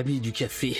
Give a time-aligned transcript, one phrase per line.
[0.00, 0.76] ami du café.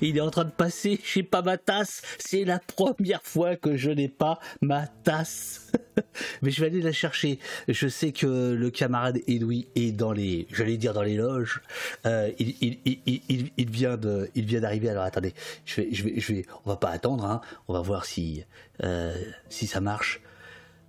[0.00, 2.00] Il est en train de passer, j'ai pas ma tasse.
[2.18, 5.70] C'est la première fois que je n'ai pas ma tasse.
[6.42, 7.38] Mais je vais aller la chercher.
[7.68, 11.60] Je sais que le camarade Edoui est dans les, j'allais dire dans les loges.
[12.06, 14.88] Euh, il, vient d'arriver.
[14.88, 15.34] Alors attendez,
[15.66, 17.26] je vais, je vais, on va pas attendre.
[17.26, 17.42] Hein.
[17.68, 18.44] On va voir si,
[18.82, 19.14] euh,
[19.50, 20.20] si ça marche.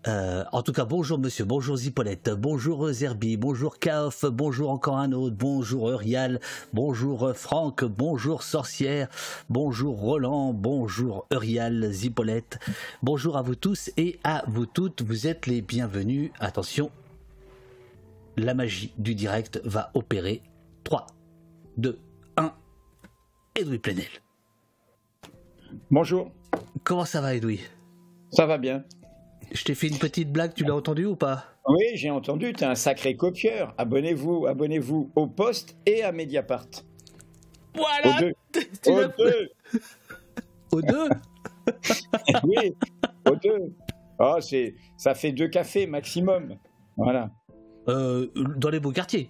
[0.07, 5.13] Euh, en tout cas, bonjour monsieur, bonjour Zipolette, bonjour Zerbi, bonjour Kaof, bonjour encore un
[5.13, 6.41] autre, bonjour Eurial,
[6.73, 9.07] bonjour Franck, bonjour Sorcière,
[9.49, 12.59] bonjour Roland, bonjour Eurial, Zipolette,
[13.01, 16.31] bonjour à vous tous et à vous toutes, vous êtes les bienvenus.
[16.39, 16.91] Attention,
[18.35, 20.41] la magie du direct va opérer.
[20.83, 21.07] 3,
[21.77, 21.97] 2,
[22.35, 22.53] 1,
[23.55, 24.05] Edoui Plenel.
[25.89, 26.29] Bonjour.
[26.83, 27.61] Comment ça va Edoui?
[28.31, 28.83] Ça va bien.
[29.53, 31.45] Je t'ai fait une petite blague, tu l'as entendu ou pas?
[31.67, 33.73] Oui, j'ai entendu, tu es un sacré copieur.
[33.77, 36.67] Abonnez-vous, abonnez-vous au Poste et à Mediapart.
[37.75, 38.33] Voilà Aux deux.
[38.91, 39.49] Aux deux.
[40.71, 41.09] Aux deux?
[42.43, 42.75] Oui,
[43.29, 43.73] aux deux.
[44.19, 46.57] Oh, c'est, ça fait deux cafés maximum.
[46.97, 47.31] Voilà.
[47.87, 48.27] Euh,
[48.57, 49.29] dans les beaux quartiers.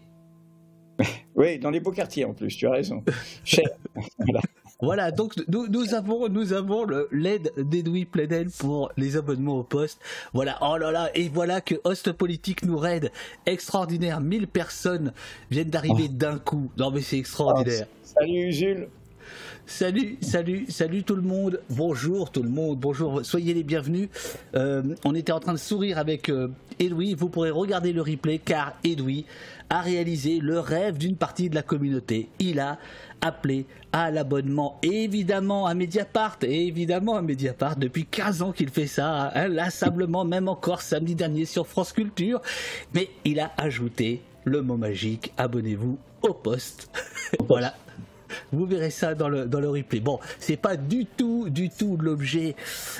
[1.35, 3.03] Oui, dans les beaux quartiers en plus, tu as raison.
[3.43, 3.67] Cher.
[4.19, 4.41] voilà.
[4.83, 10.01] Voilà, donc nous, nous avons, nous avons l'aide d'Edoui Plenel pour les abonnements au poste.
[10.33, 13.09] Voilà, oh là là, et voilà que Host Politique nous raide.
[13.45, 15.13] Extraordinaire, 1000 personnes
[15.49, 16.13] viennent d'arriver oh.
[16.13, 16.69] d'un coup.
[16.77, 17.87] Non mais c'est extraordinaire.
[17.89, 18.89] Oh, salut Jules.
[19.65, 21.61] Salut, salut, salut tout le monde.
[21.69, 22.77] Bonjour tout le monde.
[22.77, 24.09] Bonjour, soyez les bienvenus.
[24.55, 27.13] Euh, on était en train de sourire avec euh, Edoui.
[27.13, 29.25] Vous pourrez regarder le replay car Edoui
[29.69, 32.29] a réalisé le rêve d'une partie de la communauté.
[32.39, 32.77] Il a
[33.21, 38.87] appelé à l'abonnement, évidemment à Mediapart, et évidemment à Mediapart, depuis 15 ans qu'il fait
[38.87, 42.41] ça, inlassablement, même encore samedi dernier sur France Culture,
[42.93, 46.89] mais il a ajouté le mot magique, abonnez-vous au poste.
[47.47, 47.75] voilà.
[48.51, 49.99] Vous verrez ça dans le, dans le replay.
[49.99, 52.55] Bon, c'est pas du tout, du tout l'objet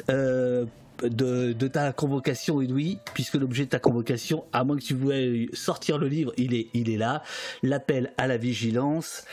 [0.09, 0.65] euh,
[1.01, 5.97] de, ta convocation, Edoui, puisque l'objet de ta convocation, à moins que tu veuilles sortir
[5.97, 7.23] le livre, il est, il est là.
[7.61, 9.25] L'appel à la vigilance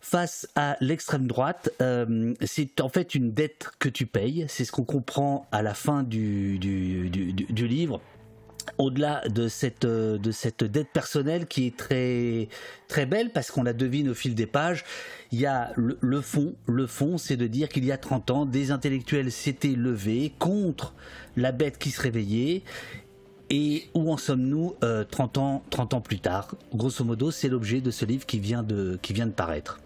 [0.00, 4.46] face à l'extrême droite, euh, c'est en fait une dette que tu payes.
[4.48, 8.00] C'est ce qu'on comprend à la fin du, du, livre.
[8.78, 12.48] Au-delà de cette, de cette dette personnelle qui est très,
[12.88, 14.84] très belle parce qu'on la devine au fil des pages,
[15.32, 16.54] il y a le, fond.
[16.66, 20.94] Le fond, c'est de dire qu'il y a 30 ans, des intellectuels s'étaient levés contre
[21.36, 22.62] la bête qui se réveillait
[23.50, 24.74] et où en sommes-nous
[25.10, 26.54] 30, ans, 30 ans plus tard?
[26.74, 29.78] Grosso modo, c'est l'objet de ce livre qui vient de, qui vient de paraître.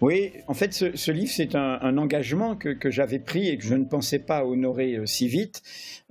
[0.00, 3.84] Oui, en fait, ce, livre, c'est un, engagement que, j'avais pris et que je ne
[3.84, 5.62] pensais pas honorer euh, si vite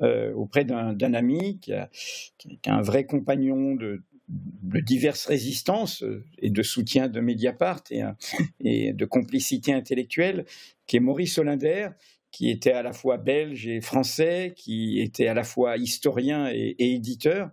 [0.01, 6.61] euh, auprès d'un ami qui, est un vrai compagnon de, diverses résistances euh, et de
[6.63, 8.03] soutien de Mediapart et,
[8.59, 10.45] et de complicité intellectuelle,
[10.85, 11.89] qui est Maurice Olinder,
[12.31, 16.75] qui était à la fois belge et français, qui était à la fois historien et
[16.77, 17.51] éditeur,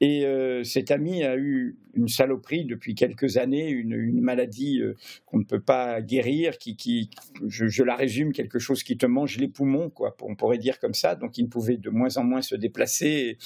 [0.00, 4.94] et euh, cet ami a eu une saloperie depuis quelques années, une, maladie euh,
[5.26, 7.10] qu'on ne peut pas guérir, qui, qui
[7.46, 10.94] je, la résume, quelque chose qui te mange les poumons, quoi, on pourrait dire comme
[10.94, 11.16] ça.
[11.16, 13.36] Donc il ne pouvait de moins en moins se déplacer.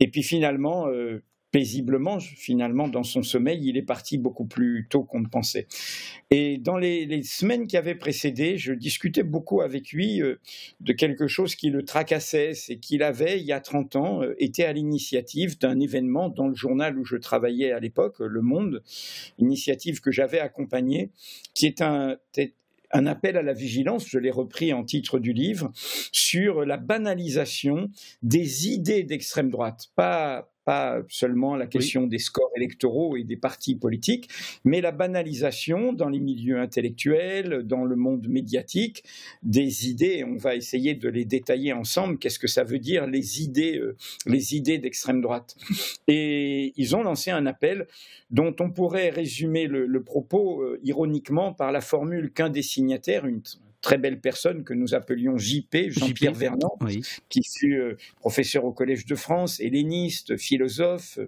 [0.00, 5.02] Et, puis finalement, euh, paisiblement, finalement, dans son sommeil, il est parti beaucoup plus tôt
[5.02, 5.66] qu'on ne pensait.
[6.30, 10.38] Et dans les, semaines qui avaient précédé, je discutais beaucoup avec lui euh,
[10.80, 14.34] de quelque chose qui le tracassait, c'est qu'il avait, il y a 30 ans, euh,
[14.38, 18.82] été à l'initiative d'un événement dans le journal où je travaillais à l'époque, Le Monde,
[19.38, 21.10] initiative que j'avais accompagnée,
[21.54, 22.16] qui est un,
[22.92, 25.70] un appel à la vigilance, je l'ai repris en titre du livre,
[26.12, 27.90] sur la banalisation
[28.22, 33.74] des idées d'extrême droite, pas pas seulement la question des scores électoraux et des partis
[33.74, 34.28] politiques,
[34.64, 39.02] mais la banalisation dans les milieux intellectuels, dans le monde médiatique,
[39.42, 40.24] des idées.
[40.24, 42.18] On va essayer de les détailler ensemble.
[42.18, 43.96] Qu'est-ce que ça veut dire les idées, euh,
[44.26, 45.56] les idées d'extrême droite?
[46.06, 47.86] Et ils ont lancé un appel
[48.30, 53.40] dont on pourrait résumer le, propos euh, ironiquement par la formule qu'un des signataires, une,
[53.80, 56.78] très belle personne que nous appelions JP, Jean-Pierre Vernant,
[57.28, 61.18] qui fut euh, professeur au Collège de France, helléniste, philosophe,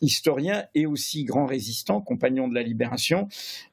[0.00, 3.28] historien et aussi grand résistant, compagnon de la Libération.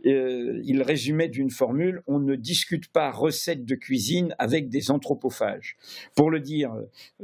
[0.05, 5.75] Euh, il résumait d'une formule on ne discute pas recettes de cuisine avec des anthropophages.
[6.15, 6.73] Pour le dire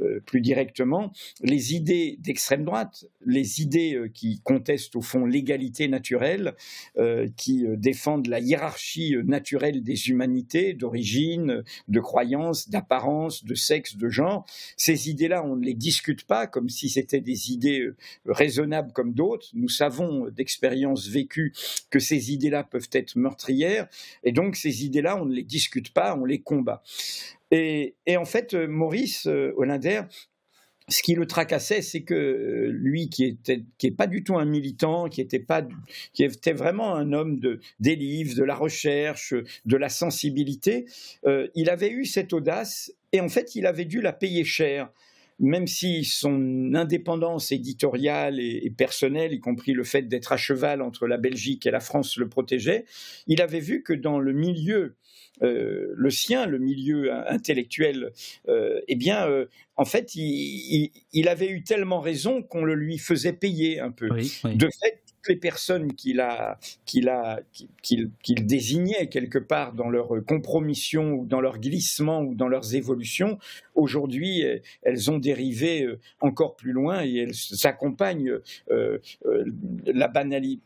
[0.00, 1.12] euh, plus directement,
[1.42, 6.54] les idées d'extrême droite, les idées qui contestent au fond l'égalité naturelle,
[7.36, 14.08] qui défendent la hiérarchie naturelle des humanités d'origine d'origine, de croyance, d'apparence, de sexe, de
[14.08, 14.46] genre.
[14.76, 17.96] Ces idées-là, on ne les discute pas comme si c'était des idées euh,
[18.26, 19.48] raisonnables comme d'autres.
[19.54, 21.52] Nous savons d'expérience vécue
[21.90, 23.88] que ces idées-là peuvent être meurtrières,
[24.22, 26.82] et donc ces idées-là, on ne les discute pas, on les combat.
[27.50, 30.02] Et, en fait, Maurice Hollander
[30.88, 34.36] ce qui le tracassait, c'est que euh, lui, qui était qui est pas du tout
[34.36, 39.34] un militant, qui était vraiment un homme de des livres, de la recherche,
[39.64, 40.84] de la sensibilité,
[41.26, 44.90] euh, il avait eu cette audace et en fait, il avait dû la payer cher.
[45.40, 51.08] Même si son indépendance éditoriale et, personnelle, y compris le fait d'être à cheval entre
[51.08, 52.84] la Belgique et la France, le protégeait,
[53.26, 54.94] il avait vu que dans le milieu
[55.40, 58.12] le sien, le milieu intellectuel,
[58.48, 59.46] euh, eh bien, euh,
[59.76, 64.08] en fait, il, avait eu tellement raison qu'on le lui faisait payer un peu.
[64.08, 66.20] De fait, les personnes qu'il
[68.46, 73.38] désignait quelque part dans leur compromission ou dans leur glissement ou dans leurs évolutions,
[73.74, 74.44] aujourd'hui,
[74.82, 78.38] elles ont dérivé euh, encore plus loin et elles s'accompagnent
[78.70, 79.44] euh, euh,
[79.86, 80.08] la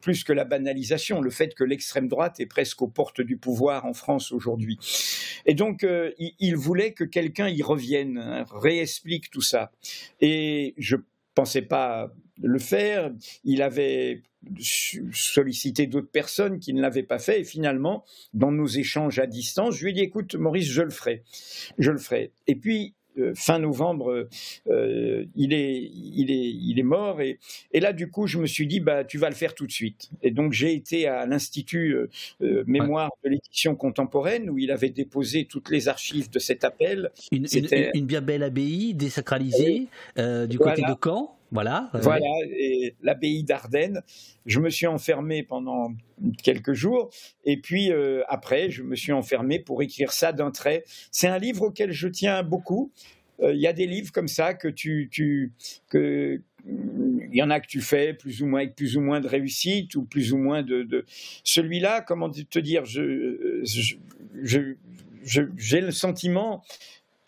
[0.01, 3.87] plus que la banalisation, le fait que l'extrême droite est presque aux portes du pouvoir
[3.87, 4.79] en France aujourd'hui.
[5.47, 5.87] Et donc,
[6.19, 9.71] il, voulait que quelqu'un y revienne, hein, réexplique tout ça.
[10.21, 10.97] Et je
[11.39, 12.13] pensait pas
[12.43, 13.13] le faire.
[13.45, 14.23] Il avait
[14.61, 17.43] sollicité d'autres personnes qui ne l'avaient pas fait.
[17.43, 18.05] Et finalement,
[18.35, 21.23] dans nos échanges à distance, je lui ai dit écoute, Maurice, je le ferai.
[21.79, 22.33] Je le ferai.
[22.49, 22.95] Et puis,
[23.35, 24.29] fin novembre,
[24.69, 27.21] euh, il, est, il, est, il est mort.
[27.21, 27.39] Et,
[27.73, 29.73] et, là, du coup, je me suis dit, bah, tu vas le faire tout de
[29.73, 30.11] suite.
[30.23, 31.95] Et donc, j'ai été à l'Institut
[32.43, 37.11] euh, Mémoire de l'édition contemporaine, où il avait déposé toutes les archives de cet appel.
[37.33, 37.47] Une,
[37.95, 39.87] une, bien belle abbaye désacralisée
[40.17, 41.38] du côté de Caen.
[41.51, 41.91] Voilà.
[41.95, 42.27] Voilà,
[43.03, 44.03] l'abbaye d'Ardennes.
[44.47, 45.93] Je me suis enfermé pendant
[46.43, 47.11] quelques jours,
[47.45, 50.85] et puis euh, après, je me suis enfermé pour écrire ça d'un trait.
[51.11, 52.93] C'est un livre auquel je tiens beaucoup.
[53.41, 55.11] Euh, il y a des livres comme ça que tu,
[55.89, 59.21] que il y en a que tu fais plus ou moins avec plus ou moins
[59.21, 61.05] de réussite ou plus ou moins de,
[61.45, 63.63] celui-là comment te dire je,
[64.43, 64.75] je
[65.25, 66.63] j'ai le sentiment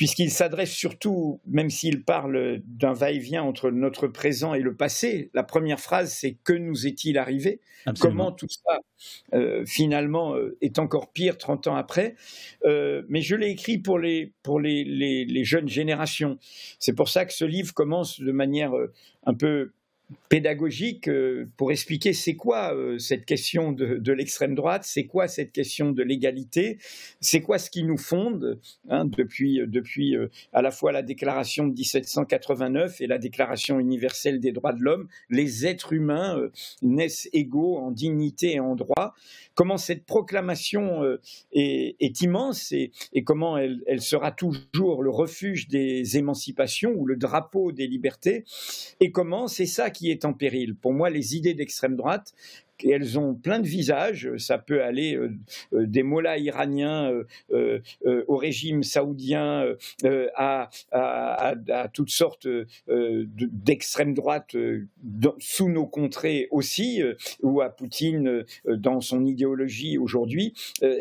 [0.00, 5.42] puisqu'il s'adresse surtout, même s'il parle d'un va-et-vient entre notre présent et le passé, la
[5.42, 7.60] première phrase c'est que nous est-il arrivé?
[8.00, 8.78] Comment tout ça
[9.34, 12.14] euh, finalement euh, est encore pire 30 ans après
[12.64, 16.38] euh, Mais je l'ai écrit pour les, pour les, les jeunes générations.
[16.78, 18.72] C'est pour ça que ce livre commence de manière
[19.26, 19.72] un peu
[20.28, 25.52] pédagogique euh, pour expliquer c'est quoi euh, cette question de, l'extrême droite, c'est quoi cette
[25.52, 26.78] question de l'égalité,
[27.20, 31.66] c'est quoi ce qui nous fonde hein, depuis, depuis euh, à la fois la déclaration
[31.66, 35.08] de 1789 et la déclaration universelle des droits de l'homme.
[35.28, 36.38] Les êtres humains
[36.82, 39.14] naissent égaux en dignité et en droit.
[39.54, 41.02] Comment cette proclamation
[41.52, 47.16] est, immense et, et comment elle, elle sera toujours le refuge des émancipations ou le
[47.16, 48.44] drapeau des libertés
[49.00, 50.74] et comment c'est ça qui qui est en péril.
[50.74, 52.32] Pour moi, les idées d'extrême droite,
[52.88, 54.30] elles ont plein de visages.
[54.38, 55.30] Ça peut aller euh,
[55.74, 57.12] euh, des mollahs iraniens
[57.52, 57.80] euh,
[58.26, 59.66] au régime saoudien
[60.34, 60.70] à,
[61.92, 62.48] toutes sortes
[62.88, 64.56] d'extrême droite
[65.38, 67.02] sous nos contrées aussi,
[67.42, 70.54] ou à Poutine dans son idéologie aujourd'hui.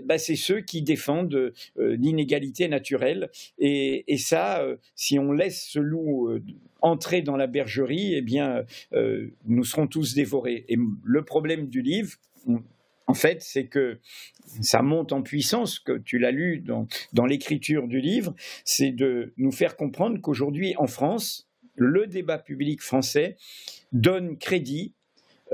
[0.03, 3.29] Bah, c'est ceux qui défendent l'inégalité naturelle.
[3.59, 6.29] Et ça, si on laisse ce loup
[6.81, 10.65] entrer dans la bergerie, eh bien, euh, nous serons tous dévorés.
[10.69, 12.17] Et le problème du livre,
[13.07, 13.99] en fait, c'est que
[14.61, 16.63] ça monte en puissance, que tu l'as lu
[17.13, 22.81] dans, l'écriture du livre, c'est de nous faire comprendre qu'aujourd'hui, en France, le débat public
[22.81, 23.35] français
[23.93, 24.93] donne crédit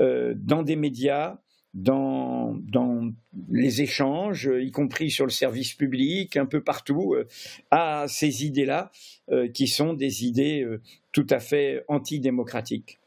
[0.00, 1.38] euh, dans des médias,
[1.76, 3.10] dans, dans
[3.50, 7.28] les échanges, y compris sur le service public, un peu partout, euh,
[7.70, 8.90] à ces idées-là,
[9.30, 10.80] euh, qui sont des idées euh,
[11.12, 12.98] tout à fait antidémocratiques.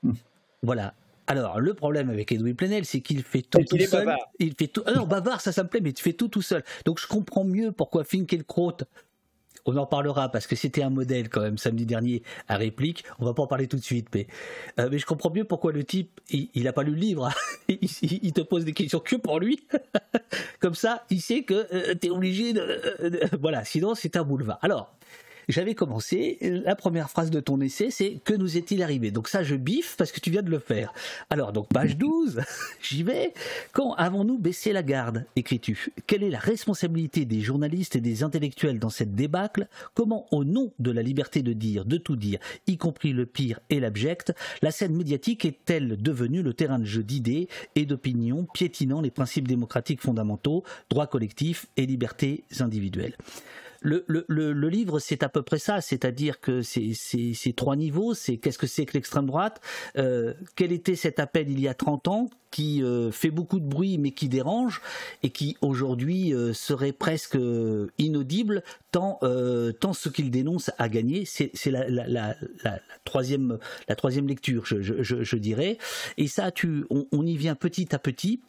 [0.61, 0.93] Voilà.
[1.25, 4.05] Alors, le problème avec Edoui Plenel, c'est qu'il fait tout, tout seul.
[4.05, 4.19] Bavard.
[4.39, 4.83] Il fait tout.
[4.85, 6.63] Alors, bavard, ça, ça me plaît, mais tu fais tout tout seul.
[6.85, 8.77] Donc, je comprends mieux pourquoi Finkielkraut
[9.69, 13.03] on en parlera parce que c'était un modèle quand même samedi dernier à réplique.
[13.19, 14.27] On va pas en parler tout de suite, mais,
[14.79, 17.29] euh, mais je comprends mieux pourquoi le type, il, n'a pas lu le livre.
[17.67, 19.67] il, te pose des questions que pour lui.
[20.59, 22.81] Comme ça, il sait que euh, tu es obligé de,
[23.39, 24.59] Voilà, sinon c'est un boulevard.
[24.61, 24.91] Alors,
[25.49, 29.11] j'avais commencé, la première phrase de ton essai, c'est que nous est-il arrivé?
[29.11, 30.93] Donc ça, je biffe parce que tu viens de le faire.
[31.29, 32.39] Alors, donc page 12,
[32.81, 33.33] j'y vais.
[33.73, 35.25] Quand avons-nous baissé la garde?
[35.35, 35.91] écris-tu.
[36.05, 39.67] Quelle est la responsabilité des journalistes et des intellectuels dans cette débâcle?
[39.95, 43.59] Comment, au nom de la liberté de dire, de tout dire, y compris le pire
[43.69, 49.01] et l'abject, la scène médiatique est-elle devenue le terrain de jeu d'idées et d'opinions piétinant
[49.01, 53.15] les principes démocratiques fondamentaux, droits collectifs et libertés individuelles?
[53.81, 58.57] Le, le, livre, c'est à peu près ça, c'est-à-dire que c'est trois niveaux, c'est qu'est-ce
[58.57, 59.62] que c'est que l'extrême droite,
[59.98, 63.65] euh, quel était cet appel il y a 30 ans, qui euh, fait beaucoup de
[63.65, 64.81] bruit mais qui dérange,
[65.24, 67.38] et qui aujourd'hui euh, serait presque
[67.98, 69.19] inaudible, tant,
[69.79, 74.65] tant ce qu'il dénonce a gagné, c'est la, la, la, la, troisième, la troisième lecture,
[74.65, 75.77] je, je, je, dirais,
[76.17, 78.41] et ça, tu, on, on y vient petit à petit.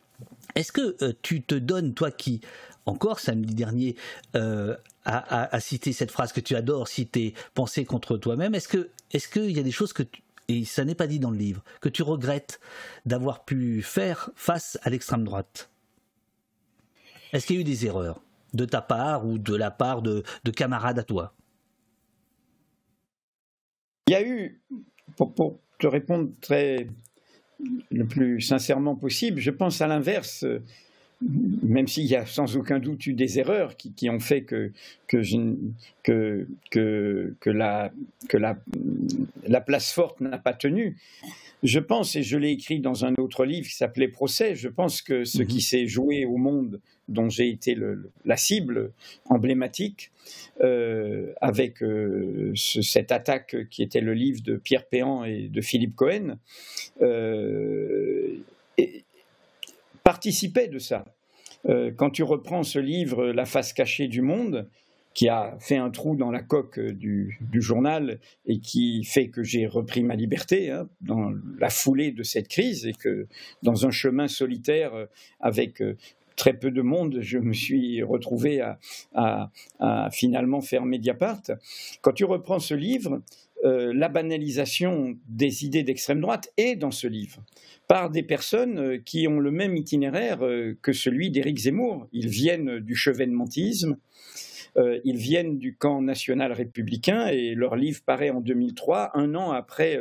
[0.54, 2.40] Est-ce que tu te donnes, toi qui
[2.86, 3.96] encore samedi dernier
[4.34, 8.54] euh, à, citer cette phrase que tu adores, citer penser contre toi-même.
[8.54, 10.02] Est-ce que est-ce qu'il y a des choses que
[10.48, 12.60] et ça n'est pas dit dans le livre que tu regrettes
[13.06, 15.70] d'avoir pu faire face à l'extrême droite?
[17.32, 20.24] Est-ce qu'il y a eu des erreurs de ta part ou de la part de,
[20.54, 21.34] camarades à toi?
[24.08, 24.60] Il y a eu,
[25.16, 26.88] pour, pour, te répondre très
[27.90, 30.44] le plus sincèrement possible, je pense à l'inverse
[31.22, 34.72] même s'il y a sans aucun doute eu des erreurs qui, ont fait que,
[35.06, 35.20] que,
[36.70, 37.92] que, que, la,
[38.28, 38.58] que la,
[39.46, 40.96] la place forte n'a pas tenu,
[41.62, 45.02] je pense, et je l'ai écrit dans un autre livre qui s'appelait Procès, je pense
[45.02, 45.60] que ce qui mhm.
[45.60, 47.76] s'est joué au monde dont j'ai été
[48.24, 48.92] la cible
[49.26, 50.10] emblématique,
[50.62, 55.96] euh, avec euh, cette attaque qui était le livre de Pierre Péan et de Philippe
[55.96, 56.36] Cohen,
[57.02, 58.36] euh,
[60.10, 61.04] participait de ça.
[61.68, 64.68] Euh, quand tu reprends ce livre, La face cachée du monde,
[65.14, 69.68] qui a fait un trou dans la coque du, journal et qui fait que j'ai
[69.68, 73.28] repris ma liberté hein, dans la foulée de cette crise et que
[73.62, 75.06] dans un chemin solitaire euh,
[75.38, 75.96] avec euh,
[76.34, 78.62] très peu de monde, je me suis retrouvé
[79.14, 79.50] à,
[80.10, 81.42] finalement faire Mediapart.
[82.00, 83.20] Quand tu reprends ce livre,
[83.62, 87.44] la banalisation des idées d'extrême droite est dans ce livre
[87.90, 92.06] par des personnes euh, qui ont le même itinéraire euh, que celui d'Éric Zemmour.
[92.12, 93.96] Ils viennent du chevènementisme,
[94.76, 99.50] euh, ils viennent du camp national républicain et leur livre paraît en 2003, un an
[99.50, 99.98] après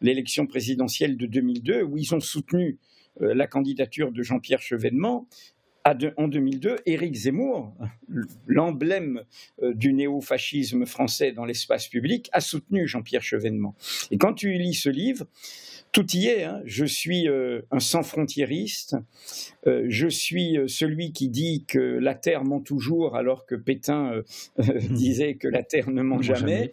[0.00, 2.78] l'élection présidentielle de 2002, où ils ont soutenu
[3.20, 5.28] la candidature de Jean-Pierre Chevènement.
[6.16, 7.72] En 2002, Éric Zemmour,
[8.46, 9.22] l'emblème
[9.62, 13.76] du néo-fascisme français dans l'espace public, a soutenu Jean-Pierre Chevènement.
[14.10, 15.26] Et quand tu lis ce livre,
[15.96, 16.44] tout y est.
[16.44, 16.60] Hein.
[16.66, 18.96] Je suis euh, un sans-frontiériste.
[19.66, 24.22] Euh, je suis euh, celui qui dit que la terre ment toujours, alors que Pétain
[24.90, 26.70] disait que la terre ne ment jamais.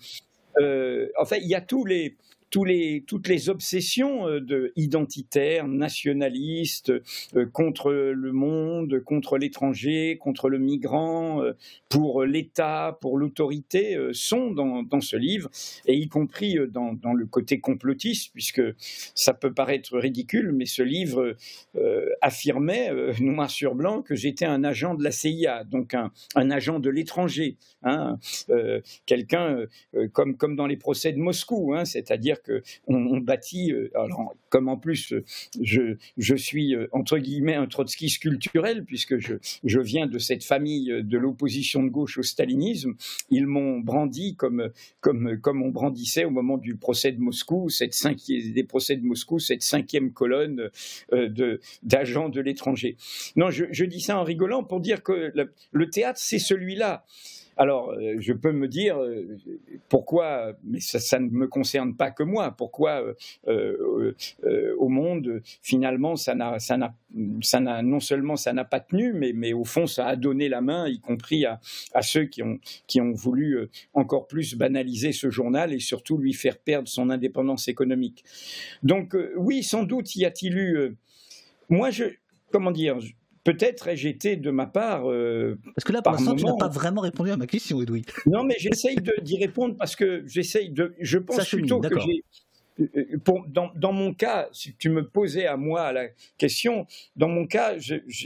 [0.57, 1.09] jamais.
[1.17, 2.17] enfin, il y a tous les,
[2.53, 6.91] toutes les obsessions euh, de, identitaires, nationalistes,
[7.35, 11.53] euh, contre le monde, contre l'étranger, contre le migrant, euh,
[11.89, 15.49] pour l'État, pour l'autorité, sont dans, ce livre,
[15.85, 18.63] et y compris dans, le côté complotiste, puisque
[19.13, 21.35] ça peut paraître ridicule, mais ce livre
[22.19, 26.11] affirmait, noir sur blanc, que j'étais un agent de la CIA, donc un,
[26.49, 28.17] agent de l'étranger, hein,
[29.05, 29.59] quelqu'un
[30.13, 34.69] comme, comme dans les procès de Moscou, hein, c'est-à-dire qu'on on bâtit, euh, alors, comme
[34.69, 35.23] en plus euh,
[35.61, 40.43] je, je suis euh, entre guillemets un trotskiste culturel, puisque je, je viens de cette
[40.43, 42.95] famille de l'opposition de gauche au stalinisme,
[43.29, 44.69] ils m'ont brandi comme,
[45.01, 49.05] comme, comme on brandissait au moment du procès de Moscou, cette cinquième, des procès de
[49.05, 50.69] Moscou, cette cinquième colonne
[51.83, 52.97] d'agents de l'étranger.
[53.35, 55.33] Non, je, dis ça en rigolant pour dire que
[55.71, 57.05] le théâtre, c'est celui-là.
[57.57, 59.37] Alors, euh, je peux me dire euh,
[59.89, 63.03] pourquoi, mais ça, ne me concerne pas que moi, pourquoi
[63.47, 66.57] euh, au monde, finalement, ça n'a,
[67.13, 70.87] non seulement ça n'a pas tenu, mais, mais au fond, ça a donné la main,
[70.87, 71.59] y compris à,
[71.93, 76.33] à ceux qui ont, qui ont voulu encore plus banaliser ce journal et surtout lui
[76.33, 78.23] faire perdre son indépendance économique.
[78.81, 80.95] Donc, oui, sans doute y a-t-il eu.
[81.69, 82.05] moi, je.
[82.51, 82.99] Comment dire
[83.43, 85.09] Peut-être ai-je été de ma part.
[85.09, 88.05] Euh, parce que là, pour l'instant, tu n'as pas vraiment répondu à ma question, Edoui.
[88.25, 90.95] Non, mais j'essaye d'y répondre parce que j'essaye de.
[90.99, 92.23] Je pense plutôt que j'ai.
[92.79, 96.07] Euh, euh, dans, dans, mon cas, si tu me posais à moi la
[96.39, 97.75] question, dans mon cas,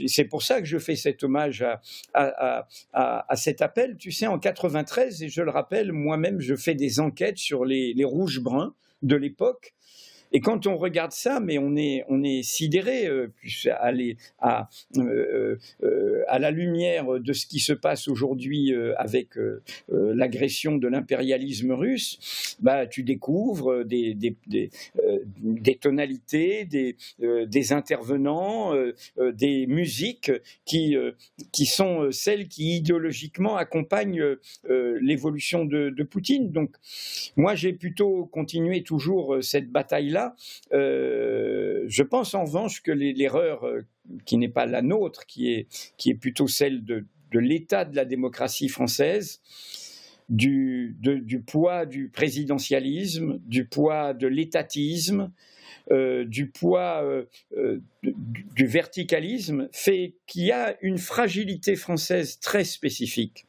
[0.06, 1.82] c'est pour ça que je fais cet hommage à,
[2.14, 3.96] à, à, à, cet appel.
[3.98, 7.92] Tu sais, en 93, et je le rappelle, moi-même, je fais des enquêtes sur les,
[7.92, 9.74] les rouges-bruns de l'époque.
[10.32, 13.28] Et quand on regarde ça, mais on est, on est sidéré, euh,
[14.38, 19.30] à, euh, euh, à la lumière de ce qui se passe aujourd'hui avec
[19.88, 28.74] l'agression de l'impérialisme russe, bah, tu découvres des, des, des, tonalités, des, des intervenants,
[29.32, 30.32] des musiques
[30.64, 30.96] qui,
[31.52, 34.36] qui sont celles qui idéologiquement accompagnent
[34.68, 36.50] l'évolution de, Poutine.
[36.50, 36.74] Donc,
[37.36, 40.17] moi, j'ai plutôt continué toujours cette bataille-là.
[40.72, 43.64] Je pense en revanche que l'erreur
[44.24, 49.40] qui n'est pas la nôtre, qui est, plutôt celle de, l'état de la démocratie française,
[50.28, 55.32] du, du, poids du présidentialisme, du poids de l'étatisme,
[55.90, 57.24] euh, du poids euh,
[57.56, 63.46] euh, du, verticalisme, fait qu'il y a une fragilité française très spécifique.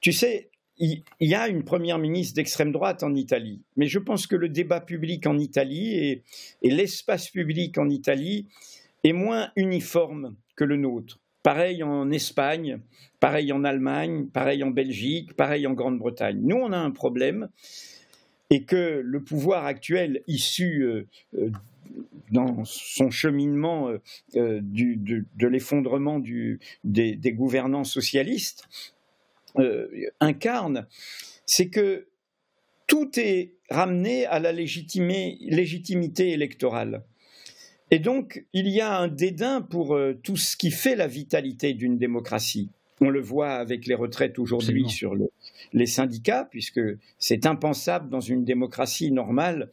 [0.00, 4.26] Tu sais, il, y a une première ministre d'extrême droite en Italie, mais je pense
[4.26, 6.22] que le débat public en Italie et,
[6.62, 8.46] l'espace public en Italie
[9.04, 11.20] est moins uniforme que le nôtre.
[11.42, 12.80] Pareil en Espagne,
[13.20, 16.40] pareil en Allemagne, pareil en Belgique, pareil en Grande-Bretagne.
[16.42, 17.48] Nous, on a un problème
[18.50, 21.06] et que le pouvoir actuel issu euh,
[21.36, 21.50] euh,
[22.30, 28.68] dans son cheminement euh, de, l'effondrement des, des, gouvernants socialistes
[30.20, 30.86] incarne,
[31.46, 32.08] c'est que
[32.86, 37.04] tout est ramené à la légitimité électorale.
[37.90, 41.72] Et donc, il y a un dédain pour euh, tout ce qui fait la vitalité
[41.72, 42.70] d'une démocratie.
[43.00, 45.14] On le voit avec les retraites aujourd'hui sur
[45.72, 46.80] les syndicats, puisque
[47.18, 49.70] c'est impensable dans une démocratie normale,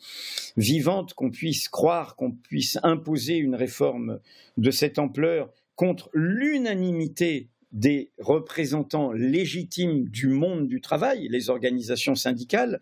[0.58, 4.20] vivante, qu'on puisse croire qu'on puisse imposer une réforme
[4.58, 12.80] de cette ampleur contre l'unanimité des représentants légitimes du monde du travail, les organisations syndicales,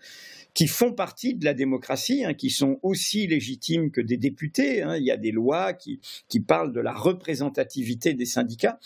[0.54, 4.84] qui font partie de la démocratie, hein, qui sont aussi légitimes que des députés.
[4.84, 4.96] Hein.
[4.98, 6.00] Il y a des lois qui,
[6.48, 8.80] parlent de la représentativité des syndicats.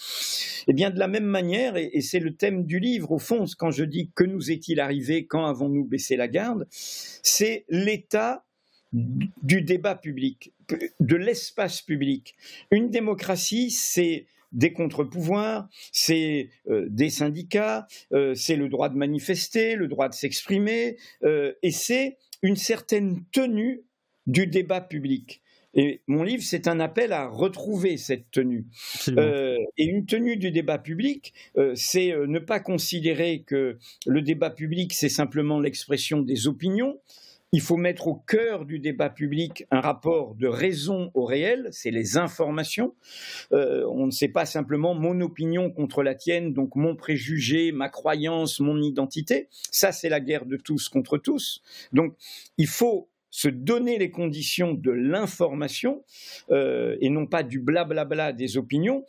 [0.68, 3.72] Eh bien de la même manière, et c'est le thème du livre au fond, quand
[3.72, 8.46] je dis que nous est-il arrivé, quand avons-nous baissé la garde, c'est l'état
[8.94, 10.54] du débat public,
[11.02, 12.36] de l'espace public.
[12.72, 19.76] Une démocratie, c'est des contre-pouvoirs, c'est euh, des syndicats, euh, c'est le droit de manifester,
[19.76, 23.84] le droit de s'exprimer, euh, et c'est une certaine tenue
[24.26, 25.42] du débat public.
[25.74, 28.66] Et mon livre, c'est un appel à retrouver cette tenue.
[29.08, 31.34] et une tenue du débat public,
[31.76, 33.78] c'est ne pas considérer que
[34.08, 37.00] le débat public, c'est simplement l'expression des opinions,
[37.52, 41.92] il faut mettre au cœur du débat public un rapport de raison au réel, c'est
[41.92, 42.94] les informations.
[43.54, 47.90] Euh, on ne sait pas simplement mon opinion contre la tienne, donc mon préjugé, ma
[47.90, 49.48] croyance, mon identité.
[49.72, 51.62] Ça, c'est la guerre de tous contre tous.
[51.94, 52.16] Donc,
[52.58, 56.04] il faut se donner les conditions de l'information
[56.50, 59.06] euh, et non pas du blablabla des opinions.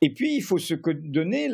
[0.00, 1.48] Et puis, il faut se donner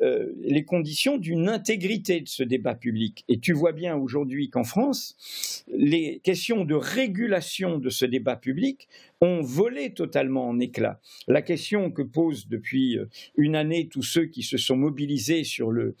[0.00, 3.22] euh, les conditions d'une intégrité de ce débat public.
[3.28, 8.88] Et tu vois bien aujourd'hui qu'en France, les questions de régulation de ce débat public
[9.20, 11.00] ont volé totalement en éclats.
[11.26, 15.70] La question que posent depuis euh, une année tous ceux qui se sont mobilisés sur
[15.70, 15.96] le,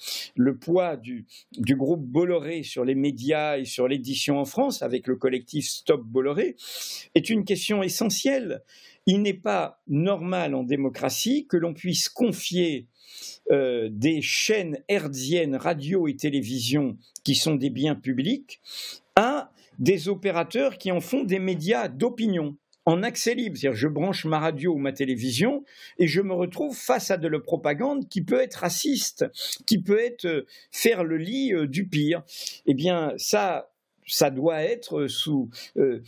[0.60, 1.26] poids du,
[1.56, 6.04] du groupe Bolloré sur les médias et sur l'édition en France avec le collectif Stop
[6.04, 6.56] Bolloré
[7.14, 8.62] est une question essentielle.
[9.06, 12.86] Il n'est pas normal en démocratie que l'on puisse confier
[13.50, 18.60] euh, des chaînes hertziennes radio et télévision qui sont des biens publics
[19.16, 22.56] à des opérateurs qui en font des médias d'opinion
[22.88, 23.56] en accès libre.
[23.58, 25.62] C'est-à-dire, je branche ma radio ou ma télévision
[25.98, 29.26] et je me retrouve face à de la propagande qui peut être raciste,
[29.66, 32.22] qui peut être euh, faire le lit euh, du pire.
[32.64, 33.70] Eh bien, ça,
[34.06, 36.00] ça doit être sous, euh,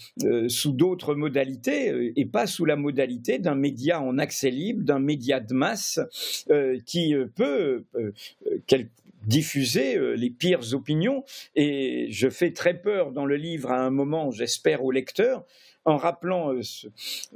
[0.49, 5.39] sous d'autres modalités et pas sous la modalité d'un média en accès libre, d'un média
[5.39, 6.01] de masse
[6.87, 7.85] qui peut
[9.27, 11.25] diffuser les pires opinions.
[11.57, 15.45] Et je fais très peur dans le livre à un moment, j'espère, au lecteur,
[15.85, 16.61] en rappelant euh,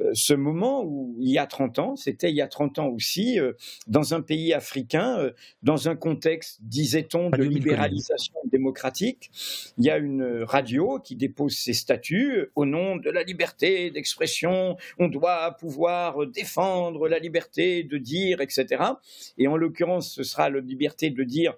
[0.01, 2.89] euh, ce, moment où il y a 30 ans, c'était il y a 30 ans
[2.89, 3.53] aussi, euh,
[3.87, 5.31] dans un pays africain,
[5.63, 9.31] dans un contexte, disait-on, de libéralisation démocratique,
[9.79, 14.77] il y a une radio qui dépose ses statuts au nom de la liberté d'expression,
[14.99, 18.83] on doit pouvoir défendre la liberté de dire, etc.
[19.39, 21.55] Et en l'occurrence, ce sera la liberté de dire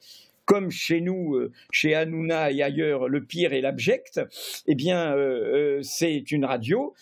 [0.47, 4.21] comme chez nous, euh, chez Hanouna et ailleurs, le pire est l'abject,
[4.67, 6.95] eh bien, euh, euh, c'est une radio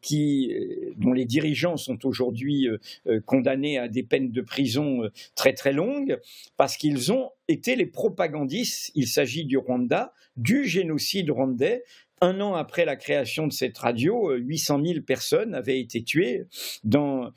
[0.00, 0.54] qui,
[0.96, 2.66] dont les dirigeants sont aujourd'hui
[3.26, 5.02] condamnés à des peines de prison
[5.34, 6.18] très très longues,
[6.56, 11.84] parce qu'ils ont été les propagandistes, il s'agit du Rwanda, du génocide rwandais,
[12.20, 16.46] un an après la création de cette radio, 800 000 personnes avaient été tuées
[16.84, 17.32] dans,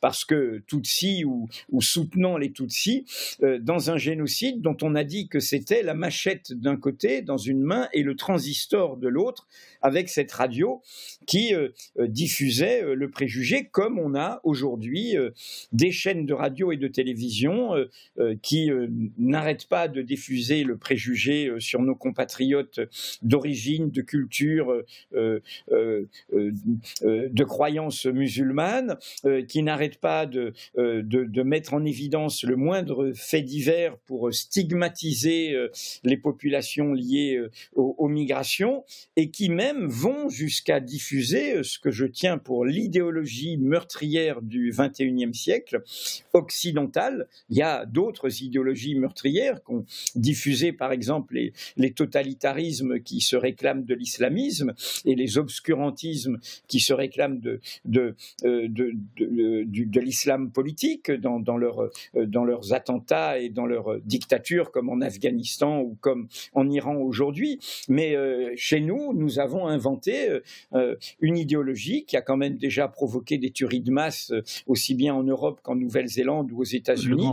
[0.00, 3.04] parce que Tutsi ou, ou soutenant les Tutsis
[3.60, 7.62] dans un génocide dont on a dit que c'était la machette d'un côté dans une
[7.62, 9.46] main et le transistor de l'autre
[9.82, 10.80] avec cette radio
[11.26, 15.16] qui euh, euh, diffusait euh, le préjugé comme on a aujourd'hui
[15.72, 17.70] des chaînes de radio et de télévision
[18.42, 18.70] qui
[19.18, 22.80] n'arrêtent pas de diffuser le préjugé sur nos compatriotes
[23.22, 25.44] d'origine, de culture, de
[27.44, 28.96] croyances musulmanes,
[29.48, 35.56] qui n'arrêtent pas de, de, mettre en évidence le moindre fait divers pour stigmatiser
[36.04, 37.40] les populations liées
[37.74, 38.84] aux, migrations
[39.16, 44.72] et qui même vont jusqu'à diffuser euh, ce que je tiens pour l'idéologie meurtrière du
[44.76, 45.82] XXIe siècle
[46.32, 47.28] occidentale.
[47.48, 51.34] Il y a d'autres idéologies meurtrières qu'ont diffusé par exemple
[51.76, 58.14] les, totalitarismes qui se réclament de l'islamisme et les obscurantismes qui se réclament de, de,
[58.44, 64.70] euh, de, l'islam politique dans, dans, leur, euh, dans leurs attentats et dans leur dictature
[64.70, 67.58] comme en Afghanistan ou comme en Iran aujourd'hui.
[67.88, 68.16] Mais
[68.56, 70.40] chez nous, nous avons inventé euh,
[70.74, 74.94] euh, une idéologie qui a quand même déjà provoqué des tueries de masse euh, aussi
[74.94, 77.28] bien en Europe qu'en Nouvelle-Zélande ou aux États-Unis.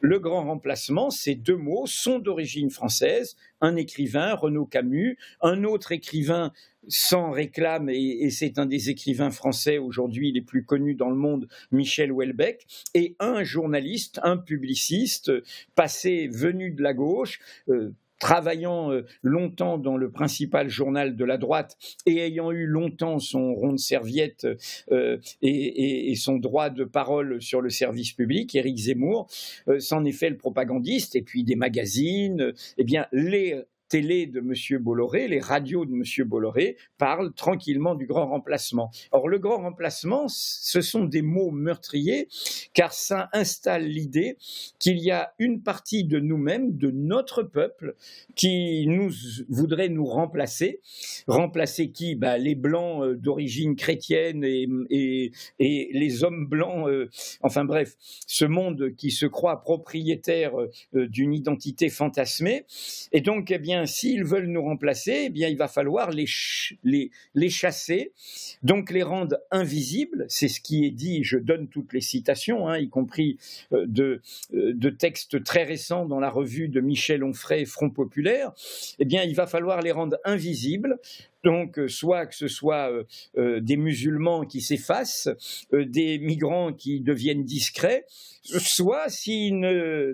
[0.00, 1.10] Le grand remplacement.
[1.10, 3.36] Ces deux mots sont d'origine française.
[3.60, 6.52] Un écrivain, Renaud Camus, un autre écrivain
[6.88, 11.48] s'en réclame, et, c'est un des écrivains français aujourd'hui les plus connus dans le monde,
[11.72, 15.32] Michel Houellebecq, et un journaliste, un publiciste,
[15.74, 17.40] passé, venu de la gauche,
[18.18, 21.76] travaillant euh, longtemps dans le principal journal de la droite
[22.06, 24.46] et ayant eu longtemps son rond de serviette
[24.90, 29.28] euh, et, son droit de parole sur le service public, Éric Zemmour,
[29.68, 34.40] euh, s'en est fait le propagandiste et puis des magazines, eh bien les télé de
[34.40, 34.82] M.
[34.82, 36.02] Bolloré, les radios de M.
[36.26, 38.90] Bolloré parlent tranquillement du grand remplacement.
[39.12, 42.28] Or, le grand remplacement, ce sont des mots meurtriers,
[42.74, 44.36] car ça installe l'idée
[44.78, 47.94] qu'il y a une partie de nous-mêmes, de notre peuple,
[48.34, 48.88] qui
[49.48, 50.80] voudrait nous remplacer.
[51.26, 52.14] Remplacer qui?
[52.14, 57.08] Bah, Les blancs euh, d'origine chrétienne et, et, les hommes blancs, euh,
[57.42, 57.96] enfin bref,
[58.26, 62.64] ce monde qui se croit propriétaire euh, d'une identité fantasmée.
[63.12, 66.26] Et donc, eh bien, s'ils veulent nous remplacer, eh bien, il va falloir les,
[66.84, 68.12] les, chasser,
[68.62, 70.24] donc les rendre invisibles.
[70.28, 73.38] C'est ce qui est dit, je donne toutes les citations, hein, y compris
[73.72, 74.22] euh, de,
[74.54, 78.52] euh, de textes très récents dans la revue de Michel Onfray, Front Populaire.
[78.98, 80.98] Eh bien, il va falloir les rendre invisibles
[81.44, 83.04] donc, euh, soit que ce soit euh,
[83.36, 85.28] euh, des musulmans qui s'effacent,
[85.72, 88.04] des migrants qui deviennent discrets,
[88.42, 89.58] soit s'ils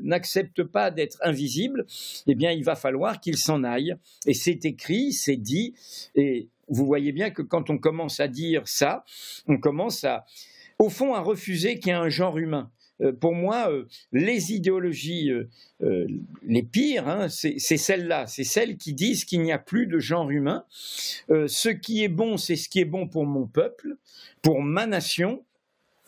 [0.02, 1.86] n'acceptent pas d'être invisibles,
[2.26, 3.94] eh bien, il va falloir qu'ils s'en aillent.
[4.26, 5.74] Et c'est écrit, c'est dit,
[6.14, 9.04] et vous voyez bien que quand on commence à dire ça,
[9.46, 10.24] on commence à,
[10.78, 12.70] au fond, à refuser qu'il y a un genre humain.
[13.00, 15.30] Euh, pour moi, euh, les idéologies
[15.82, 16.06] euh,
[16.42, 20.30] les pires, hein, c'est celles-là, c'est celles qui disent qu'il n'y a plus de genre
[20.30, 20.64] humain.
[21.28, 23.96] ce qui est bon, c'est ce qui est bon pour mon peuple,
[24.42, 25.44] pour ma nation,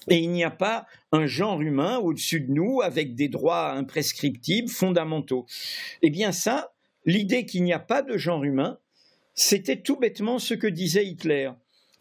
[0.09, 4.69] et il n'y a pas un genre humain au-dessus de nous avec des droits imprescriptibles
[4.69, 5.47] fondamentaux.
[6.03, 6.73] Eh bien ça,
[7.07, 8.79] l'idée qu'il n'y a pas de genre humain,
[9.35, 11.51] c'était tout bêtement ce que disait Hitler.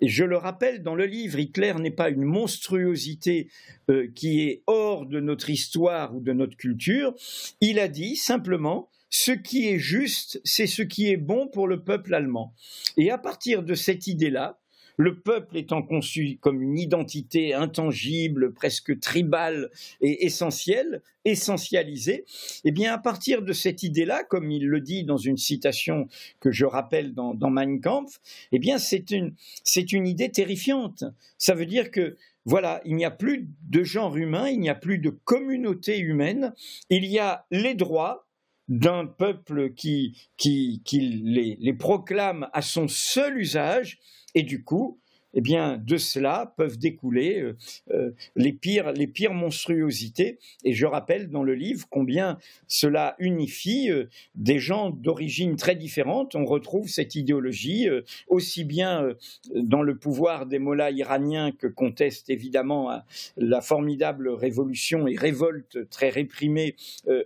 [0.06, 3.50] Je le rappelle dans le livre, Hitler n'est pas une monstruosité
[3.90, 7.14] euh, qui est hors de notre histoire ou de notre culture.
[7.62, 11.84] Il a dit simplement ce qui est juste, c'est ce qui est bon pour le
[11.84, 12.54] peuple allemand.
[12.98, 14.60] Et à partir de cette idée-là,
[14.98, 19.70] le peuple étant conçu comme une identité intangible, presque tribale
[20.02, 22.26] et essentielle, essentialisée,
[22.64, 26.08] eh bien à partir de cette idée-là, comme il le dit dans une citation
[26.40, 28.20] que je rappelle dans, Mein Kampf,
[28.52, 31.04] eh bien c'est une, c'est une idée terrifiante.
[31.38, 34.76] Ça veut dire que voilà, il n'y a plus de genre humain, il n'y a
[34.76, 36.54] plus de communauté humaine,
[36.90, 38.28] il y a les droits
[38.68, 44.00] d'un peuple qui, qui, qui les, les proclame à son seul usage,
[44.36, 45.00] et du coup,
[45.34, 47.58] eh bien, de cela peuvent découler euh,
[47.92, 50.40] euh, les, pires, les pires monstruosités.
[50.64, 56.36] Et je rappelle dans le livre combien cela unifie euh, des gens d'origine très différentes.
[56.36, 57.88] On retrouve cette idéologie
[58.28, 59.14] aussi bien
[59.56, 63.02] dans le pouvoir des mollahs iraniens que conteste évidemment
[63.38, 66.76] la formidable révolution et révolte très réprimée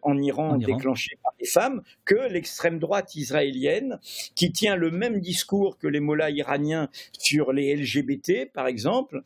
[0.01, 3.99] en Iran, déclenchée par les femmes, que l'extrême droite israélienne
[4.35, 9.21] qui tient le même discours que les mollahs iraniens sur les LGBT LGBT, par exemple,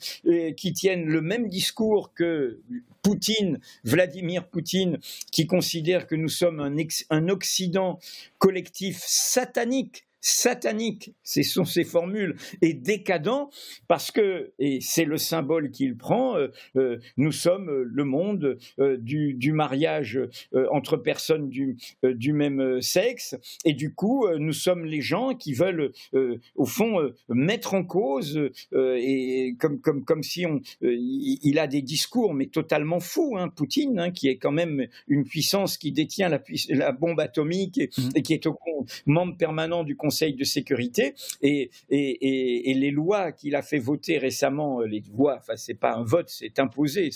[0.57, 2.59] qui tiennent le même discours que
[3.01, 4.99] Poutine, Vladimir Poutine,
[5.31, 6.75] qui considère que nous sommes un,
[7.09, 7.99] un Occident
[8.37, 13.47] collectif satanique satanique, ce sont ces formules, et décadent
[13.87, 18.97] parce que, et c'est le symbole qu'il prend, euh, euh, nous sommes le monde euh,
[18.97, 20.19] du, du, mariage
[20.71, 25.91] entre personnes du, du, même sexe, et du coup, nous sommes les gens qui veulent,
[26.55, 28.39] au fond, mettre en cause,
[28.73, 33.99] et comme, comme, comme si on, il a des discours, mais totalement fous, hein, Poutine,
[33.99, 38.09] hein, qui est quand même une puissance qui détient la, la bombe atomique et, mmh.
[38.15, 38.57] et qui est au
[39.05, 44.81] membre permanent du Conseil Conseil de sécurité et, les lois qu'il a fait voter récemment,
[44.81, 47.11] euh, les lois, enfin c'est pas un vote, c'est imposé,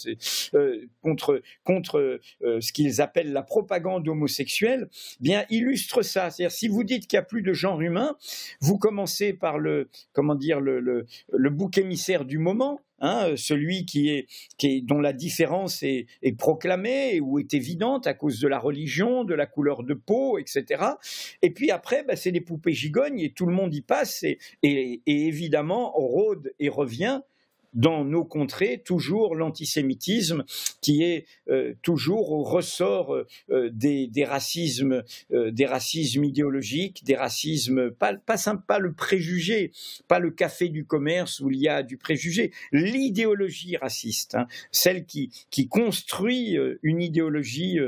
[0.53, 4.88] euh, contre contre euh, ce qu'ils appellent la propagande homosexuelle,
[5.19, 6.29] bien illustre ça.
[6.29, 8.15] C'est-à-dire si vous dites qu'il n'y a plus de genre humain,
[8.62, 14.10] vous commencez par le comment dire le, le bouc émissaire du moment, Hein, celui qui
[14.10, 19.34] est, dont la différence est, proclamée ou est évidente à cause de la religion, de
[19.34, 20.84] la couleur de peau, etc.
[21.41, 24.38] Et puis après, bah, c'est des poupées gigognes et tout le monde y passe et,
[24.63, 27.21] et, et évidemment rôde et revient
[27.75, 30.43] dans nos contrées toujours l'antisémitisme
[30.81, 37.91] qui est euh, toujours au ressort euh, des, racismes, euh, des racismes idéologiques, des racismes
[37.91, 39.71] pas pas, pas le préjugé,
[40.07, 45.05] pas le café du commerce où il y a du préjugé, l'idéologie raciste, hein, celle
[45.05, 47.79] qui qui construit une idéologie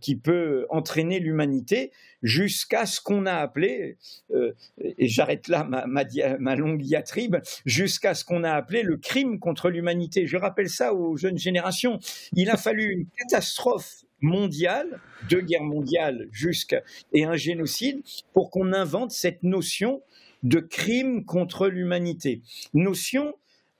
[0.00, 3.96] qui peut entraîner l'humanité jusqu'à ce qu'on a appelé,
[4.32, 9.38] euh, et j'arrête là ma, ma, longue diatribe, jusqu'à ce qu'on a appelé le crime
[9.38, 10.26] contre l'humanité.
[10.26, 11.98] Je rappelle ça aux jeunes générations.
[12.32, 18.02] Il a fallu une catastrophe mondiale, deux guerres mondiales jusqu'à et un génocide
[18.32, 20.02] pour qu'on invente cette notion
[20.42, 22.42] de crime contre l'humanité.
[22.74, 23.34] Notion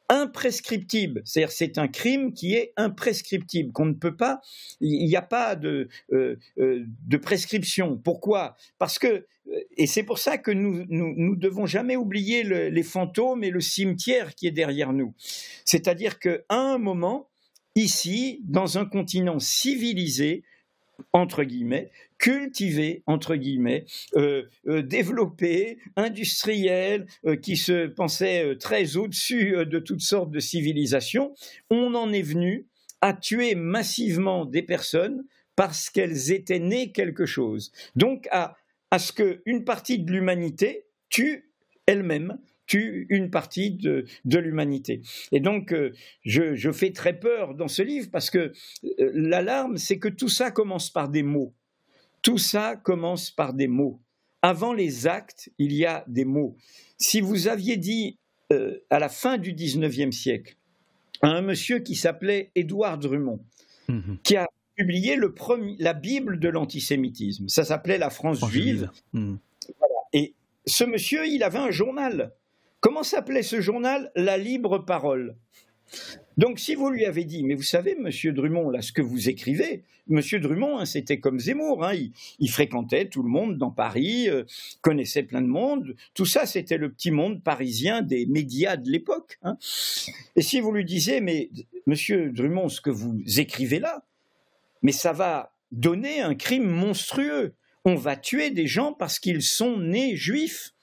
[0.08, 1.22] imprescriptible.
[1.24, 4.40] C'est-à-dire c'est un crime qui est imprescriptible, qu'on ne peut pas,
[4.80, 7.96] il n'y a pas de, euh, euh, de prescription.
[7.96, 8.56] Pourquoi?
[8.78, 9.26] Parce que,
[9.76, 13.60] et c'est pour ça que nous, nous, nous devons jamais oublier les fantômes et le
[13.60, 15.14] cimetière qui est derrière nous.
[15.64, 17.28] C'est-à-dire qu'à un moment,
[17.74, 20.42] ici, dans un continent civilisé,
[21.12, 23.84] entre guillemets, cultivé, entre guillemets,
[24.16, 31.34] euh, euh, développé, industriel, euh, qui se pensait très au-dessus de toutes sortes de civilisations,
[31.70, 32.66] on en est venu
[33.00, 35.24] à tuer massivement des personnes
[35.56, 37.72] parce qu'elles étaient nées quelque chose.
[37.96, 38.56] Donc à,
[38.90, 41.50] à ce qu'une partie de l'humanité tue
[41.86, 45.00] elle-même tue une partie de, l'humanité.
[45.32, 45.92] Et donc, euh,
[46.24, 48.52] je, fais très peur dans ce livre parce que
[48.84, 51.54] euh, l'alarme, c'est que tout ça commence par des mots.
[52.22, 54.00] Tout ça commence par des mots.
[54.42, 56.56] Avant les actes, il y a des mots.
[56.98, 58.18] Si vous aviez dit
[58.52, 60.56] euh, à la fin du XIXe siècle
[61.22, 63.40] à un monsieur qui s'appelait Édouard Drummond,
[63.88, 64.18] mhm.
[64.22, 68.90] qui a publié le premier, la Bible de l'antisémitisme, ça s'appelait La France juive.
[69.12, 69.38] Mhm.
[70.12, 70.34] Et
[70.66, 72.32] ce monsieur, il avait un journal
[72.80, 75.36] Comment s'appelait ce journal La Libre Parole?
[76.36, 79.28] Donc, si vous lui avez dit, mais vous savez, Monsieur Drummond, là, ce que vous
[79.28, 81.92] écrivez, Monsieur Drummond, hein, c'était comme Zemmour, hein,
[82.38, 84.44] il, fréquentait tout le monde dans Paris, euh,
[84.80, 85.96] connaissait plein de monde.
[86.14, 89.40] Tout ça, c'était le petit monde parisien des médias de l'époque.
[89.42, 89.58] Hein.
[90.36, 91.50] Et si vous lui disiez, mais
[91.86, 94.04] Monsieur Drummond, ce que vous écrivez là,
[94.82, 97.54] mais ça va donner un crime monstrueux.
[97.84, 100.74] On va tuer des gens parce qu'ils sont nés juifs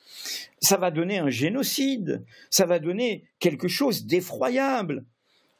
[0.60, 5.06] ça va donner un génocide, ça va donner quelque chose d'effroyable.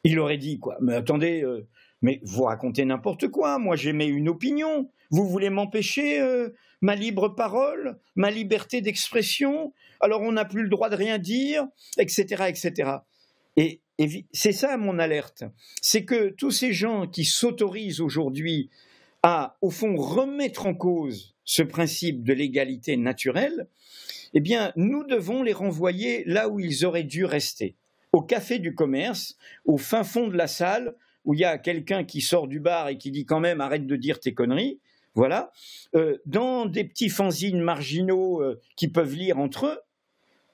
[0.04, 1.66] Il aurait dit quoi Mais attendez, euh,
[2.02, 3.58] mais vous racontez n'importe quoi.
[3.58, 4.90] Moi, j'émets une opinion.
[5.10, 9.72] Vous voulez m'empêcher euh, ma libre parole, ma liberté d'expression?
[10.00, 11.66] Alors on n'a plus le droit de rien dire,
[11.98, 12.90] etc., etc.
[13.56, 15.44] Et, et c'est ça mon alerte.
[15.80, 18.70] C'est que tous ces gens qui s'autorisent aujourd'hui
[19.22, 23.68] à, au fond, remettre en cause ce principe de l'égalité naturelle,
[24.36, 27.74] eh bien, nous devons les renvoyer là où ils auraient dû rester,
[28.12, 30.94] au café du commerce, au fin fond de la salle,
[31.24, 33.86] où il y a quelqu'un qui sort du bar et qui dit quand même arrête
[33.86, 34.78] de dire tes conneries,
[35.14, 35.52] voilà,
[35.94, 39.78] euh, dans des petits fanzines marginaux euh, qui peuvent lire entre eux,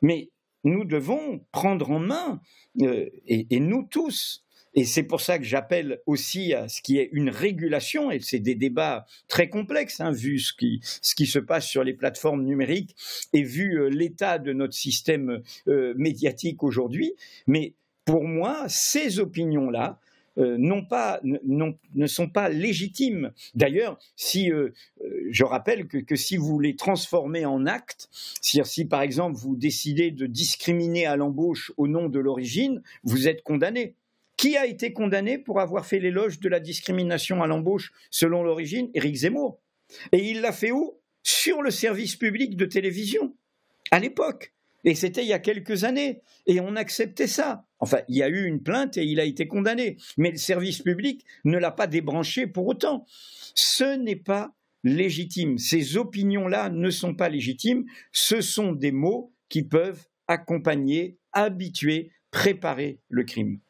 [0.00, 0.30] mais
[0.62, 2.40] nous devons prendre en main,
[2.82, 7.10] euh, et, nous tous, et c'est pour ça que j'appelle aussi à ce qui est
[7.12, 11.38] une régulation, et c'est des débats très complexes, hein, vu ce qui, ce qui se
[11.38, 12.96] passe sur les plateformes numériques
[13.32, 17.14] et vu euh, l'état de notre système euh, médiatique aujourd'hui.
[17.46, 20.00] Mais pour moi, ces opinions-là,
[20.38, 23.32] euh, ne sont pas légitimes.
[23.54, 24.50] D'ailleurs, si
[25.28, 28.08] je rappelle que, que, si vous les transformez en actes,
[28.40, 33.42] si par exemple vous décidez de discriminer à l'embauche au nom de l'origine, vous êtes
[33.42, 33.94] condamné.
[34.36, 38.90] Qui a été condamné pour avoir fait l'éloge de la discrimination à l'embauche selon l'origine?
[38.94, 39.60] Éric Zemmour.
[40.12, 40.98] Et il l'a fait où?
[41.22, 43.34] Sur le service public de télévision.
[43.92, 44.52] à l'époque.
[44.84, 46.22] Et c'était il y a quelques années.
[46.46, 47.64] Et on acceptait ça.
[47.78, 49.96] Enfin, il y a eu une plainte et il a été condamné.
[50.16, 53.04] Mais le service public ne l'a pas débranché pour autant.
[53.54, 55.58] Ce n'est pas légitime.
[55.58, 57.84] Ces opinions-là ne sont pas légitimes.
[58.10, 63.60] Ce sont des mots qui peuvent accompagner, habituer, préparer le crime.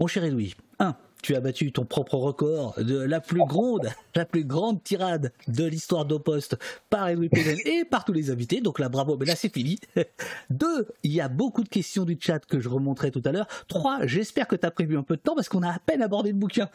[0.00, 4.26] Mon cher Louis, 1 tu as battu ton propre record de la plus grande, la
[4.26, 6.58] plus grande tirade de l'histoire d'Opost
[6.90, 8.60] par Edwin Péden et par tous les invités.
[8.60, 9.78] Donc là, bravo, mais là c'est fini.
[10.50, 13.46] Deux, il y a beaucoup de questions du chat que je remonterai tout à l'heure.
[13.68, 16.02] Trois, j'espère que tu as prévu un peu de temps parce qu'on a à peine
[16.02, 16.68] abordé le bouquin.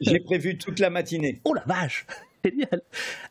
[0.00, 1.40] J'ai prévu toute la matinée.
[1.44, 2.04] Oh la vache
[2.44, 2.82] Génial.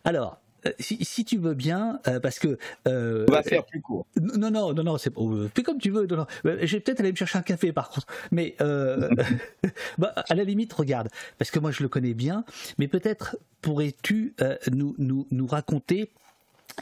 [0.06, 2.58] Alors, euh, si, tu veux bien, euh, parce que.
[2.88, 4.06] Euh, On va faire plus court.
[4.20, 5.14] Non, non, non, non, c'est
[5.54, 6.06] fais comme tu veux.
[6.06, 8.08] Non, Je vais peut-être aller me chercher un café par contre.
[8.32, 8.56] Mais
[9.98, 12.46] bah, à la limite, regarde, parce que moi je le connais bien,
[12.78, 14.36] mais peut-être pourrais-tu
[14.72, 16.10] nous, nous, nous raconter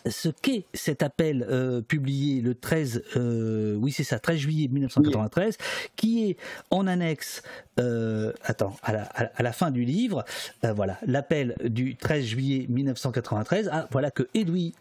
[0.09, 5.57] ce qu'est cet appel euh, publié le 13, euh, oui c'est ça, 13 juillet 1993,
[5.95, 6.37] qui est
[6.69, 7.43] en annexe,
[7.79, 10.25] euh, attends, à la, à la, fin du livre,
[10.63, 14.73] voilà, l'appel du 13 juillet 1993, ah, voilà que Edoui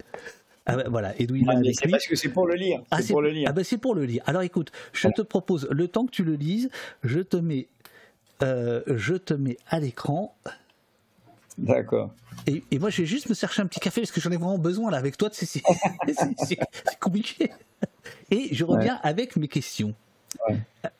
[0.66, 2.82] ah, bah, voilà, Edoui ah, C'est parce que c'est pour le lire.
[2.90, 3.48] Ah, c'est pour le lire.
[3.48, 4.22] Ah, ben c'est pour le lire.
[4.26, 6.70] Alors écoute, je te propose, le temps que tu le lises,
[7.02, 7.68] je te mets,
[8.40, 10.36] je te mets à l'écran.
[11.58, 12.10] D'accord.
[12.46, 14.58] Et, moi, je vais juste me chercher un petit café parce que j'en ai vraiment
[14.58, 15.28] besoin là avec toi.
[15.32, 15.62] C'est
[16.98, 17.50] compliqué.
[18.30, 19.94] Et je reviens avec mes questions.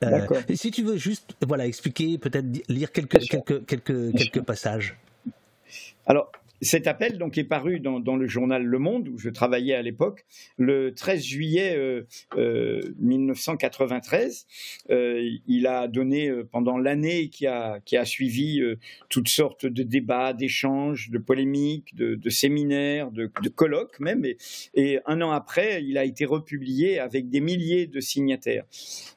[0.02, 4.98] Euh, si tu veux juste voilà expliquer, peut-être lire quelques quelques quelques quelques passages.
[6.06, 9.82] Alors, cet appel donc est paru dans, le journal Le Monde où je travaillais à
[9.82, 10.26] l'époque
[10.58, 12.04] le 13 juillet
[12.98, 14.46] 1993.
[14.90, 18.60] Euh, euh, euh, il a donné pendant l'année qui a, qui a suivi
[19.08, 24.24] toutes sortes de débats, d'échanges, de polémiques, de, séminaires, de, colloques même.
[24.24, 24.36] Et,
[24.74, 28.64] et, un an après, il a été republié avec des milliers de signataires.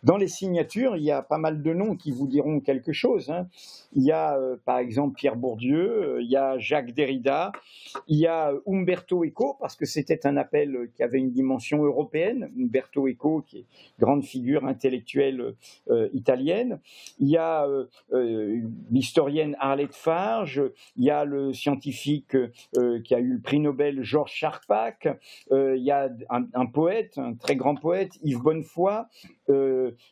[0.04, 3.30] Dans les signatures, il y a pas mal de noms qui vous diront quelque chose.
[3.30, 3.48] Hein.
[3.96, 7.52] Il y a par exemple Pierre Bourdieu, il y a Jacques Derrida
[8.08, 12.52] il y a Umberto Eco, parce que c'était un appel qui avait une dimension européenne.
[12.58, 13.66] Umberto Eco, qui est
[14.00, 15.56] grande figure intellectuelle
[15.90, 16.80] euh, italienne.
[17.20, 20.62] Il y a euh, euh, l'historienne Arlette Farge.
[20.98, 22.36] Il y a le scientifique
[23.04, 25.08] qui a eu le prix Nobel Georges Charpak.
[25.52, 29.04] il y a un, poète, un très grand poète, Yves Bonnefoy.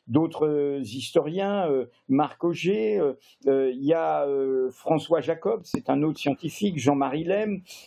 [0.07, 1.69] D'autres historiens,
[2.09, 3.01] Marc Auger.
[3.45, 4.27] il y a
[4.71, 7.21] François Jacob, c'est un autre scientifique, Jean-Marie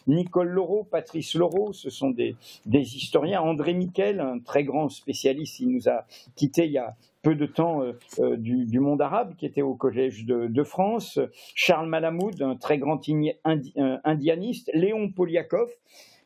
[0.07, 3.41] Nicole Laureau, Patrice Laureau, ce sont des, historiens.
[3.41, 7.47] André Miquel, un très grand spécialiste, il nous a quitté il y a peu de
[7.47, 11.19] temps euh, euh, du, monde arabe, qui était au Collège de, France.
[11.55, 14.71] Charles Malamoud, un très grand euh, indianiste.
[14.75, 15.71] Léon Poliakov,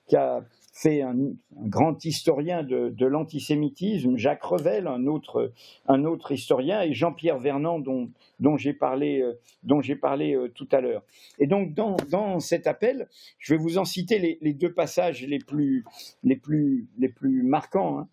[0.06, 0.44] qui a
[0.78, 1.16] fait un,
[1.52, 5.52] grand historien de, l'antisémitisme, Jacques Revel, un autre,
[5.86, 10.68] un autre historien, et Jean-Pierre Vernant, dont, dont j'ai parlé, euh, dont parlé euh, tout
[10.70, 11.02] à l'heure.
[11.40, 15.26] Et donc, dans, dans, cet appel, je vais vous en citer les, les, deux passages
[15.26, 15.84] les plus,
[16.22, 17.98] les plus, les plus marquants.
[17.98, 18.08] Hein.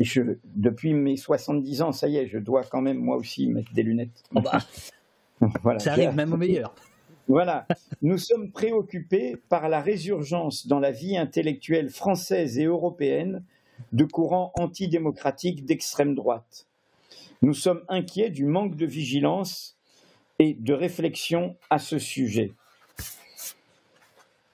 [0.00, 3.46] Et je, depuis mes 70 ans, ça y est, je dois quand même moi aussi
[3.46, 4.22] mettre des lunettes.
[4.34, 4.58] Oh bah.
[5.62, 5.78] voilà.
[5.78, 6.74] Ça arrive même au meilleur.
[7.26, 7.66] Voilà,
[8.02, 13.42] nous sommes préoccupés par la résurgence dans la vie intellectuelle française et européenne
[13.92, 16.66] de courants antidémocratiques d'extrême droite.
[17.40, 19.78] Nous sommes inquiets du manque de vigilance
[20.38, 22.52] et de réflexion à ce sujet.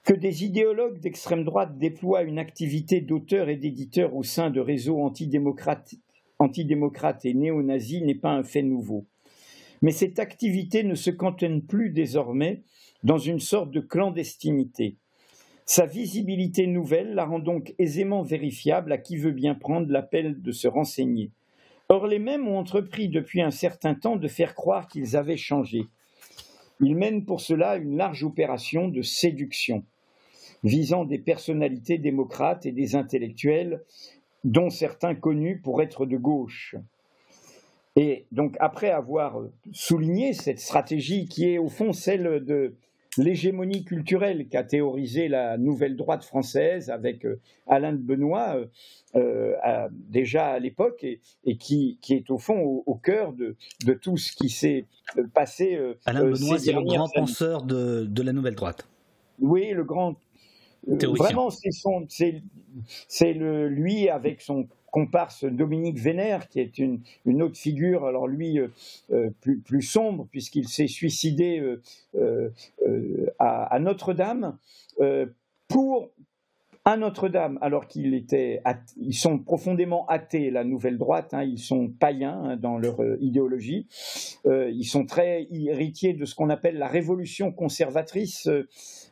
[0.03, 5.01] Que des idéologues d'extrême droite déploient une activité d'auteur et d'éditeur au sein de réseaux
[5.01, 5.95] antidémocrates,
[6.39, 9.05] antidémocrates et néo-nazis n'est pas un fait nouveau.
[9.81, 12.61] Mais cette activité ne se cantonne plus désormais
[13.03, 14.97] dans une sorte de clandestinité.
[15.65, 20.51] Sa visibilité nouvelle la rend donc aisément vérifiable à qui veut bien prendre l'appel de
[20.51, 21.31] se renseigner.
[21.89, 25.87] Or, les mêmes ont entrepris depuis un certain temps de faire croire qu'ils avaient changé.
[26.79, 29.83] Ils mènent pour cela une large opération de séduction,
[30.63, 33.83] visant des personnalités démocrates et des intellectuels,
[34.43, 36.75] dont certains connus pour être de gauche.
[37.95, 39.41] Et donc, après avoir
[39.73, 42.75] souligné cette stratégie qui est au fond celle de
[43.17, 48.55] l'hégémonie culturelle qu'a théorisé la nouvelle droite française avec euh, Alain de Benoît
[49.15, 53.55] euh, euh, déjà à l'époque et, qui, est au fond au, cœur de,
[53.93, 54.85] tout ce qui s'est
[55.33, 55.77] passé.
[56.05, 58.87] Alain de Benoît, c'est le grand penseur de, de, la nouvelle droite.
[59.39, 60.15] Oui, le grand.
[60.87, 67.01] Vraiment, c'est lui avec son comparse Dominique Vénère, qui est une,
[67.41, 68.67] autre figure, alors lui euh,
[69.11, 71.77] euh, plus, sombre, puisqu'il s'est suicidé
[72.15, 72.49] euh,
[73.39, 74.57] à, Notre-Dame,
[75.67, 76.09] pour
[76.83, 78.63] à Notre-Dame, alors qu'ils étaient,
[78.97, 83.17] ils sont profondément athées, la nouvelle droite, hein, ils sont païens hein, dans leur euh,
[83.21, 83.85] idéologie,
[84.47, 88.49] euh, ils sont très héritiers de ce qu'on appelle la révolution conservatrice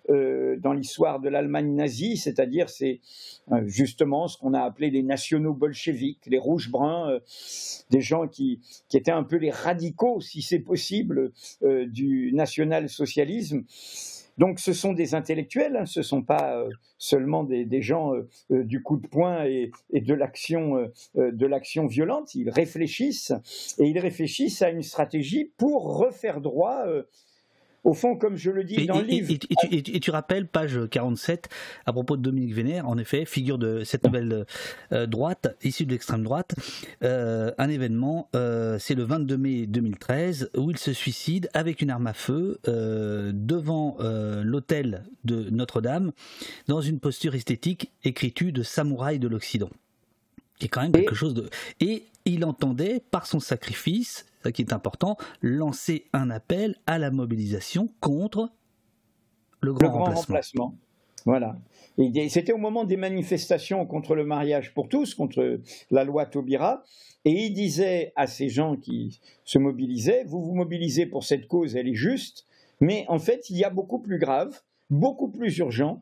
[0.09, 3.01] euh, dans l'histoire de l'Allemagne nazie, c'est-à-dire c'est
[3.65, 7.19] justement ce qu'on a appelé les nationaux bolcheviques, les rouges-bruns,
[7.91, 13.63] des gens qui, qui, étaient un peu les radicaux, si c'est possible, du national-socialisme.
[14.39, 18.27] Donc ce sont des intellectuels, hein, ce ne sont pas euh, seulement des, gens euh,
[18.51, 22.33] euh, du coup de poing et, de l'action de l'action violente.
[22.35, 23.33] Ils réfléchissent
[23.79, 26.85] et ils réfléchissent à une stratégie pour refaire droit
[27.83, 29.33] au fond, comme je le dis dans le livre.
[29.71, 31.49] Et, tu, rappelles, page 47,
[31.85, 34.45] à propos de Dominique Vénère, en effet, figure de cette nouvelle
[34.91, 36.55] euh, droite, issue de l'extrême droite,
[37.03, 41.89] euh, un événement, euh, c'est le 22 mai 2013, où il se suicide avec une
[41.89, 43.97] arme à feu devant
[44.43, 46.11] l'hôtel de Notre-Dame,
[46.67, 49.69] dans une posture esthétique écriture de samouraï de l'Occident.
[50.59, 51.49] Qui est quand même quelque chose de.
[51.79, 57.11] Et il entendait, par son sacrifice, ce qui est important, lancer un appel à la
[57.11, 58.51] mobilisation contre
[59.61, 60.75] le grand, remplacement.
[61.25, 61.57] Voilà.
[61.97, 65.59] Et c'était au moment des manifestations contre le mariage pour tous, contre
[65.91, 66.83] la loi Taubira.
[67.25, 71.75] Et il disait à ces gens qui se mobilisaient, vous vous mobilisez pour cette cause,
[71.75, 72.45] elle est juste,
[72.79, 76.01] mais en fait, il y a beaucoup plus grave, beaucoup plus urgent,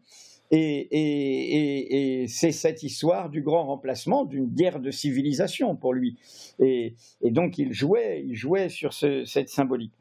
[0.51, 6.17] et, c'est cette histoire du grand remplacement, d'une guerre de civilisation pour lui.
[6.59, 9.93] Et, donc il jouait, il jouait sur cette symbolique.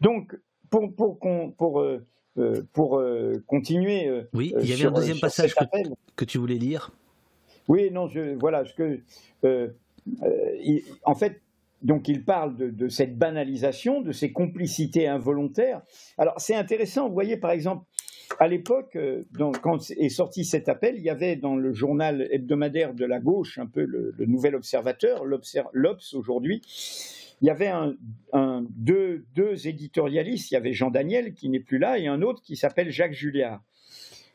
[0.00, 0.36] Donc
[0.70, 1.18] pour, pour,
[1.56, 2.04] pour, euh,
[2.38, 4.10] euh, pour euh, continuer.
[4.32, 5.54] oui, il y avait un deuxième passage
[6.16, 6.92] que, tu voulais lire.
[7.68, 9.00] Oui, non, je, voilà, ce que.
[11.04, 11.40] en fait,
[11.82, 15.82] donc il parle de, de, cette banalisation, de ces complicités involontaires.
[16.18, 17.84] Alors c'est intéressant, vous voyez par exemple,
[18.40, 19.24] à l'époque, euh,
[19.62, 23.58] quand est sorti cet appel, il y avait dans le journal hebdomadaire de la gauche,
[23.58, 26.62] un peu le, Nouvel Observateur, l'Obs aujourd'hui,
[27.42, 27.70] il y avait
[28.70, 32.56] deux, éditorialistes, il y avait Jean Daniel qui n'est plus là et un autre qui
[32.56, 33.60] s'appelle Jacques Julliard.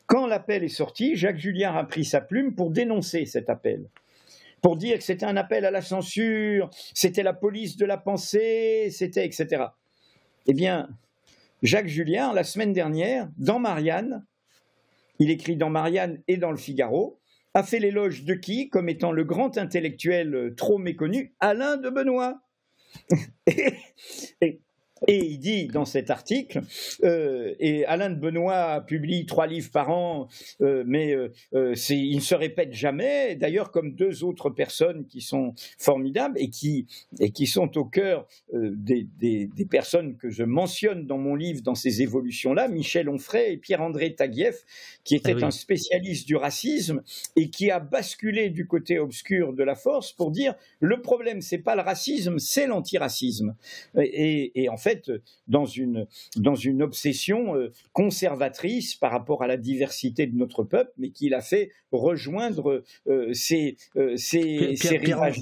[0.06, 3.88] Quand l'appel est sorti, Jacques Julliard a pris sa plume pour dénoncer cet appel
[4.62, 8.88] pour dire que c'était un appel à la censure, c'était la police de la pensée,
[8.90, 9.66] c'était etc.
[10.46, 10.88] Eh bien,
[11.66, 14.24] Jacques Julien, la semaine dernière, dans Marianne,
[15.18, 17.18] il écrit dans Marianne et dans le Figaro,
[17.54, 21.90] a fait l'éloge de qui comme étant le grand intellectuel euh, trop méconnu Alain de
[21.90, 22.40] Benoît.
[25.08, 26.62] il dit dans cet article,
[27.04, 30.28] euh, et Alain de Benoît publie trois livres par an,
[30.62, 35.54] euh, mais euh, il ne se répète jamais, d'ailleurs comme deux autres personnes qui sont
[35.78, 36.86] formidables et qui,
[37.20, 41.74] et qui sont au cœur des, des, personnes que je mentionne dans mon livre, dans
[41.74, 44.64] ces évolutions-là, Michel Onfray et Pierre-André Taguieff,
[45.04, 47.02] qui était ah un spécialiste du racisme
[47.34, 51.58] et qui a basculé du côté obscur de la force pour dire le problème, c'est
[51.58, 53.56] pas le racisme, c'est l'antiracisme.
[53.98, 54.85] Et, et en fait,
[55.48, 56.06] dans une,
[56.36, 61.28] dans une obsession euh, conservatrice par rapport à la diversité de notre peuple, mais qui
[61.28, 64.74] l'a fait rejoindre euh, ces, euh, ces,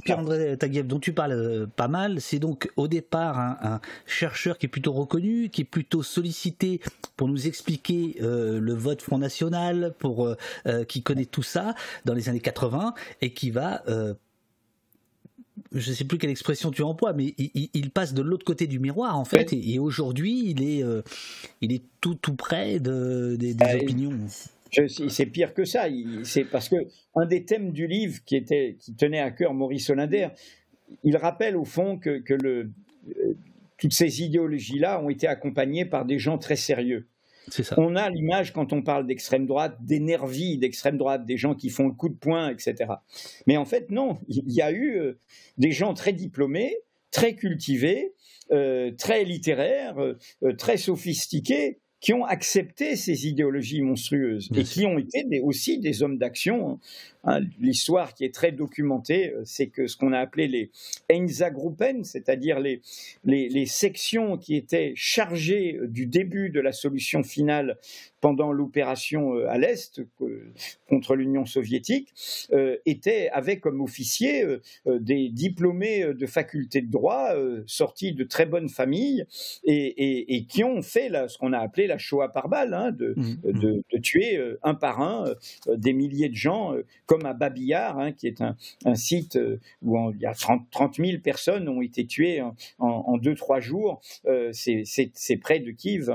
[0.03, 4.69] Pierre-André Taguieff, dont tu parles pas mal, c'est donc au départ un, chercheur qui est
[4.69, 6.81] plutôt reconnu, qui est plutôt sollicité
[7.17, 10.35] pour nous expliquer le vote Front National, pour,
[10.89, 11.75] qui connaît tout ça
[12.05, 13.83] dans les années 80, et qui va
[15.75, 18.79] je ne sais plus quelle expression tu emploies, mais il, passe de l'autre côté du
[18.79, 21.03] miroir en fait, et, aujourd'hui il est, euh,
[21.61, 24.13] il est tout tout près de, des, bah, opinions.
[24.89, 25.85] C'est pire que ça.
[26.25, 26.77] C'est parce que
[27.15, 30.29] un des thèmes du livre qui était, qui tenait à cœur Maurice Hollander,
[31.03, 32.71] il rappelle au fond que, que le,
[33.09, 33.35] euh,
[33.79, 37.07] toutes ces idéologies-là ont été accompagnées par des gens très sérieux.
[37.77, 41.71] On a l'image, quand on parle d'extrême droite, des nervis d'extrême droite, des gens qui
[41.71, 42.75] font le coup de poing, etc.
[43.47, 45.19] Mais en fait, non, il y a eu euh,
[45.59, 46.77] des gens très diplômés,
[47.11, 48.13] très cultivés,
[48.53, 54.99] euh, très littéraires, euh, très sophistiqués, qui ont accepté ces idéologies monstrueuses et qui ont
[54.99, 56.79] été aussi des hommes d'action.
[57.27, 60.71] Hein, l'histoire qui est très documentée, euh, c'est que ce qu'on a appelé les
[61.09, 62.83] Einsatzgruppen, c'est-à-dire les,
[63.25, 67.79] les, les, sections qui étaient chargées du début de la solution finale
[68.21, 70.03] pendant l'opération euh, à l'Est
[70.89, 72.13] contre l'Union soviétique,
[72.53, 74.45] euh, étaient, avaient comme officiers
[74.87, 77.35] des diplômés de faculté de droit,
[77.67, 79.25] sortis de très bonnes familles,
[79.65, 83.15] et, et, qui ont fait ce qu'on a appelé la Shoah par balle, hein, de,
[83.17, 83.53] mmh, mmh.
[83.53, 85.35] de, de, tuer un par un
[85.69, 86.75] des milliers de gens
[87.15, 88.57] comme à Babillard, hein, qui est un,
[88.95, 89.39] site
[89.83, 92.43] où il y a 30, 30, 000 personnes ont été tuées
[92.79, 94.01] en, 2-3 jours.
[94.53, 96.11] C'est près de Kiev,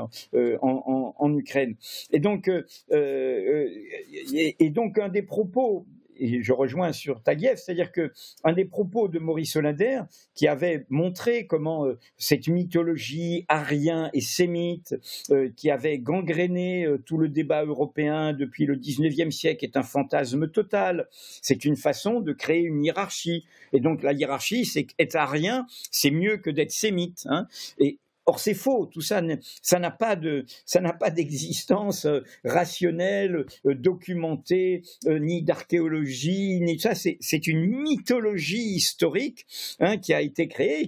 [0.62, 1.76] en, Ukraine.
[2.12, 2.52] Et donc,
[2.92, 5.86] et donc un des propos
[6.20, 8.12] et je rejoins sur Taguieff, c'est-à-dire que
[8.44, 10.02] un des propos de Maurice Hollander,
[10.36, 14.96] qui avait montré comment euh, cette mythologie arien et sémite,
[15.32, 19.84] euh, qui avait gangréné euh, tout le débat européen depuis le 19e siècle, est un
[19.84, 21.08] fantasme total.
[21.42, 23.46] C'est une façon de créer une hiérarchie.
[23.74, 27.26] Et donc la hiérarchie, c'est qu'être arien, c'est mieux que d'être sémite.
[27.30, 27.48] Hein.
[27.80, 28.00] Et
[28.30, 33.74] Or, c'est faux, tout ça, n'a pas de, ça n'a pas d'existence euh, rationnelle, euh,
[33.74, 36.94] documentée, euh, ni d'archéologie, ni ça.
[36.94, 39.48] C'est une mythologie historique
[39.80, 40.88] hein, qui a été créée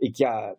[0.00, 0.58] et qui a,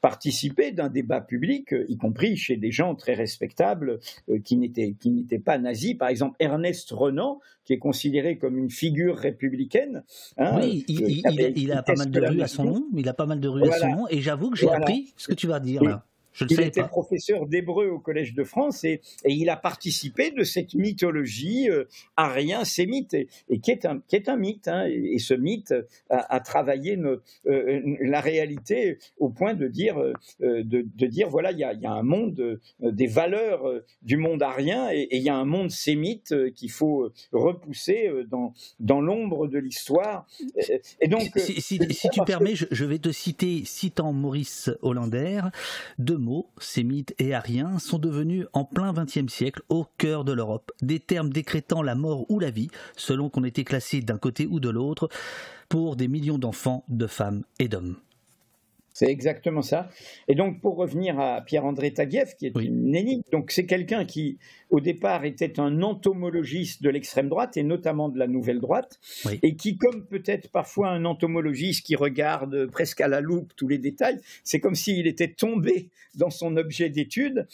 [0.00, 4.00] participé d'un débat public, y compris chez des gens très respectables
[4.42, 5.94] qui n'étaient pas nazis.
[5.94, 10.04] Par exemple, Ernest Renan, qui est considéré comme une figure républicaine.
[10.38, 12.86] Hein, oui, il, a pas mal de rues à son nom.
[12.96, 14.06] Il a pas mal de rues à son nom.
[14.08, 16.06] Et j'avoue que j'ai appris ce que tu vas dire là
[16.48, 21.68] il était professeur d'hébreu au Collège de France et, il a participé de cette mythologie
[21.68, 21.84] euh,
[22.16, 23.28] arien-sémite et,
[23.60, 24.68] qui, est un, qui est un mythe.
[24.68, 25.74] Hein, et, ce mythe
[26.10, 31.64] a, travaillé euh, la réalité au point de dire, euh, de, dire voilà, il y
[31.64, 33.64] a, un monde des valeurs
[34.02, 39.00] du monde arien et, il y a un monde sémite qu'il faut repousser dans, dans
[39.00, 40.26] l'ombre de l'histoire.
[41.00, 45.42] Et donc, si, tu permets, je, vais te citer, citant Maurice Hollander,
[45.98, 50.72] deux mots, sémites et ariens, sont devenus en plein XXe siècle au cœur de l'Europe
[50.82, 54.58] des termes décrétant la mort ou la vie, selon qu'on était classé d'un côté ou
[54.58, 55.08] de l'autre,
[55.68, 57.96] pour des millions d'enfants, de femmes et d'hommes.
[58.98, 59.90] C'est exactement ça.
[60.26, 64.38] Et donc, pour revenir à Pierre-André Taguieff, qui est une énigme, donc c'est quelqu'un qui,
[64.70, 68.98] au départ, était un entomologiste de l'extrême droite, et notamment de la nouvelle droite,
[69.42, 73.76] et qui, comme peut-être parfois un entomologiste qui regarde presque à la loupe tous les
[73.76, 77.46] détails, c'est comme s'il était tombé dans son objet d'étude.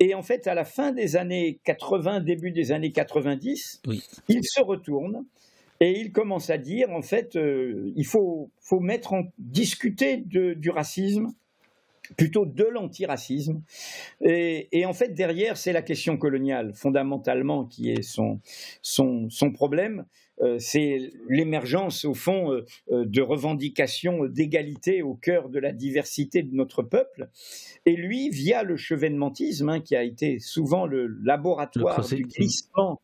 [0.00, 3.82] Et en fait, à la fin des années 80, début des années 90,
[4.26, 5.24] il se retourne
[5.80, 8.50] et il commence à dire, en fait, euh, il faut,
[8.80, 11.32] mettre en discuter du racisme
[12.16, 13.62] plutôt de l'antiracisme.
[14.20, 18.40] Et, et, en fait, derrière, c'est la question coloniale, fondamentalement, qui est son,
[18.82, 20.04] son problème.
[20.42, 26.42] Euh, c'est l'émergence, au fond, euh, euh, de revendications d'égalité au cœur de la diversité
[26.42, 27.28] de notre peuple.
[27.86, 33.00] Et lui, via le chevènementisme, hein, qui a été souvent le laboratoire du glissement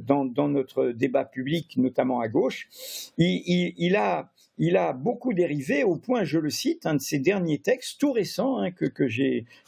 [0.00, 2.68] dans, notre débat public, notamment à gauche,
[3.16, 7.58] il a il a beaucoup dérivé au point, je le cite, un de ses derniers
[7.58, 9.04] textes, tout récent, hein, que, que,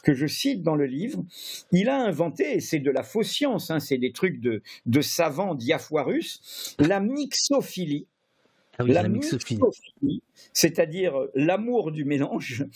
[0.03, 1.25] que je cite dans le livre,
[1.73, 5.01] il a inventé, et c'est de la fausse science, hein, c'est des trucs de, de
[5.01, 8.07] savants diafoirus, la mixophilie.
[8.79, 10.23] Ah la, mixophilie,
[10.53, 12.67] c'est-à-dire l'amour du mélange,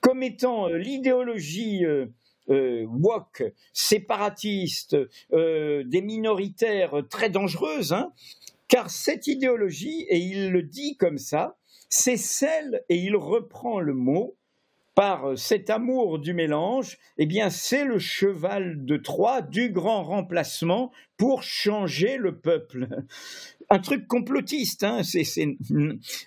[0.00, 2.06] comme étant euh, l'idéologie euh,
[2.50, 4.96] euh, woke, séparatiste,
[5.32, 8.12] euh, des minoritaires très dangereuses, hein,
[8.72, 11.58] car cette idéologie, et il le dit comme ça,
[11.90, 14.38] c'est celle, et il reprend le mot,
[14.94, 20.90] par cet amour du mélange, eh bien, c'est le cheval de Troie du grand remplacement
[21.18, 22.88] pour changer le peuple.
[23.68, 25.02] Un truc complotiste, hein.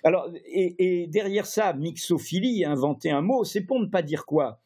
[0.04, 4.60] Alors, et, derrière ça, mixophilie, inventer un mot, c'est pour ne pas dire quoi?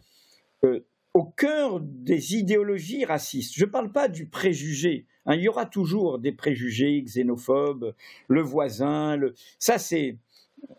[0.64, 3.54] Euh, Au cœur des idéologies racistes.
[3.56, 5.06] Je ne parle pas du préjugé.
[5.26, 7.94] Hein, il y aura toujours des préjugés xénophobes,
[8.28, 9.34] le voisin, le...
[9.58, 10.16] ça c'est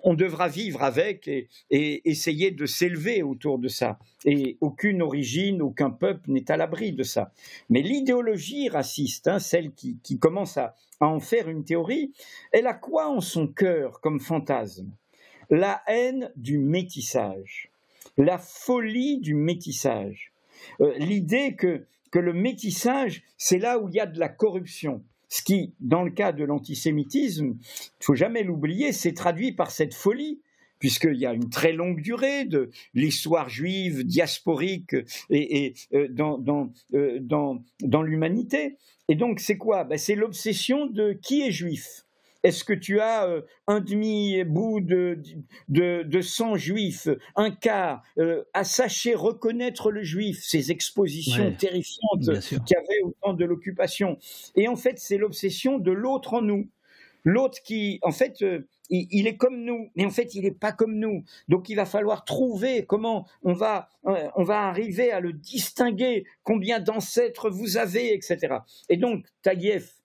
[0.04, 4.00] on devra vivre avec et, essayer de s'élever autour de ça.
[4.26, 7.32] Et aucune origine, aucun peuple n'est à l'abri de ça.
[7.70, 12.14] Mais l'idéologie raciste, hein, celle qui, commence à, en faire une théorie,
[12.52, 14.92] elle a quoi en son cœur comme fantasme?
[15.50, 17.71] La haine du métissage,
[18.18, 20.34] la folie du métissage,
[20.82, 25.04] euh, l'idée que que le métissage, c'est là où il y a de la corruption.
[25.30, 29.94] Ce qui, dans le cas de l'antisémitisme, il faut jamais l'oublier, c'est traduit par cette
[29.94, 30.42] folie
[30.78, 34.96] puisqu'il y a une très longue durée de l'histoire juive diasporique
[35.30, 36.08] et, euh,
[36.94, 38.78] euh, dans, l'humanité.
[39.08, 39.84] Et donc, c'est quoi?
[39.84, 42.04] Ben, C'est l'obsession de qui est juif.
[42.44, 45.22] Est-ce que tu as euh, un demi-bout de,
[45.70, 52.60] de, sang juif, un quart, euh, à sacher reconnaître le juif, ces expositions terrifiantes qu'il
[52.72, 54.18] y avait au temps de l'occupation?
[54.56, 56.70] Et en fait, c'est l'obsession de l'autre en nous.
[57.24, 60.72] L'autre qui, en fait, euh, il, est comme nous, mais en fait, il n'est pas
[60.72, 61.24] comme nous.
[61.48, 66.80] Donc, il va falloir trouver comment on va, on va arriver à le distinguer, combien
[66.80, 68.58] d'ancêtres vous avez, etc.
[68.90, 70.01] Et donc, Taguieff,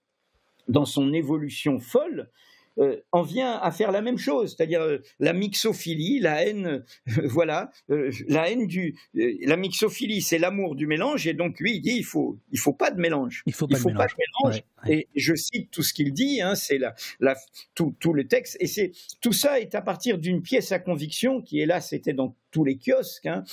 [0.69, 2.31] dans son évolution folle,
[2.79, 7.23] euh, en vient à faire la même chose, c'est-à-dire euh, la mixophilie, la haine, euh,
[7.25, 11.97] voilà, la haine du, la mixophilie, c'est l'amour du mélange, et donc lui il dit
[11.97, 13.99] il faut, il faut pas de mélange, il faut pas, de, mélange.
[13.99, 14.63] Pas de mélange.
[14.89, 17.35] Et je cite tout ce qu'il dit, hein, c'est la, la,
[17.75, 18.93] tout, tout le texte, et c'est
[19.23, 22.79] tout ça est à partir d'une pièce à conviction qui hélas était dans tous les
[22.79, 23.27] kiosques.
[23.27, 23.45] Hein.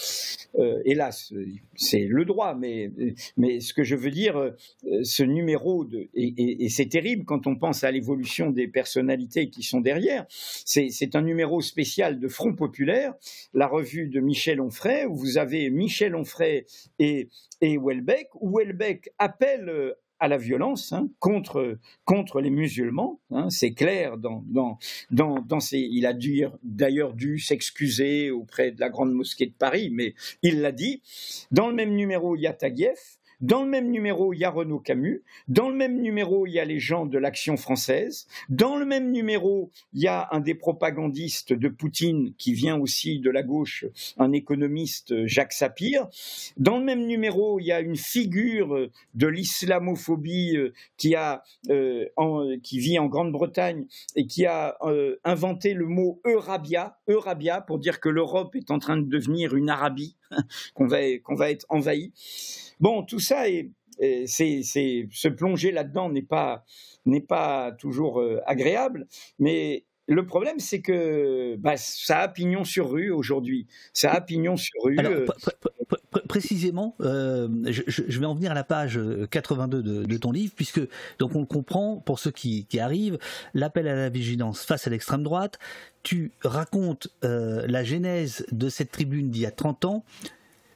[0.55, 1.33] Euh, hélas,
[1.75, 2.89] c'est le droit, mais,
[3.35, 4.51] mais ce que je veux dire, euh,
[5.03, 10.25] ce numéro, et, c'est terrible quand on pense à l'évolution des personnalités qui sont derrière,
[10.29, 13.13] c'est un numéro spécial de Front Populaire,
[13.53, 16.65] la revue de Michel Onfray, où vous avez Michel Onfray
[16.99, 17.27] et,
[17.59, 23.19] et Welbeck, où Welbeck appelle euh, à la violence hein, contre, contre les musulmans.
[23.30, 24.80] Hein, c'est clair dans, dans,
[25.11, 26.13] dans, dans Il a
[26.63, 31.01] d'ailleurs dû s'excuser auprès de la Grande Mosquée de Paris, mais il l'a dit.
[31.51, 32.53] Dans le même numéro, il y a
[33.43, 35.21] dans le même numéro, il y a Renaud Camus.
[35.49, 38.25] Dans le même numéro, il y a les gens de l'Action française.
[38.47, 43.19] Dans le même numéro, il y a un des propagandistes de Poutine qui vient aussi
[43.19, 43.83] de la gauche,
[44.17, 46.07] un économiste, Jacques Sapir.
[46.55, 50.71] Dans le même numéro, il y a une figure de l'islamophobie euh,
[51.69, 57.77] euh, qui vit en Grande-Bretagne et qui a euh, inventé le mot Eurabia, Eurabia pour
[57.79, 60.15] dire que l'Europe est en train de devenir une Arabie,
[60.74, 60.97] qu'on va,
[61.30, 62.11] va être envahi.
[62.80, 63.71] Bon, tout ça, est,
[64.26, 66.63] c'est, se plonger là-dedans n'est pas,
[67.05, 69.07] n'est pas toujours euh, agréable,
[69.39, 73.67] mais le problème, c'est que bah, ça a pignon sur rue aujourd'hui.
[73.93, 74.97] Ça a pignon sur rue.
[74.99, 75.25] Euh.
[76.27, 78.99] précisément, euh, je, vais en venir à la page
[79.31, 80.81] 82 de, ton livre, puisque
[81.19, 83.17] donc on le comprend pour ceux qui, arrivent,
[83.53, 85.59] l'appel à la vigilance face à l'extrême droite.
[86.03, 90.03] Tu racontes la genèse de cette tribune d'il y a 30 ans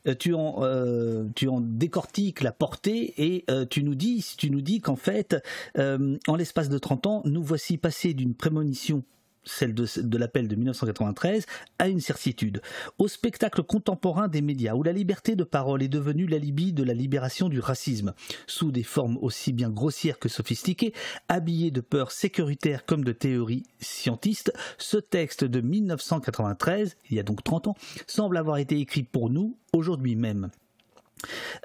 [0.07, 4.49] euh, tu en, euh, tu en décortiques la portée et euh, tu nous dis, tu
[4.49, 5.36] nous dis qu'en fait,
[5.78, 9.03] en l'espace de 30 ans, nous voici passés d'une prémonition
[9.48, 11.45] celle de, l'appel de 1993,
[11.80, 12.62] à une certitude,
[13.00, 16.93] au spectacle contemporain des médias, où la liberté de parole est devenue l'alibi de la
[16.93, 18.14] libération du racisme,
[18.45, 20.93] sous des formes aussi bien grossières que sophistiquées,
[21.30, 27.24] habillées de peurs sécuritaires comme de théories scientistes, ce texte de 1993, il y a
[27.24, 27.76] donc 30 ans,
[28.06, 30.50] semble avoir été écrit pour nous aujourd'hui même.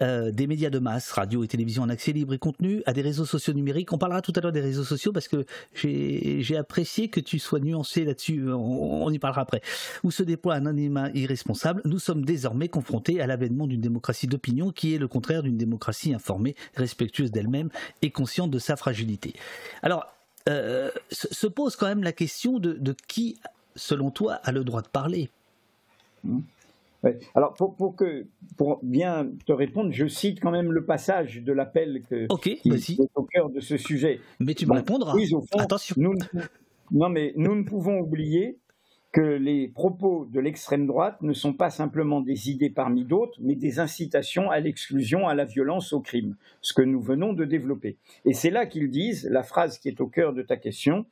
[0.00, 3.02] Euh, des médias de masse, radio et télévision en accès libre et contenu, à des
[3.02, 3.92] réseaux sociaux numériques.
[3.92, 5.44] On parlera tout à l'heure des réseaux sociaux parce que
[5.74, 9.62] j'ai apprécié que tu sois nuancé là-dessus, on, y parlera après.
[10.04, 14.70] Où se déploie un anonymat irresponsable, nous sommes désormais confrontés à l'avènement d'une démocratie d'opinion
[14.70, 17.68] qui est le contraire d'une démocratie informée, respectueuse d'elle-même
[18.00, 19.34] et consciente de sa fragilité.
[19.82, 20.06] Alors,
[20.48, 23.38] euh, se pose quand même la question de, qui,
[23.76, 25.30] selon toi, a le droit de parler?
[26.24, 26.40] Mmh.
[27.34, 28.26] Alors, pour, pour, que,
[28.56, 33.10] pour bien te répondre, je cite quand même le passage de l'appel que, qui est
[33.16, 34.20] au cœur de ce sujet.
[34.40, 35.14] Mais tu me répondras.
[35.14, 35.96] Oui, fond, Attention.
[35.98, 36.14] Nous,
[36.92, 38.58] non, mais nous ne pouvons oublier
[39.12, 43.54] que les propos de l'extrême droite ne sont pas simplement des idées parmi d'autres, mais
[43.54, 47.98] des incitations à l'exclusion, à la violence, au crime, ce que nous venons de développer.
[48.24, 51.04] Et c'est là qu'ils disent, la phrase qui est au cœur de ta question,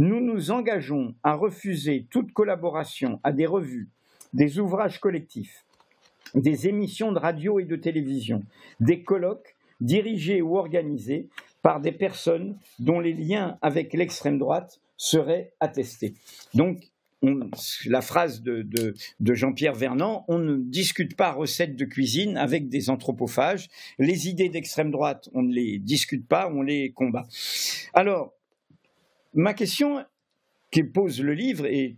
[0.00, 3.88] nous nous engageons à refuser toute collaboration à des revues,
[4.34, 5.64] des ouvrages collectifs,
[6.34, 8.42] des émissions de radio et de télévision,
[8.80, 11.28] des colloques dirigés ou organisés
[11.62, 16.14] par des personnes dont les liens avec l'extrême droite seraient attestés.
[16.52, 16.90] Donc,
[17.86, 23.68] la phrase de, Jean-Pierre Vernant, on ne discute pas recettes de cuisine avec des anthropophages.
[23.98, 27.26] Les idées d'extrême droite, on ne les discute pas, on les combat.
[27.94, 28.34] Alors,
[29.32, 30.04] ma question
[30.70, 31.96] que pose le livre, et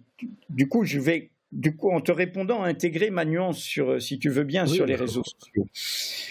[0.48, 4.18] du coup, je vais du coup, en te répondant, intégrer ma nuance sur, euh, si
[4.18, 5.66] tu veux bien, sur les réseaux sociaux.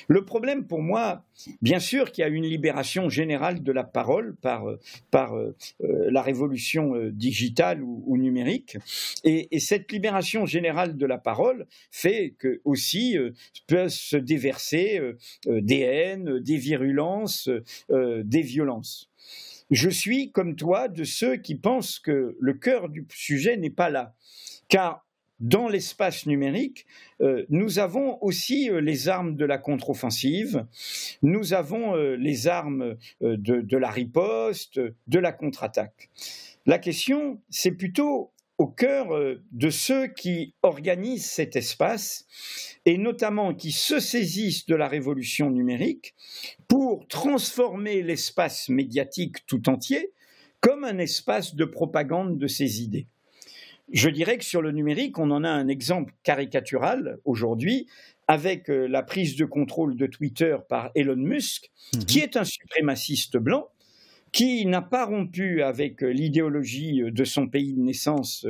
[0.08, 1.26] Le problème pour moi,
[1.64, 5.56] bien sûr qu'il y a une libération générale de la parole par, euh, par euh,
[5.80, 8.78] la révolution digitale ou, numérique,
[9.24, 13.18] et, cette libération générale de la parole fait que aussi
[13.68, 15.02] peuvent se déverser
[15.48, 17.50] des haines, des virulences,
[17.90, 19.10] des violences.
[19.72, 23.90] Je suis, comme toi, de ceux qui pensent que le cœur du sujet n'est pas
[23.90, 24.14] là.
[24.68, 25.05] Car
[25.40, 26.86] dans l'espace numérique,
[27.22, 30.66] euh, nous avons aussi euh, les armes de la contre-offensive,
[31.22, 36.10] nous avons euh, les armes de, la riposte, de la contre-attaque.
[36.66, 39.10] La question, c'est plutôt au cœur
[39.52, 42.26] de ceux qui organisent cet espace
[42.86, 46.16] et notamment qui se saisissent de la révolution numérique
[46.70, 50.14] pour transformer l'espace médiatique tout entier
[50.62, 53.08] comme un espace de propagande de ces idées.
[53.92, 57.88] Je dirais que sur le numérique, on en a un exemple caricatural aujourd'hui
[58.28, 62.06] avec euh, la prise de contrôle de Twitter par Elon Musk, mhm.
[62.06, 63.70] qui est un suprémaciste blanc,
[64.36, 68.46] qui n'a pas rompu avec l'idéologie de son pays de naissance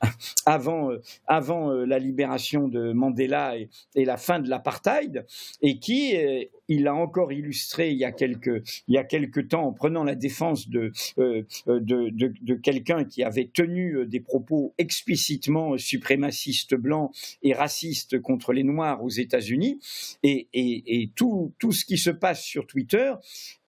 [0.46, 5.26] avant, euh, avant euh, la libération de Mandela et, la fin de l'apartheid,
[5.62, 9.46] et qui, euh, il a encore illustré il y a quelques, il y a quelques
[9.46, 15.78] temps en prenant la défense de, de, de, quelqu'un qui avait tenu des propos explicitement
[15.78, 17.12] suprémacistes blancs
[17.44, 19.78] et racistes contre les Noirs aux États-Unis,
[20.24, 23.12] et, et, et, tout, tout ce qui se passe sur Twitter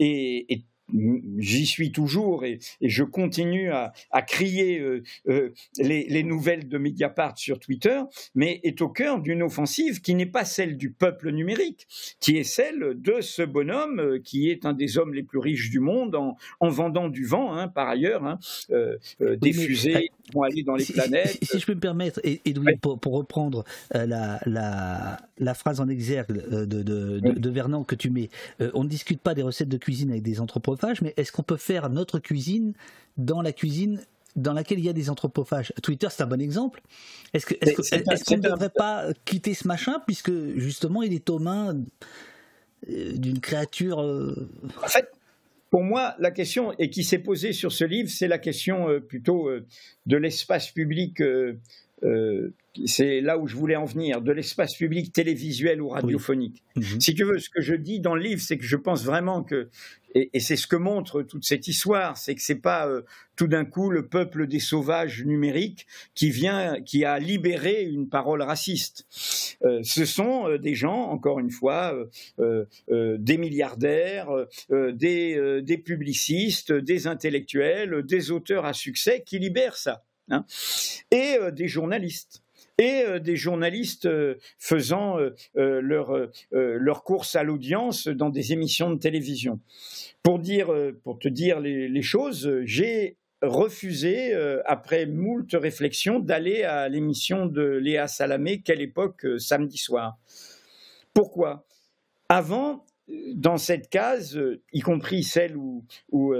[0.00, 0.64] est, est
[1.38, 3.92] j'y suis toujours et, je continue à,
[4.26, 8.00] crier euh, euh, les, nouvelles de Mediapart sur Twitter,
[8.34, 11.86] mais est au cœur d'une offensive qui n'est pas celle du peuple numérique,
[12.20, 15.70] qui est celle de ce bonhomme euh, qui est un des hommes les plus riches
[15.70, 16.36] du monde en,
[16.68, 18.38] vendant du vent, hein, par ailleurs, hein,
[19.18, 21.38] des fusées vont aller dans les planètes.
[21.42, 22.40] Si, je peux me permettre, et,
[22.80, 28.30] pour, reprendre la, la, phrase en exergue de, de, Vernon que tu mets,
[28.74, 30.40] on ne discute pas des recettes de cuisine avec des
[30.80, 32.72] anthropophages mais est-ce qu'on peut faire notre cuisine
[33.16, 34.00] dans la cuisine
[34.36, 35.72] dans laquelle il y a des anthropophages?
[35.82, 36.80] Twitter, c'est un bon exemple.
[37.32, 41.74] Est-ce qu'on ne devrait pas quitter ce machin, puisque justement il est aux mains
[42.88, 44.00] euh, d'une créature.
[44.00, 44.48] Euh,
[44.82, 45.10] en fait,
[45.68, 49.00] pour moi, la question, et qui s'est posée sur ce livre, c'est la question euh,
[49.00, 49.50] plutôt
[50.06, 51.22] de l'espace public
[52.86, 56.62] c'est là où je voulais en venir, de l'espace public télévisuel ou radiophonique.
[56.76, 57.00] Mhm.
[57.00, 59.42] Si tu veux, ce que je dis dans le livre, c'est que je pense vraiment
[59.42, 59.68] que,
[60.14, 63.02] et, c'est ce que montre toute cette histoire, c'est que c'est pas euh,
[63.36, 68.42] tout d'un coup le peuple des sauvages numériques qui vient, qui a libéré une parole
[68.42, 69.06] raciste.
[69.64, 71.96] Euh, ce sont euh, des gens, encore une fois,
[72.88, 74.28] des milliardaires,
[74.70, 80.04] des, des publicistes, des intellectuels, des auteurs à succès qui libèrent ça.
[80.30, 80.44] Hein,
[81.10, 82.42] et des journalistes
[82.80, 88.90] et euh, des journalistes euh, faisant euh, leur, leur course à l'audience dans des émissions
[88.90, 89.60] de télévision.
[90.22, 90.72] Pour, dire,
[91.04, 98.06] pour te dire les, choses, j'ai refusé, après moult réflexions, d'aller à l'émission de Léa
[98.06, 100.18] Salamé, quelle époque, samedi soir.
[101.14, 101.66] Pourquoi?
[102.28, 102.84] Avant,
[103.34, 104.40] dans cette case,
[104.72, 106.34] y compris celle où, où,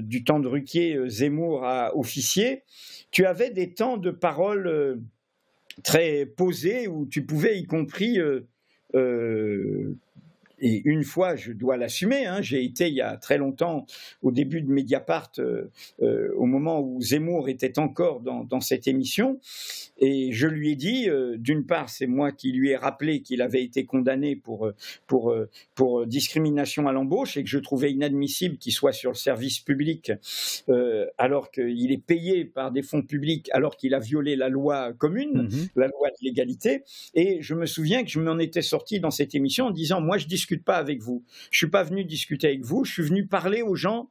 [0.00, 2.62] du temps de Ruquier, Zemmour a officié,
[3.10, 5.00] tu avais des temps de parole
[5.82, 8.46] très posé où tu pouvais y compris euh,
[8.94, 9.96] euh,
[10.58, 13.86] et une fois, je dois l'assumer, hein, j'ai été il y a très longtemps,
[14.22, 15.70] au début de Mediapart, euh,
[16.02, 19.38] euh, au moment où Zemmour était encore dans, dans, cette émission,
[19.98, 23.42] et je lui ai dit, euh, d'une part, c'est moi qui lui ai rappelé qu'il
[23.42, 24.70] avait été condamné pour,
[25.06, 25.34] pour,
[25.74, 30.12] pour discrimination à l'embauche et que je trouvais inadmissible qu'il soit sur le service public
[31.18, 35.48] alors qu'il est payé par des fonds publics, alors qu'il a violé la loi commune,
[35.50, 35.68] mhm.
[35.76, 36.82] la loi de l'égalité.
[37.14, 40.18] Et je me souviens que je m'en étais sorti dans cette émission en disant, moi,
[40.18, 41.24] je discute discute pas avec vous.
[41.50, 42.84] Je suis pas venu discuter avec vous.
[42.84, 44.10] Je suis venu parler aux gens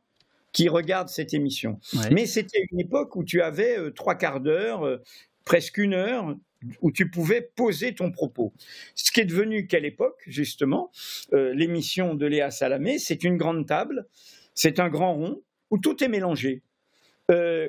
[0.52, 1.80] qui regardent cette émission.
[2.12, 4.98] Mais c'était une époque où tu avais euh, trois quarts d'heure, euh,
[5.46, 6.36] presque une heure,
[6.82, 8.54] où tu pouvais poser ton propos.
[8.96, 10.92] Ce qui est devenu quelle époque, justement,
[11.32, 14.08] euh, l'émission de Léa Salamé, c'est une grande table,
[14.54, 16.64] c'est un grand rond, où tout est mélangé.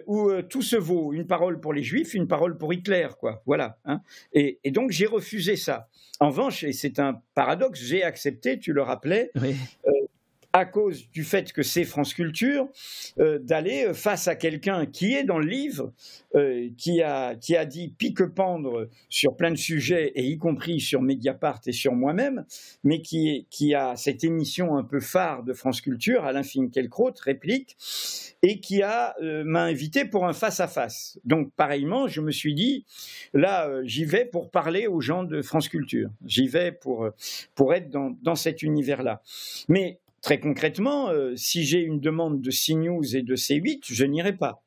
[0.06, 3.42] Où tout se vaut, une parole pour les juifs, une parole pour Hitler, quoi.
[3.46, 3.78] Voilà.
[3.84, 4.00] Hein.
[4.32, 5.88] et, donc j'ai refusé ça.
[6.20, 9.52] En revanche, et c'est un paradoxe, j'ai accepté, tu le rappelais, euh,
[10.56, 12.68] à cause du fait que c'est France Culture,
[13.18, 15.92] euh, d'aller euh, face à quelqu'un qui est dans le livre,
[16.76, 21.60] qui, a, qui a dit pique-pendre sur plein de sujets, et y compris sur Mediapart
[21.66, 22.44] et sur moi-même,
[22.84, 27.78] mais qui, qui a cette émission un peu phare de France Culture, Alain Finkielkraut, réplique,
[28.42, 31.18] et qui a euh, m'a invité pour un face à face.
[31.24, 32.84] Donc pareillement, je me suis dit
[33.34, 36.10] là, euh, j'y vais pour parler aux gens de France Culture.
[36.24, 37.10] J'y vais pour euh,
[37.54, 39.22] pour être dans, dans cet univers-là.
[39.68, 44.64] Mais très concrètement, si j'ai une demande de CNews et de C8, je n'irai pas.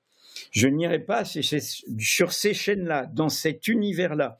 [0.51, 4.38] Je n'irai pas sur ces chaînes-là, dans cet univers-là.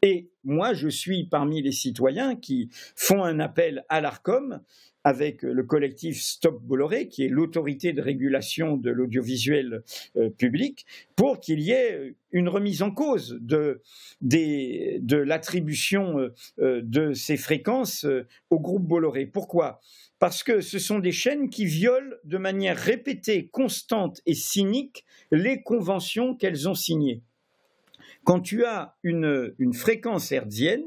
[0.00, 4.60] Et moi, je suis parmi les citoyens qui font un appel à l'ARCOM
[5.02, 9.82] avec le collectif Stop Bolloré, qui est l'autorité de régulation de l'audiovisuel
[10.16, 13.80] euh, public, pour qu'il y ait une remise en cause de,
[14.20, 18.06] l'attribution euh, euh, de ces fréquences
[18.50, 19.26] au groupe Bolloré.
[19.26, 19.80] Pourquoi?
[20.20, 25.62] Parce que ce sont des chaînes qui violent de manière répétée, constante et cynique les
[25.62, 27.22] conventions qu'elles ont signées.
[28.22, 30.84] Quand tu as une, une fréquence hertzienne,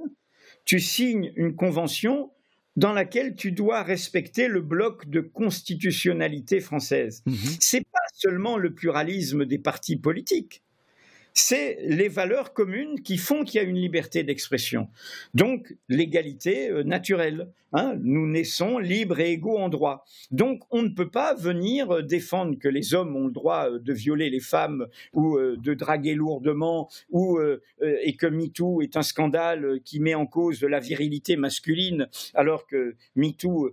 [0.65, 2.31] tu signes une convention
[2.75, 7.23] dans laquelle tu dois respecter le bloc de constitutionnalité française.
[7.25, 7.57] Ce mhm.
[7.59, 10.62] C'est pas seulement le pluralisme des partis politiques.
[11.33, 14.87] C'est les valeurs communes qui font qu'il y a une liberté d'expression.
[15.33, 17.49] Donc l'égalité euh, naturelle.
[17.75, 17.97] Hein.
[18.03, 20.05] nous naissons libres et égaux en droit.
[20.29, 23.79] Donc on ne peut pas venir euh, défendre que les hommes ont le droit euh,
[23.79, 27.39] de violer les femmes ou de draguer lourdement ou
[27.81, 32.95] et que MeToo est un scandale qui met en cause la virilité masculine alors que
[33.15, 33.71] MeToo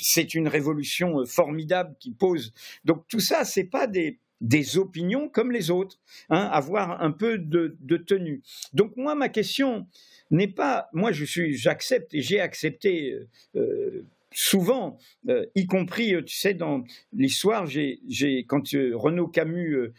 [0.00, 2.52] c'est une révolution formidable qui pose.
[2.84, 5.98] Donc tout ça c'est pas des des opinions comme les autres,
[6.30, 8.42] hein, avoir un peu de, tenue.
[8.72, 9.86] Donc moi, ma question
[10.30, 13.18] n'est pas, moi je suis, j'accepte et j'ai accepté
[13.56, 17.98] euh, souvent, euh, y compris, tu sais, dans l'histoire, j'ai,
[18.46, 19.92] quand euh, Renaud Camus,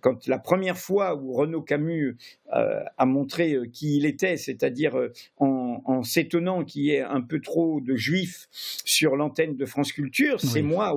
[0.00, 2.16] quand la première fois où Renaud Camus
[2.50, 4.96] a montré qui il était, c'est-à-dire
[5.38, 9.92] en, en s'étonnant qu'il y ait un peu trop de juifs sur l'antenne de France
[9.92, 10.96] Culture, c'est moi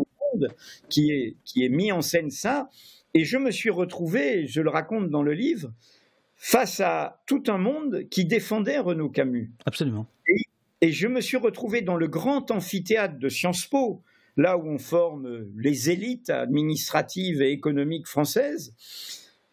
[0.89, 2.69] qui est, qui est mis en scène ça.
[3.13, 5.73] Et je me suis retrouvé, je le raconte dans le livre,
[6.35, 9.51] face à tout un monde qui défendait Renaud Camus.
[9.65, 10.07] Absolument.
[10.27, 14.01] Et, et, je me suis retrouvé dans le grand amphithéâtre de Sciences Po,
[14.37, 18.73] là où on forme les élites administratives et économiques françaises,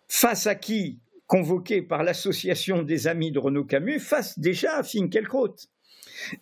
[0.09, 5.57] face à qui, convoqué par l'association des amis de Renaud Camus, face déjà à Finkielkraut.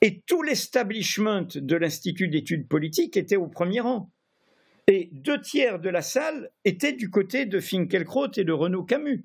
[0.00, 4.10] Et tout l'establishment de l'Institut d'études politiques était au premier rang.
[4.88, 9.24] Et deux tiers de la salle étaient du côté de Finkelkraut et de Renaud Camus.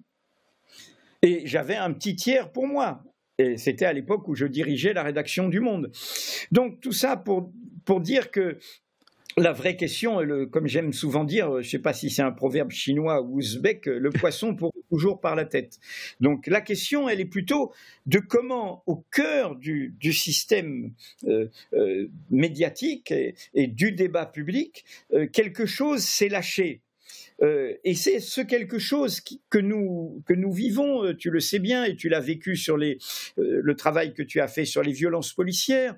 [1.22, 3.04] Et j'avais un petit tiers pour moi.
[3.38, 5.92] Et c'était à l'époque où je dirigeais la rédaction du Monde.
[6.52, 7.52] Donc tout ça pour,
[7.86, 8.58] pour dire que
[9.38, 10.20] la vraie question,
[10.52, 13.86] comme j'aime souvent dire, je ne sais pas si c'est un proverbe chinois ou ouzbek,
[13.86, 15.80] le poisson pour toujours par la tête.
[16.20, 17.72] Donc la question, elle est plutôt
[18.06, 20.92] de comment, au cœur du, système
[21.26, 26.82] euh, euh, médiatique et, du débat public, euh, quelque chose s'est lâché.
[27.42, 31.60] Euh, et c'est ce quelque chose que, nous, que nous vivons, euh, tu le sais
[31.60, 33.00] bien, et tu l'as vécu sur les,
[33.40, 35.96] euh, le travail que tu as fait sur les violences policières.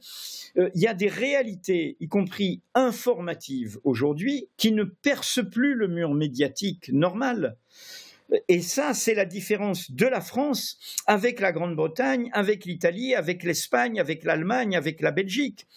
[0.56, 6.14] Il y a des réalités, y compris informatives aujourd'hui, qui ne percent plus le mur
[6.14, 7.58] médiatique normal.
[8.48, 10.78] Et ça, c'est la différence de la France
[11.08, 15.68] avec la Grande-Bretagne, avec l'Italie, avec l'Espagne, avec l'Allemagne, avec la Belgique.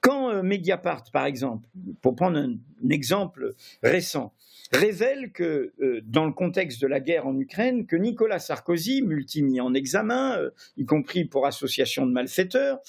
[0.00, 1.68] Quand Mediapart, par exemple,
[2.00, 2.56] pour prendre un
[2.90, 4.32] exemple récent,
[4.74, 9.60] révèle que, euh, dans le contexte de la guerre en Ukraine, que Nicolas Sarkozy, multi
[9.60, 12.80] en examen, euh, y compris pour association de malfaiteurs,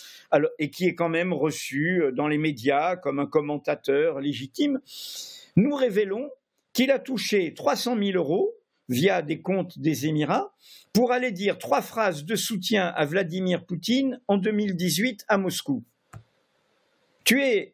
[0.60, 4.80] et qui est quand même reçu euh, dans les médias comme un commentateur légitime,
[5.56, 6.30] nous révélons
[6.74, 8.54] qu'il a touché 300 000 euros
[8.90, 10.54] via des comptes des Émirats
[10.94, 15.84] pour aller dire trois phrases de soutien à Vladimir Poutine en 2018 à Moscou.
[17.24, 17.74] Tu es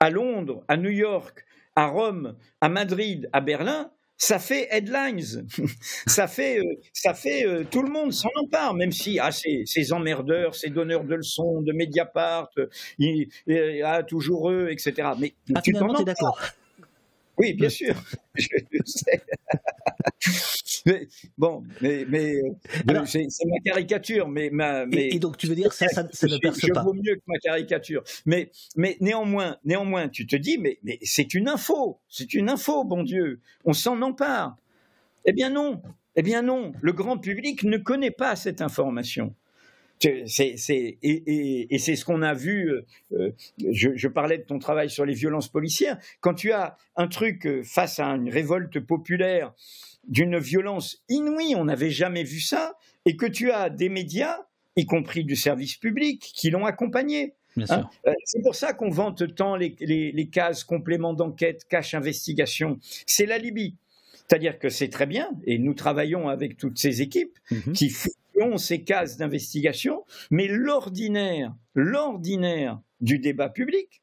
[0.00, 1.44] à Londres, à New York,
[1.76, 5.46] à Rome, à Madrid, à Berlin, ça fait headlines,
[6.06, 9.92] ça fait, euh, ça fait euh, tout le monde s'en empare, même si ah, ces,
[9.92, 12.68] emmerdeurs, ces donneurs de leçons de Mediapart, euh,
[12.98, 13.28] il,
[13.84, 15.10] ah, toujours eux, etc.
[15.18, 16.40] Mais ah, tu t'en d'accord.
[17.36, 17.94] Oui, bien sûr.
[18.34, 18.46] je
[18.84, 19.22] sais.
[20.86, 22.42] mais, bon, mais, mais
[23.06, 24.86] c'est ma caricature, mais ma.
[24.86, 26.80] Mais, et, donc tu veux dire ça, ça, ça ne perce pas.
[26.80, 28.02] Je vaut mieux que ma caricature.
[28.26, 32.84] Mais, mais néanmoins, néanmoins, tu te dis, mais, mais c'est une info, c'est une info,
[32.84, 34.56] bon Dieu, on s'en empare.
[35.24, 35.82] Eh bien non,
[36.16, 39.34] eh bien non, le grand public ne connaît pas cette information.
[40.26, 42.70] C'est, et, c'est ce qu'on a vu.
[42.70, 43.30] Euh, euh,
[43.70, 45.98] je, parlais de ton travail sur les violences policières.
[46.20, 49.52] Quand tu as un truc euh, face à une révolte populaire
[50.06, 52.76] d'une violence inouïe, on n'avait jamais vu ça,
[53.06, 54.40] et que tu as des médias,
[54.76, 57.34] y compris du service public, qui l'ont accompagné.
[57.70, 57.88] Hein
[58.24, 62.78] c'est pour ça qu'on vante tant les, cases complément d'enquête, cache investigation.
[63.06, 63.76] C'est la Libye.
[64.26, 67.72] C'est-à-dire que c'est très bien, et nous travaillons avec toutes ces équipes mm-hmm.
[67.72, 67.90] qui
[68.40, 74.02] ont ces cases d'investigation, mais l'ordinaire, l'ordinaire du débat public,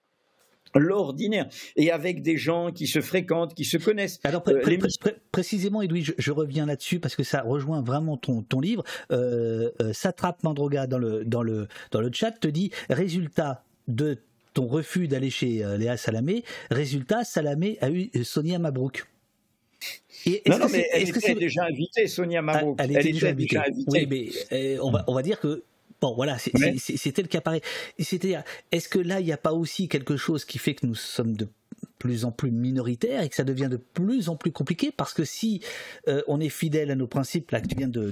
[0.76, 4.20] l'ordinaire, et avec des gens qui se fréquentent, qui se connaissent.
[4.24, 4.62] Alors euh,
[5.32, 8.84] précisément, Edoui, je, reviens là-dessus parce que ça rejoint vraiment ton, ton livre.
[9.12, 14.18] Euh, euh Satrap Mandroga dans le, dans, le, dans le chat te dit résultat de
[14.54, 19.06] ton refus d'aller chez euh, Léa Salamé, résultat, Salamé a eu Sonia Mabrouk
[20.48, 22.78] non, non, mais elle était déjà invitée, Sonia Mabrouk.
[22.80, 23.60] Elle, était, déjà, invitée.
[23.88, 25.64] Oui, mais euh, on, va, on va dire que
[26.02, 27.62] Bon, voilà, c'était le cas pareil.
[28.00, 30.96] C'est-à-dire, est-ce que là, il n'y a pas aussi quelque chose qui fait que nous
[30.96, 31.48] sommes de
[32.02, 35.24] plus en plus minoritaires et que ça devient de plus en plus compliqué parce que
[35.24, 35.62] si
[36.08, 38.10] euh, on est fidèle à nos principes là que tu viens de,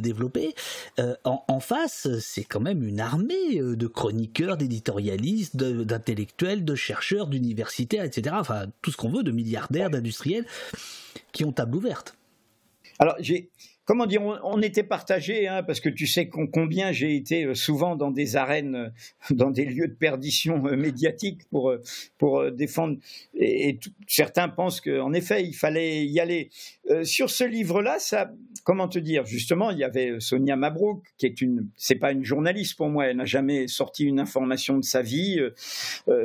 [0.00, 0.54] développer,
[0.98, 8.04] euh, en, face, c'est quand même une armée de chroniqueurs, d'éditorialistes, d'intellectuels, de chercheurs, d'universitaires,
[8.04, 8.36] etc.
[8.38, 10.44] Enfin, tout ce qu'on veut, de milliardaires, d'industriels
[11.32, 12.16] qui ont table ouverte.
[12.98, 13.50] Alors, j'ai,
[13.90, 17.96] comment dire, on, était partagé, hein, parce que tu sais combien j'ai été euh, souvent
[17.96, 18.88] dans des arènes, euh,
[19.34, 21.74] dans des lieux de perdition euh, médiatique pour,
[22.16, 22.98] pour défendre.
[23.34, 26.50] Et, certains pensent qu'en effet, il fallait y aller.
[27.02, 28.30] sur ce livre-là, ça,
[28.62, 32.24] comment te dire, justement, il y avait Sonia Mabrouk, qui est une, c'est pas une
[32.24, 35.40] journaliste pour moi, elle n'a jamais sorti une information de sa vie.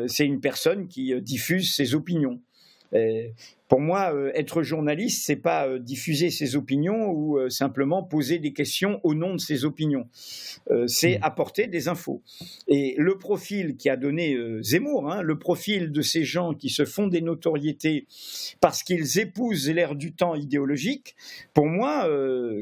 [0.05, 2.39] c'est une personne qui diffuse ses opinions.
[3.67, 8.37] Pour moi, euh, être journaliste, c'est pas euh, diffuser ses opinions ou euh, simplement poser
[8.37, 10.07] des questions au nom de ses opinions.
[10.87, 11.23] c'est hmm.
[11.23, 12.21] apporter des infos.
[12.67, 16.85] Et le profil qui a donné Zemmour, hein, le profil de ces gens qui se
[16.85, 18.07] font des notoriétés
[18.61, 21.15] parce qu'ils épousent l'air du temps idéologique,
[21.53, 22.09] pour moi,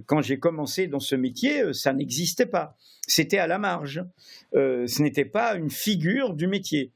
[0.06, 2.76] quand j'ai commencé dans ce métier, ça n'existait pas.
[3.08, 4.04] C'était à la marge.
[4.54, 6.92] ce n'était pas une figure du métier.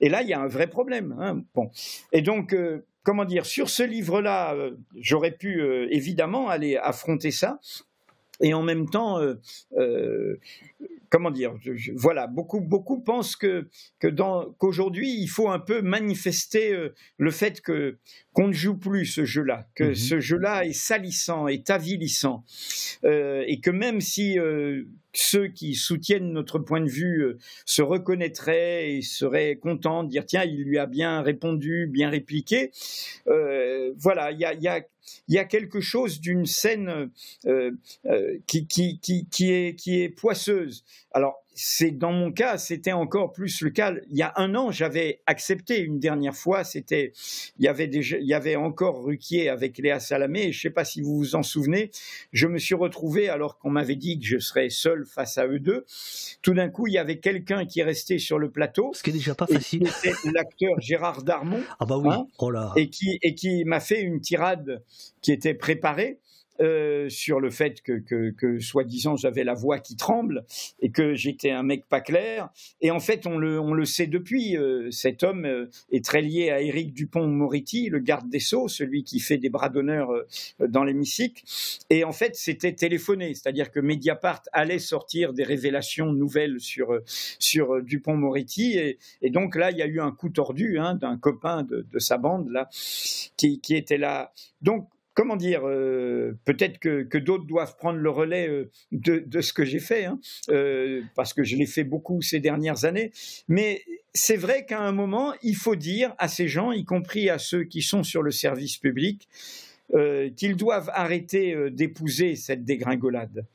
[0.00, 1.14] Et là, il y a un vrai problème.
[1.18, 1.42] Hein.
[1.54, 1.70] Bon.
[2.12, 2.54] Et donc,
[3.06, 7.60] comment dire, sur ce livre-là, euh, j'aurais pu euh, évidemment aller affronter ça.
[8.40, 10.40] Et en même temps, euh,
[11.10, 11.54] comment dire,
[11.94, 13.68] voilà, beaucoup, beaucoup pensent que,
[14.58, 16.76] qu'aujourd'hui, il faut un peu manifester
[17.16, 17.98] le fait que,
[18.32, 22.44] qu'on ne joue plus ce jeu-là, que mmh ce jeu-là est salissant, est avilissant,
[23.04, 24.38] et que même si
[25.16, 30.26] ceux qui soutiennent notre point de vue euh, se reconnaîtraient et seraient contents de dire
[30.26, 32.70] tiens, il lui a bien répondu, bien répliqué.
[33.26, 34.80] Euh, voilà, il y a, y, a,
[35.28, 37.10] y a, quelque chose d'une scène
[37.46, 37.70] euh,
[38.46, 39.00] qui, qui,
[39.52, 40.84] est, qui est poisseuse.
[41.12, 43.94] Alors, c'est dans mon cas, c'était encore plus le cas.
[44.10, 46.64] Il y a un an, j'avais accepté une dernière fois.
[46.64, 47.14] C'était,
[47.58, 50.52] il y avait déjà, il y avait encore Ruquier avec Léa Salamé.
[50.52, 51.90] je ne sais pas si vous vous en souvenez.
[52.32, 55.58] Je me suis retrouvé alors qu'on m'avait dit que je serais seul face à eux
[55.58, 55.86] deux.
[56.42, 58.90] Tout d'un coup, il y avait quelqu'un qui restait sur le plateau.
[58.92, 59.88] Ce qui est déjà pas facile.
[59.88, 61.62] C'était l'acteur Gérard Darmon.
[61.80, 62.10] Ah bah oui.
[62.12, 62.74] Hein, oh là.
[62.76, 64.82] Et qui et qui m'a fait une tirade
[65.22, 66.18] qui était préparée
[66.60, 67.98] euh, sur le fait que,
[68.30, 70.44] que, soi-disant, j'avais la voix qui tremble
[70.80, 72.50] et que j'étais un mec pas clair.
[72.80, 74.56] Et en fait, on le, on le sait depuis.
[74.56, 79.04] Euh, cet homme euh, est très lié à Éric Dupont-Moretti, le garde des Sceaux, celui
[79.04, 80.08] qui fait des bras d'honneur
[80.60, 81.42] dans l'hémicycle.
[81.90, 87.82] Et en fait, c'était téléphoné, c'est-à-dire que Mediapart allait sortir des révélations nouvelles sur, sur
[87.82, 88.78] Dupont-Moretti.
[88.78, 91.86] Et, et, donc là, il y a eu un coup tordu hein, d'un copain de,
[91.90, 92.68] de, sa bande là,
[93.36, 94.32] qui, qui était là.
[94.62, 99.64] Donc, comment dire, euh, peut-être que, d'autres doivent prendre le relais euh, de, ce que
[99.64, 103.10] j'ai fait, hein, euh, parce que je l'ai fait beaucoup ces dernières années.
[103.48, 107.38] Mais c'est vrai qu'à un moment, il faut dire à ces gens, y compris à
[107.38, 109.26] ceux qui sont sur le service public,
[109.94, 113.46] euh, qu'ils doivent arrêter euh, d'épouser cette dégringolade,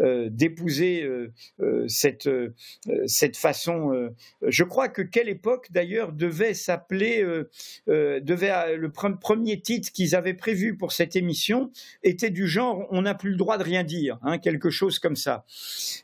[0.00, 1.06] euh, d'épouser
[1.86, 2.28] cette,
[3.06, 4.10] cette façon.
[4.42, 7.24] je crois que quelle époque d'ailleurs devait s'appeler,
[7.86, 11.70] devait le premier titre qu'ils avaient prévu pour cette émission
[12.02, 15.16] était du genre on n'a plus le droit de rien dire, hein, quelque chose comme
[15.16, 15.44] ça.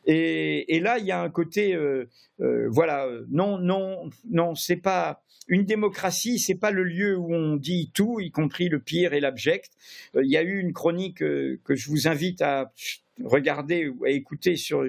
[0.06, 1.76] Et, et, là il y a un côté
[2.38, 7.90] voilà non non non c'est pas une démocratie, c'est pas le lieu où on dit
[7.94, 9.71] tout, y compris le pire et l'abject.
[10.16, 12.72] Euh, il y a eu une chronique euh, que je vous invite à
[13.22, 14.84] regarder ou à écouter sur,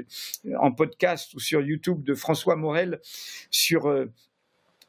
[0.60, 3.00] en podcast ou sur YouTube de François Morel
[3.52, 4.06] sur euh,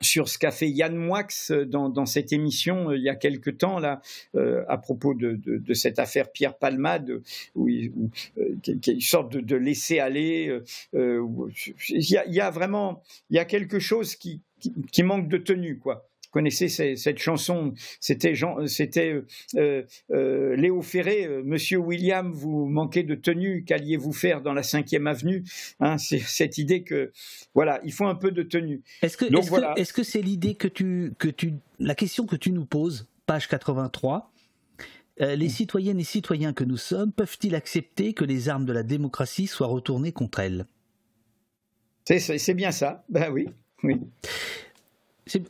[0.00, 1.26] sur ce qu'a fait Yann Moix
[1.66, 4.02] dans, cette émission il y a quelque temps là
[4.34, 7.22] à propos de, cette affaire Pierre Palmade
[7.54, 7.68] où,
[8.62, 10.60] qui, est une sorte de, laisser aller
[10.92, 14.42] il y, a, vraiment il y a quelque chose qui,
[14.92, 18.34] qui, manque de tenue, quoi connaissez cette chanson, c'était
[18.66, 19.24] c'était euh,
[19.54, 25.06] euh, euh, Léo Ferré, Monsieur William, vous manquez de tenue, qu'alliez-vous faire dans la cinquième
[25.06, 25.44] avenue
[25.78, 27.12] hein, C'est cette idée que
[27.54, 28.82] voilà, il faut un peu de tenue.
[29.00, 29.74] Est-ce que est-ce voilà.
[29.74, 34.32] que c'est l'idée que tu que tu la question que tu nous poses, page 83
[35.20, 35.48] les mm.
[35.48, 39.68] citoyennes et citoyens que nous sommes peuvent-ils accepter que les armes de la démocratie soient
[39.68, 40.66] retournées contre elles?
[42.04, 43.48] C'est bien ça, ben oui,
[43.84, 44.00] oui.
[45.26, 45.42] C'est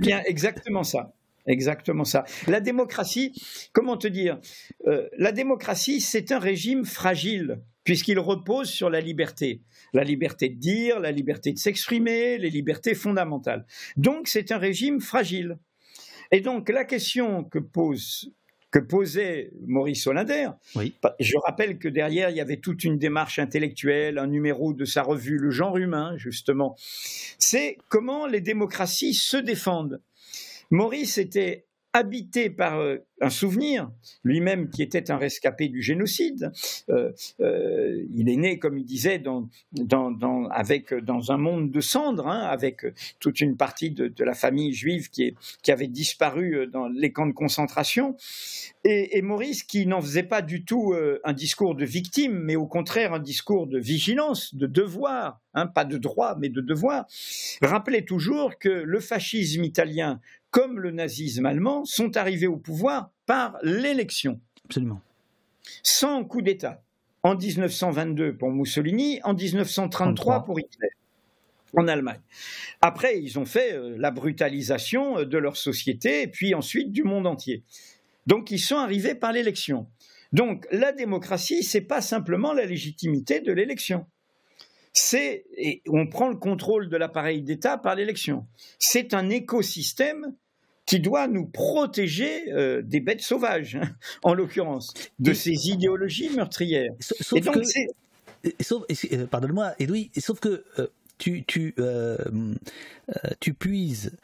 [0.00, 1.12] bien exactement ça.
[1.46, 2.24] Exactement ça.
[2.46, 3.32] La démocratie,
[3.72, 4.38] comment te dire
[4.86, 9.62] euh, La démocratie, c'est un régime fragile puisqu'il repose sur la liberté.
[9.94, 13.64] La liberté de dire, la liberté de s'exprimer, les libertés fondamentales.
[13.96, 15.58] Donc c'est un régime fragile.
[16.30, 18.30] Et donc la question que pose
[18.70, 20.50] que posait Maurice Hollander.
[21.20, 25.02] Je rappelle que derrière, il y avait toute une démarche intellectuelle, un numéro de sa
[25.02, 26.76] revue Le genre humain, justement.
[27.38, 30.02] C'est comment les démocraties se défendent.
[30.70, 33.90] Maurice était habité par euh, un souvenir,
[34.22, 36.52] lui-même qui était un rescapé du génocide.
[36.90, 39.48] Euh, euh, il est né, comme il disait, dans,
[40.50, 42.86] avec, dans un monde de cendres, hein, avec
[43.18, 45.34] toute une partie de, la famille juive qui,
[45.68, 48.16] avait disparu dans les camps de concentration.
[48.84, 53.12] Et, Maurice, qui n'en faisait pas du tout un discours de victime, mais au contraire
[53.12, 57.06] un discours de vigilance, de devoir, hein, pas de droit, mais de devoir,
[57.60, 60.20] rappelait toujours que le fascisme italien
[60.50, 64.40] comme le nazisme allemand, sont arrivés au pouvoir par l'élection.
[64.64, 65.00] Absolument.
[65.82, 66.82] Sans coup d'État.
[67.22, 70.90] En 1922 pour Mussolini, en 1933 pour Hitler
[71.76, 72.20] en Allemagne.
[72.80, 77.02] Après, ils ont fait euh, la brutalisation euh, de leur société et puis ensuite du
[77.02, 77.62] monde entier.
[78.26, 79.86] Donc, ils sont arrivés par l'élection.
[80.32, 84.06] Donc, la démocratie, c'est pas simplement la légitimité de l'élection
[84.98, 88.46] c'est, et on prend le contrôle de l'appareil d'État par l'élection.
[88.78, 90.34] C'est un écosystème
[90.86, 93.90] qui doit nous protéger euh, des bêtes sauvages, hein,
[94.22, 96.90] en l'occurrence, de ces idéologies meurtrières.
[97.00, 100.86] Sauf que, euh, pardonne-moi, Edoui, sauf que euh,
[101.18, 101.74] tu, tu,
[103.40, 104.16] tu puises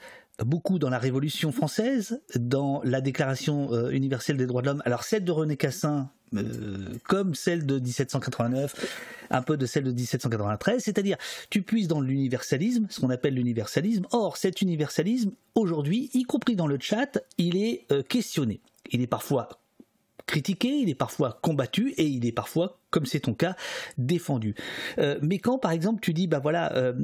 [0.45, 4.83] beaucoup dans la Révolution française, dans la Déclaration universelle des droits de l'homme.
[4.85, 8.75] Alors celle de René Cassin, euh, comme celle de 1789,
[9.31, 11.17] un peu de celle de 1793, c'est-à-dire
[11.51, 14.07] tu puisses dans l'universalisme, ce qu'on appelle l'universalisme.
[14.13, 18.61] Or, cet universalisme, aujourd'hui, y compris dans le chat, il est euh, questionné.
[18.91, 19.49] Il est parfois
[20.27, 23.57] critiqué, il est parfois combattu et il est parfois, comme c'est ton cas,
[23.99, 24.55] défendu.
[24.99, 26.95] Euh, mais quand par exemple tu dis, bah voilà,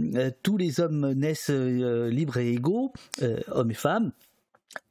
[0.43, 2.95] tous les hommes naissent libres et égaux,
[3.49, 4.13] hommes et femmes,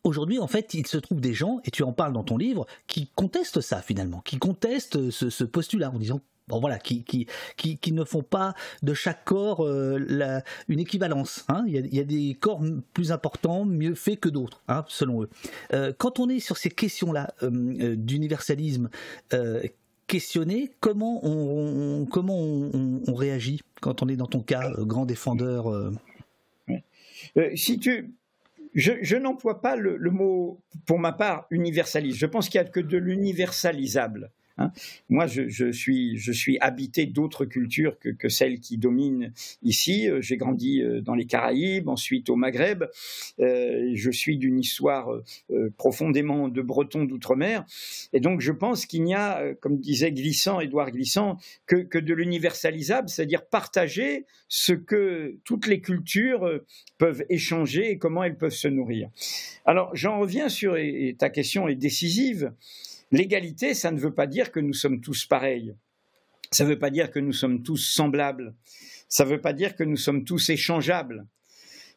[0.04, 2.66] Aujourd'hui, en fait, il se trouve des gens, et tu en parles dans ton livre,
[2.88, 7.92] qui contestent ça finalement, qui contestent ce, postulat en disant bon voilà, qui, qui, qui,
[7.92, 11.46] ne font pas de chaque corps euh, une équivalence.
[11.48, 11.64] Hein.
[11.68, 12.62] Il, y a, des corps
[12.94, 15.30] plus importants, mieux faits que d'autres, hein, selon eux.
[15.74, 18.90] Euh, quand on est sur ces questions-là euh, d'universalisme
[20.08, 25.92] questionné, comment on, comment on, réagit quand on est dans ton cas, grand défendeur
[27.54, 28.12] Si tu
[28.74, 32.18] je, n'emploie pas le, mot, pour ma part, universaliste.
[32.18, 34.32] Je pense qu'il n'y a que de l'universalisable.
[34.60, 34.72] Hein.
[35.10, 39.32] Moi, je, suis, habité d'autres cultures que, celles qui dominent
[39.64, 40.10] ici.
[40.10, 42.84] Euh, j'ai grandi euh, dans les Caraïbes, ensuite au Maghreb.
[43.40, 45.10] Euh, je suis d'une histoire
[45.78, 47.66] profondément de breton d'outre-mer.
[48.14, 53.10] Et donc, je pense qu'il n'y a, comme disait Glissant, Édouard Glissant, que de l'universalisable,
[53.10, 56.62] c'est-à-dire partager ce que toutes les cultures
[56.98, 59.10] peuvent échanger et comment elles peuvent se nourrir.
[59.66, 62.52] Alors, j'en reviens sur, et ta question est décisive,
[63.12, 65.76] L'égalité, ça ne veut pas dire que nous sommes tous pareils.
[66.52, 68.56] Ça ne veut pas dire que nous sommes tous semblables.
[69.08, 71.26] Ça ne veut pas dire que nous sommes tous échangeables.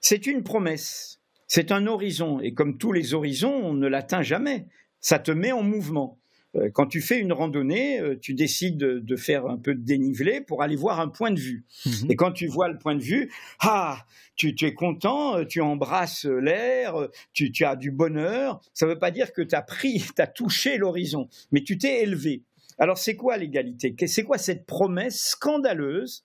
[0.01, 1.21] C'est une promesse.
[1.47, 2.41] C'est un horizon.
[2.41, 4.67] Et comme tous les horizons, on ne l'atteint jamais.
[5.01, 6.19] Ça te met en mouvement.
[6.57, 10.41] Euh, quand tu fais une randonnée, euh, tu décides de faire un peu de dénivelé
[10.41, 11.65] pour aller voir un point de vue.
[11.87, 12.11] Mhm.
[12.11, 13.31] Et quand tu vois le point de vue,
[13.61, 14.05] ah,
[14.37, 18.61] tu, es content, euh, tu embrasses l'air, tu, as du bonheur.
[18.75, 21.79] Ça ne veut pas dire que tu as pris, tu as touché l'horizon, mais tu
[21.79, 22.43] t'es élevé.
[22.79, 23.95] Alors c'est quoi l'égalité?
[24.07, 26.25] C'est quoi cette promesse scandaleuse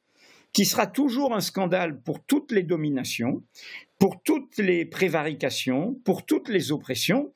[0.54, 3.44] qui sera toujours un scandale pour toutes les dominations,
[4.00, 7.34] pour toutes les prévarications, pour toutes les oppressions?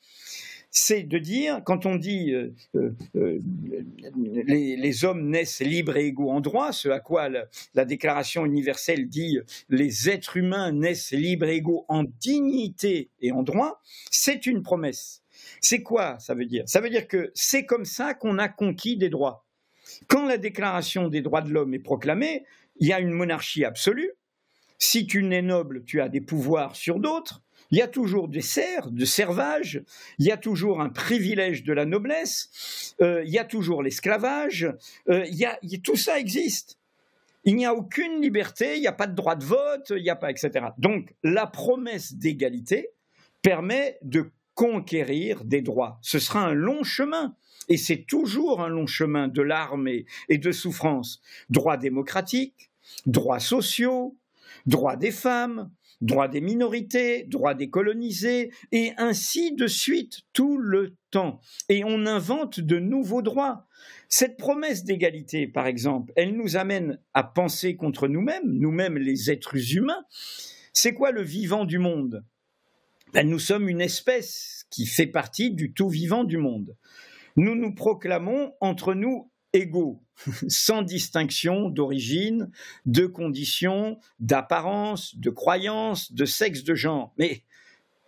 [0.71, 3.39] C'est de dire, quand on dit euh, euh, euh,
[4.15, 9.37] les, hommes naissent libres et égaux en droit, ce à quoi la, Déclaration universelle dit
[9.67, 15.23] les êtres humains naissent libres et égaux en dignité et en droit, c'est une promesse.
[15.59, 16.63] C'est quoi ça veut dire?
[16.67, 19.45] Ça veut dire que c'est comme ça qu'on a conquis des droits.
[20.07, 22.45] Quand la Déclaration des droits de l'homme est proclamée,
[22.79, 24.11] il y a une monarchie absolue.
[24.77, 27.41] Si tu nais noble, tu as des pouvoirs sur d'autres.
[27.71, 29.83] Il y a toujours des serfs, de servage,
[30.19, 34.71] il y a toujours un privilège de la noblesse, euh, il y a toujours l'esclavage,
[35.09, 36.77] euh, il y a, tout ça existe.
[37.43, 40.09] Il n'y a aucune liberté, il n'y a pas de droit de vote, il n'y
[40.09, 40.67] a pas, etc.
[40.77, 42.89] Donc la promesse d'égalité
[43.41, 45.97] permet de conquérir des droits.
[46.01, 47.35] Ce sera un long chemin.
[47.69, 51.21] Et c'est toujours un long chemin de larmes et, de souffrance.
[51.49, 52.69] Droits démocratiques,
[53.05, 54.17] droits sociaux,
[54.65, 60.95] droits des femmes, droits des minorités, droits des colonisés, et ainsi de suite tout le
[61.11, 61.39] temps.
[61.69, 63.67] Et on invente de nouveaux droits.
[64.09, 69.73] Cette promesse d'égalité, par exemple, elle nous amène à penser contre nous-mêmes, nous-mêmes les êtres
[69.75, 70.03] humains.
[70.73, 72.25] C'est quoi le vivant du monde?
[73.13, 76.75] Ben, Nous sommes une espèce qui fait partie du tout vivant du monde.
[77.37, 80.01] Nous nous proclamons entre nous égaux,
[80.47, 82.51] sans distinction d'origine,
[82.85, 87.13] de conditions, d'apparence, de croyance, de sexe, de genre.
[87.17, 87.43] Mais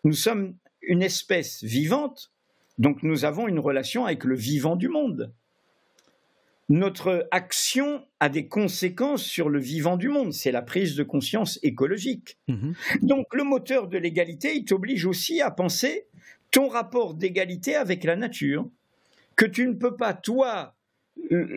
[0.03, 2.31] nous sommes une espèce vivante,
[2.77, 5.33] donc nous avons une relation avec le vivant du monde.
[6.69, 11.59] Notre action a des conséquences sur le vivant du monde, c'est la prise de conscience
[11.61, 12.37] écologique.
[12.47, 12.73] Mhm.
[13.01, 16.07] Donc le moteur de l'égalité, il t'oblige aussi à penser
[16.51, 18.69] ton rapport d'égalité avec la nature,
[19.35, 20.75] que tu ne peux pas, toi,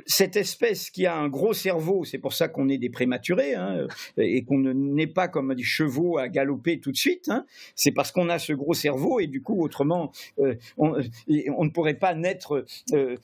[0.06, 3.86] cette espèce qui a un gros cerveau, c'est pour ça qu'on est des prématurés hein,
[4.16, 7.28] et qu'on n'est pas comme des chevaux à galoper tout de suite.
[7.28, 11.70] Hein, c'est parce qu'on a ce gros cerveau et du coup, autrement, euh, on, ne
[11.70, 13.16] pourrait pas naître euh,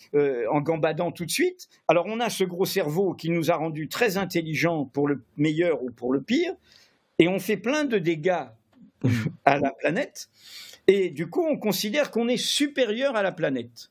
[0.50, 1.68] en gambadant tout de suite.
[1.88, 5.82] Alors, on a ce gros cerveau qui nous a rendus très intelligents pour le meilleur
[5.82, 6.54] ou pour le pire,
[7.18, 8.46] et on fait plein de dégâts
[9.44, 10.28] à la planète.
[10.86, 13.90] Et du coup, on considère qu'on est supérieur à la planète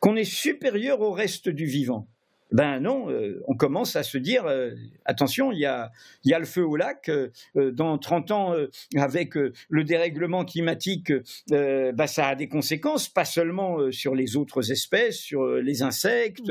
[0.00, 2.08] qu'on est supérieur au reste du vivant.
[2.52, 4.72] Ben non, euh, on commence à se dire euh,
[5.04, 5.92] attention, il y a,
[6.24, 7.08] y a, le feu au lac.
[7.08, 7.30] Euh,
[7.72, 8.54] dans 30 ans,
[8.96, 11.12] avec le dérèglement climatique,
[11.48, 16.50] ben, ça a des conséquences, pas seulement sur les autres espèces, sur les insectes,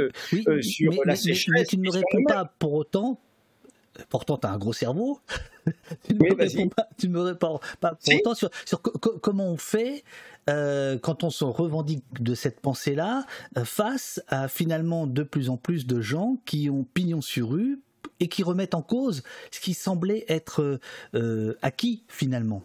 [0.61, 1.61] sur la sécheresse.
[1.61, 3.19] Mais, tu ne me réponds pas pour autant.
[4.09, 5.19] Pourtant, tu as un gros cerveau.
[6.07, 9.57] tu, ne me réponds pas, tu me réponds pas pour autant sur, sur comment on
[9.57, 10.03] fait
[10.49, 13.25] euh, quand on se revendique de cette pensée-là,
[13.57, 17.81] euh, face à finalement de plus en plus de gens qui ont pignon sur rue
[18.19, 20.79] et qui remettent en cause ce qui semblait être
[21.15, 22.63] euh, acquis finalement.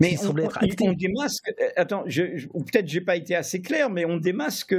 [0.00, 4.74] Mais on, démasque, attends, je, ou peut-être j'ai pas été assez clair, mais on démasque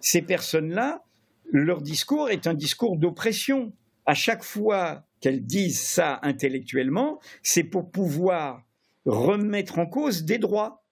[0.00, 1.04] ces personnes-là,
[1.52, 3.72] leur discours est un discours d'oppression.
[4.06, 8.64] À chaque fois qu'elles disent ça intellectuellement, c'est pour pouvoir
[9.06, 10.83] remettre en cause des droits.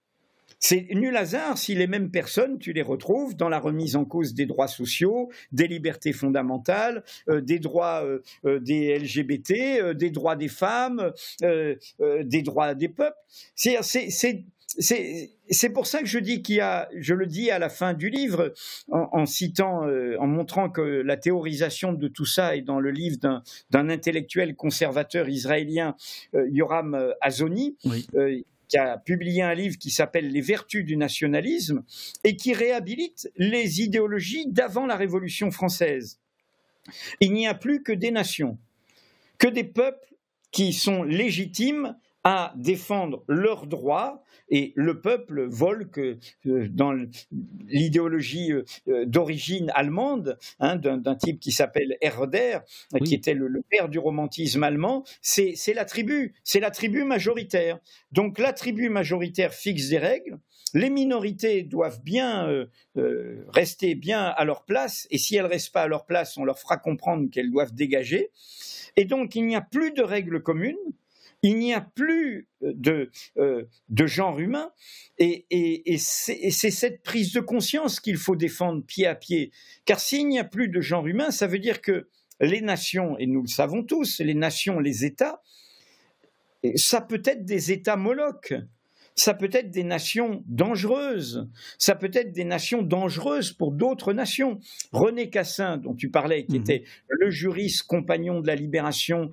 [0.65, 4.33] C'est nul hasard si les mêmes personnes, tu les retrouves dans la remise en cause
[4.33, 10.37] des droits sociaux, des libertés fondamentales, euh, des droits euh, euh, des LGBT, des droits
[10.37, 11.11] des femmes,
[11.41, 13.17] des droits des peuples.
[13.57, 14.47] C'est
[15.75, 18.09] pour ça que je dis qu'il y a, je le dis à la fin du
[18.09, 18.55] livre,
[18.89, 19.89] en, citant,
[20.21, 25.29] en montrant que la théorisation de tout ça est dans le livre d'un intellectuel conservateur
[25.29, 25.97] israélien,
[26.33, 27.77] Yoram Azoni.
[27.85, 28.07] Oui
[28.73, 31.85] qui a publié un livre qui s'appelle Les vertus du nationalisme
[32.25, 36.19] et qui réhabilite les idéologies d'avant la Révolution française.
[37.21, 38.59] Il n'y a plus que des nations,
[39.37, 40.15] que des peuples
[40.53, 46.93] qui sont légitimes à défendre leurs droits et le peuple Volk, euh, dans
[47.67, 52.59] l'idéologie euh, euh, d'origine allemande, hein, d'un type qui s'appelle Herder,
[53.05, 57.79] qui était le, père du romantisme allemand, c'est la tribu, c'est la tribu majoritaire.
[58.13, 60.39] Donc la tribu majoritaire fixe des règles,
[60.75, 62.67] les minorités doivent bien
[63.49, 66.59] rester bien à leur place, et si elles restent pas à leur place, on leur
[66.59, 68.31] fera comprendre qu'elles doivent dégager.
[68.97, 70.77] Et donc il n'y a plus de règles communes,
[71.43, 74.71] il n'y a plus de, euh, de genre humain,
[75.19, 79.51] et, c'est cette prise de conscience qu'il faut défendre pied à pied.
[79.85, 82.09] Car s'il n'y a plus de genre humain, ça veut dire que
[82.41, 85.43] les nations, et nous le savons tous, les nations, les États,
[86.77, 88.55] ça peut être des États molocs
[89.15, 91.49] ça peut être des nations dangereuses,
[91.79, 94.59] ça peut être des nations dangereuses pour d'autres nations.
[94.93, 96.63] René Cassin, dont tu parlais, qui mhm.
[96.63, 99.31] était le juriste compagnon de la libération,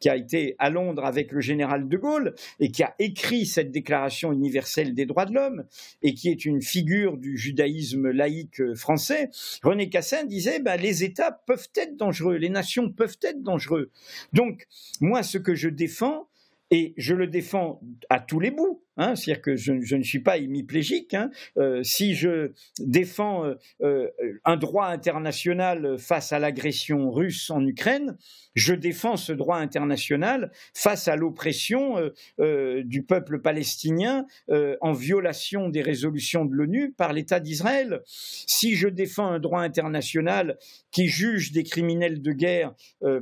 [0.00, 3.70] qui a été à Londres avec le général de Gaulle et qui a écrit cette
[3.70, 5.64] déclaration universelle des droits de l'homme
[6.02, 9.30] et qui est une figure du judaïsme laïque français,
[9.62, 13.90] René Cassin disait ben, les États peuvent être dangereux, les nations peuvent être dangereux.
[14.32, 14.66] Donc,
[15.00, 16.28] moi, ce que je défends,
[16.70, 18.83] et je le défends à tous les bouts.
[18.96, 21.14] Hein, C'est-à-dire que je, ne suis pas hémiplégique.
[21.14, 21.30] Hein.
[21.58, 24.08] Euh, si je défends euh, euh,
[24.44, 28.16] un droit international face à l'agression russe en Ukraine,
[28.54, 31.96] je défends ce droit international face à l'oppression
[32.38, 34.26] du peuple palestinien
[34.80, 38.02] en violation des résolutions de l'ONU par l'État d'Israël.
[38.06, 40.56] Si je défends un droit international
[40.92, 42.74] qui juge des criminels de guerre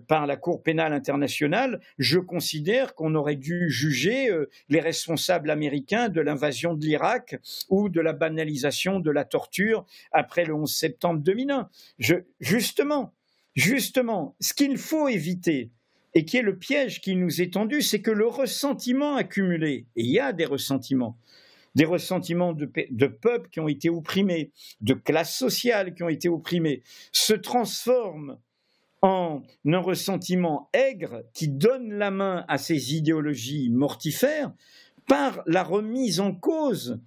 [0.06, 4.28] par la Cour pénale internationale, je considère qu'on aurait dû juger
[4.68, 10.44] les responsables américains de l'invasion de l'Irak ou de la banalisation de la torture après
[10.44, 11.68] le 11 septembre 2001.
[12.40, 13.14] justement,
[13.54, 15.70] justement, ce qu'il faut éviter,
[16.14, 20.02] et qui est le piège qui nous est tendu, c'est que le ressentiment accumulé, et
[20.02, 21.16] il y a des ressentiments,
[21.74, 24.52] des ressentiments de, de, peuples qui ont été opprimés,
[24.82, 26.82] de classes sociales qui ont été opprimées,
[27.12, 28.38] se transforme
[29.00, 34.52] en un ressentiment aigre qui donne la main à ces idéologies mortifères
[35.06, 37.00] par la remise en cause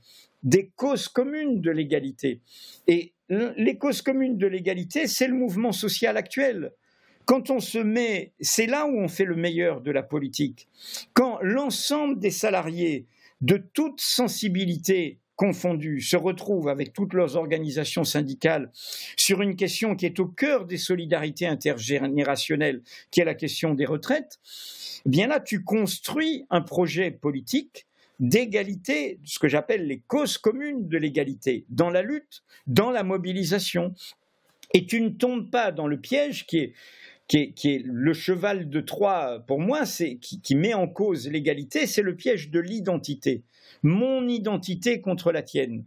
[0.43, 2.41] des causes communes de l'égalité.
[2.87, 6.71] Et les causes communes de l'égalité, c'est le mouvement social actuel.
[7.25, 10.67] Quand on se met, c'est là où on fait le meilleur de la politique.
[11.13, 13.07] Quand l'ensemble des salariés
[13.41, 18.71] de toute sensibilité confondue, se retrouvent avec toutes leurs organisations syndicales
[19.17, 22.81] sur une question qui est au cœur des solidarités intergénérationnelles,
[23.11, 24.39] qui est la question des retraites,
[25.05, 27.85] eh bien là, tu construis un projet politique
[28.19, 33.93] d'égalité, ce que j'appelle les causes communes de l'égalité, dans la lutte, dans la mobilisation.
[34.73, 36.73] Et tu ne tombes pas dans le piège qui est,
[37.27, 42.01] qui est, le cheval de Troie, pour moi, c'est qui met en cause l'égalité, c'est
[42.01, 43.43] le piège de l'identité
[43.83, 45.85] mon identité contre la tienne,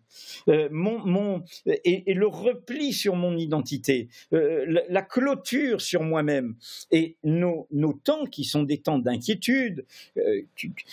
[0.48, 6.56] euh, mon, et, le repli sur mon identité, euh, la, clôture sur moi-même.
[6.90, 9.84] Et nos, nos, temps qui sont des temps d'inquiétude,
[10.16, 10.42] euh,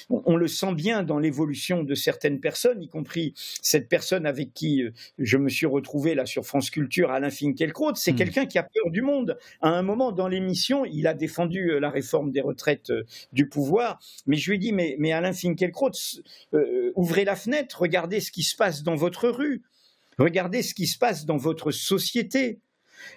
[0.10, 4.84] on, le sent bien dans l'évolution de certaines personnes, y compris cette personne avec qui
[5.18, 8.16] je me suis retrouvé là sur France Culture, Alain Finkielkraut, c'est hmm.
[8.16, 9.38] quelqu'un qui a peur du monde.
[9.62, 12.92] À un moment dans l'émission, il a défendu la réforme des retraites
[13.32, 15.92] du pouvoir, mais je lui ai dit, mais, mais Alain Finkielkraut,
[16.96, 19.64] ouvrez la fenêtre, regardez ce qui se passe dans votre rue,
[20.18, 22.60] regardez ce qui se passe dans votre société.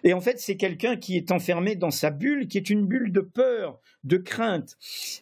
[0.04, 3.12] Et en fait, c'est quelqu'un qui est enfermé dans sa bulle, qui est une bulle
[3.12, 4.76] de peur, de crainte.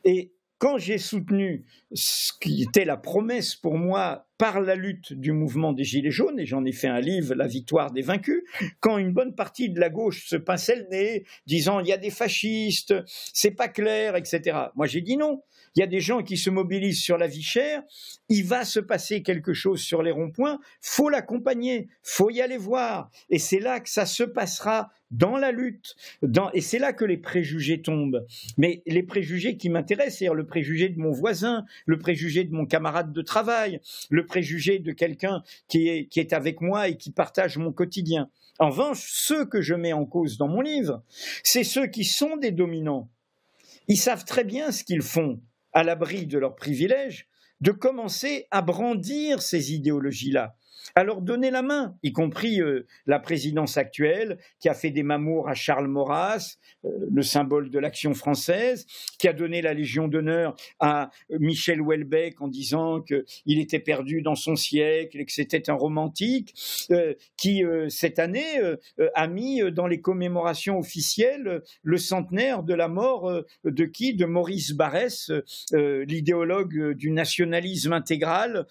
[0.04, 1.64] Et quand j'ai soutenu
[1.96, 6.38] ce qui était la promesse pour moi par la lutte du mouvement des Gilets jaunes,
[6.38, 8.42] et j'en ai fait un livre, La victoire des vaincus,
[8.80, 11.96] quand une bonne partie de la gauche se pinçait le nez, disant il y a
[11.96, 14.58] des fascistes, c'est pas clair, etc.
[14.74, 15.42] Moi j'ai dit non.
[15.74, 17.82] Il y a des gens qui se mobilisent sur la vie chère,
[18.30, 23.10] il va se passer quelque chose sur les ronds-points, faut l'accompagner, faut y aller voir,
[23.28, 25.94] et c'est là que ça se passera dans la lutte,
[26.54, 28.24] et c'est là que les préjugés tombent.
[28.56, 32.66] Mais les préjugés qui m'intéressent, c'est-à-dire le préjugé de mon voisin, le préjugé de mon
[32.66, 33.80] camarade de travail,
[34.10, 38.28] le préjugé de quelqu'un qui est, avec moi et qui partage mon quotidien.
[38.58, 41.02] En revanche, ceux que je mets en cause dans mon livre,
[41.42, 43.08] c'est ceux qui sont des dominants.
[43.88, 45.40] Ils savent très bien ce qu'ils font
[45.72, 47.28] à l'abri de leurs privilèges,
[47.60, 50.56] de commencer à brandir ces idéologies-là
[50.94, 55.02] à leur donner la main, y compris euh, la présidence actuelle, qui a fait des
[55.02, 58.86] mamours à Charles Maurras, euh, le symbole de l'action française,
[59.18, 64.34] qui a donné la Légion d'honneur à Michel Houellebecq en disant qu'il était perdu dans
[64.34, 66.54] son siècle et que c'était un romantique,
[66.90, 68.60] euh, qui cette année
[69.14, 74.14] a mis dans les commémorations officielles le centenaire de la mort de qui?
[74.14, 75.30] De Maurice Barrès,
[75.72, 78.66] l'idéologue du nationalisme intégral,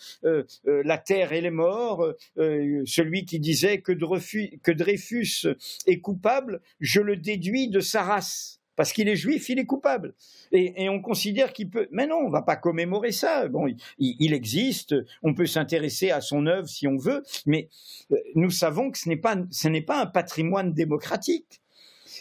[0.65, 2.04] la terre et les morts,
[2.37, 5.47] euh, celui qui disait que, Dreyfus
[5.87, 8.59] est coupable, je le déduis de sa race.
[8.75, 10.15] Parce qu'il est juif, il est coupable.
[10.51, 11.87] Et, on considère qu'il peut.
[11.91, 13.47] Mais non, on ne va pas commémorer ça.
[13.47, 13.67] Bon,
[13.97, 17.69] il, existe, on peut s'intéresser à son œuvre si on veut, mais
[18.11, 21.61] euh, nous savons que ce n'est pas un patrimoine démocratique.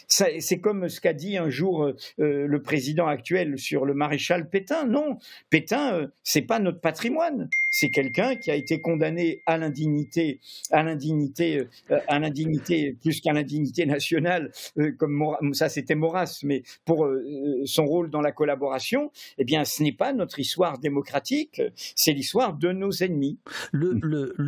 [0.07, 4.85] C'est comme ce qu'a dit un jour euh, le président actuel sur le maréchal Pétain.
[4.85, 5.17] Non,
[5.49, 10.39] Pétain, c'est pas notre patrimoine c'est quelqu'un qui a été condamné à l'indignité,
[10.71, 16.63] à l'indignité, euh, à l'indignité plus qu'à l'indignité nationale, euh, comme ça c'était Maurras, mais
[16.85, 17.21] pour euh,
[17.65, 22.53] son rôle dans la collaboration, eh bien, ce n'est pas notre histoire démocratique, c'est l'histoire
[22.53, 23.39] de nos ennemis.
[23.73, 23.95] Le,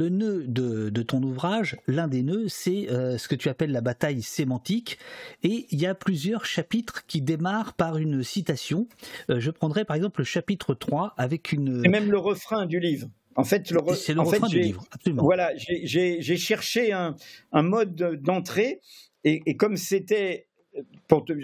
[0.10, 5.00] nœud de, ton ouvrage, l'un des nœuds, c'est ce que tu appelles la bataille sémantique,
[5.48, 8.88] il y a plusieurs chapitres qui démarrent par une citation.
[9.30, 11.82] je prendrai par exemple le chapitre 3 avec une...
[11.84, 13.08] C'est même le refrain du livre.
[13.38, 15.24] En fait, c'est le refrain du livre, absolument.
[15.24, 17.16] Voilà, j'ai cherché un,
[17.54, 18.82] mode d'entrée
[19.24, 20.47] et, comme c'était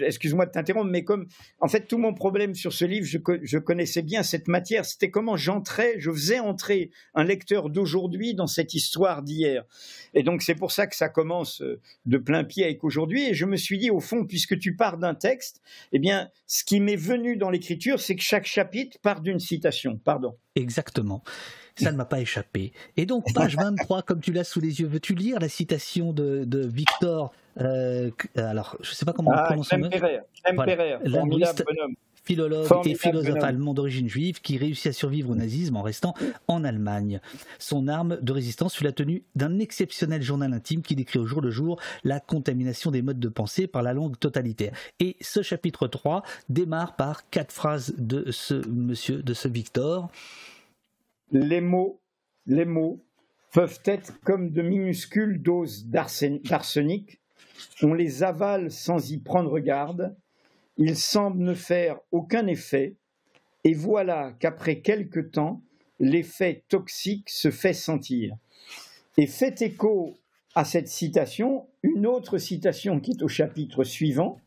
[0.06, 1.26] excuse-moi de t'interrompre, mais comme
[1.60, 5.36] en fait tout mon problème sur ce livre, je, connaissais bien cette matière, c'était comment
[5.36, 9.64] j'entrais, je faisais entrer un lecteur d'aujourd'hui dans cette histoire d'hier.
[10.14, 13.28] Et donc c'est pour ça que ça commence euh, de plein pied avec aujourd'hui.
[13.28, 15.60] Et je me suis dit au fond, puisque tu pars d'un texte,
[15.92, 19.98] eh bien ce qui m'est venu dans l'écriture, c'est que chaque chapitre part d'une citation.
[20.04, 20.36] Pardon.
[20.54, 21.22] Exactement.
[21.76, 22.72] Ça ne m'a pas échappé.
[22.96, 26.66] Et donc, page 23, comme tu l'as sous les yeux, veux-tu lire la citation de,
[26.66, 29.72] Victor euh, Alors, je ne sais pas comment ah, on prononce
[32.24, 36.14] philologue et philosophe allemand d'origine juive qui réussit à survivre au nazisme en restant
[36.48, 37.20] en Allemagne.
[37.58, 41.42] Son arme de résistance fut la tenue d'un exceptionnel journal intime qui décrit au jour
[41.42, 44.72] le jour la contamination des modes de pensée par la langue totalitaire.
[45.00, 50.10] Et ce chapitre 3 démarre par quatre phrases de ce monsieur, de ce Victor
[51.34, 52.00] les mots,
[52.46, 53.04] les mots
[53.52, 57.20] peuvent être comme de minuscules doses d'arsenic.
[57.82, 60.14] On les avale sans y prendre garde.
[60.76, 62.96] Ils semblent ne faire aucun effet.
[63.64, 65.62] Et voilà qu'après quelque temps,
[66.00, 68.36] l'effet toxique se fait sentir.
[69.16, 70.16] Et fait écho
[70.54, 74.38] à cette citation, une autre citation qui est au chapitre suivant,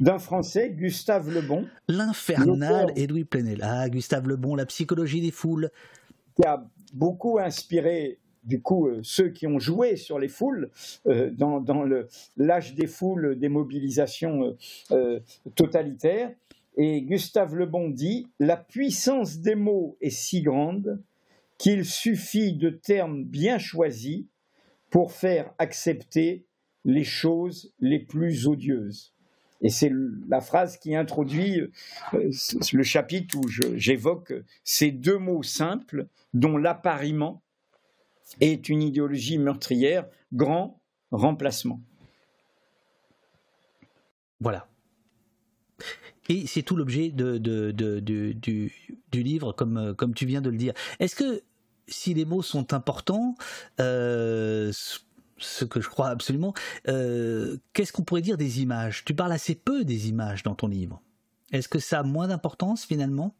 [0.00, 1.66] d'un Français, Gustave Lebon.
[1.88, 3.60] L'infernal Edoui Plenel.
[3.62, 5.70] Ah, Gustave Lebon, la psychologie des foules.
[6.36, 10.70] qui a beaucoup inspiré du coup ceux qui ont joué sur les foules
[11.04, 11.84] dans, dans
[12.36, 14.56] l'âge des foules des mobilisations
[15.54, 16.32] totalitaires.
[16.76, 21.02] Et Gustave Le Bon dit La puissance des mots est si grande
[21.58, 24.24] qu'il suffit de termes bien choisis
[24.90, 26.46] pour faire accepter
[26.84, 29.12] les choses les plus odieuses.
[29.60, 29.92] Et c'est
[30.28, 31.60] la phrase qui introduit
[32.14, 32.30] euh,
[32.72, 34.32] le chapitre où j'évoque
[34.62, 37.42] ces deux mots simples dont l'appariement
[38.40, 40.80] est une idéologie meurtrière, grand
[41.10, 41.80] remplacement.
[44.40, 44.68] Voilà.
[46.28, 48.72] Et c'est tout l'objet du,
[49.12, 50.74] livre, comme, comme tu viens de le dire.
[51.00, 51.42] Est-ce que
[51.88, 53.34] si les mots sont importants,
[53.80, 54.70] euh,
[55.38, 56.52] ce que je crois absolument,
[56.88, 59.04] euh, qu'est-ce qu'on pourrait dire des images?
[59.04, 61.00] Tu parles assez peu des images dans ton livre.
[61.52, 63.34] Est-ce que ça a moins d'importance finalement?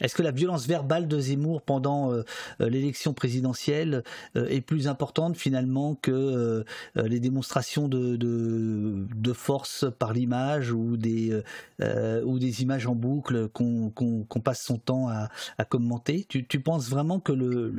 [0.00, 2.22] Est-ce que la violence verbale de Zemmour pendant euh,
[2.60, 4.02] euh, l'élection présidentielle
[4.36, 6.64] euh, est plus importante finalement que
[6.96, 11.40] les démonstrations de, de, force par l'image ou des,
[12.24, 15.28] ou des images en boucle qu'on passe son temps à,
[15.58, 16.24] à commenter?
[16.28, 17.70] Tu, tu, penses vraiment que le,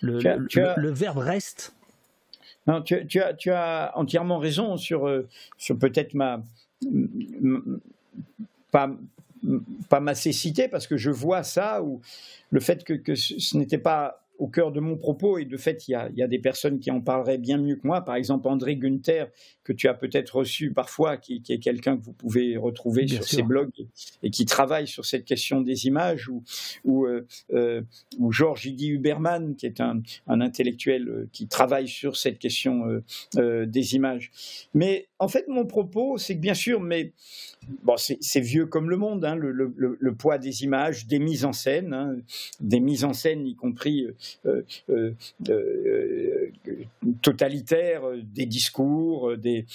[0.00, 0.20] le,
[0.76, 1.74] le, verbe reste?
[2.66, 5.08] Non, tu, tu, as, tu, as, entièrement raison sur,
[5.56, 6.42] sur peut-être ma,
[8.70, 8.90] pas,
[9.88, 12.00] pas ma cécité, parce que je vois ça, ou
[12.50, 15.86] le fait que, que ce n'était pas au cœur de mon propos, et de fait,
[15.86, 18.00] il y, a, des personnes qui en parleraient bien mieux que moi.
[18.00, 19.28] Par exemple, André Gunther,
[19.64, 23.42] que tu as peut-être reçu parfois, qui, est quelqu'un que vous pouvez retrouver sur ses
[23.42, 23.86] blogs
[24.22, 26.42] et qui travaille sur cette question des images, ou,
[26.84, 27.82] ou, euh, euh
[28.30, 33.02] Georges Idi Huberman, qui est un, intellectuel euh, qui travaille sur cette question
[33.36, 34.32] euh, des images.
[34.72, 37.12] Mais en fait, mon propos, c'est que bien sûr, mais
[37.82, 41.92] bon, c'est vieux comme le monde, hein, le, poids des images, des mises en scène,
[41.92, 42.16] hein,
[42.58, 44.08] des mises en scène, y compris
[44.46, 45.12] euh, euh,
[45.50, 46.50] euh,
[47.20, 49.66] totalitaires, des discours, des,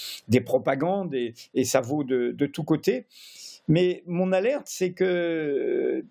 [0.44, 3.06] propagandes, et, ça vaut de, tous côtés.
[3.68, 6.04] Mais mon alerte, c'est que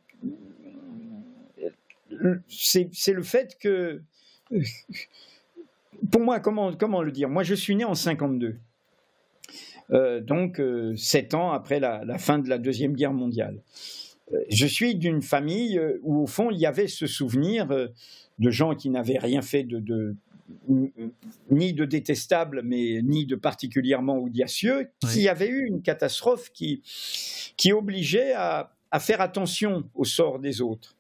[2.49, 4.01] c'est le fait que,
[6.13, 7.29] pour moi, comment, comment le dire?
[7.29, 8.57] Moi, je suis né en 52.
[9.91, 13.61] Euh, donc euh, sept ans après la, fin de la Deuxième Guerre mondiale.
[14.33, 18.75] Euh, je suis d'une famille où, au fond, il y avait ce souvenir de gens
[18.75, 20.17] qui n'avaient rien fait de,
[21.51, 26.83] ni de détestable, mais ni de particulièrement audacieux, qui y avait eu une catastrophe qui,
[27.57, 28.71] qui obligeait à,
[29.01, 30.95] faire attention au sort des autres.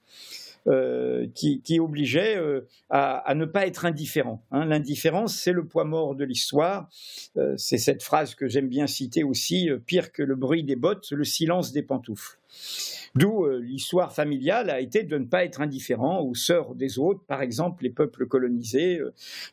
[0.66, 4.42] Euh, qui, obligeait euh, à, ne pas être indifférent.
[4.50, 4.64] Hein.
[4.64, 6.88] L'indifférence, c'est le poids mort de l'histoire.
[7.36, 11.10] Euh, c'est cette phrase que j'aime bien citer aussi, pire que le bruit des bottes,
[11.10, 12.38] le silence des pantoufles.
[13.14, 17.42] D'où l'histoire familiale a été de ne pas être indifférent aux sœurs des autres, par
[17.42, 19.00] exemple les peuples colonisés,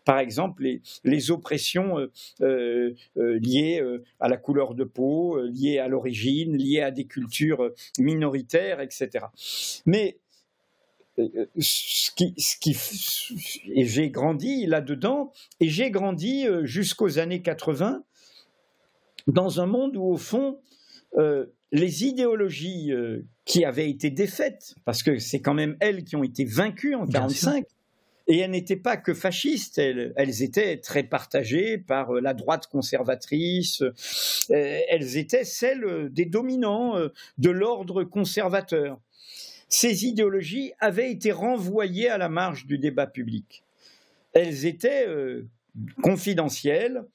[0.05, 2.07] par exemple les, les oppressions
[2.39, 3.83] liées
[4.19, 9.25] à la couleur de peau, liées à l'origine, liées à des cultures minoritaires, etc.
[9.85, 10.17] Mais
[11.59, 12.77] ce qui, ce qui,
[13.73, 18.03] et j'ai grandi là-dedans, et j'ai grandi euh, jusqu'aux années 80
[19.27, 20.59] dans un monde où, au fond,
[21.17, 26.15] euh, les idéologies euh, qui avaient été défaites, parce que c'est quand même elles qui
[26.15, 27.65] ont été vaincues en 1945,
[28.27, 33.83] et elles n'étaient pas que fascistes, elles, elles, étaient très partagées par la droite conservatrice,
[34.49, 36.95] elles étaient celles des dominants
[37.37, 38.99] de l'ordre conservateur
[39.71, 43.63] ces idéologies avaient été renvoyées à la marge du débat public.
[44.33, 45.47] Elles étaient euh,
[46.03, 47.05] confidentielles,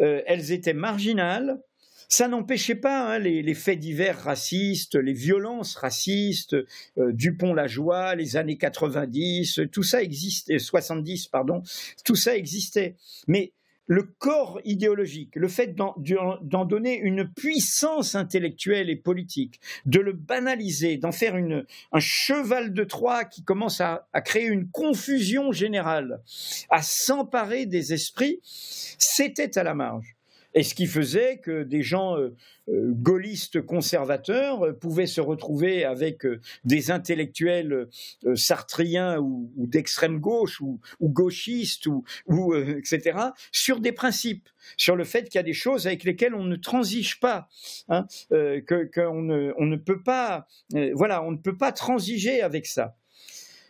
[0.00, 1.60] euh, elles étaient marginales.
[2.08, 6.56] Ça n'empêchait pas hein, les, faits divers racistes, les violences racistes,
[6.98, 11.62] euh, Dupont-la-Joie, les années 90, tout ça existait, 70 pardon,
[12.04, 12.96] tout ça existait.
[13.28, 13.52] Mais
[13.90, 20.96] le corps idéologique, le fait d'en donner une puissance intellectuelle et politique, de le banaliser,
[20.96, 26.22] d'en faire un cheval de Troie qui commence à, créer une confusion générale,
[26.70, 30.14] à s'emparer des esprits, c'était à la marge.
[30.54, 32.34] Et ce qui faisait que des gens euh,
[32.68, 36.26] euh, gaullistes conservateurs euh, pouvaient se retrouver avec
[36.64, 37.88] des intellectuels
[38.34, 43.18] sartriens ou, d'extrême gauche ou, gauchistes ou, etc.
[43.52, 46.56] sur des principes, sur le fait qu'il y a des choses avec lesquelles on ne
[46.56, 47.48] transige pas,
[47.88, 50.46] hein, qu'on ne, on ne peut pas,
[50.94, 52.96] voilà, on ne peut pas transiger avec ça.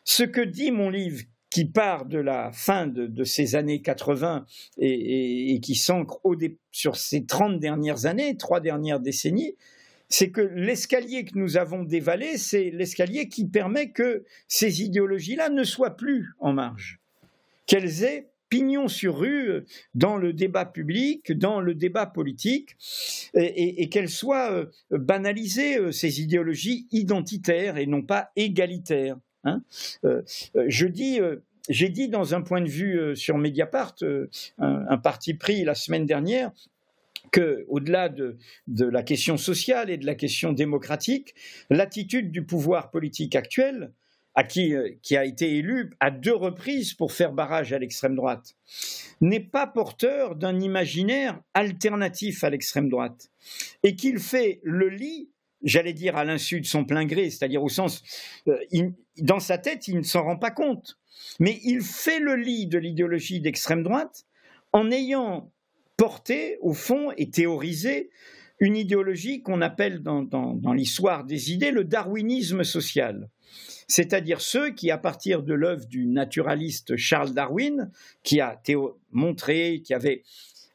[0.04, 4.46] Ce que dit mon livre, qui part de la fin de, ces années 80
[4.78, 6.20] et, qui s'ancre
[6.70, 9.56] sur ces 30 dernières années, trois dernières décennies,
[10.08, 15.64] c'est que l'escalier que nous avons dévalé, c'est l'escalier qui permet que ces idéologies-là ne
[15.64, 17.00] soient plus en marge,
[17.66, 19.64] qu'elles aient pignon sur rue
[19.94, 22.76] dans le débat public, dans le débat politique,
[23.34, 29.16] et, qu'elles soient euh, banalisées, euh, ces idéologies identitaires et non pas égalitaires.
[29.44, 29.62] Hein.
[30.04, 30.22] Euh,
[30.66, 31.20] je dis
[31.68, 33.94] j'ai dit dans un point de vue sur Mediapart,
[34.58, 36.50] un, parti pris la semaine dernière,
[37.30, 38.36] que, au-delà de,
[38.66, 41.34] la question sociale et de la question démocratique,
[41.68, 43.92] l'attitude du pouvoir politique actuel,
[44.34, 48.14] à qui, euh, qui a été élu à deux reprises pour faire barrage à l'extrême
[48.14, 48.54] droite,
[49.20, 53.30] n'est pas porteur d'un imaginaire alternatif à l'extrême droite,
[53.82, 55.30] et qu'il fait le lit,
[55.62, 58.02] j'allais dire à l'insu de son plein gré, c'est-à-dire au sens,
[58.48, 58.58] euh,
[59.18, 60.98] dans sa tête, il ne s'en rend pas compte,
[61.38, 64.24] mais il fait le lit de l'idéologie d'extrême droite
[64.72, 65.50] en ayant
[65.96, 68.10] porter, au fond, et théoriser
[68.58, 73.28] une idéologie qu'on appelle dans, l'histoire des idées le darwinisme social.
[73.88, 77.90] C'est-à-dire ceux qui, à partir de l'œuvre du naturaliste Charles Darwin,
[78.22, 78.60] qui a
[79.10, 80.22] montré qu'il y avait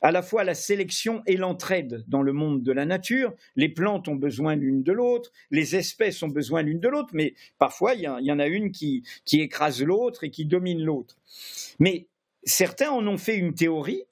[0.05, 3.33] à la fois la sélection et l'entraide dans le monde de la nature.
[3.55, 7.33] Les plantes ont besoin l'une de l'autre, les espèces ont besoin l'une de l'autre, mais
[7.57, 9.03] parfois il y, en a une qui
[9.33, 11.17] écrase l'autre et qui domine l'autre.
[11.79, 12.05] Mais
[12.43, 14.03] certains en ont fait une théorie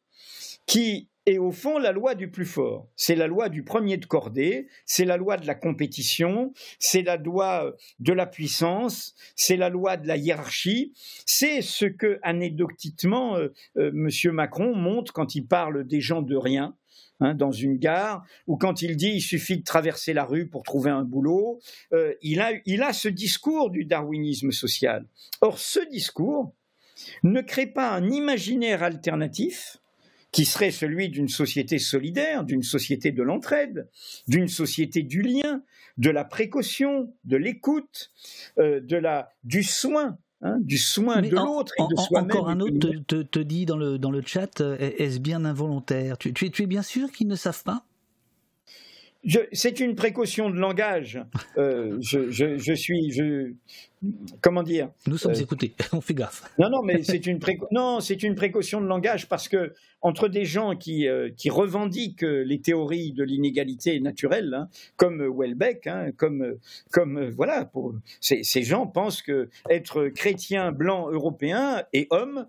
[0.65, 2.89] qui est au fond la loi du plus fort.
[2.95, 7.17] C'est la loi du premier de cordée, c'est la loi de la compétition, c'est la
[7.17, 10.93] loi de la puissance, c'est la loi de la hiérarchie.
[11.25, 14.09] C'est ce que, anecdotiquement, euh, euh, M.
[14.33, 16.75] Macron montre quand il parle des gens de rien.
[17.19, 20.63] Hein, dans une gare, ou quand il dit il suffit de traverser la rue pour
[20.63, 21.59] trouver un boulot,
[21.93, 25.05] euh, il, a, il a ce discours du darwinisme social.
[25.39, 26.53] Or, ce discours
[27.21, 29.77] ne crée pas un imaginaire alternatif,
[30.33, 33.87] qui serait celui d'une société solidaire, d'une société de l'entraide,
[34.27, 35.61] d'une société du lien,
[35.97, 38.11] de la précaution, de l'écoute,
[38.57, 40.17] euh, de la, du soin.
[40.45, 42.29] Hein, du soin de l'autre et de soi-même.
[42.29, 46.17] Encore un autre te, dit dans le, dans le chat, euh, est-ce bien involontaire?
[46.17, 47.85] Tu, tu, tu es bien sûr qu'ils ne savent pas?
[49.51, 51.23] C'est une précaution de langage.
[51.57, 53.53] Euh, je, suis, je,
[54.41, 56.43] comment dire Nous sommes euh, écoutés, on fait gaffe.
[56.59, 57.39] Non, non, mais c'est une
[57.71, 62.25] non, c'est une précaution de langage parce que entre des gens qui euh, qui revendiquent
[62.25, 64.67] les théories de l'inégalité naturelle, hein,
[64.97, 66.57] comme Welbeck, hein, comme
[66.91, 72.47] comme voilà, pour, ces, ces gens pensent que être chrétien blanc européen et homme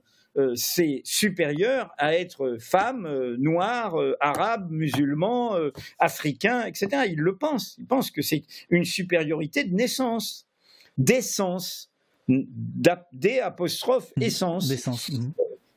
[0.55, 5.57] c'est supérieur à être femme, euh, noire, euh, arabe, musulman,
[5.99, 6.89] africain, etc.
[7.09, 7.77] Ils le pensent.
[7.79, 10.47] Ils pensent que c'est une supériorité de naissance,
[10.99, 11.91] d'essence,
[12.29, 14.23] d apostrophe mmh.
[14.23, 15.11] essence.
[15.11, 15.33] Mmh.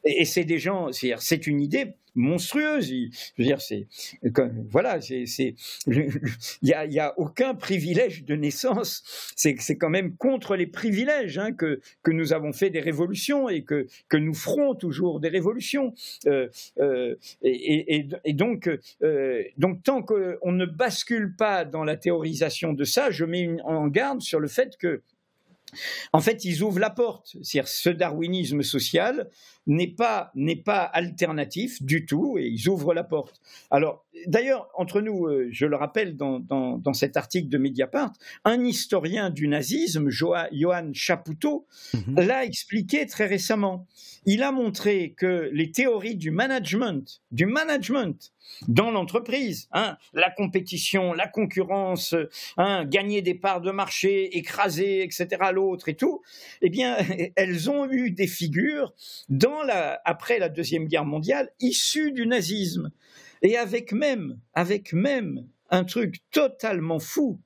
[0.06, 2.94] Et, c'est des gens, c'est une idée monstrueuse.
[3.40, 3.88] Dire, c'est
[4.70, 5.56] voilà, il
[6.62, 9.04] y a, y a, aucun privilège de naissance.
[9.36, 13.88] C'est quand même contre les privilèges hein, que nous avons fait des révolutions et que
[14.18, 15.94] nous ferons toujours des révolutions.
[16.26, 16.48] Euh,
[16.80, 18.70] euh, et, donc
[19.04, 23.88] euh, donc tant qu'on ne bascule pas dans la théorisation de ça, je mets en
[23.88, 25.02] garde sur le fait que
[26.14, 27.36] en fait, ils ouvrent la porte.
[27.42, 29.30] C'est-à-dire, ce darwinisme social
[29.68, 33.42] n'est pas, n'est pas alternatif du tout, et ils ouvrent la porte.
[33.70, 38.14] Alors, d'ailleurs, entre nous, euh, je le rappelle dans, dans, cet article de Mediapart,
[38.46, 42.16] un historien du nazisme, Johann Chapoutot, mhm.
[42.22, 43.86] l'a expliqué très récemment.
[44.26, 48.34] Il a montré que les théories du management, du management
[48.68, 52.16] dans l'entreprise, hein, la compétition, la concurrence,
[52.58, 56.22] hein, gagner des parts de marché, écraser, etc., l'autre et tout,
[56.62, 56.98] eh bien,
[57.36, 58.94] elles ont eu des figures
[59.30, 59.57] dans
[60.06, 62.92] après la Deuxième Guerre mondiale, issus du nazisme.
[63.42, 67.40] Et avec même, avec même un truc totalement fou,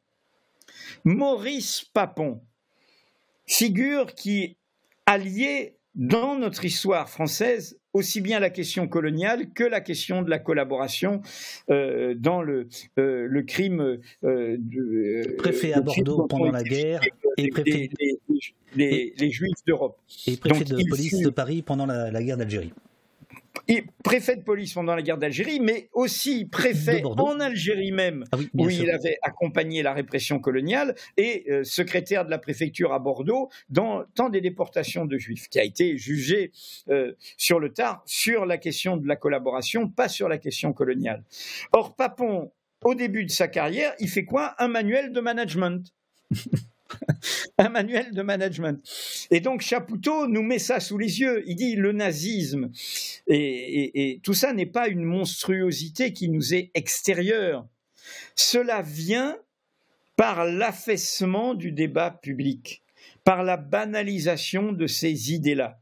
[1.03, 2.41] Maurice Papon,
[3.45, 4.57] figure qui
[5.05, 10.39] alliait dans notre histoire française aussi bien la question coloniale que la question de la
[10.39, 11.21] collaboration
[11.69, 12.67] euh, dans le,
[12.97, 17.01] euh, le crime euh, de, préfet à Bordeaux pendant la guerre
[17.37, 17.89] et préfet
[18.75, 19.97] les, Juifs d'Europe.
[20.27, 22.73] Et préfet de police de Paris pendant la, guerre d'Algérie.
[23.67, 28.37] Et préfet de police pendant la guerre d'Algérie, mais aussi préfet en Algérie même, ah
[28.53, 33.49] où il avait accompagné la répression coloniale, et euh, secrétaire de la préfecture à Bordeaux
[33.69, 36.51] dans tant des déportations de juifs, qui a été jugé
[36.89, 41.23] euh, sur le tard sur la question de la collaboration, pas sur la question coloniale.
[41.71, 42.51] Or, Papon,
[42.83, 44.55] au début de sa carrière, il fait quoi?
[44.59, 45.93] Un manuel de management.
[47.57, 48.79] un manuel de management.
[49.29, 51.43] Et donc Chapoutot nous met ça sous les yeux.
[51.47, 52.71] Il dit le nazisme.
[53.27, 57.65] Et, tout ça n'est pas une monstruosité qui nous est extérieure.
[58.35, 59.37] cela vient
[60.15, 62.83] par l'affaissement du débat public,
[63.23, 65.79] par la banalisation de ces idées-là.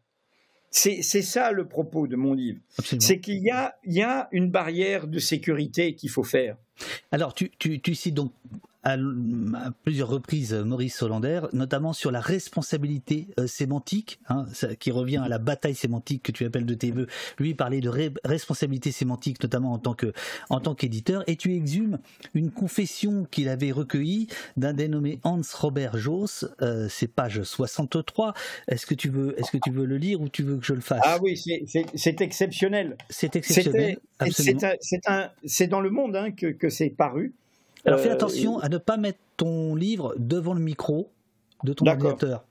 [0.72, 2.60] C'est ça le propos de mon livre.
[3.00, 6.58] C'est qu'il y a, y a une barrière de sécurité qu'il faut faire.
[7.12, 8.32] Alors, tu, tu, tu cites donc
[8.84, 8.98] à,
[9.84, 14.46] plusieurs reprises Maurice Solander, notamment sur la responsabilité euh, sémantique, hein,
[14.80, 17.08] qui revient à la bataille sémantique que tu appelles de tes voeux.
[17.38, 17.92] Lui parlait de
[18.24, 20.14] responsabilité sémantique, notamment en tant que
[20.50, 22.00] en tant qu'éditeur, et tu exhumes
[22.34, 24.28] une confession qu'il avait recueillie
[24.58, 26.46] d'un dénommé Hans Robert Joss.
[26.62, 28.34] Euh, c'est page 63.
[28.68, 30.74] Est-ce que tu veux est-ce que tu veux le lire ou tu veux que je
[30.74, 31.02] le fasse?
[31.04, 32.98] Ah oui, c'est exceptionnel.
[33.10, 33.98] C'est exceptionnel.
[35.46, 37.34] C'est dans le monde hein, que, que c'est paru.
[37.86, 41.12] Alors fais euh, attention à ne pas mettre ton livre devant le micro
[41.64, 42.44] de ton ordinateur.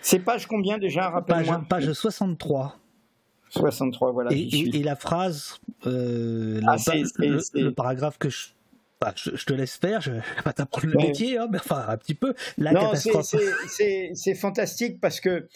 [0.00, 1.64] C'est page combien déjà Rappelle-moi.
[1.68, 2.76] Page, 63.
[3.50, 4.30] 63, voilà.
[4.32, 6.76] Et, la phrase, euh, ah,
[7.18, 8.48] le, paragraphe que je,
[9.16, 11.96] je, te laisse faire, je ne vais pas t'apprendre le métier, hein, mais enfin un
[11.96, 12.34] petit peu.
[12.58, 15.46] La non, c'est fantastique parce que,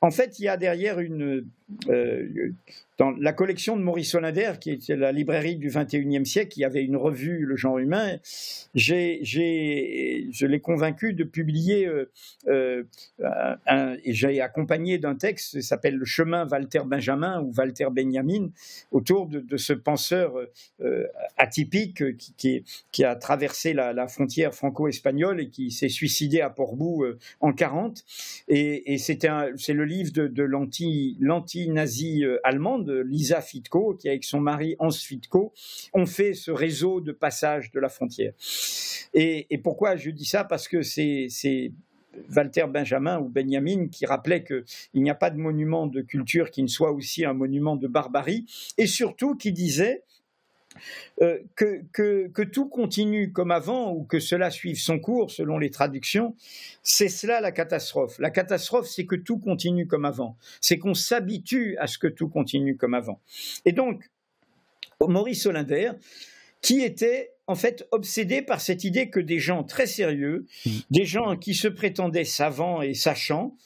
[0.00, 1.44] en fait, il y a derrière une.
[1.88, 2.52] Euh,
[2.98, 6.84] dans la collection de Maurice Solander, qui était la librairie du 21e siècle, qui avait
[6.84, 8.18] une revue, Le genre humain,
[8.74, 12.84] j'ai, je l'ai convaincu de publier, euh,
[13.20, 18.50] euh, et j'ai accompagné d'un texte qui s'appelle Le chemin Walter Benjamin ou Walter Benjamin,
[18.90, 20.34] autour de, ce penseur
[20.80, 21.06] euh,
[21.36, 27.04] atypique qui, qui, a traversé la, frontière franco-espagnole et qui s'est suicidé à Portbou
[27.40, 28.04] en 40.
[28.48, 34.76] Et, et c'est le livre de, de l'anti-nazi allemande Lisa Fitko, qui avec son mari
[34.78, 35.52] Hans Fitko
[35.92, 38.32] ont fait ce réseau de passage de la frontière.
[39.14, 40.44] Et, pourquoi je dis ça?
[40.44, 41.28] Parce que c'est
[42.34, 46.62] Walter Benjamin ou Benjamin qui rappelait qu'il n'y a pas de monument de culture qui
[46.62, 48.46] ne soit aussi un monument de barbarie,
[48.78, 50.02] et surtout qui disait
[51.20, 55.70] euh, que, que, tout continue comme avant ou que cela suive son cours selon les
[55.70, 56.34] traductions,
[56.82, 58.18] c'est cela la catastrophe.
[58.18, 60.36] La catastrophe, c'est que tout continue comme avant.
[60.60, 63.20] C'est qu'on s'habitue à ce que tout continue comme avant.
[63.64, 64.10] Et donc,
[65.00, 65.92] Maurice Solander,
[66.60, 70.70] qui était en fait obsédé par cette idée que des gens très sérieux, mmh.
[70.90, 73.56] des gens qui se prétendaient savants et sachants,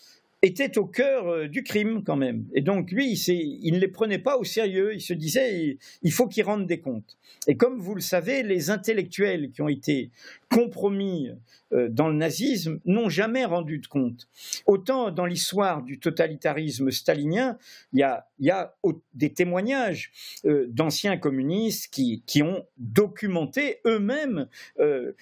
[0.43, 2.45] était au cœur euh, du crime quand même.
[2.55, 4.95] Et donc lui, il, ne les prenait pas au sérieux.
[4.95, 7.17] Il se disait, il, faut qu'ils rendent des comptes.
[7.47, 10.11] Et comme vous le savez, les intellectuels qui ont été
[10.51, 11.31] compromis
[11.73, 14.29] euh, dans le nazisme n'ont jamais rendu de compte.
[14.67, 17.59] Autant dans l'histoire du totalitarisme stalinien,
[17.93, 17.99] il
[18.39, 18.75] y a,
[19.15, 20.13] des témoignages
[20.45, 24.47] euh, d'anciens communistes qui, ont documenté eux-mêmes
[24.79, 25.13] euh,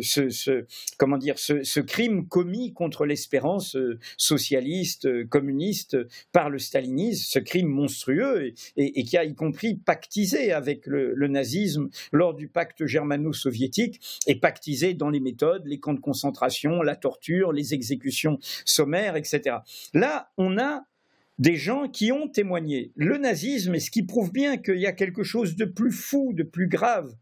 [0.00, 3.76] ce, crime commis contre l'espérance
[4.16, 5.98] socialiste, communiste
[6.32, 11.28] par le stalinisme, ce crime monstrueux et, qui a y compris pactisé avec le, le
[11.28, 16.96] nazisme lors du pacte germano-soviétique et pactisé dans les méthodes, les camps de concentration, la
[16.96, 19.58] torture, les exécutions sommaires, etc.
[19.94, 20.84] Là, on a
[21.38, 22.92] des gens qui ont témoigné.
[22.96, 26.42] Le nazisme, ce qui prouve bien qu'il y a quelque chose de plus fou, de
[26.42, 27.14] plus grave,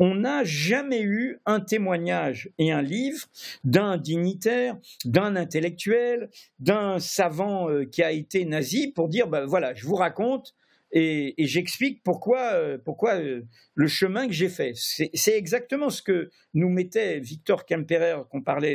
[0.00, 3.26] on n'a jamais eu un témoignage et un livre
[3.64, 9.74] d'un dignitaire, d'un intellectuel, d'un savant euh, qui a été nazi pour dire, ben voilà,
[9.74, 10.54] je vous raconte,
[10.92, 13.42] et, j'explique pourquoi, euh, pourquoi euh,
[13.74, 14.72] le chemin que j'ai fait.
[14.74, 18.16] C'est exactement ce que nous mettait Victor Kemperer,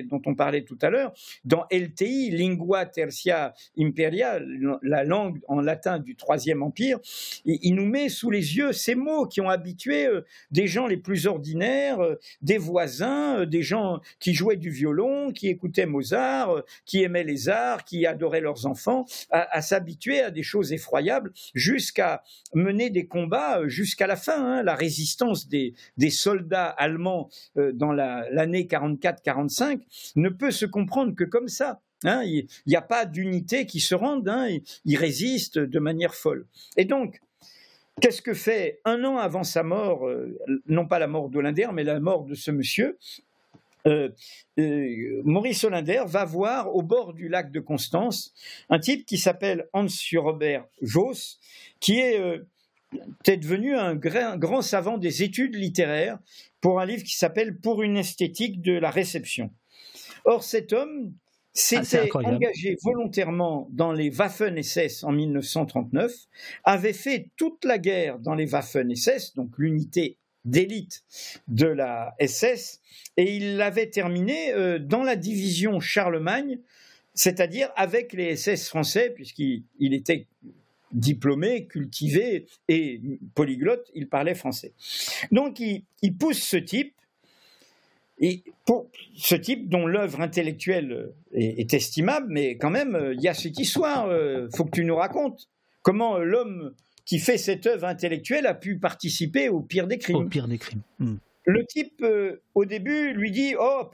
[0.03, 1.13] dont on parlait tout à l'heure,
[1.43, 4.39] dans LTI, Lingua Tertia Imperia,
[4.81, 6.99] la langue en latin du Troisième Empire.
[7.43, 10.21] Il, nous met sous les yeux ces mots qui ont habitué euh,
[10.51, 11.99] des gens les plus ordinaires,
[12.41, 17.83] des voisins, des gens qui jouaient du violon, qui écoutaient Mozart, qui aimaient les arts,
[17.83, 22.04] qui adoraient leurs enfants, à s'habituer à des choses effroyables jusqu'à
[22.53, 24.59] mener des combats euh, jusqu'à la fin.
[24.59, 24.63] Hein.
[24.63, 25.73] La résistance des,
[26.09, 29.81] soldats allemands euh, dans l'année 44-45
[30.15, 31.81] ne peut se comprendre que comme ça.
[32.03, 32.23] Hein.
[32.25, 34.47] Il n'y a pas d'unité qui se rende, hein.
[34.85, 36.45] ils résistent de manière folle.
[36.77, 37.19] Et donc,
[38.01, 40.37] qu'est-ce que fait un an avant sa mort, euh,
[40.67, 42.97] non pas la mort d'Olinder, mais la mort de ce monsieur
[44.57, 48.33] Maurice Olinder va voir au bord du lac de Constance
[48.69, 51.39] un type qui s'appelle Hans Robert Joss,
[51.79, 52.47] qui est euh,
[53.27, 56.19] devenu un grand, savant des études littéraires
[56.61, 59.51] pour un livre qui s'appelle Pour une esthétique de la réception.
[60.25, 61.13] Or, cet homme
[61.53, 66.11] s'était engagé volontairement dans les Waffen-SS en 1939,
[66.63, 71.03] avait fait toute la guerre dans les Waffen-SS, donc l'unité d'élite
[71.47, 72.79] de la SS,
[73.17, 76.59] et il l'avait terminé euh, dans la division Charlemagne,
[77.13, 80.27] c'est-à-dire avec les SS français, puisqu'il était
[80.91, 83.01] diplômé, cultivé et
[83.33, 84.73] polyglotte, il parlait français.
[85.31, 85.83] Donc il,
[86.17, 86.93] pousse ce type,
[88.19, 93.33] et pour ce type dont l'œuvre intellectuelle est, estimable, mais quand même, il y a
[93.33, 95.49] cette histoire, il faut que tu nous racontes.
[95.81, 96.73] Comment l'homme
[97.05, 100.17] qui fait cette œuvre intellectuelle a pu participer au pire des crimes.
[100.17, 100.81] Au pire des crimes.
[100.99, 101.15] Hmm.
[101.45, 103.91] Le type, euh, au début, lui dit Oh,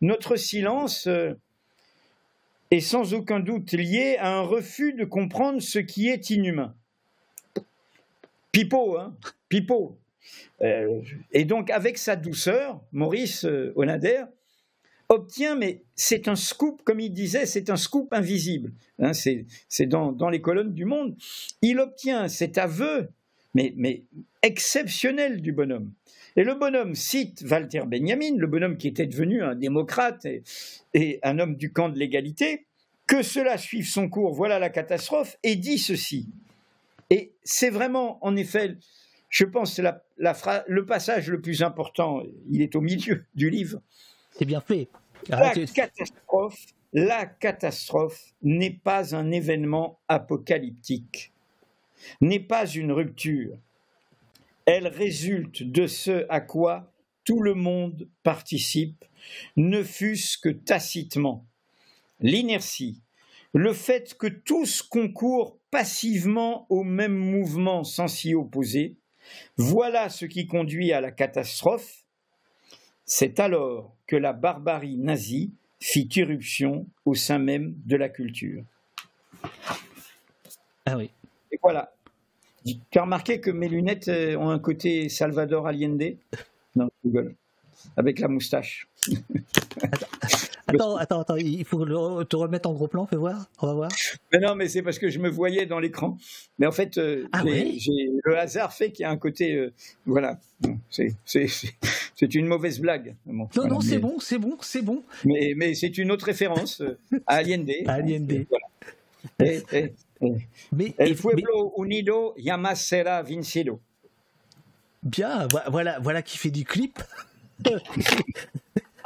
[0.00, 1.34] notre silence euh,
[2.70, 6.74] est sans aucun doute lié à un refus de comprendre ce qui est inhumain.
[8.52, 9.14] Pipo, hein
[9.48, 9.98] Pipo.
[10.62, 13.46] Euh, et donc, avec sa douceur, Maurice
[13.76, 14.24] Onader
[15.08, 18.72] obtient, mais c'est un scoop, comme il disait, c'est un scoop invisible.
[18.98, 21.16] Hein, c'est dans, les colonnes du monde.
[21.62, 23.08] Il obtient cet aveu,
[23.54, 24.02] mais,
[24.42, 25.92] exceptionnel du bonhomme.
[26.36, 30.26] Et le bonhomme cite Walter Benjamin, le bonhomme qui était devenu un démocrate
[30.94, 32.66] et, un homme du camp de l'égalité,
[33.06, 36.28] que cela suive son cours, voilà la catastrophe, et dit ceci.
[37.10, 38.76] Et c'est vraiment, en effet,
[39.28, 39.80] je pense,
[40.18, 43.80] le passage le plus important, il est au milieu du livre.
[44.36, 44.88] C'est bien fait.
[45.28, 46.60] La catastrophe,
[46.92, 51.32] la catastrophe n'est pas un événement apocalyptique,
[52.20, 53.56] n'est pas une rupture.
[54.66, 56.90] Elle résulte de ce à quoi
[57.24, 59.04] tout le monde participe,
[59.56, 61.46] ne fût-ce que tacitement.
[62.20, 63.00] L'inertie,
[63.54, 68.96] le fait que tous concourent passivement au même mouvement sans s'y opposer,
[69.56, 72.03] voilà ce qui conduit à la catastrophe
[73.06, 78.64] c'est alors que la barbarie nazie fit irruption au sein même de la culture.
[80.86, 81.10] Ah oui.
[81.52, 81.92] Et voilà.
[82.64, 86.16] Tu as remarqué que mes lunettes euh, ont un côté Salvador Allende?
[86.74, 87.34] Non, Google.
[87.96, 88.88] Avec la moustache.
[90.74, 91.84] Attends, attends, attends, il faut
[92.24, 93.90] te remettre en gros plan, fais voir, on va voir.
[94.32, 96.16] Mais non, mais c'est parce que je me voyais dans l'écran.
[96.58, 99.72] Mais en fait, euh, ah le hasard fait qu'il y a un côté, euh,
[100.06, 100.38] voilà,
[101.24, 103.14] c'est une mauvaise blague.
[103.26, 105.02] non, non, c'est bon, c'est bon, c'est bon.
[105.24, 107.70] Mais, mais c'est une autre référence euh, à Allende.
[107.86, 108.46] À Allende.
[110.72, 113.80] mais, El pueblo unido llama será vencido.
[115.02, 116.98] Bien, voilà, voilà qui fait du clip.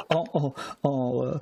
[0.09, 1.39] en, en, en,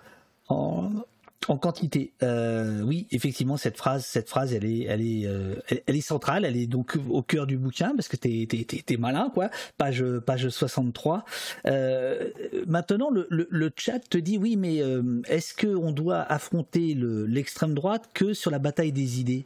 [1.47, 5.55] en quantité, euh, oui, effectivement, cette phrase, cette phrase, elle est, elle est, euh,
[5.85, 6.45] elle, est centrale.
[6.45, 9.49] Elle est donc au cœur du bouquin parce que t'es, t'es, t'es, malin, quoi.
[9.77, 11.23] Page, page 63.
[11.67, 12.29] Euh,
[12.65, 14.81] maintenant, le, le, chat te dit oui, mais
[15.27, 19.45] est-ce que on doit affronter le, l'extrême droite que sur la bataille des idées?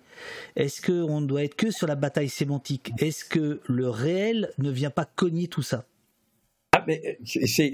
[0.56, 2.92] Est-ce que on doit être que sur la bataille sémantique?
[2.98, 5.86] Est-ce que le réel ne vient pas cogner tout ça?
[6.74, 7.74] Ah, mais c'est,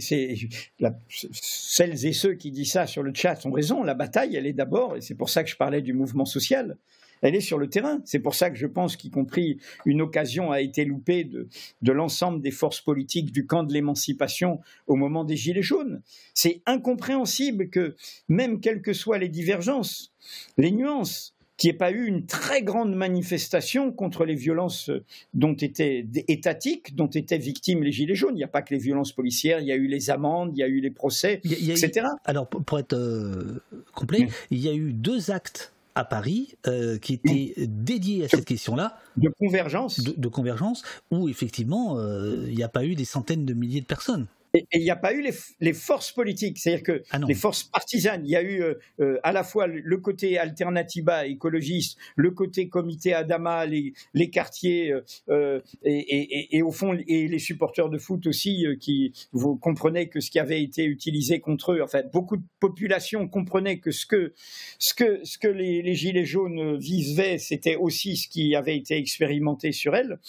[1.31, 3.83] celles et ceux qui disent ça sur le chat ont raison.
[3.83, 6.77] La bataille, elle est d'abord, et c'est pour ça que je parlais du mouvement social,
[7.21, 8.01] elle est sur le terrain.
[8.05, 11.47] C'est pour ça que je pense qu'y compris une occasion a été loupée de,
[11.81, 16.01] de l'ensemble des forces politiques du camp de l'émancipation au moment des Gilets jaunes.
[16.33, 17.95] C'est incompréhensible que,
[18.29, 20.13] même quelles que soient les divergences,
[20.57, 24.91] les nuances, qu'il n'y ait pas eu une très grande manifestation contre les violences
[25.33, 28.35] dont étaient étatiques, dont étaient victimes les Gilets jaunes.
[28.35, 30.59] Il n'y a pas que les violences policières, il y a eu les amendes, il
[30.59, 32.07] y a eu les procès, etc.
[32.25, 33.61] alors, pour être euh,
[33.93, 38.45] complet, il y a eu deux actes à Paris euh, qui étaient dédiés à cette
[38.45, 38.99] question-là.
[39.17, 39.99] De convergence.
[39.99, 43.87] De, convergence, où effectivement, euh, il n'y a pas eu des centaines de milliers de
[43.87, 44.27] personnes.
[44.53, 45.23] Et il n'y a pas eu
[45.59, 49.19] les, forces politiques, c'est-à-dire que ah les forces partisanes, il y a eu euh, euh,
[49.23, 53.93] à la fois le côté Alternativa écologiste, le côté comité Adama, les,
[54.31, 54.93] quartiers
[55.29, 60.31] euh, et, au fond et les supporters de foot aussi qui vous comprenez que ce
[60.31, 64.33] qui avait été utilisé contre eux, en fait, beaucoup de populations comprenaient que ce que
[64.79, 68.97] ce que ce que les, les gilets jaunes visaient, c'était aussi ce qui avait été
[68.97, 70.19] expérimenté sur elles,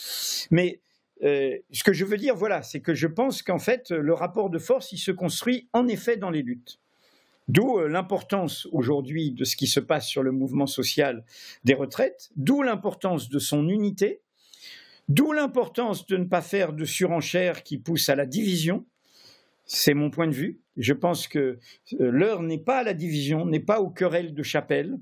[0.50, 0.80] mais
[1.24, 4.50] euh, ce que je veux dire, voilà, c'est que je pense qu'en fait, le rapport
[4.50, 6.78] de force, il se construit en effet dans les luttes.
[7.48, 11.24] D'où euh, l'importance aujourd'hui de ce qui se passe sur le mouvement social
[11.64, 14.20] des retraites, d'où l'importance de son unité,
[15.08, 18.86] d'où l'importance de ne pas faire de surenchère qui pousse à la division.
[19.64, 20.60] C'est mon point de vue.
[20.76, 24.42] Je pense que euh, l'heure n'est pas à la division, n'est pas aux querelles de
[24.42, 24.98] chapelle.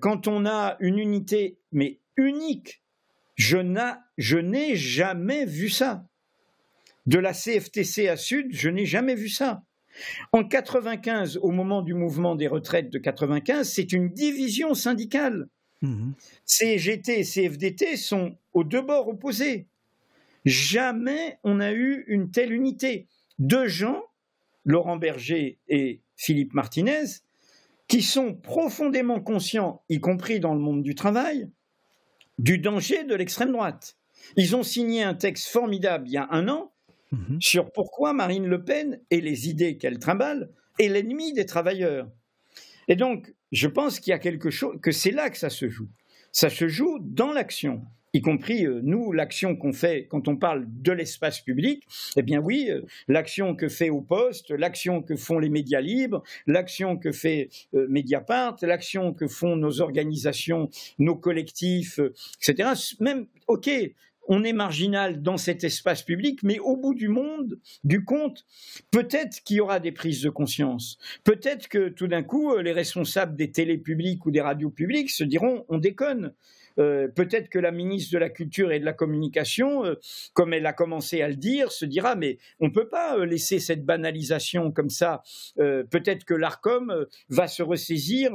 [0.00, 2.82] Quand on a une unité, mais unique
[3.36, 6.06] je n'ai jamais vu ça.
[7.06, 9.62] De la CFTC à Sud, je n'ai jamais vu ça.
[10.32, 15.48] En 95, au moment du mouvement des retraites de 95, c'est une division syndicale.
[15.82, 16.12] Mmh.
[16.44, 19.66] CGT et CFDT sont aux deux bords opposés.
[20.44, 23.06] Jamais on n'a eu une telle unité.
[23.38, 24.02] Deux gens,
[24.64, 27.04] Laurent Berger et Philippe Martinez,
[27.88, 31.48] qui sont profondément conscients, y compris dans le monde du travail,
[32.38, 33.96] du danger de l'extrême droite.
[34.36, 36.72] Ils ont signé un texte formidable il y a un an
[37.12, 37.40] mhm.
[37.40, 42.08] sur pourquoi Marine Le Pen et les idées qu'elle trimballe est l'ennemi des travailleurs.
[42.88, 45.68] Et donc, je pense qu'il y a quelque chose, que c'est là que ça se
[45.68, 45.88] joue.
[46.32, 47.82] Ça se joue dans l'action
[48.16, 51.86] y compris euh, nous, l'action qu'on fait quand on parle de l'espace public,
[52.16, 56.22] eh bien oui, euh, l'action que fait au poste, l'action que font les médias libres,
[56.46, 62.00] l'action que fait euh, Mediapart, l'action que font nos organisations, nos collectifs,
[62.40, 62.70] etc.
[63.00, 63.70] Même, ok,
[64.28, 68.44] on est marginal dans cet espace public, mais au bout du monde, du compte,
[68.90, 70.98] peut-être qu'il y aura des prises de conscience.
[71.22, 75.22] Peut-être que tout d'un coup, les responsables des télés publiques ou des radios publiques se
[75.22, 76.32] diront on déconne.
[76.78, 79.94] Euh, peut-être que la ministre de la Culture et de la Communication, euh,
[80.32, 83.24] comme elle a commencé à le dire, se dira mais on ne peut pas euh,
[83.24, 85.22] laisser cette banalisation comme ça.
[85.56, 88.32] peut-être que l'ARCOM va se ressaisir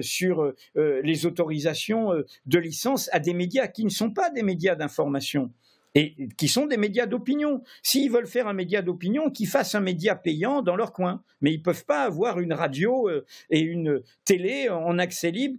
[0.00, 2.12] sur les autorisations
[2.46, 5.50] de licence à des médias qui ne sont pas des médias d'information
[5.94, 7.62] et qui sont des médias d'opinion.
[7.82, 11.22] S'ils veulent faire un média d'opinion, qu'ils fassent un média payant dans leur coin.
[11.40, 13.08] Mais ils ne peuvent pas avoir une radio
[13.50, 15.58] et une télé en accès libre.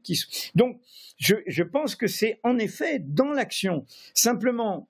[0.56, 0.80] Donc,
[1.18, 3.86] je, pense que c'est en effet dans l'action.
[4.14, 4.90] Simplement,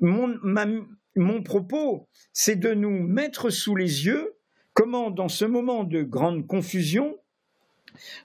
[0.00, 4.36] mon propos, c'est de nous mettre sous les yeux
[4.74, 7.16] comment, dans ce moment de grande confusion,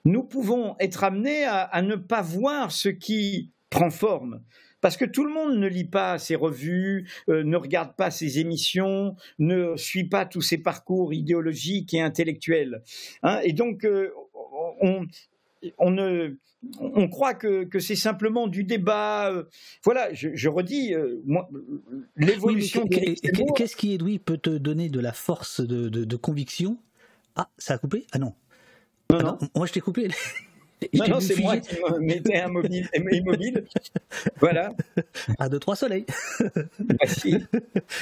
[0.06, 4.42] nous pouvons être amenés à, ne pas voir ce qui prend forme.
[4.86, 8.38] Parce que tout le monde ne lit pas ses revues, euh, ne regarde pas ses
[8.38, 12.84] émissions, ne suit pas tous ses parcours idéologiques et intellectuels.
[13.24, 13.40] Hein.
[13.44, 14.12] et donc, euh,
[14.82, 15.08] on,
[15.80, 16.38] on ne,
[16.80, 19.32] on croit que, c'est simplement du débat.
[19.32, 19.46] Euh,
[19.84, 21.20] voilà, je, redis, euh,
[22.16, 22.88] l'évolution.
[22.88, 26.78] Qu'est-ce qui, Edoui, peut te donner de la force de, conviction?
[27.36, 28.06] Ah, ça a coupé?
[28.12, 28.36] Ah non.
[29.10, 29.38] Non, non.
[29.42, 30.10] Ah moi, je t'ai coupé.
[30.94, 32.44] Non, non, c'est moi qui mettais
[33.12, 33.66] immobile.
[34.40, 34.74] voilà.
[35.40, 36.06] Un, deux, trois soleils.
[37.00, 37.38] Merci.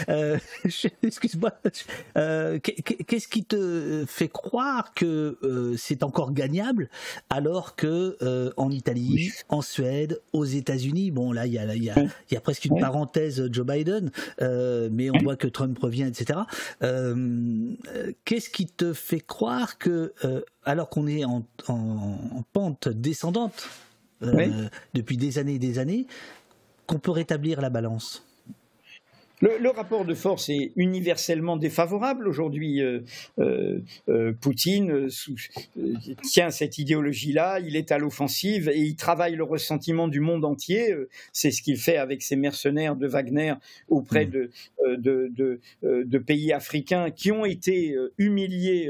[0.10, 0.38] Euh,
[1.04, 1.52] excuse-moi.
[2.18, 6.90] Euh, qu'est-ce qui te fait croire que euh, c'est encore gagnable
[7.30, 8.18] alors que
[8.58, 11.96] en Italie, en Suède, aux États-Unis, bon là il y a, y, a,
[12.32, 16.40] y a, presque une parenthèse Joe Biden, mais on voit que Trump revient, etc.
[18.26, 20.14] Qu'est-ce qui te fait croire que
[20.66, 21.44] alors qu'on est en,
[22.54, 23.70] pente descendante
[24.22, 26.08] euh, depuis des années et des années,
[26.88, 28.26] qu'on peut rétablir la balance
[29.44, 32.82] le, rapport de force est universellement défavorable aujourd'hui.
[32.82, 33.02] Euh,
[33.40, 35.10] euh, euh, Poutine
[36.22, 40.96] tient cette idéologie-là, il est à l'offensive et il travaille le ressentiment du monde entier.
[41.34, 43.56] C'est ce qu'il fait avec ses mercenaires de Wagner
[43.90, 44.32] auprès mmh.
[44.98, 45.30] de,
[45.82, 48.90] de, pays africains qui ont été humiliés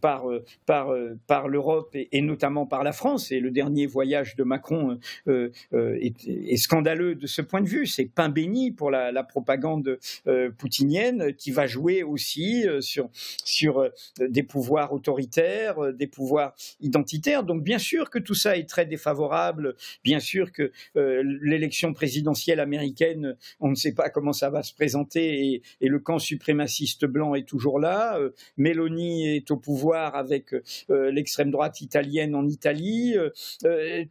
[0.00, 0.24] par,
[0.66, 0.94] par,
[1.26, 3.32] par l'Europe et, notamment par la France.
[3.32, 7.86] Et le dernier voyage de Macron est, scandaleux de ce point de vue.
[7.86, 9.79] C'est pain béni pour la propagande
[10.26, 13.08] euh, poutinienne qui va jouer aussi euh, sur,
[13.44, 13.88] sur euh,
[14.20, 17.44] des pouvoirs autoritaires, des pouvoirs identitaires.
[17.44, 19.74] Donc bien sûr que tout ça est très défavorable,
[20.04, 25.62] bien sûr que l'élection présidentielle américaine, on ne sait pas comment ça va se présenter
[25.80, 28.16] et, le camp suprémaciste blanc est toujours là.
[28.56, 30.54] Mélanie est au pouvoir avec
[30.88, 33.16] l'extrême droite italienne en Italie.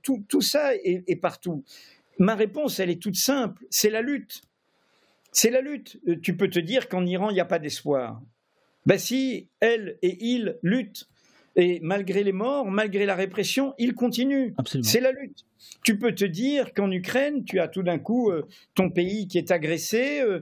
[0.03, 1.63] Tout, tout, ça est, est partout.
[2.19, 4.41] Ma réponse, elle est toute simple, c'est la lutte.
[5.41, 5.97] C'est la lutte.
[6.09, 8.21] Euh, tu peux te dire qu'en Iran, il n'y a pas d'espoir.
[8.85, 11.07] Ben si, elle et il luttent,
[11.55, 14.53] et malgré les morts, malgré la répression, ils continuent.
[14.83, 15.45] C'est la lutte.
[15.85, 19.37] Tu peux te dire qu'en Ukraine, tu as tout d'un coup euh, ton pays qui
[19.37, 20.19] est agressé.
[20.19, 20.41] Euh,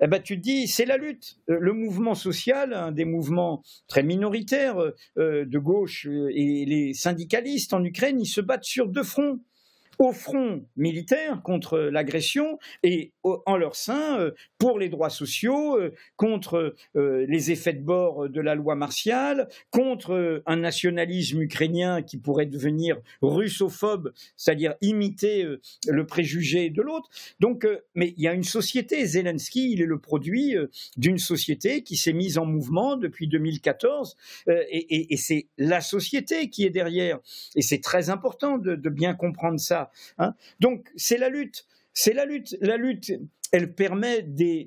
[0.00, 1.36] eh ben, tu te dis, c'est la lutte.
[1.46, 4.76] Le mouvement social, un des mouvements très minoritaires
[5.16, 9.38] de gauche et les syndicalistes en Ukraine, ils se battent sur deux fronts
[9.98, 15.92] au front militaire contre l'agression et en leur sein euh, pour les droits sociaux, euh,
[16.16, 22.16] contre euh, les effets de bord de la loi martiale, contre un nationalisme ukrainien qui
[22.16, 25.46] pourrait devenir russophobe, c'est-à-dire imiter
[25.88, 27.08] le préjugé de l'autre.
[27.40, 30.54] Donc, mais il y a une société, Zelensky, il est le produit
[30.96, 34.16] d'une société qui s'est mise en mouvement depuis 2014,
[34.48, 37.18] et, c'est la société qui est derrière.
[37.54, 39.83] Et c'est très important de bien comprendre ça.
[40.18, 40.34] Hein.
[40.60, 41.66] Donc c'est la lutte.
[41.92, 42.56] C'est la lutte.
[42.60, 43.12] La lutte,
[43.52, 44.66] elle permet des,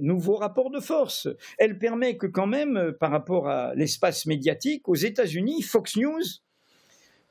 [0.00, 1.28] nouveaux rapports de force.
[1.58, 6.24] Elle permet que quand même, euh, par rapport à l'espace médiatique, aux États-Unis, Fox News,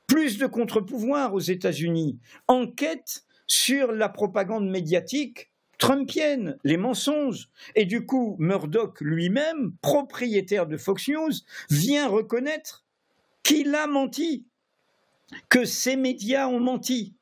[0.08, 2.18] plus de contre-pouvoirs aux États-Unis,
[2.48, 7.50] enquête sur la propagande médiatique trumpienne, les mensonges.
[7.76, 11.32] Et du coup, Murdoch lui-même, propriétaire de Fox News,
[11.70, 12.86] vient reconnaître
[13.44, 14.46] qu'il a menti
[15.50, 17.14] que ces médias ont menti.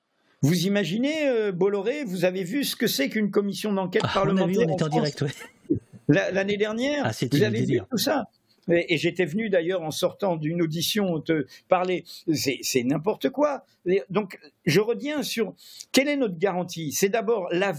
[0.41, 4.09] Vous imaginez, euh, Bolloré, vous avez vu ce que c'est qu'une commission d'enquête Ah, on
[4.09, 5.77] a parlementaire vu, on était en France direct, ouais.
[6.31, 7.87] L'année dernière, Ah, vous avez vu délire.
[7.89, 8.25] tout ça.
[8.69, 12.03] Et, et j'étais venu d'ailleurs en sortant d'une audition te parler.
[12.33, 13.65] C'est n'importe quoi.
[14.09, 15.53] Donc, je reviens sur
[15.91, 16.91] quelle est notre garantie?
[16.91, 17.71] C'est d'abord la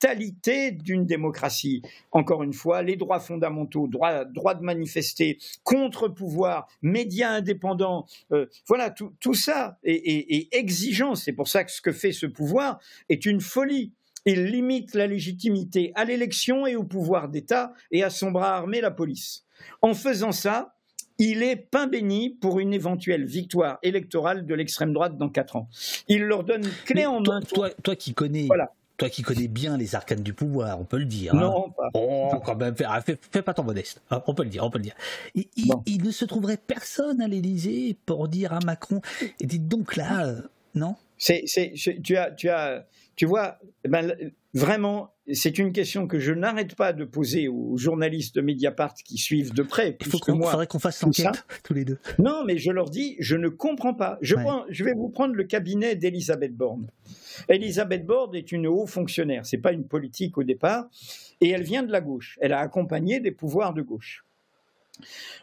[0.00, 1.82] vitalité d'une démocratie.
[2.12, 8.90] Encore une fois, les droits fondamentaux, droit, droit de manifester, contre-pouvoir, médias indépendants, euh, voilà,
[8.90, 11.14] tout, tout ça est, est- est exigeant.
[11.14, 12.78] C'est pour ça que ce que fait ce pouvoir
[13.08, 13.92] est une folie.
[14.26, 18.80] Il limite la légitimité à l'élection et au pouvoir d'État et à son bras armé,
[18.80, 19.44] la police.
[19.82, 20.74] En faisant ça,
[21.18, 25.68] il est pain béni pour une éventuelle victoire électorale de l'extrême droite dans quatre ans.
[26.08, 27.40] Il leur donne clé Mais en toi, main.
[27.40, 28.74] toi, toi qui connais, Voilà.
[28.96, 31.34] Toi qui connais bien les arcanes du pouvoir, on peut le dire.
[31.34, 31.40] hein.
[31.40, 31.90] Non, pas.
[31.94, 34.00] Oh, quand même, fais, ah, fais- fais pas ton modeste.
[34.10, 34.94] hein, on peut le dire, on peut le dire.
[35.34, 35.82] Il, il- Bon.
[35.86, 39.00] il ne se trouverait personne à l'Élysée pour dire à Macron,
[39.40, 40.40] et dites donc là, euh,
[40.74, 40.96] non?
[41.18, 42.86] C'est, c'est, tu as, tu as,
[43.16, 44.14] tu vois, eh ben,
[44.52, 49.16] vraiment, c'est une question que je n'arrête pas de poser aux journalistes de Mediapart qui
[49.16, 50.50] suivent de près, Il faut que qu'on, moi.
[50.50, 51.98] faudrait qu'on fasse l'enquête tous les deux.
[52.18, 54.18] Non, mais je leur dis, je ne comprends pas.
[54.20, 54.42] Je, Ouais.
[54.42, 56.86] prends- je vais vous prendre le cabinet d'Elisabeth Borne.
[57.48, 60.88] Elisabeth Borne est une haut fonctionnaire, c'est pas une politique au départ,
[61.40, 62.38] et elle vient de la gauche.
[62.40, 64.24] Elle a accompagné des pouvoirs de gauche.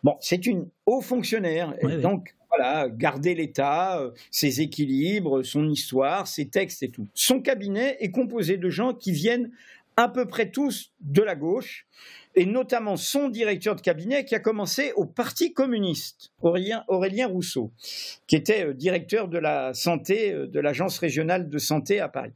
[0.03, 6.47] Bon, c'est une haut fonctionnaire, donc voilà, garder l'État, euh, ses équilibres, son histoire, ses
[6.47, 7.07] textes et tout.
[7.13, 9.51] Son cabinet est composé de gens qui viennent
[9.95, 11.85] à peu près tous de la gauche,
[12.35, 17.71] et notamment son directeur de cabinet qui a commencé au Parti communiste, Aurélien, Rousseau,
[18.27, 22.33] qui était euh, directeur de la santé, euh, de l'Agence régionale de santé à Paris.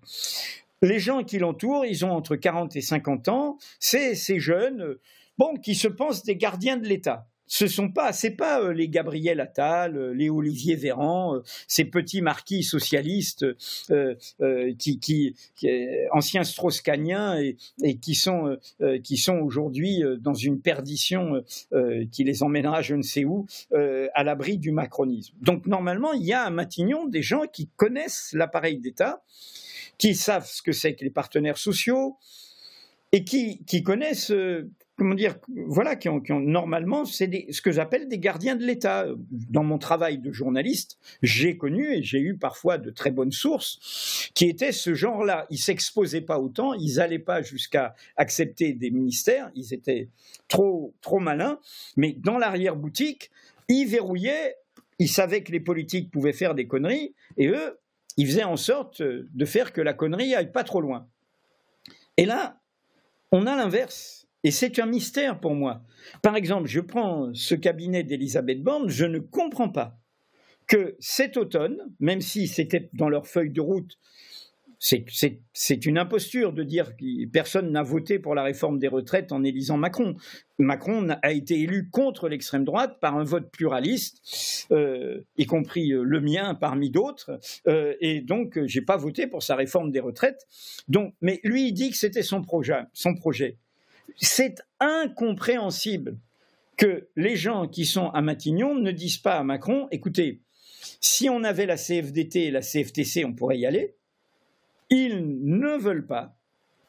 [0.81, 5.01] Les gens qui l'entourent, ils ont entre 40 et 50 ans, c'est ces jeunes, euh,
[5.37, 7.27] bon, qui se pensent des gardiens de l'État.
[7.47, 11.85] Ce sont pas, c'est pas euh, les Gabriel Attal, euh, les Olivier Véran, euh, ces
[11.85, 13.45] petits marquis socialistes
[13.89, 18.57] euh, euh, qui, qui, qui euh, anciens strauss-caniens et, et qui sont,
[19.03, 21.43] qui sont aujourd'hui dans une perdition
[22.11, 23.45] qui les emmènera je ne sais où,
[24.13, 25.35] à l'abri du macronisme.
[25.41, 29.23] Donc normalement, il y a à Matignon des gens qui connaissent l'appareil d'État,
[29.97, 32.17] qui savent ce que c'est que les partenaires sociaux
[33.11, 34.33] et qui, qui connaissent,
[34.97, 35.35] comment dire,
[35.67, 39.05] voilà, qui ont, normalement, c'est ce que j'appelle des gardiens de l'État.
[39.29, 44.31] Dans mon travail de journaliste, j'ai connu et j'ai eu parfois de très bonnes sources
[44.33, 45.45] qui étaient ce genre-là.
[45.51, 50.09] Ils s'exposaient pas autant, ils n'allaient pas jusqu'à accepter des ministères, ils étaient
[50.47, 51.59] trop, trop malins,
[51.95, 53.29] mais dans l'arrière-boutique,
[53.69, 54.55] ils verrouillaient,
[54.97, 57.77] ils savaient que les politiques pouvaient faire des conneries, et eux,
[58.17, 61.07] ils faisaient en sorte de faire que la connerie aille pas trop loin.
[62.17, 62.59] Et là,
[63.31, 64.16] on a l'inverse.
[64.43, 65.83] Et c'est un mystère pour moi.
[66.21, 69.99] Par exemple, je prends ce cabinet d'Elisabeth Borne, je ne comprends pas
[70.67, 73.97] que cet automne, même si c'était dans leur feuille de route,
[74.79, 79.43] c'est- une imposture de dire que personne n'a voté pour la réforme des retraites en
[79.43, 80.15] élisant Macron.
[80.59, 86.03] Macron a été élu contre l'extrême droite par un vote pluraliste, euh, y compris euh,
[86.03, 90.45] le mien parmi d'autres, euh, et donc j'ai pas voté pour sa réforme des retraites.
[91.21, 92.21] Mais lui, il dit que c'était.
[92.21, 93.57] Son projet.
[94.17, 96.17] C'est incompréhensible
[96.75, 100.41] que les gens qui sont à Matignon ne disent pas à Macron, écoutez,
[101.01, 103.95] si on avait la CFDT et la CFTC, on pourrait y aller.
[104.89, 106.37] Ils ne veulent pas.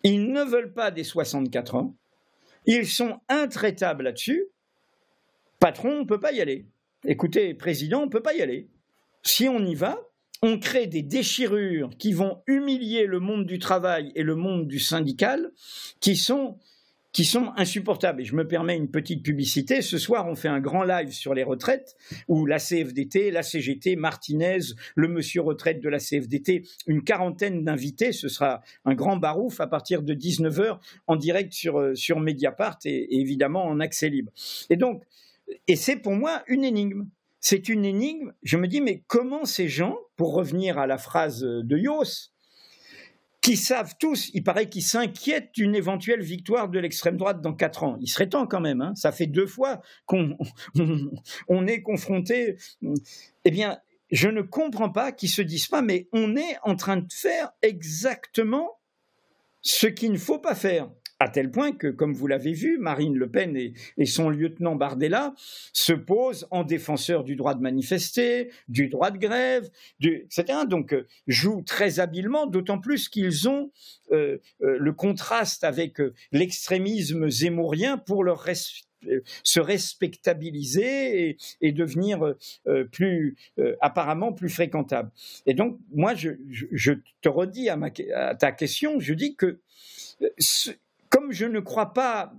[0.05, 1.97] Ils ne veulent pas des 64 ans.
[2.67, 4.47] Ils sont intraitables là-dessus.
[5.59, 6.67] Patron, on ne peut pas y aller.
[7.05, 8.69] Écoutez, président, on ne peut pas y aller.
[9.23, 9.99] Si on y va,
[10.43, 14.79] on crée des déchirures qui vont humilier le monde du travail et le monde du
[14.79, 15.51] syndical,
[16.01, 16.59] qui sont
[17.19, 18.23] qui sont insupportables.
[18.23, 19.82] Et je me permets une petite publicité.
[19.82, 21.97] Ce soir, on fait un grand live sur les retraites
[22.28, 24.61] où la CFDT, la CGT, Martinez,
[24.95, 28.12] le monsieur retraite de la CFDT, une quarantaine d'invités.
[28.12, 30.78] Ce sera un grand barouf à partir de 19h
[31.09, 34.31] en direct sur, euh, sur Mediapart et, et évidemment en accès libre.
[34.70, 35.03] Et donc,
[35.66, 37.09] et c'est pour moi une énigme.
[37.40, 38.32] C'est une énigme.
[38.45, 42.31] Je me dis, mais comment ces gens, pour revenir à la phrase de Yos,
[43.49, 47.83] qui savent tous, il paraît qu'ils s'inquiètent d'une éventuelle victoire de l'extrême droite dans quatre
[47.83, 47.97] ans.
[48.03, 48.93] Il serait temps quand même, hein.
[48.95, 50.37] ça fait deux fois qu'on
[50.79, 51.11] on,
[51.49, 52.59] on est confronté.
[53.47, 53.79] Eh bien,
[54.11, 57.49] je ne comprends pas qu'ils se disent pas, mais on est en train de faire
[57.62, 58.79] exactement
[59.62, 60.91] ce qu'il ne faut pas faire.
[61.20, 65.35] À tel point que, comme vous l'avez vu, Marine Le Pen et, son lieutenant Bardella
[65.73, 69.69] se posent en défenseurs du droit de manifester, du droit de grève,
[70.01, 70.61] etc.
[70.69, 73.70] Donc, euh, jouent très habilement, d'autant plus qu'ils ont
[74.12, 76.01] euh, euh, le contraste avec
[76.32, 78.47] l'extrémisme zémourien pour leur
[79.43, 82.35] se respectabiliser et, devenir
[82.93, 83.36] plus
[83.81, 85.11] apparemment plus fréquentable.
[85.47, 87.78] Et donc, moi, je, te redis à,
[88.15, 89.61] à, ta question, je dis que
[91.10, 92.32] comme je ne crois pas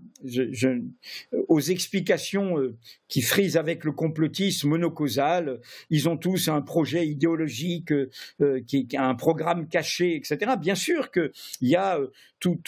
[1.48, 2.76] aux explications euh,
[3.08, 5.60] qui frisent avec le complotisme monocausal,
[5.90, 10.54] ils ont tous un projet idéologique, euh, qui, un programme caché, etc.
[10.60, 11.32] Bien sûr qu'il
[11.62, 12.08] y a euh,
[12.40, 12.60] tout,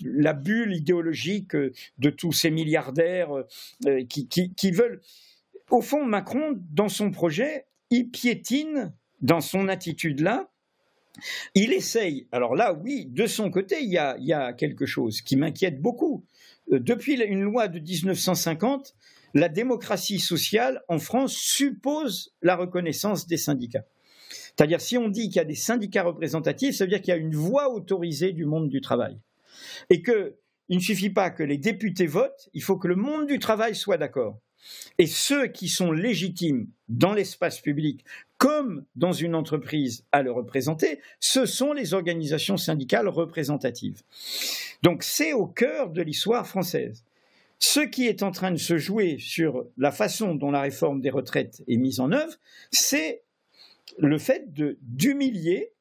[0.00, 3.30] la bulle idéologique de tous ces milliardaires
[4.08, 5.00] qui veulent.
[5.70, 10.48] Au fond, Macron, dans son projet, il piétine dans son attitude-là
[11.54, 15.80] il essaye, alors là oui, de son côté, il y a, quelque chose qui m'inquiète
[15.80, 16.24] beaucoup.
[16.72, 18.94] Euh, depuis une loi de 1950,
[19.34, 23.84] la démocratie sociale en France suppose la reconnaissance des syndicats.
[24.30, 27.16] C'est-à-dire, si on dit qu'il y a des syndicats représentatifs, ça veut dire qu'il y
[27.16, 29.18] a une voix autorisée du monde du travail.
[29.90, 30.32] Et qu'il
[30.70, 33.98] ne suffit pas que les députés votent, il faut que le monde du travail soit
[33.98, 34.38] d'accord.
[34.98, 38.04] Et ceux qui sont légitimes dans l'espace public
[38.38, 44.02] comme dans une entreprise à le représenter, ce sont les organisations syndicales représentatives.
[44.82, 47.04] Donc c'est au cœur de l'histoire française.
[47.58, 51.10] Ce qui est en train de se jouer sur la façon dont la réforme des
[51.10, 52.34] retraites est mise en œuvre,
[52.70, 53.22] c'est
[53.98, 54.52] le fait
[54.82, 55.72] d'humilier,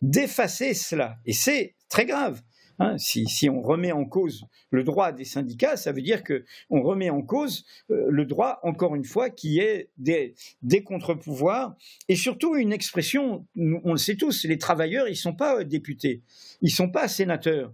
[0.00, 1.16] d'effacer cela.
[1.26, 2.40] Et c'est très grave.
[2.80, 7.08] Hein, si, on remet en cause le droit des syndicats, ça veut dire qu'on remet
[7.08, 11.76] en cause euh, le droit, encore une fois, qui est des, des contre-pouvoirs
[12.08, 15.64] et surtout une expression, on le sait tous, les travailleurs, ils ne sont pas euh,
[15.64, 16.22] députés,
[16.62, 17.72] ils ne sont pas sénateurs.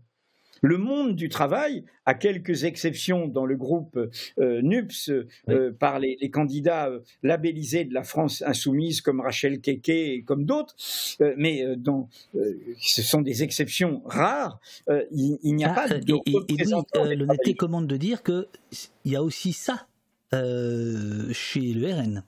[0.62, 3.98] Le monde du travail, à quelques exceptions dans le groupe
[4.38, 5.10] euh, NUPS
[5.48, 10.44] euh, par les, candidats euh, labellisés de la France insoumise comme Rachel Keke et comme
[10.44, 10.74] d'autres,
[11.36, 11.64] mais
[12.80, 14.60] ce sont des exceptions rares.
[15.12, 18.46] il, n'y a ah, pas de et, L'honnêteté commande de dire qu'il
[19.04, 19.86] y a aussi ça
[20.32, 22.24] chez le RN.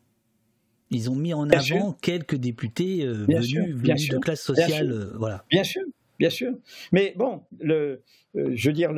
[0.91, 5.13] Ils ont mis en avant quelques députés venus, de classe sociale.
[5.17, 5.45] voilà.
[5.51, 5.83] Bien sûr,
[6.19, 6.53] bien sûr.
[6.93, 7.43] Mais bon,
[8.37, 8.93] euh, je veux dire,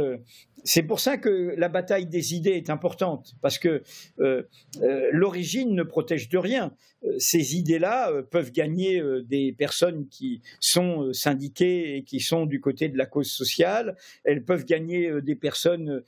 [0.62, 3.82] c'est pour ça que la bataille des idées est importante, parce que
[4.20, 4.42] euh,
[4.82, 6.74] euh, l'origine ne protège de rien.
[7.18, 12.96] ces idées-là peuvent gagner des personnes qui sont syndiquées et qui sont du côté de
[12.96, 13.94] la cause sociale.
[14.24, 16.02] Elles peuvent gagner des personnes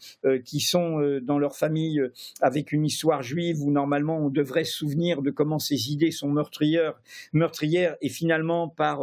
[0.46, 2.00] qui sont dans leur famille
[2.40, 6.30] avec une histoire juive où normalement on devrait se souvenir de comment ces idées sont
[6.30, 6.98] meurtrières,
[7.34, 9.02] meurtrières et finalement par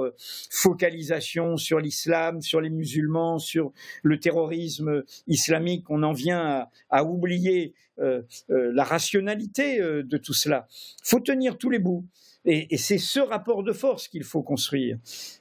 [0.49, 3.72] focalisation sur l'islam, sur les musulmans, sur
[4.02, 10.34] le terrorisme islamique, on en vient à, oublier euh, euh, la rationalité euh, de tout
[10.34, 10.68] cela.
[11.03, 12.06] Faut tenir tous les bouts.
[12.45, 14.98] Et, c'est ce rapport de force qu'il faut construire.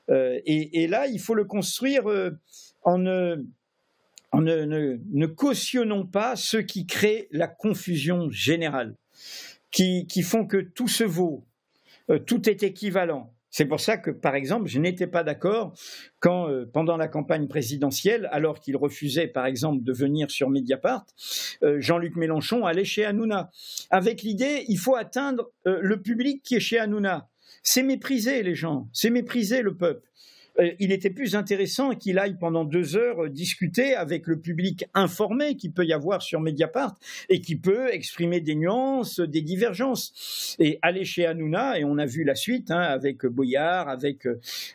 [0.08, 2.04] Et, là, il faut le construire
[2.82, 3.36] en, ne,
[5.26, 8.94] cautionnant pas ceux qui créent la confusion générale,
[9.72, 11.42] qui font que tout se vaut,
[12.24, 13.32] tout est équivalent.
[13.52, 15.74] C'est pour ça que, par exemple, je n'étais pas d'accord
[16.20, 21.04] quand, euh, pendant la campagne présidentielle, alors qu'il refusait, par exemple, de venir sur Mediapart,
[21.62, 23.50] euh, Jean-Luc Mélenchon allait chez Hanouna,
[23.90, 27.28] avec l'idée il faut atteindre euh, le public qui est chez Hanouna.
[27.62, 30.08] C'est mépriser les gens, c'est mépriser le peuple.
[30.58, 35.56] Euh, il était plus intéressant qu'il aille pendant deux heures discuter avec le public informé
[35.56, 36.98] qu'il peut y avoir sur Mediapart
[37.28, 40.56] et qui peut exprimer des nuances, des divergences.
[40.58, 44.26] Et aller chez Hanouna, et on a vu la suite hein, avec Boyard, avec,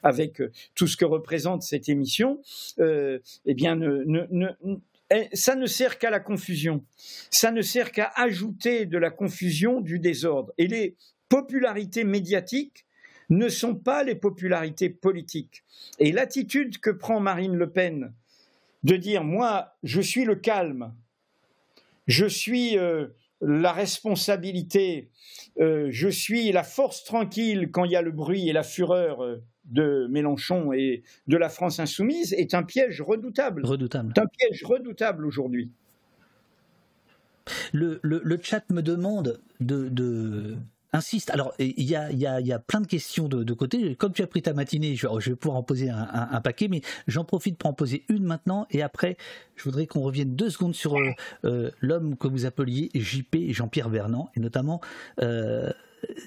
[0.04, 0.42] avec
[0.76, 2.42] tout ce que représente cette émission,
[2.80, 3.80] euh, eh bien,
[5.10, 6.84] eh, ça ne sert qu'à la confusion.
[7.30, 10.54] Ça ne sert qu'à ajouter de la confusion, du désordre.
[10.58, 10.96] Et les
[11.30, 12.87] popularités médiatiques
[13.30, 15.64] ne sont pas les popularités politiques.
[16.00, 18.14] Et l'attitude que prend Marine Le Pen
[18.84, 20.94] de dire moi, je suis le calme,
[22.08, 23.08] je suis euh,
[23.42, 25.10] la responsabilité,
[25.60, 29.24] euh, je suis la force tranquille quand il y a le bruit et la fureur
[29.24, 33.66] euh, de Mélenchon et de la France insoumise est un piège redoutable.
[33.66, 34.14] Redoutable.
[34.16, 35.72] C'est un piège redoutable aujourd'hui.
[37.74, 38.00] Le,
[38.42, 39.90] chat me demande de
[40.94, 41.30] insiste.
[41.30, 43.96] Alors, il y a, plein de questions de, côté.
[43.96, 47.24] Comme tu as pris ta matinée, je, vais pouvoir en poser un, paquet, mais j'en
[47.24, 48.68] profite pour en poser une maintenant.
[48.72, 49.18] Et après,
[49.56, 51.12] je voudrais qu'on revienne deux secondes sur euh,
[51.46, 54.82] euh, l'homme que vous appeliez JP, Jean-Pierre Vernant, et notamment
[55.22, 55.72] euh,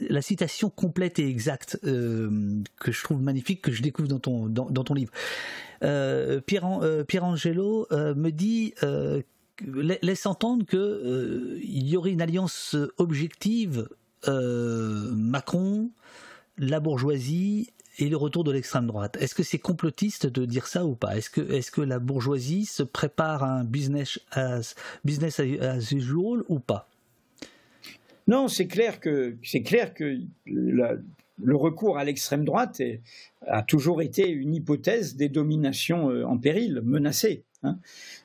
[0.09, 5.12] la citation complète et exacte que je trouve magnifique, que je découvre dans ton, livre.
[5.81, 8.74] Pierre, Pierre Angelo me dit
[10.03, 13.89] laisse entendre qu'il y aurait une alliance objective
[14.27, 15.91] Macron,
[16.59, 19.17] la bourgeoisie et le retour de l'extrême droite.
[19.21, 21.17] Est-ce que c'est complotiste de dire ça ou pas?
[21.17, 24.75] Est-ce que, est que la bourgeoisie se prépare à un business as,
[25.05, 25.39] business
[25.93, 26.89] usual ou pas?
[28.27, 30.19] Non, c'est clair que, c'est clair que
[31.43, 32.81] le recours à l'extrême droite
[33.47, 37.45] a toujours été une hypothèse des dominations euh, en péril, menacées.
[37.62, 37.79] Hein.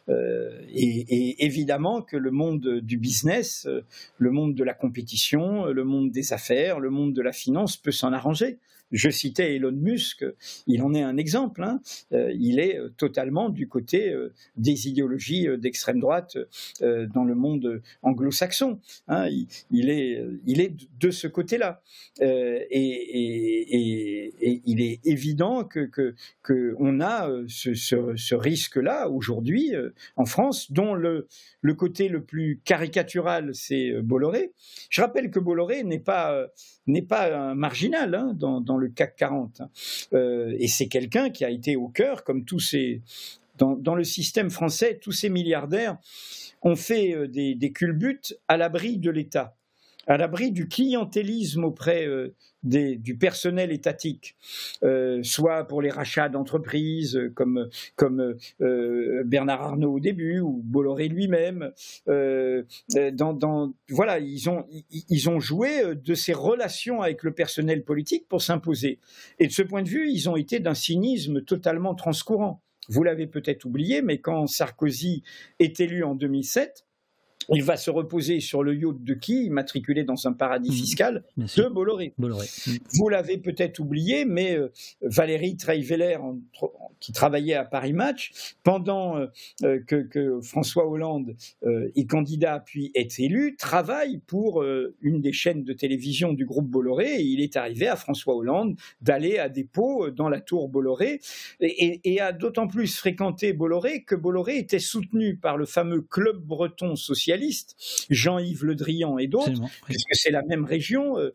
[0.10, 3.82] Euh, et, évidemment que le monde du business, euh,
[4.18, 7.92] le monde de la compétition, le monde des affaires, le monde de la finance peut
[7.92, 8.60] s'en arranger.
[8.92, 10.24] Je citais Elon Musk,
[10.68, 11.64] il en est un exemple.
[11.64, 11.82] Hein.
[12.14, 16.38] Euh, il est euh, totalement du côté euh, des idéologies d'extrême droite
[16.82, 18.80] dans le monde anglo-saxon.
[19.08, 19.28] Hein.
[19.72, 21.82] Il, est, il est de ce côté-là.
[22.22, 23.02] Et,
[24.66, 29.74] il est évident que, que, a ce, ce, risque-là aujourd'hui
[30.16, 31.28] en France, dont le,
[31.62, 34.54] le côté le plus caricatural, c'est Bolloré.
[34.90, 36.48] Je rappelle que Bolloré n'est pas,
[36.88, 39.62] n'est pas un marginal hein, dans, dans le CAC 40.
[39.62, 39.70] Hein.
[40.14, 43.02] Euh, et c'est quelqu'un qui a été au cœur, comme tous ces.
[43.58, 45.98] Dans, le système français, tous ces milliardaires
[46.62, 49.56] ont fait euh, des culbutes à l'abri de l'État
[50.08, 54.36] à l'abri du clientélisme auprès euh, du personnel étatique,
[54.84, 61.08] euh, soit pour les rachats d'entreprises comme, comme euh, Bernard Arnault au début ou Bolloré
[61.08, 61.72] lui-même.
[62.08, 68.42] Dans, voilà, ils ont, ils ont joué de ces relations avec le personnel politique pour
[68.42, 69.00] s'imposer.
[69.40, 72.62] Et de ce point de vue, ils ont été d'un cynisme totalement transcourant.
[72.88, 75.24] Vous l'avez peut-être oublié, mais quand Sarkozy
[75.60, 76.86] est élu en 2007,
[77.54, 80.74] il va se reposer sur le yacht de qui Matriculé dans un paradis mmh.
[80.74, 82.14] fiscal de Bolloré.
[82.18, 82.28] Mmh.
[82.94, 86.18] Vous l'avez peut-être oublié, mais euh, Valérie Treyveller,
[87.00, 89.28] qui travaillait à Paris Match, pendant euh,
[89.64, 94.64] euh, que, François Hollande est candidat puis est élu, travaille pour
[95.02, 98.76] une des chaînes de télévision du groupe Bolloré et il est arrivé à François Hollande
[99.02, 101.20] d'aller à dépôt dans la tour Bolloré
[101.60, 106.42] et, et a d'autant plus fréquenté Bolloré que Bolloré était soutenu par le fameux club
[106.42, 107.35] breton social
[108.10, 111.32] Jean-Yves Le Drian et d'autres, puisque c'est la même région, euh,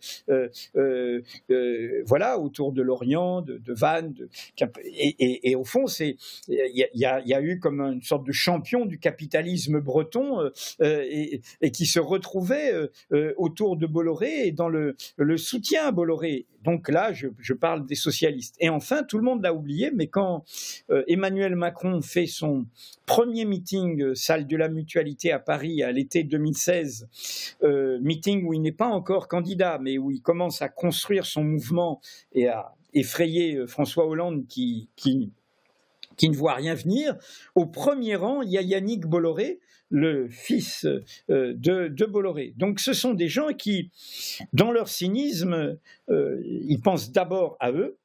[0.77, 1.21] euh,
[1.51, 4.15] euh, voilà, autour de Lorient, de, Vannes,
[4.85, 6.17] et, au fond, c'est
[6.49, 10.51] il y, a eu comme une sorte de champion du capitalisme breton
[10.81, 11.41] et,
[11.73, 12.73] qui se retrouvait
[13.37, 14.97] autour de Bolloré et dans le,
[15.37, 16.47] soutien à Bolloré.
[16.63, 18.57] Donc là, je, parle des socialistes.
[18.61, 20.45] Et enfin, tout le monde l'a oublié, mais quand
[21.07, 22.67] Emmanuel Macron fait son
[23.07, 27.09] premier meeting salle de la mutualité à Paris à l'été 2016,
[27.63, 31.45] euh, meeting où il n'est pas encore candidat, mais où il commence à construire son
[31.45, 32.01] mouvement
[32.33, 35.33] et à effrayer euh, François Hollande qui, qui
[36.23, 37.17] ne voit rien venir.
[37.55, 39.61] Au premier rang, il y a Yannick Bolloré,
[39.91, 42.55] le fils euh, de, de, Bolloré.
[42.57, 43.91] Donc ce sont des gens qui,
[44.53, 47.99] dans leur cynisme, ils pensent d'abord à eux,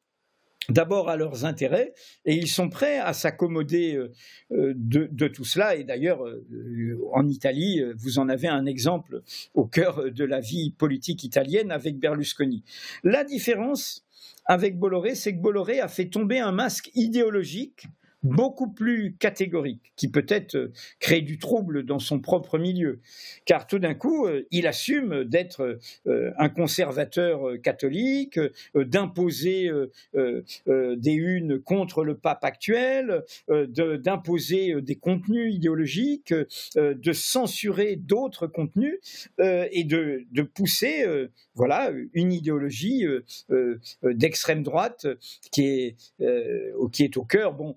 [0.69, 1.93] d'abord à leurs intérêts
[2.25, 4.11] et ils sont prêts à s'accommoder euh,
[4.51, 5.75] euh, de, tout cela.
[5.75, 9.21] Et d'ailleurs, euh, en Italie, vous en avez un exemple
[9.53, 12.63] au cœur de la vie politique italienne avec Berlusconi.
[13.03, 14.05] La différence
[14.45, 17.87] avec Bolloré, c'est que Bolloré a fait tomber un masque idéologique
[18.25, 22.99] beaucoup plus catégorique, qui peut-être euh, crée du trouble dans son propre milieu,
[23.45, 28.39] car tout d'un coup, euh, il assume d'être euh, un conservateur catholique,
[28.73, 29.69] d'imposer
[30.15, 36.33] des unes contre le pape actuel, d'imposer des contenus idéologiques,
[36.75, 38.99] de censurer d'autres contenus
[39.39, 41.05] et de, pousser,
[41.53, 43.05] voilà, une idéologie
[44.03, 45.07] d'extrême droite
[45.51, 45.95] qui est,
[46.91, 47.75] qui est au cœur, bon,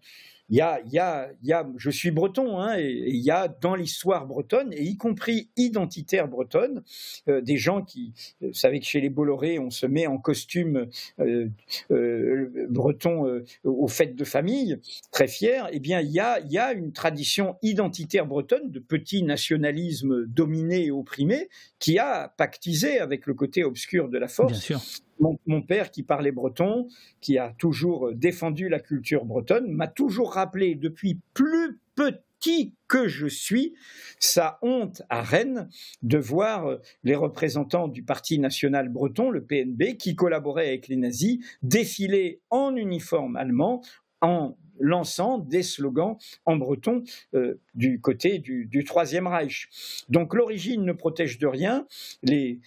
[0.51, 3.75] y a, y a, y a, je suis breton, hein, et il y a dans
[3.75, 6.83] l'histoire bretonne, et y compris identitaire bretonne,
[7.29, 10.87] euh, des gens qui, vous savez que chez les Bolloré, on se met en costume
[11.20, 11.49] euh,
[11.91, 14.79] euh, breton aux fêtes de famille,
[15.11, 19.23] très fier, eh bien, il y a, y a une tradition identitaire bretonne de petit
[19.23, 21.49] nationalisme dominé et opprimé
[21.79, 24.53] qui a pactisé avec le côté obscur de la force.
[24.53, 24.81] Bien sûr
[25.20, 26.89] mon, père qui parlait breton,
[27.20, 33.27] qui a toujours défendu la culture bretonne, m'a toujours rappelé depuis plus petit que je
[33.27, 33.74] suis,
[34.20, 35.69] sa honte à Rennes
[36.03, 41.39] de voir les représentants du Parti national breton, le PNB, qui collaboraient avec les nazis,
[41.62, 43.82] défiler en uniforme allemand
[44.20, 47.03] en lançant des slogans en breton
[47.35, 49.69] euh, du côté du, Troisième Reich.
[50.09, 51.86] Donc l'origine ne protège de rien.
[52.23, 52.61] Les,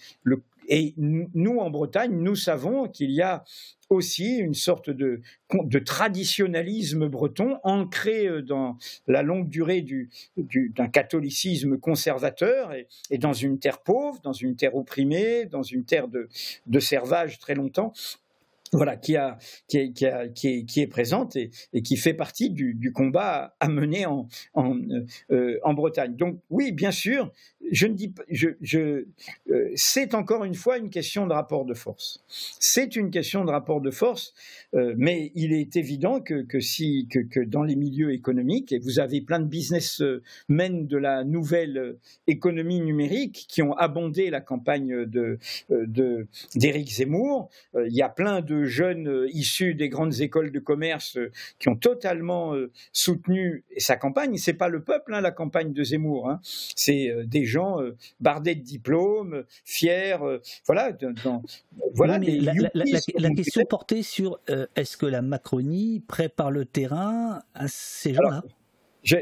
[0.68, 3.44] et nous, en Bretagne, nous savons qu'il y a
[3.90, 5.20] aussi une sorte de,
[5.52, 9.84] de, traditionnalisme breton ancré euh, dans la longue durée
[10.36, 15.84] d'un catholicisme conservateur et, et, dans une terre pauvre, dans une terre opprimée, dans une
[15.84, 16.28] terre de,
[16.66, 17.92] de servage très longtemps
[18.72, 21.50] voilà, qui, est, présente et,
[21.82, 24.76] qui fait partie du, combat à mener en, en,
[25.30, 26.16] euh, en, Bretagne.
[26.16, 27.30] Donc oui, bien sûr,
[27.70, 28.12] je ne dis
[28.74, 29.04] euh,
[29.74, 32.24] c'est encore une fois une question de rapport de force.
[32.28, 34.34] C'est une question de rapport de force,
[34.74, 39.20] euh, mais il est évident que, si que, dans les milieux économiques, et vous avez
[39.20, 41.96] plein de businessmen de la nouvelle
[42.26, 45.38] économie numérique qui ont abondé la campagne de
[46.54, 51.16] d'Éric Zemmour, il y a plein de jeunes euh, issus des grandes écoles de commerce
[51.16, 54.36] euh, qui ont totalement euh, soutenu sa campagne.
[54.36, 56.28] C'est pas le peuple, hein, la campagne de Zemmour.
[56.28, 56.40] Hein.
[56.42, 57.78] C'est des gens
[58.20, 60.16] bardés de diplômes, fiers.
[60.66, 60.90] voilà.
[61.94, 64.40] voilà la, question portait sur
[64.76, 68.42] est-ce que la Macronie prépare le terrain à ces gens-là?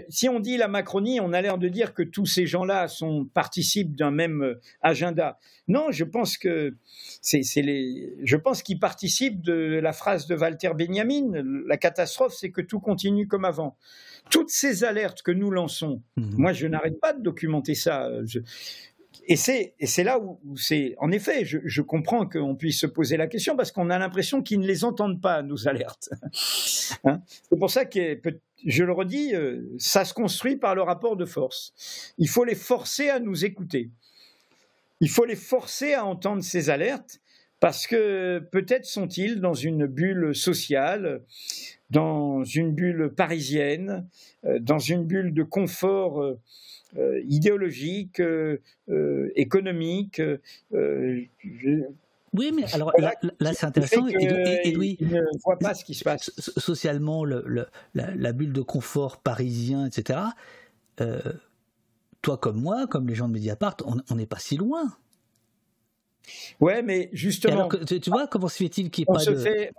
[0.08, 3.24] Si on dit la Macronie, on a l'air de dire que tous ces gens-là sont
[3.24, 5.38] participent d'un même euh, agenda.
[5.68, 6.74] Non, je pense que
[7.22, 11.42] c'est les, je pense qu'ils participent de la phrase de Walter Benjamin.
[11.66, 13.76] La catastrophe, c'est que tout continue comme avant.
[14.30, 16.34] Toutes ces alertes que nous lançons, mhm.
[16.36, 18.10] moi, je n'arrête pas de documenter ça.
[19.26, 20.94] et c'est là où, c'est.
[20.98, 24.42] En effet, je, je comprends qu'on puisse se poser la question parce qu'on a l'impression
[24.42, 26.10] qu'ils ne les entendent pas, nos alertes.
[27.04, 28.20] Hein c'est pour ça que
[28.66, 31.72] je le redis, euh, ça se construit par le rapport de force.
[32.18, 33.90] Il faut les forcer à nous écouter.
[35.00, 37.20] Il faut les forcer à entendre ces alertes
[37.58, 41.22] parce que peut-être sont-ils dans une bulle sociale,
[41.90, 44.06] dans une bulle parisienne,
[44.44, 48.20] euh, dans une bulle de confort euh, idéologique,
[49.36, 50.20] économique.
[52.32, 54.06] Oui, mais alors là, c'est intéressant.
[54.06, 56.30] Et, il ne voit pas ce qui se passe.
[56.38, 60.20] Socialement, le, la, bulle de confort parisien, etc.
[61.00, 61.20] Euh,
[62.22, 64.92] toi comme moi, comme les gens de Mediapart, on n'est pas si loin.
[66.60, 67.68] Ouais, mais justement.
[67.68, 69.72] tu, vois, comment se fait-il qu'il n'y ait pas se Fait,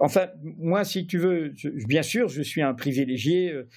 [0.00, 1.52] enfin, moi, si tu veux,
[1.86, 3.68] bien sûr, je suis un privilégié euh,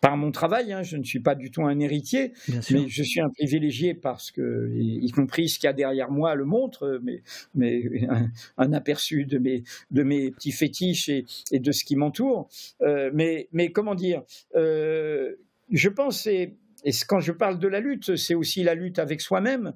[0.00, 2.32] par mon travail, hein, je ne suis pas du tout un héritier,
[2.70, 6.34] mais je suis un privilégié parce que, y, compris ce qu'il y a derrière moi
[6.34, 7.22] le montre, mais,
[7.54, 7.82] mais
[8.58, 12.48] un, aperçu de mes, de mes petits fétiches et, et de ce qui m'entoure.
[12.82, 14.22] Euh, mais, mais comment dire
[14.54, 15.34] euh,
[15.70, 19.20] Je pense, et, et, quand je parle de la lutte, c'est aussi la lutte avec
[19.20, 19.74] soi-même.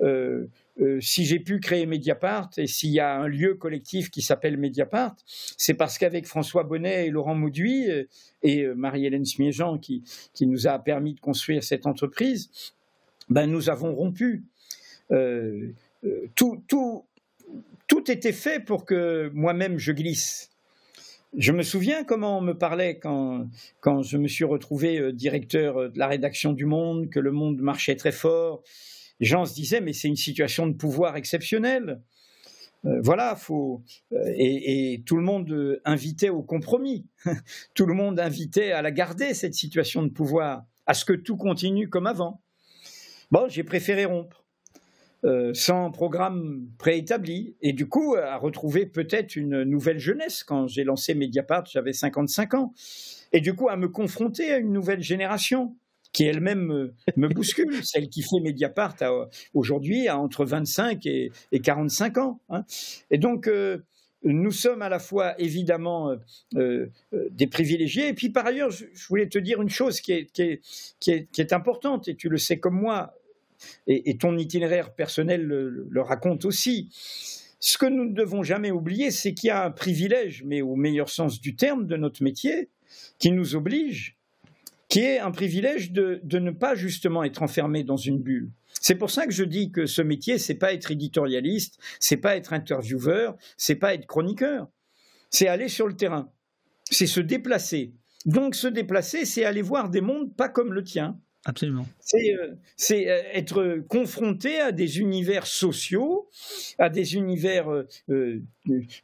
[0.00, 0.46] Euh,
[0.78, 4.58] euh, si j'ai pu créer Mediapart et s'il y a un lieu collectif qui s'appelle
[4.58, 5.16] Mediapart,
[5.56, 8.04] c'est parce qu'avec François Bonnet et Laurent Mauduit euh,
[8.42, 10.04] et euh, Marie-Hélène Smiejean qui,
[10.34, 12.50] qui, nous a permis de construire cette entreprise,
[13.30, 14.44] ben nous avons rompu.
[16.34, 17.04] tout, tout,
[17.86, 20.50] tout était fait pour que moi-même je glisse.
[21.36, 23.48] Je me souviens comment on me parlait quand,
[23.80, 27.96] quand je me suis retrouvé directeur de la rédaction du Monde, que le Monde marchait
[27.96, 28.62] très fort,
[29.20, 32.00] les gens se disaient mais c'est une situation de pouvoir exceptionnelle.
[32.84, 33.82] Euh, voilà, faut
[34.12, 37.06] euh, et, tout le monde euh, invitait au compromis.
[37.74, 41.36] tout le monde invitait à la garder cette situation de pouvoir, à ce que tout
[41.36, 42.42] continue comme avant.
[43.30, 44.44] Bon, j'ai préféré rompre.
[45.54, 50.44] sans programme préétabli, et du coup à retrouver peut-être une nouvelle jeunesse.
[50.44, 52.72] Quand j'ai lancé Mediapart, j'avais 55 ans,
[53.32, 55.74] et du coup à me confronter à une nouvelle génération
[56.16, 58.96] qui elle-même me, bouscule, celle qui fait Mediapart
[59.52, 61.30] aujourd'hui a entre 25 et,
[61.62, 62.40] 45 ans.
[62.48, 62.64] Hein.
[63.10, 63.82] Et donc, euh,
[64.22, 66.16] nous sommes à la fois évidemment euh,
[66.54, 70.32] euh, des privilégiés, et puis par ailleurs, je, voulais te dire une chose qui est,
[70.32, 73.12] qui, est, importante, et tu le sais comme moi,
[73.86, 76.88] et, ton itinéraire personnel le, raconte aussi.
[77.60, 80.76] Ce que nous ne devons jamais oublier, c'est qu'il y a un privilège, mais au
[80.76, 82.70] meilleur sens du terme, de notre métier,
[83.18, 84.15] qui nous oblige
[84.88, 88.50] qui est un privilège de, ne pas justement être enfermé dans une bulle.
[88.80, 92.36] C'est pour ça que je dis que ce métier, c'est pas être éditorialiste, c'est pas
[92.36, 94.68] être intervieweur, c'est pas être chroniqueur,
[95.30, 96.30] c'est aller sur le terrain,
[96.90, 97.92] c'est se déplacer.
[98.26, 101.18] Donc se déplacer, c'est aller voir des mondes pas comme le tien.
[101.46, 101.86] Absolument.
[102.00, 102.54] C'est euh,
[102.90, 106.28] euh, être confronté à des univers sociaux,
[106.78, 107.70] à des univers
[108.08, 108.42] euh,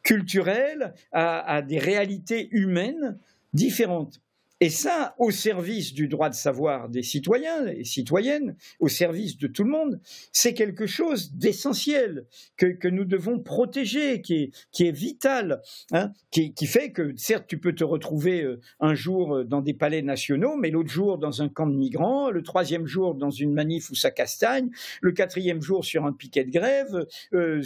[0.03, 3.17] culturels, à des réalités humaines
[3.55, 4.21] différentes.
[4.63, 9.49] Et ça, au service du droit de savoir des citoyens et citoyennes, au service de
[9.49, 12.27] tout le monde, c'est quelque chose d'essentiel
[12.57, 17.83] que, nous devons protéger, qui est, vital, hein, qui, fait que, certes, tu peux te
[17.83, 21.67] retrouver euh, un jour euh, dans des palais nationaux, mais l'autre jour dans un camp
[21.67, 24.71] de migrants, le troisième jour dans une manif où ça castagne,
[25.01, 27.63] le quatrième jour sur un piquet de grève, euh,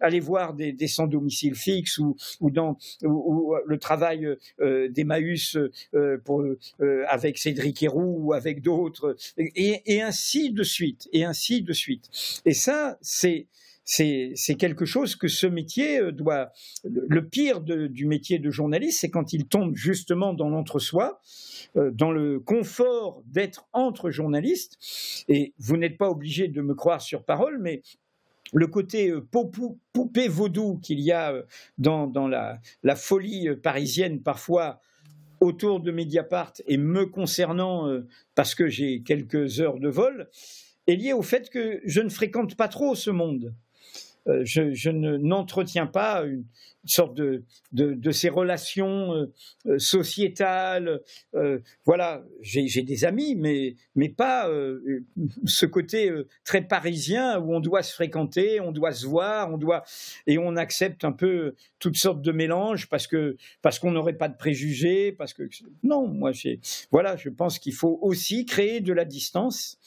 [0.00, 4.26] aller voir des, des sans domicile fixe ou, ou dans ou, le travail
[4.60, 5.58] euh, d'Emmaüs
[5.97, 11.72] euh, euh, avec Cédric Héroux ou avec d'autres, et, ainsi de suite, et ainsi de
[11.72, 12.08] suite.
[12.44, 13.46] Et ça, c'est
[13.90, 16.52] c'est quelque chose que ce métier doit.
[16.84, 21.22] Le pire du métier de journaliste, c'est quand il tombe justement dans l'entre-soi,
[21.74, 24.76] dans le confort d'être entre journalistes.
[25.28, 27.80] Et vous n'êtes pas obligé de me croire sur parole, mais
[28.52, 29.12] le côté
[29.92, 31.34] poupée vaudou qu'il y a
[31.78, 34.80] dans, la, la, folie parisienne parfois
[35.40, 40.28] autour de Mediapart et me concernant euh, parce que j'ai quelques heures de vol
[40.86, 43.54] est lié au fait que je ne fréquente pas trop ce monde.
[44.28, 46.44] Euh, je, n'entretiens pas une,
[46.84, 49.26] sorte de, de, ces relations euh,
[49.66, 51.00] euh, sociétales.
[51.84, 54.50] voilà, j'ai des amis, mais, mais pas
[55.44, 56.10] ce côté
[56.44, 59.84] très parisien où on doit se fréquenter, on doit se voir, on doit
[60.26, 64.28] et on accepte un peu toutes sortes de mélanges parce que parce qu'on n'aurait pas
[64.28, 65.42] de préjugés, parce que
[65.82, 66.32] non, moi
[66.90, 69.78] voilà, je pense qu'il faut aussi créer de la distance.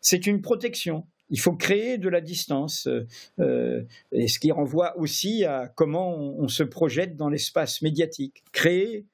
[0.00, 3.06] C'est une protection il faut créer de la distance, euh,
[3.40, 3.82] euh,
[4.12, 8.44] et ce qui renvoie aussi à comment on, se projette dans l'espace médiatique.
[8.52, 9.06] Créer,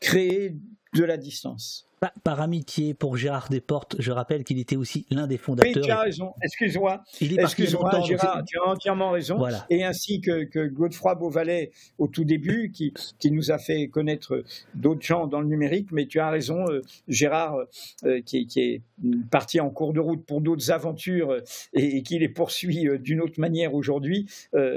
[0.00, 0.56] créer
[0.94, 1.88] de la distance.
[2.22, 5.72] Par, amitié pour Gérard Desportes, je rappelle qu'il était aussi l'un des fondateurs.
[5.76, 6.32] Oui, tu as raison.
[6.42, 7.02] Excuse-moi.
[7.20, 9.38] Excuse-moi, Gérard, tu as entièrement raison.
[9.70, 14.44] Et ainsi que, que, Godefroy Beauvalet au tout début, qui, qui nous a fait connaître
[14.74, 15.88] d'autres gens dans le numérique.
[15.92, 17.56] Mais tu as raison, euh, Gérard,
[18.04, 18.82] euh, qui, qui, est
[19.30, 21.40] parti en cours de route pour d'autres aventures euh,
[21.72, 24.26] et, qui les poursuit d'une autre manière aujourd'hui,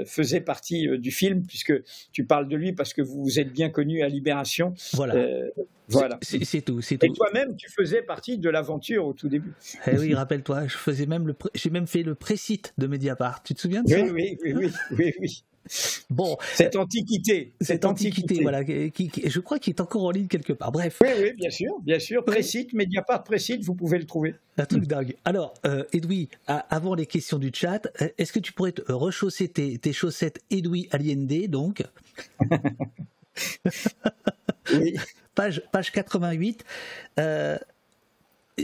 [0.06, 1.72] faisait partie du film, puisque
[2.12, 4.74] tu parles de lui parce que vous vous êtes bien connu à Libération.
[4.94, 5.14] Voilà.
[5.88, 6.18] Voilà.
[6.22, 7.06] C'est tout, c'est tout.
[7.06, 9.52] Et toi-même, tu faisais partie de l'aventure au tout début.
[9.86, 13.42] Eh oui, rappelle-toi, je faisais même le, j'ai même fait le pré-site de Mediapart.
[13.42, 15.44] Tu te souviens de ça oui, oui, oui, oui, oui.
[16.08, 20.54] Bon, cette antiquité, cette, antiquité, voilà, qui, je crois qu'il est encore en ligne quelque
[20.54, 20.72] part.
[20.72, 20.98] Bref.
[21.02, 22.24] Oui, oui, bien sûr, bien sûr.
[22.24, 24.34] Précite, Mediapart Précite, vous pouvez le trouver.
[24.56, 25.14] Un truc dingue.
[25.24, 29.48] Alors, euh, Edoui, avant les questions du chat, euh, est-ce que tu pourrais te rechausser
[29.48, 31.82] tes, tes chaussettes Edoui Allende, donc?
[34.74, 34.98] Oui
[35.38, 36.64] page, page 88.
[37.20, 37.56] Euh,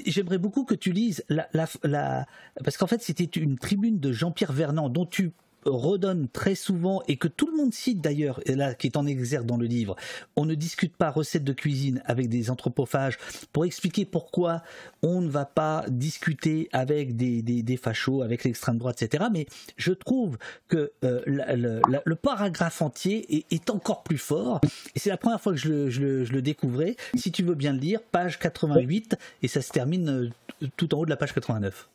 [0.06, 1.48] j'aimerais beaucoup que tu lises la,
[1.84, 2.26] la
[2.64, 5.30] parce qu'en fait c'était une tribune de Jean-Pierre Vernant dont tu
[5.64, 9.06] redonne très souvent et que tout le monde cite d'ailleurs, et là qui est en
[9.06, 9.96] exergue dans le livre,
[10.36, 13.18] on ne discute pas recettes de cuisine avec des anthropophages
[13.52, 14.62] pour expliquer pourquoi
[15.02, 19.24] on ne va pas discuter avec des, des, fachos, avec l'extrême droite, etc.
[19.32, 19.46] Mais
[19.76, 20.38] je trouve
[20.68, 24.60] que euh, le paragraphe entier est, encore plus fort
[24.94, 26.96] et c'est la première fois que je le, je, le, je le, découvrais.
[27.14, 30.98] Si tu veux bien le lire, page 88 et ça se termine euh, tout en
[30.98, 31.88] haut de la page 89.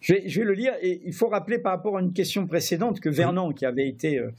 [0.00, 3.10] Je vais, le lire et il faut rappeler par rapport à une question précédente que
[3.10, 4.30] Vernon, qui avait été euh,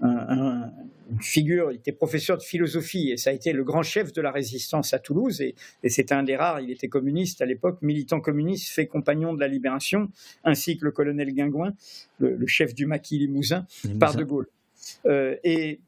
[0.00, 0.72] un,
[1.08, 4.20] une figure, il était professeur de philosophie et ça a été le grand chef de
[4.20, 5.54] la résistance à Toulouse et,
[5.84, 9.38] et c'était un des rares, il était communiste à l'époque, militant communiste, fait compagnon de
[9.38, 10.10] la libération,
[10.42, 11.74] ainsi que le colonel Guingouin,
[12.18, 13.68] le, chef du maquis Limousin,
[14.00, 14.48] par De Gaulle.
[15.06, 15.78] Euh, et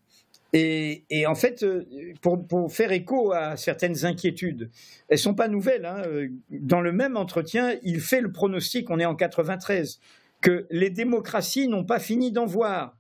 [0.56, 1.84] et, en fait, euh,
[2.22, 4.70] pour, faire écho à certaines inquiétudes,
[5.08, 5.84] elles sont pas nouvelles.
[5.84, 6.02] Hein.
[6.48, 9.98] Dans le même entretien, il fait le pronostic, on est en 93,
[10.40, 12.96] que les démocraties n'ont pas fini d'en voir,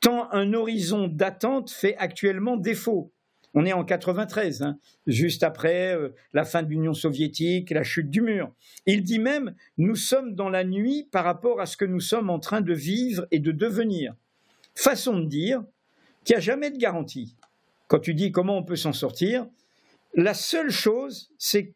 [0.00, 3.12] tant un horizon d'attente fait actuellement défaut.
[3.54, 8.10] On est en 93, hein, juste après euh, la fin de l'Union soviétique, la chute
[8.10, 8.52] du mur.
[8.84, 12.30] Il dit même, nous sommes dans la nuit par rapport à ce que nous sommes
[12.30, 14.14] en train de vivre et de devenir.
[14.74, 15.62] Façon de dire,
[16.28, 17.34] qu'il n'y a jamais de garantie.
[17.86, 19.46] Quand tu dis comment on peut s'en sortir,
[20.12, 21.72] la seule chose c'est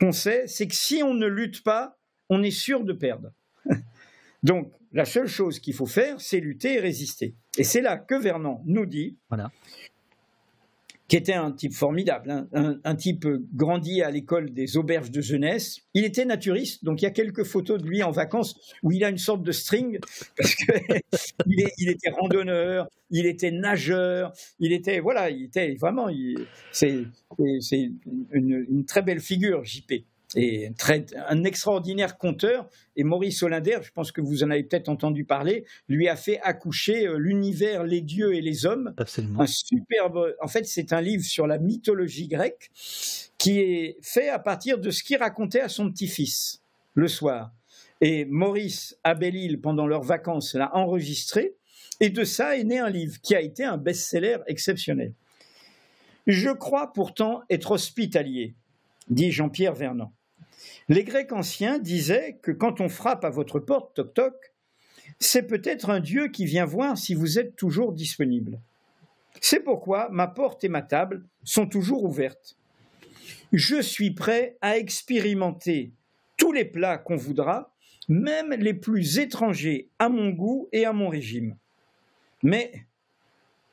[0.00, 1.98] qu'on sait, c'est que si on ne lutte pas,
[2.28, 3.32] on est sûr de perdre.
[4.44, 7.34] Donc, la seule chose qu'il faut faire, c'est lutter et résister.
[7.56, 9.50] Et c'est là que Vernon nous dit voilà
[11.08, 15.80] qui était un type formidable, un, type grandi à l'école des auberges de jeunesse.
[15.94, 19.02] Il était naturiste, donc il y a quelques photos de lui en vacances où il
[19.02, 19.98] a une sorte de string,
[20.36, 20.68] parce qu'il
[21.78, 26.08] il était randonneur, il était nageur, il était, voilà, il était vraiment,
[26.72, 27.06] c'est
[27.38, 30.04] une, une, très belle figure, JP.
[30.34, 32.68] Et très, un extraordinaire conteur.
[32.96, 36.40] Et Maurice Hollander, je pense que vous en avez peut-être entendu parler, lui a fait
[36.40, 38.94] accoucher euh, l'univers, les dieux et les hommes.
[38.96, 39.40] Absolument.
[39.40, 40.34] Un superbe.
[40.40, 42.70] En fait, c'est un livre sur la mythologie grecque
[43.38, 46.62] qui est fait à partir de ce qu'il racontait à son petit-fils
[46.94, 47.52] le soir.
[48.00, 51.54] Et Maurice à Belle-Île, pendant leurs vacances, l'a enregistré.
[52.00, 55.14] Et de ça est né un livre qui a été un best-seller exceptionnel.
[56.26, 58.54] Je crois pourtant être hospitalier,
[59.08, 60.12] dit Jean-Pierre Vernant.
[60.88, 64.34] Les Grecs anciens disaient que quand on frappe à votre porte, toc toc,
[65.18, 68.58] c'est peut-être un Dieu qui vient voir si vous êtes toujours disponible.
[69.40, 72.56] C'est pourquoi ma porte et ma table sont toujours ouvertes.
[73.52, 75.92] Je suis prêt à expérimenter
[76.36, 77.72] tous les plats qu'on voudra,
[78.08, 81.56] même les plus étrangers à mon goût et à mon régime.
[82.42, 82.86] Mais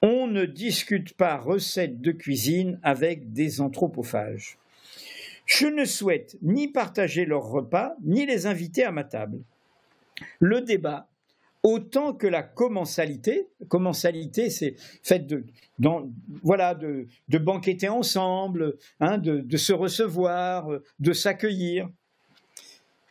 [0.02, 4.58] on ne discute pas recettes de cuisine avec des anthropophages.
[5.46, 9.44] Je ne souhaite ni partager leur repas, ni les inviter à ma table.
[10.40, 11.08] Le débat,
[11.62, 15.46] autant que la commensalité, commensalité, c'est fait de,
[17.40, 20.70] banqueter ensemble, hein, de se recevoir,
[21.00, 21.90] de s'accueillir.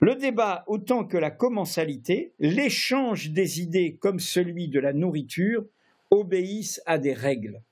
[0.01, 5.65] Le débat, autant que la commensalité, l'échange des idées comme celui de la nourriture,
[6.11, 7.63] obéissent à des règles.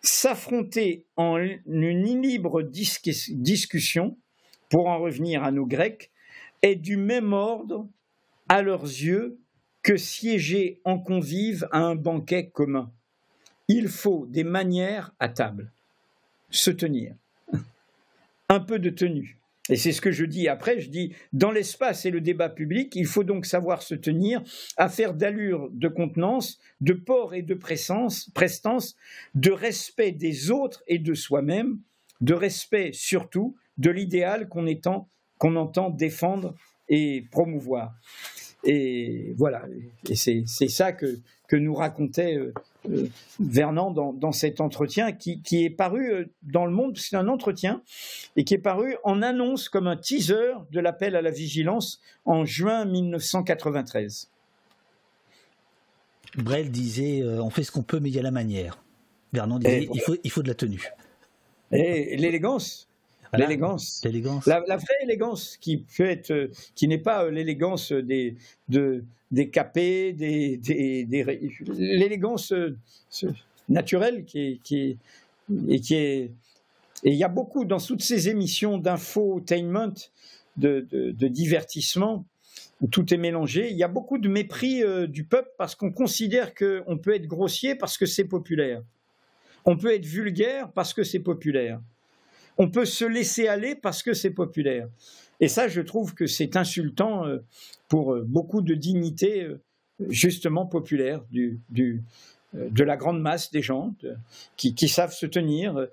[0.00, 4.16] S'affronter en une libre discussion,
[4.70, 6.10] pour en revenir à nos Grecs,
[6.62, 7.86] est du même ordre,
[8.48, 9.38] à leurs yeux,
[9.82, 12.90] que siéger en convive à un banquet commun.
[13.68, 15.72] Il faut des manières à table,
[16.50, 17.14] se tenir,
[18.48, 19.38] un peu de tenue,
[19.72, 22.94] et c'est ce que je dis après, je dis, dans l'espace et le débat public,
[22.94, 24.42] il faut donc savoir se tenir,
[24.76, 28.28] à faire d'allure, de contenance, de port et de prestance,
[29.34, 31.78] de respect des autres et de soi-même,
[32.20, 36.54] de respect surtout de l'idéal qu'on entend défendre
[36.90, 37.94] et promouvoir.
[38.64, 39.64] Et voilà,
[40.08, 41.18] et c'est ça que,
[41.52, 42.54] que nous racontait euh,
[42.88, 43.08] euh,
[43.38, 47.82] Vernon dans, cet entretien qui, est paru euh, dans le monde, c'est un entretien,
[48.36, 52.46] et qui est paru en annonce comme un teaser de l'appel à la vigilance en
[52.46, 54.30] juin 1993.
[56.36, 58.82] Brel disait on fait ce qu'on peut, mais il y a la manière.
[59.34, 60.88] Vernon disait il, faut, il faut de la tenue.
[61.72, 62.88] Et l'élégance,
[63.38, 64.00] l'élégance.
[64.46, 68.36] La, la, vraie élégance qui peut être, qui n'est pas l'élégance des,
[68.68, 70.60] de, des capés, des,
[71.68, 72.76] l'élégance euh,
[73.68, 74.98] naturelle qui est, qui
[75.68, 76.30] et qui est
[77.04, 79.94] et il y a beaucoup dans toutes ces émissions d'infotainment,
[80.56, 82.24] de, de, divertissement,
[82.80, 85.92] où tout est mélangé, il y a beaucoup de mépris euh, du peuple parce qu'on
[85.92, 88.82] considère qu'on peut être grossier parce que c'est populaire.
[89.64, 91.80] On peut être vulgaire parce que c'est populaire.
[92.58, 94.88] On peut se laisser aller parce que c'est populaire.
[95.42, 97.38] Et ça, je trouve que c'est insultant euh,
[97.88, 99.60] pour euh, beaucoup de dignités euh,
[100.08, 101.60] justement populaires du,
[102.52, 103.94] de la grande masse des gens
[104.56, 105.88] qui, savent se tenir.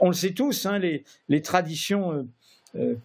[0.00, 2.28] On le sait tous, hein, les, traditions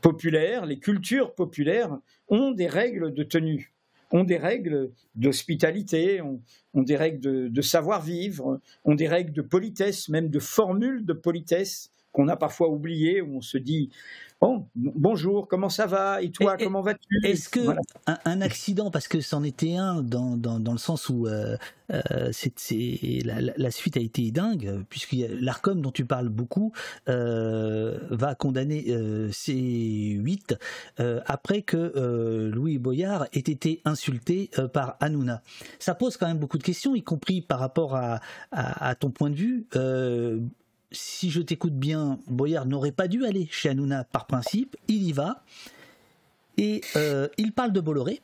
[0.02, 1.98] populaires, les cultures populaires
[2.28, 3.72] ont des règles de tenue,
[4.12, 6.42] ont des règles d'hospitalité, ont,
[6.74, 11.14] ont, des règles de, de savoir-vivre, ont des règles de politesse, même de formules de
[11.14, 13.90] politesse qu'on a parfois oubliées, où on se dit
[14.42, 16.24] Bon, bonjour, comment ça va?
[16.24, 17.20] Et toi, comment vas-tu?
[17.24, 17.60] Est-ce que
[18.26, 21.58] un, accident, parce que c'en était un dans, dans, le sens où euh,
[21.94, 22.32] euh
[23.56, 26.74] la, suite a été dingue, puisque l'Arcom dont tu parles beaucoup
[27.08, 30.58] euh, va condamner euh, C8
[31.28, 35.44] après que Louis Boyard ait été insulté par Hanouna.
[35.78, 38.20] Ça pose quand même beaucoup de questions, y compris par rapport à,
[38.52, 39.68] à ton point de vue
[40.92, 44.76] si je t'écoute bien, Boyard n'aurait pas dû aller chez Hanouna par principe.
[44.88, 45.44] Il y va.
[46.58, 48.22] Et euh, il parle de Bolloré.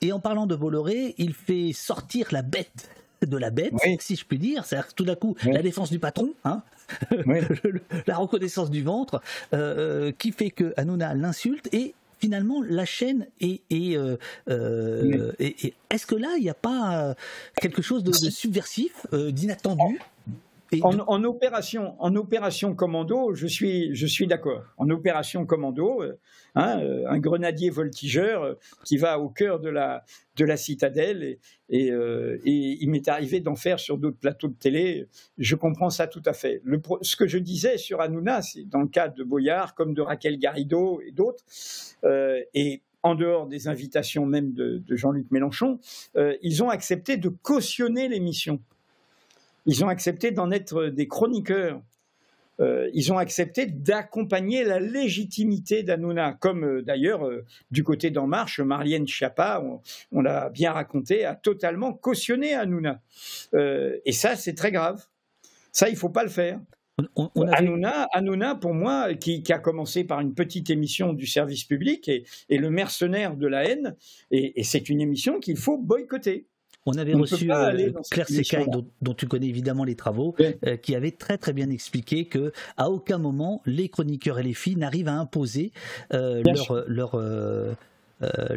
[0.00, 2.90] Et en parlant de Bolloré, il fait sortir la bête
[3.20, 4.64] de la bête, si je puis dire.
[4.64, 6.62] C'est-à-dire tout d'un coup, la défense du patron, hein
[8.06, 9.22] la reconnaissance du ventre,
[9.54, 13.62] euh, euh, qui fait que Hanouna l'insulte et finalement la chaîne est.
[13.70, 14.16] est-ce
[16.06, 17.14] que là, il n'y a pas
[17.60, 20.00] quelque chose de, de subversif, d'inattendu?
[20.80, 24.62] En, opération, en opération commando, je suis, je suis d'accord.
[24.78, 26.18] En opération commando, euh,
[26.54, 28.54] hein, euh, un grenadier voltigeur euh,
[28.84, 30.04] qui va au cœur de la,
[30.36, 31.38] de la citadelle et,
[31.68, 31.88] et,
[32.44, 35.08] il m'est arrivé d'en faire sur d'autres plateaux de télé.
[35.38, 36.60] Je comprends ça tout à fait.
[36.64, 40.02] Le, ce que je disais sur Hanouna, c'est dans le cas de Boyard, comme de
[40.02, 41.44] Raquel Garrido et d'autres,
[42.54, 45.80] et en dehors des invitations même de, de Jean-Luc Mélenchon,
[46.42, 48.60] ils ont accepté de cautionner l'émission.
[49.66, 51.82] Ils ont accepté d'en être des chroniqueurs.
[52.60, 58.26] euh, ils ont accepté d'accompagner la légitimité d'Anouna, comme euh, d'ailleurs euh, du côté d'En
[58.26, 59.64] Marche, Marlène Schiappa,
[60.12, 63.00] on, l'a bien raconté, a totalement cautionné Hanouna.
[63.54, 65.04] et ça, c'est très grave.
[65.72, 66.60] Ça, il faut pas le faire.
[67.16, 67.30] On,
[68.12, 72.70] Hanouna, pour moi, qui, a commencé par une petite émission du service public et, le
[72.70, 73.96] mercenaire de la haine,
[74.30, 76.46] et c'est une émission qu'il faut boycotter.
[76.84, 78.66] On avait reçu euh, Claire Secaille,
[79.00, 82.90] dont, tu connais évidemment les travaux, euh, qui avait très très bien expliqué que à
[82.90, 85.70] aucun moment les chroniqueurs et les filles n'arrivent à imposer
[86.12, 87.16] euh, leur, leur,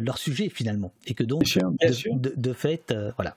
[0.00, 1.44] leur, sujet finalement, et que donc
[2.12, 3.36] de, fait, voilà.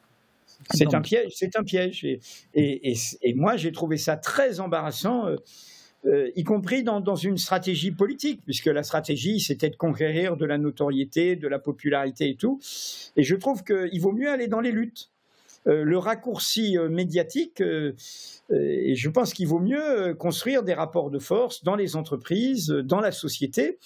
[0.73, 2.19] C'est un piège, c'est un piège, et,
[2.53, 5.27] et, et moi j'ai trouvé ça très embarrassant.
[6.05, 10.57] Euh, y compris dans, une stratégie politique, puisque la stratégie, c'était de conquérir de la
[10.57, 12.59] notoriété, de la popularité et tout.
[13.17, 15.09] Et je trouve qu'il vaut mieux aller dans les luttes.
[15.67, 21.19] Euh, le raccourci euh, médiatique, et je pense qu'il vaut mieux construire des rapports de
[21.19, 23.77] force dans les entreprises, dans la société.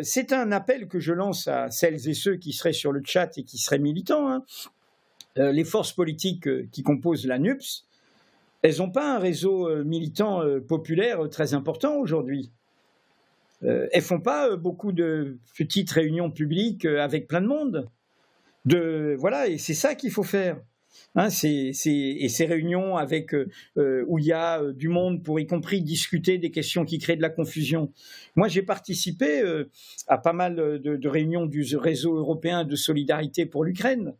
[0.00, 3.36] C'est un appel que je lance à celles et ceux qui seraient sur le chat
[3.36, 4.30] et qui seraient militants.
[4.30, 4.42] Hein.
[5.36, 7.84] Les forces politiques qui composent la NUPS,
[8.64, 12.50] elles n'ont pas un réseau euh, militant euh, populaire euh, très important aujourd'hui.
[13.62, 17.88] Elles font pas beaucoup de petites réunions publiques avec plein de monde.
[18.66, 20.60] De, voilà, et c'est ça qu'il faut faire.
[21.14, 26.36] Hein, et ces réunions avec où il y a du monde pour y compris discuter
[26.36, 27.90] des questions qui créent de la confusion.
[28.36, 29.42] Moi, j'ai participé
[30.08, 34.12] à pas mal de, réunions du réseau européen de solidarité pour l'Ukraine.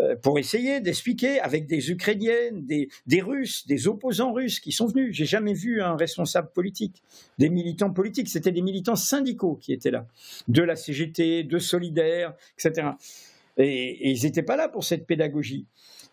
[0.00, 5.14] Euh, pour essayer d'expliquer avec des Ukrainiennes, des, Russes, des opposants russes qui sont venus.
[5.14, 7.02] J'ai jamais vu un responsable politique,
[7.38, 8.28] des militants politiques.
[8.28, 10.06] C'était des militants syndicaux qui étaient là,
[10.48, 12.88] de la CGT, de Solidaire, etc.
[13.56, 15.66] Et, ils n'étaient pas là pour cette pédagogie.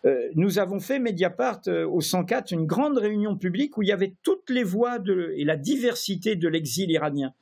[0.04, 3.92] Euh, nous avons fait Mediapart euh, au 104 une grande réunion publique où il y
[3.92, 4.98] avait toutes les voix
[5.34, 7.32] et la diversité de l'exil iranien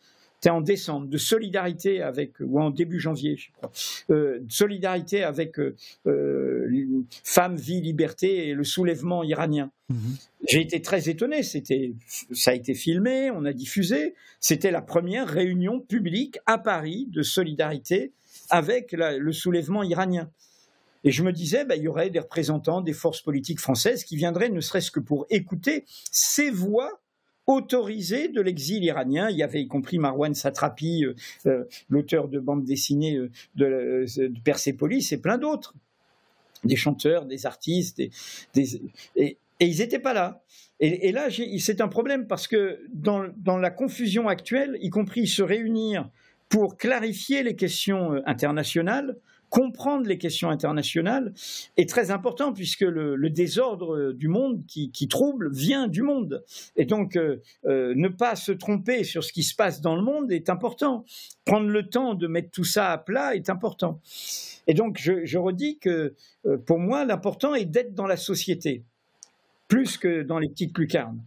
[0.47, 3.73] c'était en décembre, de solidarité avec, ou en début janvier, je crois,
[4.10, 5.74] euh, de solidarité avec euh,
[6.06, 9.73] euh, Femmes, Vie, Liberté et le soulèvement iranien.
[9.89, 9.98] Mhm.
[10.47, 11.94] J'ai été très étonné, c'était,
[12.31, 17.23] ça a été filmé, on a diffusé, c'était la première réunion publique à Paris de
[17.23, 18.12] solidarité
[18.48, 20.31] avec le soulèvement iranien.
[21.02, 24.14] Et je me disais, bah, il y aurait des représentants des forces politiques françaises qui
[24.14, 27.01] viendraient ne serait-ce que pour écouter ces voix
[27.47, 29.31] autorisé de l'exil iranien.
[29.31, 31.14] Il y avait y compris Marwan Satrapi, euh,
[31.47, 35.74] euh, l'auteur de bande dessinée euh, de, de, Persepolis et plein d'autres,
[36.64, 38.10] des chanteurs, des artistes, et,
[39.59, 40.43] ils n'étaient pas là.
[40.81, 41.28] Et, là,
[41.59, 46.10] c'est un problème parce que dans, la confusion actuelle, y compris se réunir
[46.51, 49.16] pour clarifier les questions internationales,
[49.57, 51.33] comprendre les questions internationales
[51.78, 56.45] est très important puisque le, désordre du monde qui, trouble vient du monde.
[56.77, 60.03] Et donc, euh, euh, ne pas se tromper sur ce qui se passe dans le
[60.03, 61.07] monde est important.
[61.47, 64.03] Prendre le temps de mettre tout ça à plat est important.
[64.66, 66.12] Et donc, je redis que
[66.45, 68.85] euh, pour moi, l'important est d'être dans la société
[69.69, 71.21] plus que dans les petites lucarnes,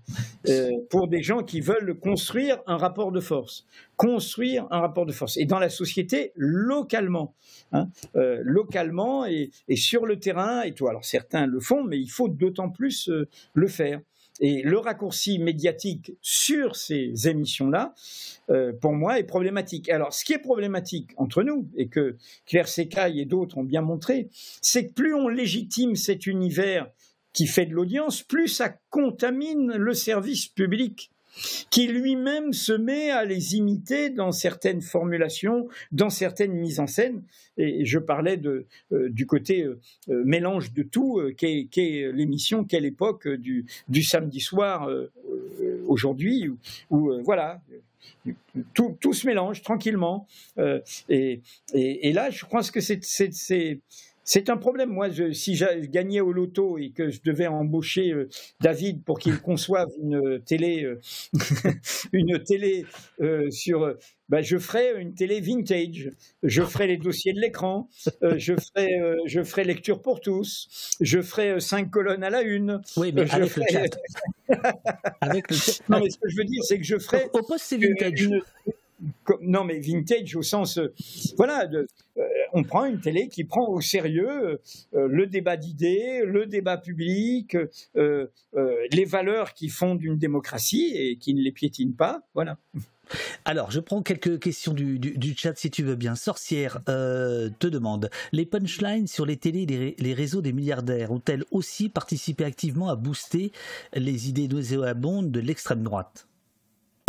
[0.47, 3.65] euh, pour des gens qui veulent construire un rapport de force,
[3.97, 7.35] construire un rapport de force, et dans la société localement,
[7.73, 10.87] hein, euh, localement et, sur le terrain et tout.
[10.87, 13.99] Alors certains le font, mais il faut d'autant plus euh, le faire.
[14.41, 17.93] Et le raccourci médiatique sur ces émissions-là,
[18.79, 19.89] pour moi, est problématique.
[19.89, 23.81] Alors, ce qui est problématique entre nous, et que Claire Secaille et d'autres ont bien
[23.81, 24.29] montré,
[24.61, 26.89] c'est que plus on légitime cet univers
[27.33, 31.11] qui fait de l'audience, plus ça contamine le service public
[31.69, 37.23] qui lui-même se met à les imiter dans certaines formulations, dans certaines mises en scène.
[37.57, 38.65] Et je parlais euh,
[39.09, 39.79] du côté euh,
[40.09, 41.67] euh, mélange de tout, qu'est
[42.13, 43.65] l'émission, quelle époque du,
[44.03, 44.89] samedi soir
[45.87, 46.49] aujourd'hui,
[46.89, 47.61] où, voilà,
[48.73, 50.27] tout, se mélange tranquillement.
[51.09, 51.41] Et,
[51.73, 53.81] et, et, là, je pense que c'est
[54.31, 54.91] c'est un problème.
[54.91, 58.29] Moi, si je gagnais au loto et que je devais embaucher euh,
[58.61, 61.01] David pour qu'il conçoive une télé, euh,
[62.13, 62.85] une télé
[63.21, 63.95] euh, sur,
[64.29, 66.11] bah, je ferais une télé vintage.
[66.43, 67.89] Je ferais les dossiers de l'écran.
[68.21, 70.95] je ferais, je ferais lecture pour tous.
[71.01, 72.83] Je ferais cinq colonnes à la une.
[72.97, 73.99] Oui, mais avec le chat.
[75.21, 75.81] avec le chat.
[75.89, 77.31] Non, mais ce que je veux dire, c'est que je ferais.
[77.33, 78.29] Au, poste, c'est vintage
[79.41, 80.93] non, mais vintage au sens, euh,
[81.37, 81.87] voilà, de,
[82.17, 82.23] euh,
[82.53, 84.59] on prend une télé qui prend au sérieux
[84.93, 87.57] euh, le débat d'idées, le débat public,
[87.95, 92.57] les valeurs qui font d'une démocratie et qui ne les piétinent pas, voilà.
[93.45, 96.15] Alors, je prends quelques questions du, chat si tu veux bien.
[96.15, 101.89] Sorcière te demande les punchlines sur les télés, les, les réseaux des milliardaires ont-elles aussi
[101.89, 103.51] participé activement à booster
[103.93, 106.28] les idées nauséabondes de l'extrême droite?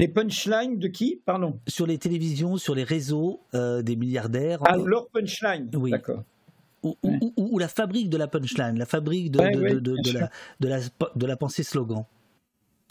[0.01, 1.61] Les punchlines de qui Pardon?
[1.69, 4.61] Sur les télévisions, sur les réseaux des milliardaires.
[4.65, 5.71] Ah, leur punchline.
[5.75, 5.91] Oui.
[5.91, 6.25] D'accord.
[6.83, 9.39] Ou, la fabrique de la punchline, la fabrique de,
[10.67, 10.81] la,
[11.15, 12.07] de la pensée slogan.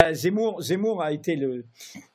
[0.00, 1.66] Bah, Zemmour, Zemmour a été le,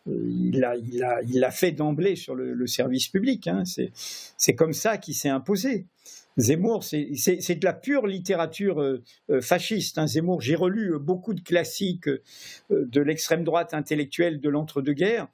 [0.08, 3.48] euh, il l'a il a, il a fait d'emblée sur le, service public.
[3.48, 3.62] Hein.
[3.66, 5.86] C'est comme ça qu'il s'est imposé.
[6.38, 9.98] Zemmour, c'est de la pure littérature euh, euh, fasciste.
[9.98, 10.08] Hein.
[10.08, 12.10] Zemmour, j'ai relu beaucoup de classiques
[12.70, 15.28] de l'extrême droite intellectuelle de l'entre-deux-guerres.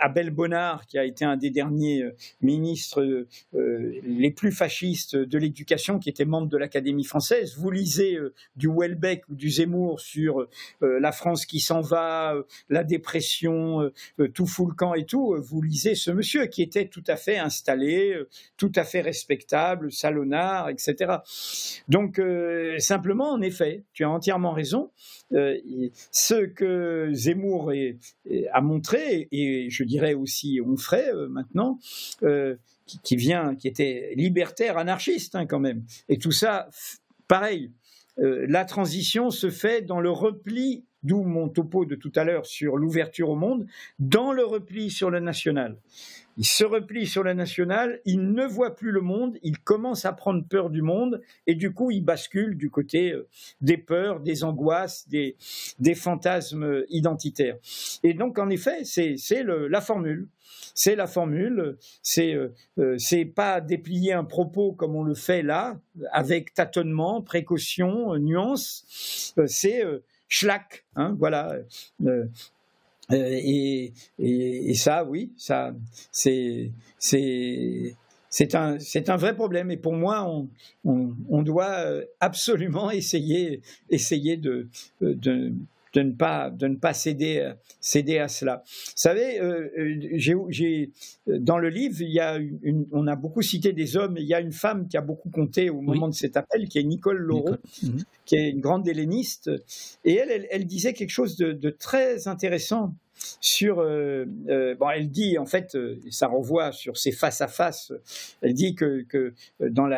[0.00, 2.04] Abel Bonnard, qui a été un des derniers
[2.40, 7.56] ministres les plus fascistes de l'éducation, qui était membre de l'Académie française.
[7.56, 8.18] Vous lisez
[8.56, 10.48] du Welbeck ou du Zemmour sur
[10.80, 12.34] la France qui s'en va,
[12.68, 13.92] la dépression,
[14.34, 15.36] tout fout le camp et tout.
[15.40, 18.18] Vous lisez ce monsieur qui était tout à fait installé,
[18.56, 21.16] tout à fait respectable Salonard, etc.
[21.88, 24.90] Donc, euh, simplement, en effet, tu as entièrement raison.
[25.32, 25.58] Euh,
[26.10, 27.72] ce que Zemmour
[28.52, 31.78] a montré, et je dirais aussi Onfray euh, maintenant,
[33.02, 36.68] qui, vient, qui était libertaire, anarchiste hein, quand même, et tout ça,
[37.26, 37.70] pareil.
[38.16, 42.76] la transition se fait dans le repli d'où mon topo de tout à l'heure sur
[42.76, 43.66] l'ouverture au monde,
[43.98, 45.76] dans le repli sur le national.
[46.38, 50.12] Il se replie sur le national, il ne voit plus le monde, il commence à
[50.12, 53.28] prendre peur du monde, et du coup il bascule du côté euh,
[53.60, 55.36] des peurs, des angoisses, des,
[55.78, 57.56] des fantasmes identitaires.
[58.02, 60.28] Et donc en effet, c'est la formule.
[60.74, 65.78] C'est la formule, c'est euh, euh, pas déplier un propos comme on le fait là,
[66.12, 69.34] avec tâtonnement, précaution, nuance.
[69.46, 69.82] c'est
[70.28, 71.56] Schlack, hein, voilà.
[72.06, 72.26] Euh,
[73.12, 75.74] euh, et, et, ça, oui, ça,
[76.12, 77.96] c'est, c'est,
[78.28, 79.70] c'est un, c'est un vrai problème.
[79.70, 80.48] Et pour moi, on,
[80.84, 84.68] on, on doit euh, absolument essayer, essayer de,
[85.00, 85.52] de
[85.98, 88.62] de ne pas, de ne pas céder, céder à cela.
[88.64, 90.90] Vous savez, euh, euh, j'ai,
[91.26, 94.34] dans le livre, il y a une, on a beaucoup cité des hommes, il y
[94.34, 97.18] a une femme qui a beaucoup compté au moment de cet appel, qui est Nicole
[97.18, 98.04] Laureau, mhm.
[98.24, 99.50] qui est une grande helléniste,
[100.04, 102.94] et elle, elle, disait quelque chose de, de très intéressant
[103.40, 103.80] sur.
[103.80, 107.92] Euh, euh, bon, elle dit en fait, euh, ça renvoie sur ses face à face.
[108.42, 109.88] Elle dit que, que dans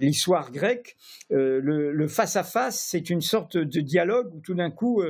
[0.00, 0.96] l'histoire grecque,
[1.30, 5.02] le, face à face, c'est une sorte de dialogue où tout d'un coup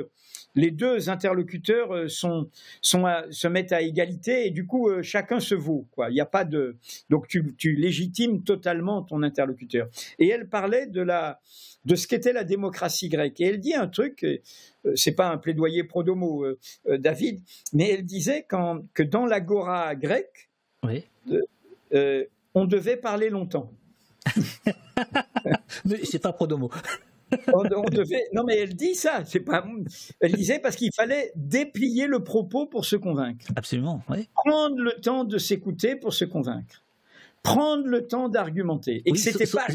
[0.59, 5.87] les deux interlocuteurs sont, sont se mettent à égalité et du coup chacun se vaut.
[5.93, 6.11] Quoi.
[6.11, 6.77] Il n'y a pas de
[7.11, 9.89] donc tu, tu légitimes totalement ton interlocuteur.
[10.19, 11.41] Et elle parlait de la
[11.85, 13.41] de ce qu'était la démocratie grecque.
[13.41, 14.39] Et elle dit un truc, euh,
[14.95, 17.41] c'est pas un plaidoyer pro domo, euh, euh, David,
[17.73, 20.51] mais elle disait que dans l'agora grecque,
[22.55, 23.73] on devait parler longtemps.
[25.85, 26.47] mais c'est pas pro
[27.65, 27.85] domo.
[27.87, 28.29] on, devait...
[28.33, 29.25] Non, mais elle dit ça.
[29.25, 29.65] C'est pas.
[30.21, 33.47] Elle disait parce qu'il fallait déplier le propos pour se convaincre.
[33.57, 34.03] Absolument.
[34.09, 34.29] Oui.
[34.35, 36.83] Prendre le temps de s'écouter pour se convaincre
[37.43, 39.67] prendre le temps d'argumenter et que c'était pas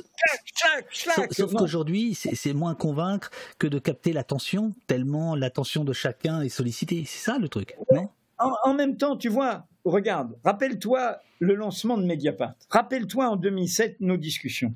[1.31, 7.03] Sauf, qu'aujourd'hui, c'est moins convaincre que de capter l'attention, tellement l'attention de chacun est sollicitée.
[7.07, 8.09] C'est ça le truc, non?
[8.39, 12.55] En, même temps, tu vois, regarde, rappelle-toi le lancement de Mediapart.
[12.69, 14.73] Rappelle-toi en 2007 nos discussions.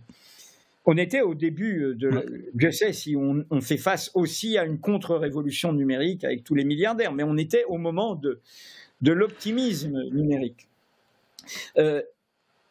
[0.89, 2.49] On était au début de.
[2.57, 7.11] Je sais si on, fait face aussi à une contre-révolution numérique avec tous les milliardaires,
[7.11, 8.41] mais on était au moment de,
[9.01, 10.69] de l'optimisme numérique.
[11.77, 12.01] Euh,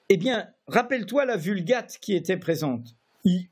[0.09, 2.97] eh bien, rappelle-toi la vulgate qui était présente.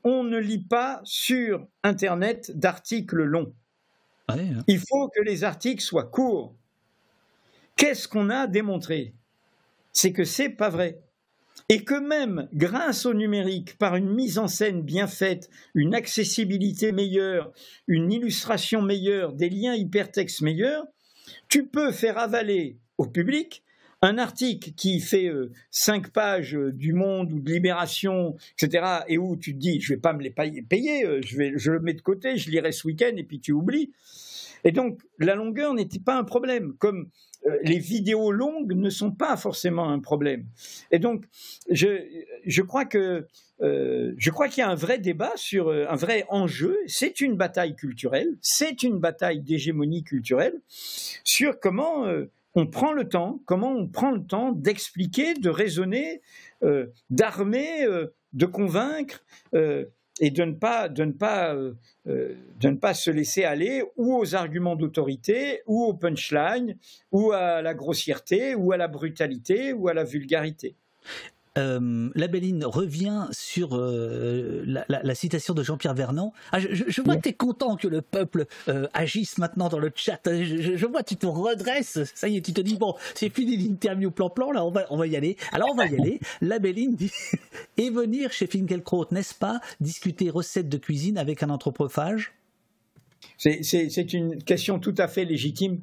[0.03, 3.53] On ne lit pas sur Internet d'articles longs.
[4.29, 4.63] Hein.
[4.67, 6.55] Il faut que les articles soient courts.
[7.75, 9.13] Qu'est-ce qu'on a démontré?
[9.91, 11.01] C'est que c'est pas vrai.
[11.67, 16.91] Et que même grâce au numérique, par une mise en scène bien faite, une accessibilité
[16.91, 17.51] meilleure,
[17.87, 20.85] une illustration meilleure, des liens hypertextes meilleurs,
[21.49, 23.63] tu peux faire avaler au public
[24.01, 29.17] un article qui fait euh, cinq pages euh, du Monde ou de Libération, etc., et
[29.17, 31.93] où tu te dis, je vais pas me les payer, euh, je, je le mets
[31.93, 33.91] de côté, je lirai ce week-end, et puis tu oublies.
[34.63, 37.09] Et donc, la longueur n'était pas un problème, comme
[37.63, 40.45] les vidéos longues ne sont pas forcément un problème.
[40.91, 41.25] Et donc,
[41.69, 42.03] je,
[42.45, 43.27] je crois que
[43.61, 46.77] je crois qu'il y a un vrai débat sur un vrai enjeu.
[46.87, 52.05] C'est une bataille culturelle, c'est une bataille d'hégémonie culturelle sur comment
[52.55, 56.21] on prend le temps, comment on prend le temps d'expliquer, de raisonner,
[56.63, 59.85] euh, d'armer, euh, de convaincre euh,
[60.19, 61.55] et de ne pas, de ne pas,
[62.05, 66.77] de ne pas se laisser aller ou aux arguments d'autorité, ou au punchline,
[67.11, 70.75] ou à la grossièreté, ou à la brutalité, ou à la vulgarité.
[71.57, 76.33] Euh, la Belline revient sur euh, la, citation de Jean-Pierre Vernant.
[76.51, 79.91] Ah, je, vois que tu es content que le peuple euh, agisse maintenant dans le
[79.95, 80.19] chat.
[80.25, 81.99] Je, vois, tu te redresses.
[82.13, 84.97] Ça y est, tu te dis, bon, c'est fini l'interview plan-plan, là, on va, on
[84.97, 85.37] va y aller.
[85.51, 86.19] Alors, on va y aller.
[86.41, 87.11] La Belline dit
[87.77, 89.61] Et venir chez Finkelkraut, n'est-ce pas?
[89.79, 92.33] Discuter recettes de cuisine avec un anthropophage?
[93.37, 95.81] C'est une question tout à fait légitime.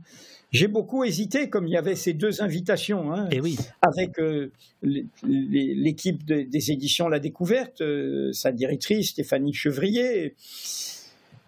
[0.52, 3.56] J'ai beaucoup hésité, comme il y avait ces deux invitations, hein, Et eh oui.
[3.80, 10.34] avec euh, l'équipe des éditions La Découverte, euh, sa directrice Stéphanie Chevrier.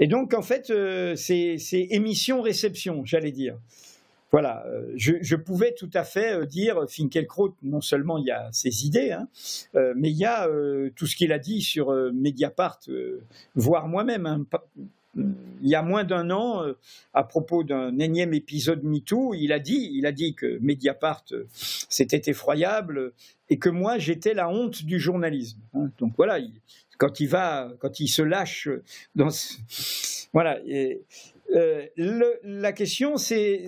[0.01, 3.59] Et donc, en fait, euh, c'est émission-réception, j'allais dire.
[4.33, 4.67] Voilà,
[4.97, 9.29] je, pouvais tout à fait dire Finkelkraut, non seulement il y a ses idées, hein,
[9.95, 10.49] mais il y a
[10.97, 12.81] tout ce qu'il a dit sur Mediapart,
[13.55, 14.27] voire moi-même.
[14.27, 14.45] Hein,
[15.17, 16.75] il y a moins d'un an, euh,
[17.15, 21.47] à propos d'un énième épisode MeToo, il a dit, il a dit que Mediapart, euh,
[21.55, 23.13] c'était effroyable
[23.49, 25.59] et que moi, j'étais la honte du journalisme.
[25.75, 25.91] Hein.
[25.99, 26.39] Donc voilà,
[26.99, 28.69] quand il va, quand il se lâche
[29.15, 29.29] dans,
[30.33, 30.61] voilà.
[31.55, 31.87] Euh,
[32.43, 33.67] la question, c'est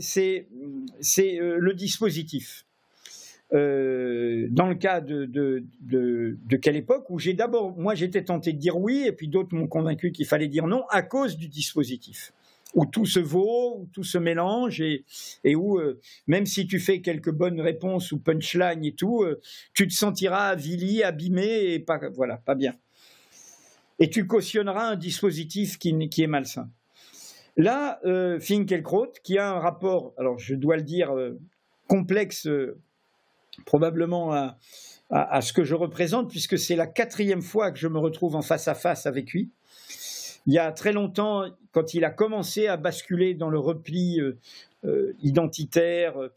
[0.50, 2.65] le dispositif.
[3.52, 5.64] Euh, dans le cas de,
[6.60, 9.68] quelle époque où j'ai d'abord, moi j'étais tenté de dire oui, et puis d'autres m'ont
[9.68, 12.32] convaincu qu'il fallait dire non à cause du dispositif,
[12.74, 15.04] où tout se vaut, où tout se mélange, et,
[15.44, 19.40] et où euh, même si tu fais quelques bonnes réponses ou punchline et tout, euh,
[19.74, 22.74] tu te sentiras avili, abîmé, et pas, voilà, pas bien.
[24.00, 26.68] Et tu cautionneras un dispositif qui, qui est malsain.
[27.56, 27.98] Là,
[28.40, 31.14] Finkelkraut, qui a un rapport, alors je dois le dire,
[31.88, 32.46] complexe
[33.64, 34.32] probablement
[35.10, 38.42] à, ce que je représente, puisque c'est la quatrième fois que je me retrouve en
[38.42, 39.50] face à face avec lui.
[40.46, 44.38] Il y a très longtemps, quand il a commencé à basculer dans le repli euh,
[44.84, 46.32] euh, identitaire, euh,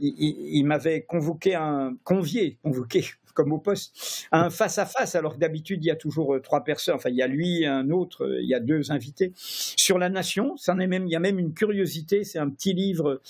[0.00, 3.04] il, m'avait convoqué un convié, convoqué
[3.34, 6.64] comme au poste, un face à face, alors que d'habitude il y a toujours trois
[6.64, 6.94] personnes.
[6.94, 10.56] Enfin, il y a lui, un autre, il y a deux invités sur la nation.
[10.56, 12.24] Ça est même, il y a même une curiosité.
[12.24, 13.20] C'est un petit livre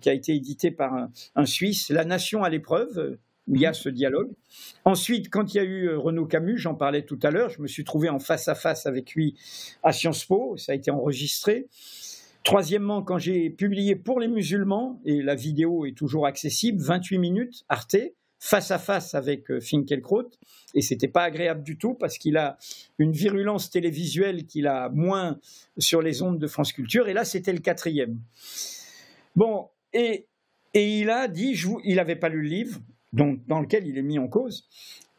[0.00, 3.66] qui a été édité par un, un Suisse, La Nation à l'épreuve où il y
[3.66, 4.30] a ce dialogue.
[4.84, 7.66] Ensuite, quand il y a eu Renaud Camus, j'en parlais tout à l'heure, je me
[7.66, 9.36] suis trouvé en face à face avec lui
[9.82, 11.66] à Sciences Po, ça a été enregistré.
[12.44, 17.64] Troisièmement, quand j'ai publié pour les musulmans, et la vidéo est toujours accessible, 28 minutes,
[17.68, 17.96] Arte,
[18.44, 20.28] face à face avec euh, Finkelkraut,
[20.74, 22.58] et c'était pas agréable du tout parce qu'il a
[22.98, 25.38] une virulence télévisuelle qu'il a moins
[25.78, 28.18] sur les ondes de France Culture, et là c'était le quatrième.
[29.36, 30.26] Bon, et,
[30.74, 32.80] et il a dit, il n'avait pas lu le livre,
[33.12, 34.68] donc, dans lequel il est mis en cause,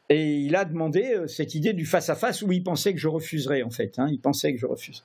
[0.10, 3.64] et il a demandé euh, cette idée du face-à-face où il pensait que je refuserais,
[3.64, 5.02] en fait, hein, il pensait que je refuse.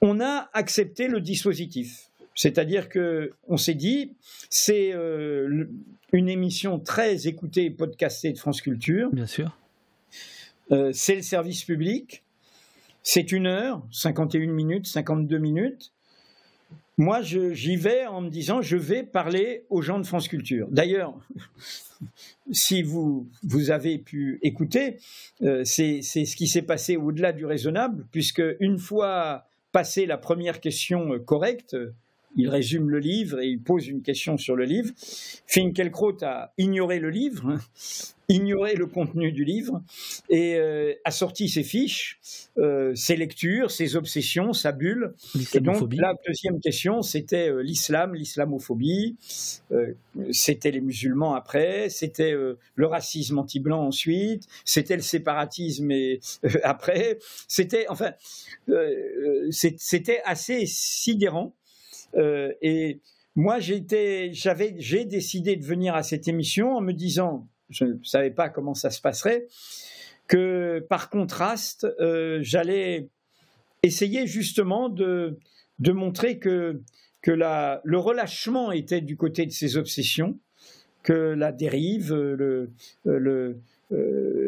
[0.00, 2.08] On a accepté le dispositif.
[2.34, 4.14] C'est-à-dire que on s'est dit,
[4.48, 5.66] c'est euh,
[6.12, 9.10] une émission très écoutée et podcastée de France Culture.
[9.12, 9.56] Bien sûr.
[10.70, 12.22] Euh, c'est le service public.
[13.02, 15.92] C'est une heure, 51 minutes, 52 minutes.
[16.98, 20.68] Moi, j'y vais en me disant, je vais parler aux gens de France Culture.
[20.70, 21.14] D'ailleurs,
[22.52, 24.98] si vous, vous avez pu écouter,
[25.42, 30.60] euh, c'est ce qui s'est passé au-delà du raisonnable, puisque une fois passer la première
[30.60, 31.76] question correcte,
[32.36, 34.90] il résume le livre et il pose une question sur le livre.
[35.46, 37.58] Finkelkraut a ignoré le livre, hein,
[38.28, 39.82] ignoré le contenu du livre
[40.30, 42.18] et euh, a sorti ses fiches,
[42.56, 45.14] euh, ses lectures, ses obsessions, sa bulle.
[45.54, 49.16] Et donc la deuxième question, c'était euh, l'islam, l'islamophobie,
[50.30, 56.20] c'était les musulmans après, c'était le racisme anti-blanc ensuite, c'était le séparatisme et,
[56.62, 58.12] après, c'était enfin
[59.50, 61.54] c'était assez sidérant.
[62.14, 63.00] Et
[63.34, 68.30] moi, j'avais, j'ai décidé de venir à cette émission en me disant, je ne savais
[68.30, 69.46] pas comment ça se passerait,
[70.28, 73.08] que par contraste, euh, j'allais
[73.82, 75.38] essayer justement de,
[75.80, 76.80] montrer que,
[77.24, 80.38] le relâchement était du côté de ses obsessions,
[81.02, 82.70] que la dérive, le,
[83.04, 83.60] le,
[83.92, 84.41] euh,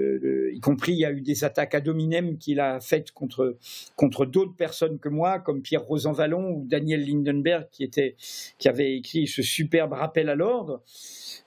[0.55, 3.57] y compris il y a eu des attaques à dominem qu'il a faites contre,
[3.97, 8.16] contre d'autres personnes que moi, comme Pierre Rosanvallon ou Daniel Lindenberg, qui, était,
[8.58, 10.83] qui avait écrit ce superbe rappel à l'ordre.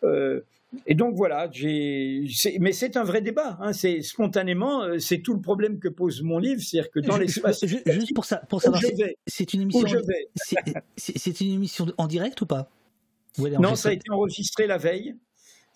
[0.04, 0.42] Euh,
[0.86, 1.50] et donc voilà,
[2.60, 3.58] mais c'est un vrai débat.
[3.62, 7.18] Hein, c'est spontanément, euh, c'est tout le problème que pose mon livre, c'est-à-dire que dans
[7.18, 7.66] l'espace.
[7.66, 8.82] Juste pour ça, pour savoir,
[9.26, 9.88] c'est une émission.
[10.98, 12.70] C'est une émission en direct ou pas?
[13.38, 15.16] Non, ça a été enregistré la veille.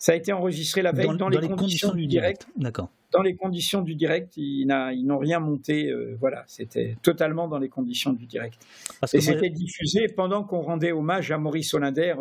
[0.02, 2.48] Ça a été enregistré la veille dans, les, conditions, du direct.
[2.56, 2.88] D'accord.
[3.12, 5.92] Dans les conditions du direct, ils, n'ont rien monté.
[5.92, 8.58] Euh, voilà, c'était totalement dans les conditions du direct.
[9.12, 12.16] et c'était diffusé pendant qu'on rendait hommage à Maurice Hollander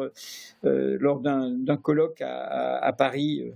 [0.64, 3.52] euh, lors d'un colloque à, Paris.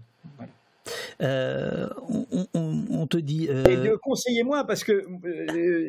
[1.19, 3.45] on, te dit.
[3.45, 5.05] Et conseillez-moi parce que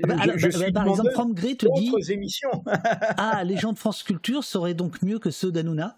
[0.04, 1.90] ah bah, je, bah, suis par exemple, Franck Gray te dit.
[2.12, 2.62] émissions.
[3.16, 5.96] ah, les gens de France Culture seraient donc mieux que ceux d'Anouna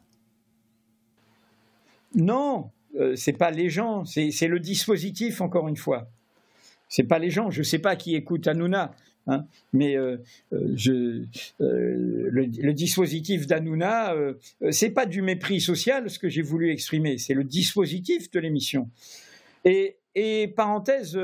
[2.18, 2.70] Non,
[3.14, 6.10] c'est pas les gens, c'est le dispositif encore une fois.
[6.88, 7.50] C'est pas les gens.
[7.50, 8.94] Je sais pas qui écoute Hanouna.
[9.28, 10.16] Hein, mais euh,
[10.54, 11.22] euh, je,
[11.60, 14.14] euh, le, dispositif d'Anouna,
[14.70, 18.88] c'est pas du mépris social ce que j'ai voulu exprimer, c'est le dispositif de l'émission.
[19.66, 21.14] Et, et parenthèse.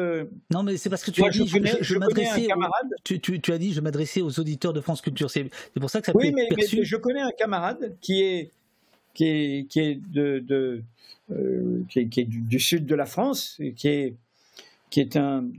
[0.51, 2.49] non, mais c'est parce que tu as dit, je, je, m'adressais.
[3.05, 5.31] Tu, tu, tu, as dit, je m'adressais aux auditeurs de France Culture.
[5.31, 5.49] C'est
[5.81, 8.51] pour ça que ça Oui, mais, mais, je connais un camarade qui est
[9.15, 9.95] qui est
[12.25, 15.51] du, sud de la France, qui est un,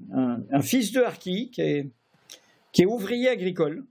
[0.61, 1.87] fils de harki, qui est
[2.75, 3.85] qui est ouvrier agricole,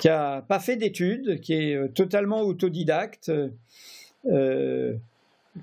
[0.00, 3.30] qui n'a pas fait d'études, qui est euh, totalement autodidacte,
[4.26, 4.94] euh,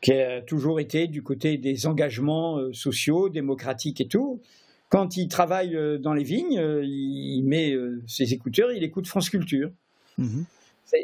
[0.02, 4.40] qui a toujours été du côté des engagements euh, sociaux, démocratiques et tout.
[4.88, 7.76] Quand il travaille dans les vignes, il met
[8.08, 9.70] ses écouteurs, il écoute France Culture.
[10.18, 10.46] Mhm.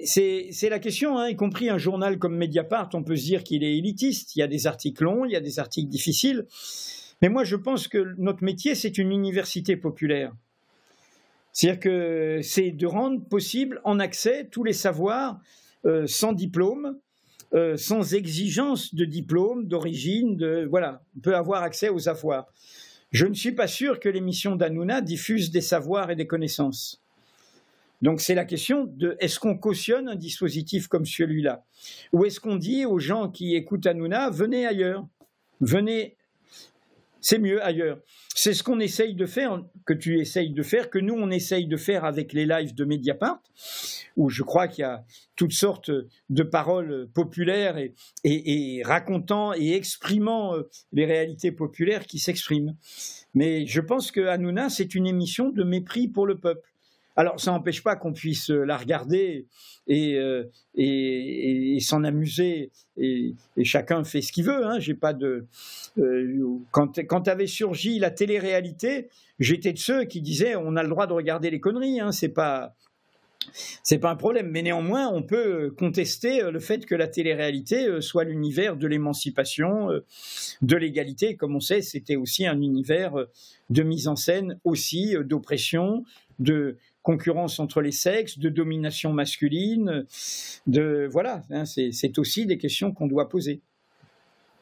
[0.03, 3.64] C'est la question, hein, y compris un journal comme Mediapart, on peut se dire qu'il
[3.64, 4.35] est élitiste.
[4.35, 6.45] Il y a des articles longs, il y a des articles difficiles.
[7.22, 10.33] Mais moi, je pense que notre métier, c'est une université populaire.
[11.51, 15.39] C'est-à-dire que c'est de rendre possible en accès tous les savoirs
[15.85, 16.97] euh, sans diplôme,
[17.53, 22.47] euh, sans exigence de diplôme, d'origine, de voilà, on peut avoir accès aux savoirs.
[23.11, 27.05] Je ne suis pas sûr que l'émission d'Anouna diffuse des savoirs et des connaissances.
[28.01, 31.64] Donc c'est la question de est-ce qu'on cautionne un dispositif comme celui-là?
[32.14, 35.07] Ou est-ce qu'on dit aux gens qui écoutent Hanouna, venez ailleurs,
[35.61, 36.17] venez
[37.25, 37.98] c'est mieux ailleurs?
[38.35, 41.65] C'est ce qu'on essaye de faire, que tu essayes de faire, que nous on essaye
[41.65, 43.41] de faire avec les lives de Mediapart,
[44.15, 45.03] où je crois qu'il y a
[45.35, 45.90] toutes sortes
[46.30, 47.77] de paroles populaires
[48.24, 52.75] et, racontant et exprimant euh, les réalités populaires qui s'expriment.
[53.33, 56.69] Mais je pense que Hanouna, c'est une émission de mépris pour le peuple.
[57.18, 59.45] Alors, ça n'empêche pas qu'on puisse euh, la regarder
[59.90, 60.44] euh,
[60.76, 64.66] et, et, s'en amuser, et, chacun fait ce qu'il veut.
[64.66, 64.80] Hein.
[64.80, 65.45] J'ai pas de.
[65.98, 69.08] Euh, quand quand avait surgi la télé-réalité,
[69.40, 72.02] j'étais de ceux qui disaient on a le droit de regarder les conneries.
[72.02, 72.11] Hein.
[72.11, 72.76] C'est pas
[73.84, 78.24] c'est pas un problème, mais néanmoins, on peut contester le fait que la télé-réalité soit
[78.24, 79.90] l'univers de l'émancipation,
[80.64, 81.35] de l'égalité.
[81.35, 83.14] Comme on sait, c'était aussi un univers
[83.69, 86.06] de mise en scène, aussi d'oppression,
[86.40, 90.06] de, concurrence entre les sexes, de domination masculine,
[90.67, 93.61] de voilà, hein, c'est aussi des questions qu'on doit poser.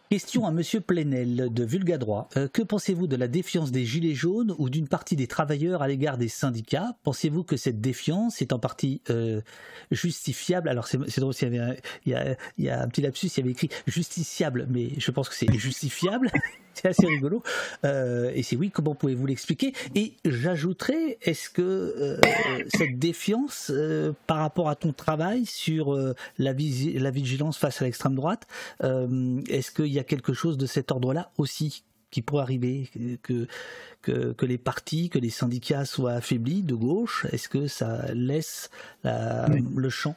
[0.10, 2.28] Question à Monsieur Plenel de Vulgadroit.
[2.38, 5.88] Euh, que pensez-vous de la défiance des Gilets jaunes ou d'une partie des travailleurs à
[5.88, 6.98] l'égard des syndicats?
[7.02, 9.42] Pensez-vous que cette défiance est en partie euh,
[9.90, 10.70] justifiable?
[10.70, 13.28] Alors c'est drôle, il y, avait il, y a, il y a un petit lapsus,
[13.28, 16.30] il y avait écrit justiciable, mais je pense que c'est justifiable.
[16.84, 17.44] c'est assez rigolo.
[17.86, 19.74] Euh, et c'est oui, comment pouvez-vous l'expliquer?
[19.96, 22.20] Et j'ajouterais, est-ce que euh,
[22.70, 25.96] cette défiance euh, par rapport à ton travail sur
[26.38, 28.48] la, la, vigilance face à l'extrême droite,
[28.82, 32.90] est-ce qu'il y a quelque chose de cet ordre-là aussi qui pourrait arriver
[33.24, 33.48] que,
[34.02, 37.26] que, que, les partis, que les syndicats soient affaiblis de gauche?
[37.32, 38.70] Est-ce que ça laisse
[39.04, 40.16] le champ?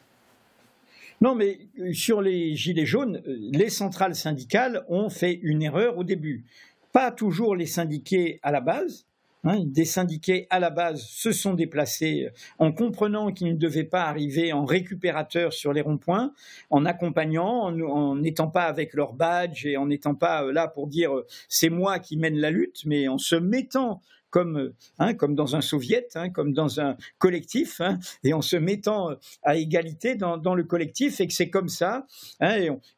[1.20, 5.97] Non, mais euh, sur les gilets jaunes, euh, les centrales syndicales ont fait une erreur
[5.97, 6.45] au début.
[6.93, 9.07] Pas toujours les syndiqués à la base.
[9.45, 13.85] Hein, des syndiqués à la base se sont déplacés euh, en comprenant qu'ils ne devaient
[13.85, 16.33] pas arriver en récupérateur sur les ronds-points,
[16.69, 21.12] en accompagnant, en n'étant pas avec leur badge et en n'étant pas là pour dire
[21.49, 25.61] c'est moi qui mène la lutte, mais en se mettant comme, hein, comme dans un
[25.61, 29.11] soviet, hein, comme dans un collectif, hein, et en se mettant
[29.43, 32.07] à égalité dans, le collectif, et que c'est comme ça,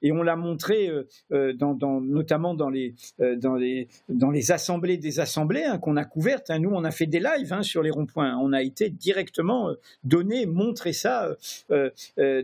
[0.03, 4.53] et on, l'a montré euh, euh, dans, notamment dans les, euh, dans, les, dans les
[4.53, 6.51] assemblées des assemblées qu'on a couvertes.
[6.51, 9.75] nous, on a fait des lives sur les ronds-points, on a été directement
[10.05, 11.37] donné, montré ça.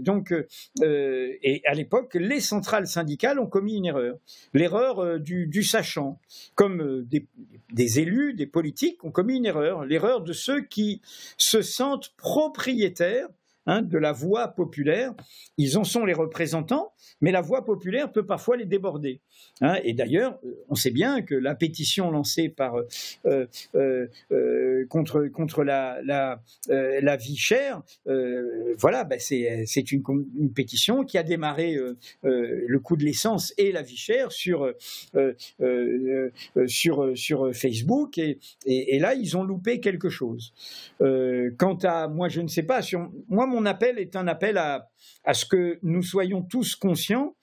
[0.01, 0.35] donc,
[0.83, 4.17] et à l'époque, les centrales syndicales ont commis une erreur,
[4.53, 6.19] l'erreur du, sachant,
[6.55, 7.07] comme
[7.73, 11.01] des élus, des politiques ont commis une erreur, l'erreur de ceux qui
[11.37, 13.29] se sentent propriétaires
[13.67, 15.15] hein, de la voix populaire.
[15.57, 19.21] Ils en sont les représentants, mais la voix populaire peut parfois les déborder.
[19.61, 19.79] Hein.
[19.85, 22.77] et d'ailleurs, euh, on sait bien que la pétition lancée par
[23.27, 27.83] euh, euh, contre contre la la, la vie chère,
[28.79, 30.03] voilà, ben c'est une,
[30.39, 31.77] une, pétition qui a démarré
[32.23, 34.73] le coût de l'essence et la vie chère sur
[36.67, 40.53] sur sur Facebook et, et, là ils ont loupé quelque chose.
[40.99, 42.81] quant à moi, je ne sais pas.
[43.29, 44.89] Moi, mon appel est un appel à
[45.25, 47.35] à ce que nous soyons tous conscients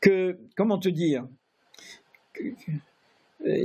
[0.00, 1.26] que, comment te dire,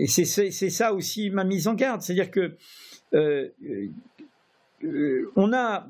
[0.07, 2.57] c'est ça aussi ma mise en garde, c'est-à-dire que
[5.35, 5.89] on a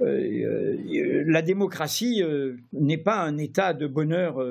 [0.00, 2.22] la démocratie
[2.72, 4.42] n'est pas un état de bonheur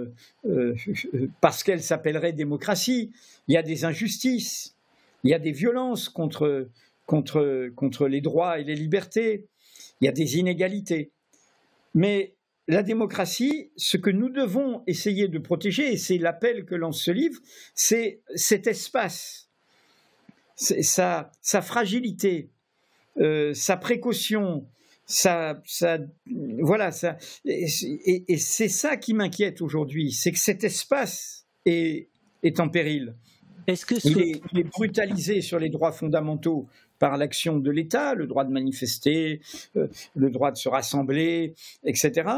[1.42, 3.12] parce qu'elle s'appellerait démocratie.
[3.48, 4.76] Il y a des injustices,
[5.24, 6.68] il y a des violences contre,
[7.06, 9.46] contre, contre les droits et les libertés,
[10.02, 11.12] il y a des inégalités.
[11.94, 12.34] Mais
[12.68, 17.12] la démocratie, ce que nous devons essayer de protéger, et c'est l'appel que lance ce
[17.12, 17.40] livre,
[17.76, 19.50] c'est cet espace,
[20.56, 22.50] sa, sa fragilité,
[23.18, 24.68] euh, sa précaution,
[25.06, 25.62] sa,
[26.60, 32.10] voilà, ça, et, c'est ça qui m'inquiète aujourd'hui, c'est que cet espace est,
[32.42, 33.16] est en péril.
[33.68, 36.68] Est-ce que il, est, il, est, brutalisé sur les droits fondamentaux
[37.00, 39.42] par l'action de l'État, le droit de manifester,
[39.76, 42.30] euh, le droit de se rassembler, etc.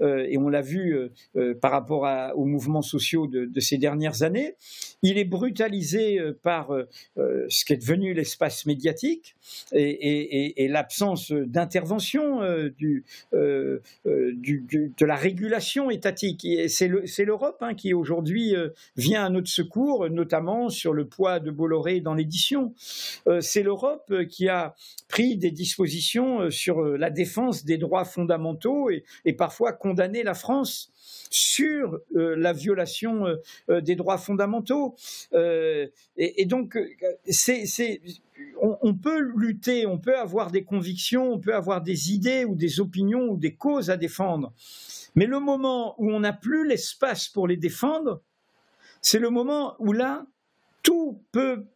[0.00, 0.96] Euh, et on l'a vu
[1.36, 4.54] euh, par rapport aux mouvements sociaux de, ces dernières années.
[5.02, 6.70] Il est brutalisé par
[7.16, 9.36] ce qui est devenu l'espace médiatique
[9.72, 13.02] et, l'absence d'intervention de
[15.00, 16.46] la régulation étatique.
[16.68, 18.54] C'est l'Europe hein, qui aujourd'hui
[18.96, 22.74] vient à notre secours, notamment sur le poids de Bolloré dans l'édition.
[23.40, 24.74] C'est l'Europe euh, qui a
[25.08, 30.34] pris des dispositions euh, sur euh, la défense des droits fondamentaux et, parfois condamné la
[30.34, 30.92] France
[31.30, 33.24] sur la violation
[33.68, 34.94] des droits fondamentaux.
[35.32, 36.78] Et, donc,
[37.28, 37.64] c'est,
[38.60, 42.78] on, peut lutter, on peut avoir des convictions, on peut avoir des idées ou des
[42.78, 44.52] opinions ou des causes à défendre.
[45.16, 48.22] Mais le moment où on n'a plus l'espace pour les défendre,
[49.00, 50.26] c'est le moment où là,
[50.82, 51.66] tout peut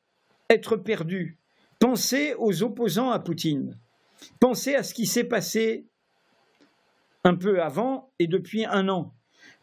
[0.50, 1.37] être perdu.
[1.78, 3.78] Pensez aux opposants à Poutine.
[4.40, 5.86] Pensez à ce qui s'est passé
[7.24, 9.14] un peu avant et depuis un an.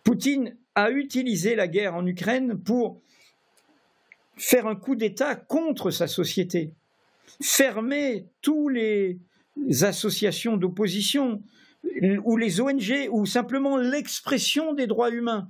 [0.04, 3.02] Poutine a utilisé la guerre en Ukraine pour
[4.38, 6.74] faire un coup d'État contre sa société,
[7.42, 9.20] fermer toutes les
[9.82, 11.42] associations d'opposition
[12.24, 15.50] ou les ONG ou simplement l'expression des droits humains.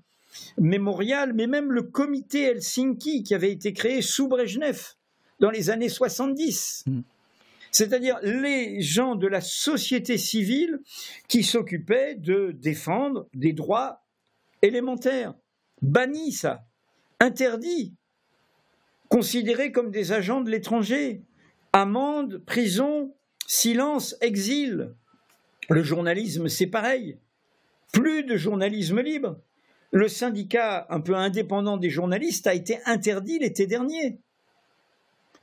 [0.57, 4.94] Mémorial, mais même le comité Helsinki qui avait été créé sous Brejnev
[5.39, 6.83] dans les années 70.
[6.87, 7.01] Hmm.
[7.71, 10.79] C'est-à-dire les gens de la société civile
[11.27, 14.05] qui s'occupaient de défendre des droits
[14.61, 15.33] élémentaires.
[15.81, 16.65] Banni ça,
[17.19, 17.93] interdit,
[19.09, 21.23] considérés comme des agents de l'étranger.
[21.73, 23.13] Amende, prison,
[23.45, 24.95] silence, exil.
[25.69, 27.19] Le journalisme, c'est pareil.
[27.91, 29.41] Plus de journalisme libre.
[29.91, 34.19] Le syndicat un peu indépendant des journalistes a été interdit l'été dernier.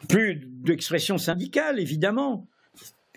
[0.08, 2.48] Plus d'expression syndicale, évidemment.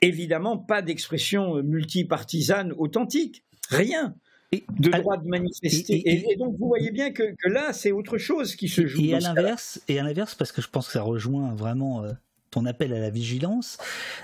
[0.02, 3.44] Évidemment, pas d'expression multipartisane authentique.
[3.70, 4.16] Rien.
[4.52, 6.30] de droit de manifester.
[6.32, 9.02] Et, donc, vous voyez bien que, là, c'est autre chose qui se joue.
[9.02, 12.12] Et à l'inverse, et à l'inverse, parce que je pense que ça rejoint vraiment euh,
[12.52, 13.78] ton appel à la vigilance,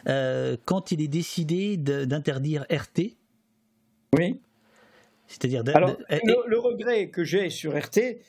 [0.08, 3.18] euh, quand il est décidé d'interdire RT.
[4.18, 4.40] Oui.
[5.28, 5.64] C'est-à-dire.
[5.64, 8.20] le, regret que j'ai sur RT,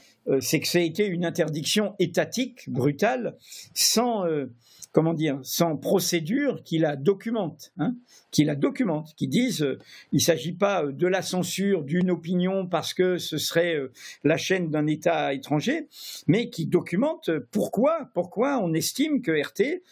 [0.41, 3.37] c'est que ça a été une interdiction étatique, brutale,
[3.75, 4.47] sans, euh,
[4.93, 7.97] comment dire, sans procédure qui la documente, hein,
[8.31, 9.79] qui la documente, qui disent euh,
[10.13, 13.77] il ne s'agit pas de la censure d'une opinion parce que ce serait
[14.23, 15.89] la chaîne d'un État étranger,
[16.27, 19.83] mais qui documente pourquoi, pourquoi on estime que RT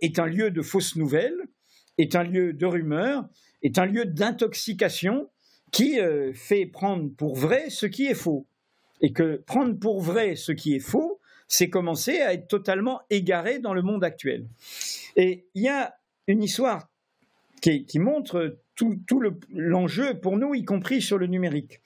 [0.00, 1.36] est un lieu de fausses nouvelles,
[1.98, 3.28] est un lieu de rumeurs,
[3.62, 5.28] est un lieu d'intoxication
[5.70, 5.98] qui
[6.34, 8.46] fait prendre pour vrai ce qui est faux
[9.00, 13.58] et que prendre pour vrai ce qui est faux, c'est commencer à être totalement égaré
[13.58, 14.46] dans le monde actuel.
[15.16, 15.94] Et il y a
[16.26, 16.88] une histoire
[17.60, 19.00] qui, montre tout,
[19.52, 21.80] l'enjeu pour nous, y compris sur le numérique.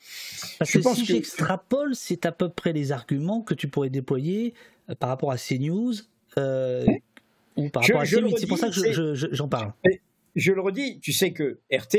[0.58, 3.88] Parce Je que pense si j'extrapole, c'est à peu près les arguments que tu pourrais
[3.88, 4.54] déployer
[4.90, 5.94] euh, par rapport à CNews
[6.36, 6.84] euh,
[7.56, 8.06] ou par rapport à.
[8.06, 9.72] C'est pour ça que j'en parle
[10.36, 11.96] je le redis, tu sais que RT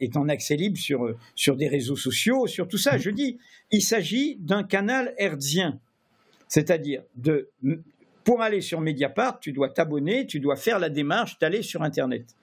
[0.00, 2.98] est, en accès libre sur, sur des réseaux sociaux, sur tout ça.
[2.98, 3.38] Je dis,
[3.70, 5.78] il s'agit d'un canal hertzien.
[6.48, 7.50] C'est-à-dire, de,
[8.24, 12.34] pour aller sur Mediapart, tu dois t'abonner, tu dois faire la démarche d'aller sur Internet.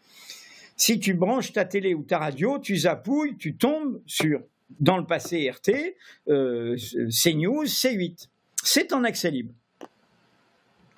[0.75, 4.41] Si tu branches ta télé ou ta radio, tu zapouilles, tu tombes sur,
[4.79, 5.95] dans le passé RT,
[6.29, 6.75] euh,
[7.09, 8.27] CNews, C8.
[8.63, 9.53] C'est en accès libre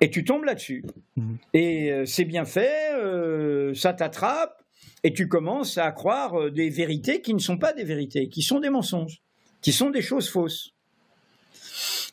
[0.00, 0.84] et tu tombes là-dessus.
[1.16, 1.38] Mhm.
[1.54, 4.62] Et euh, c'est bien fait, euh, ça t'attrape,
[5.02, 8.42] et tu commences à croire euh, des vérités qui ne sont pas des vérités, qui
[8.42, 9.22] sont des mensonges,
[9.60, 10.72] qui sont des choses fausses.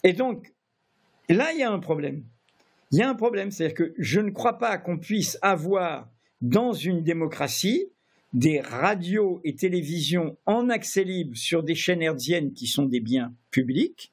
[0.03, 0.53] Et donc,
[1.29, 2.23] là, il y a un problème.
[2.91, 6.09] Il y a un problème, c'est-à-dire que je ne crois pas qu'on puisse avoir
[6.41, 7.87] dans une démocratie
[8.33, 13.33] des radios et télévisions en accès libre sur des chaînes hertziennes qui sont des biens
[13.51, 14.11] publics.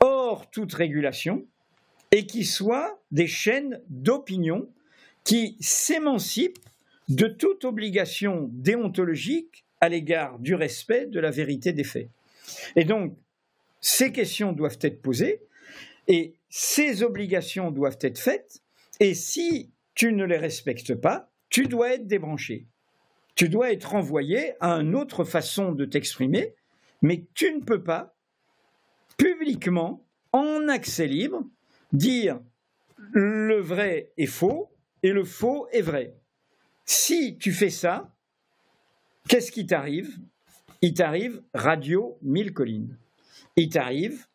[0.00, 1.46] Or, hors toute régulation
[2.12, 4.68] et qui soient des chaînes d'opinion
[5.24, 6.58] qui s'émancipent
[7.08, 12.08] de toute obligation déontologique à l'égard du respect de la vérité des faits.
[12.76, 13.16] Et donc,
[13.80, 15.40] ces questions doivent être posées
[16.06, 18.62] et ces obligations doivent être faites.
[19.00, 22.66] Et si tu ne les respectes pas, tu dois être débranché.
[23.34, 26.54] Tu dois être renvoyé à une autre façon de t'exprimer,
[27.00, 28.14] mais tu ne peux pas
[29.16, 31.44] publiquement, en accès libre,
[31.92, 32.40] dire
[33.12, 34.70] le vrai est faux
[35.02, 36.14] et le faux est vrai.
[36.84, 38.14] Si tu fais ça,
[39.28, 40.18] qu'est-ce qui t'arrive?
[40.80, 42.96] Il t'arrive Radio Mille Collines.
[43.56, 44.26] Il t'arrive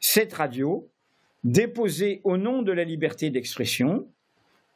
[0.00, 0.88] cette radio
[1.44, 4.08] déposée au nom de la liberté d'expression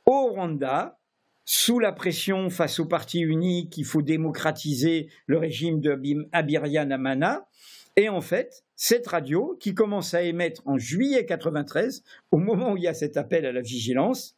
[0.04, 0.98] au Rwanda,
[1.44, 5.90] sous la pression face au parti unique, qu'il faut démocratiser le régime de
[6.32, 7.46] Amana.
[7.96, 12.76] Et en fait, cette radio, qui commence à émettre en juillet 93, au moment où
[12.76, 14.36] il y a cet appel à la vigilance,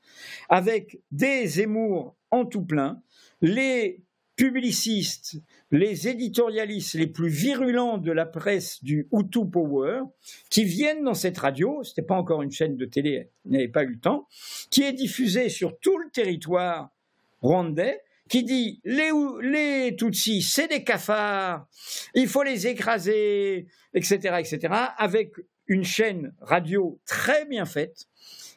[0.49, 3.03] avec des Zemmour en tout plein,
[3.41, 4.01] les
[4.37, 10.03] publicistes, les éditorialistes les plus virulents de la presse du Hutu Power,
[10.49, 13.83] qui viennent dans cette radio, ce n'était pas encore une chaîne de télé, n'avait pas
[13.83, 14.29] eu le temps,
[14.71, 16.91] qui est diffusée sur tout le territoire
[17.43, 21.67] rwandais, qui dit les, Tutsis, c'est des cafards,
[22.15, 25.33] il faut les écraser, etc., etc., avec
[25.67, 28.07] une chaîne radio très bien faite,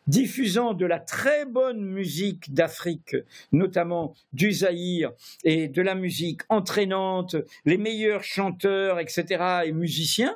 [0.08, 3.16] diffusant de la très bonne musique d'Afrique,
[3.52, 5.12] notamment du Zaïre,
[5.44, 7.36] et de la musique entraînante,
[7.66, 10.36] les meilleurs chanteurs, etc., et musiciens.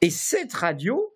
[0.00, 1.14] Et cette radio,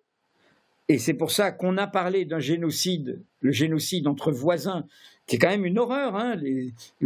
[0.87, 4.85] et c'est pour ça qu'on a parlé d'un génocide, le génocide entre voisins,
[5.27, 6.15] qui est quand même une horreur.
[6.15, 6.39] Hein.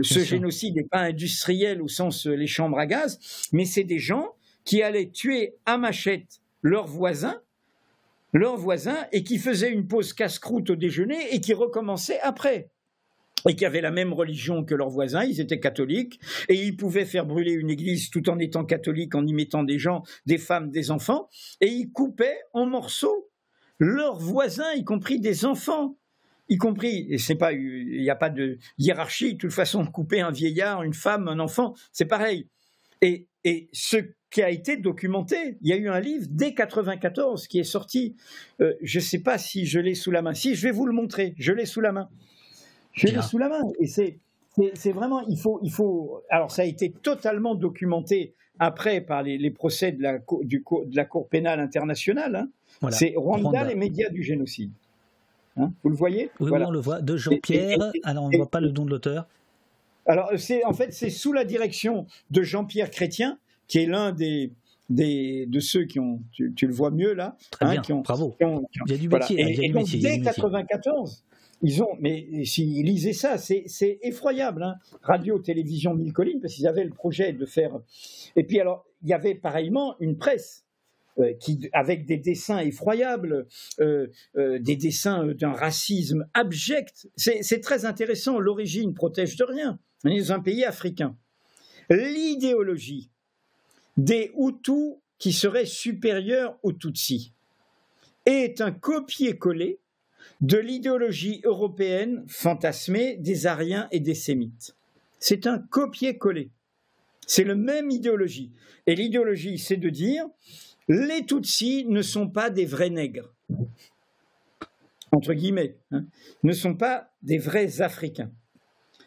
[0.01, 3.19] ce génocide n'est pas industriel au sens euh, les chambres à gaz,
[3.51, 7.41] mais c'est des gens qui allaient tuer à machette leurs voisins,
[8.33, 12.69] leurs voisins, et qui faisaient une pause casse-croûte au déjeuner et qui recommençaient après.
[13.47, 17.05] Et qui avaient la même religion que leurs voisins, ils étaient catholiques, et ils pouvaient
[17.05, 20.71] faire brûler une église tout en étant catholiques, en y mettant des gens, des femmes,
[20.71, 21.29] des enfants,
[21.61, 23.29] et ils coupaient en morceaux
[23.79, 25.95] leurs voisins, y compris des enfants
[26.49, 30.21] y compris, et c'est pas, il n'y a pas de hiérarchie, de toute façon, couper
[30.21, 32.47] un vieillard, une femme, un enfant, c'est pareil.
[33.01, 33.97] Et, et, ce
[34.29, 38.15] qui a été documenté, il y a eu un livre dès 94 qui est sorti,
[38.61, 40.85] euh, je ne sais pas si je l'ai sous la main, si je vais vous
[40.85, 42.09] le montrer, je l'ai sous la main.
[42.93, 44.19] Je l'ai sous la main, et c'est,
[44.73, 49.51] c'est vraiment, il faut, il faut, alors ça a été totalement documenté après par les,
[49.51, 52.35] procès de la, du, de la Cour pénale internationale.
[52.35, 52.89] Hein.
[52.91, 54.71] C'est Rwanda, les médias du génocide.
[55.59, 57.01] Hein, vous le voyez Oui, on le voit.
[57.01, 57.91] De Jean-Pierre.
[58.03, 59.27] Alors, on ne voit pas le nom de l'auteur.
[60.05, 64.51] Alors, c'est en fait, c'est sous la direction de Jean-Pierre Chrétien, qui est l'un des,
[64.89, 68.01] des, de ceux qui ont, tu, le vois mieux là, Très hein, bien, qui ont,
[68.01, 68.35] bravo.
[68.39, 69.39] il y a du métier.
[69.39, 71.23] Et, il y a du donc, métier, dès 94,
[71.61, 74.63] ils ont, mais s'ils lisaient ça, c'est effroyable.
[74.63, 74.75] Hein.
[75.03, 77.77] Radio, télévision, mille collines, parce qu'ils avaient le projet de faire.
[78.35, 80.65] Et puis alors, il y avait pareillement une presse
[81.39, 83.47] qui, avec des dessins effroyables,
[83.79, 84.07] euh,
[84.37, 87.07] euh, des dessins d'un racisme abject.
[87.15, 88.39] C'est très intéressant.
[88.39, 89.79] L'origine protège de rien.
[90.03, 91.17] On est dans un pays africain.
[91.89, 93.09] L'idéologie
[93.97, 97.33] des Hutus qui serait supérieure aux Tutsis
[98.25, 99.79] est un copier-coller
[100.41, 104.75] de l'idéologie européenne fantasmée des Ariens et des Sémites.
[105.19, 106.51] C'est un copier-coller.
[107.27, 108.51] C'est la même idéologie.
[108.87, 110.25] Et l'idéologie, c'est de dire
[110.89, 113.33] les Tutsis ne sont pas des vrais nègres,
[115.11, 116.05] entre guillemets, hein,
[116.43, 118.31] ne sont pas des vrais Africains.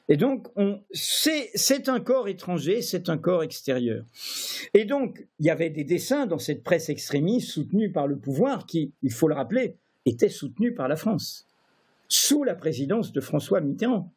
[0.08, 0.48] Et donc,
[0.92, 4.04] c'est un corps étranger, c'est un corps extérieur.
[4.74, 8.66] Et donc, il y avait des dessins dans cette presse extrémiste soutenue par le pouvoir
[8.66, 11.46] qui, il faut le rappeler, était soutenue par la France,
[12.08, 14.12] sous la présidence de François Mitterrand.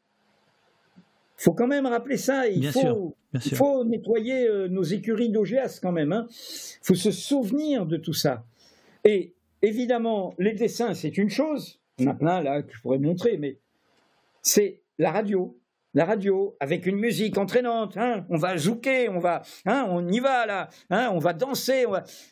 [1.37, 2.47] Il faut quand même rappeler ça.
[2.47, 6.09] Il faut, il faut nettoyer euh, nos écuries d'OGS quand même.
[6.09, 6.27] Il hein.
[6.81, 8.45] faut se souvenir de tout ça.
[9.03, 11.79] Et évidemment, les dessins, c'est une chose.
[11.99, 13.59] On a plein là que je pourrais montrer, mais
[14.41, 15.57] c'est la radio.
[15.93, 18.25] La radio, avec une musique entraînante, hein.
[18.29, 20.69] on va zouker, on va, hein, on y va là,
[21.13, 21.85] on va danser,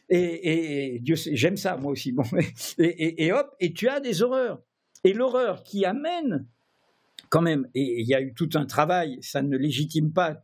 [0.09, 2.11] Et, Dieu sait, j'aime ça moi aussi.
[2.11, 2.23] Bon,
[2.77, 4.61] et, et hop, et tu as des horreurs.
[5.05, 6.45] Et l'horreur qui amène
[7.33, 10.43] quand même, et il y a eu tout un travail, ça ne légitime pas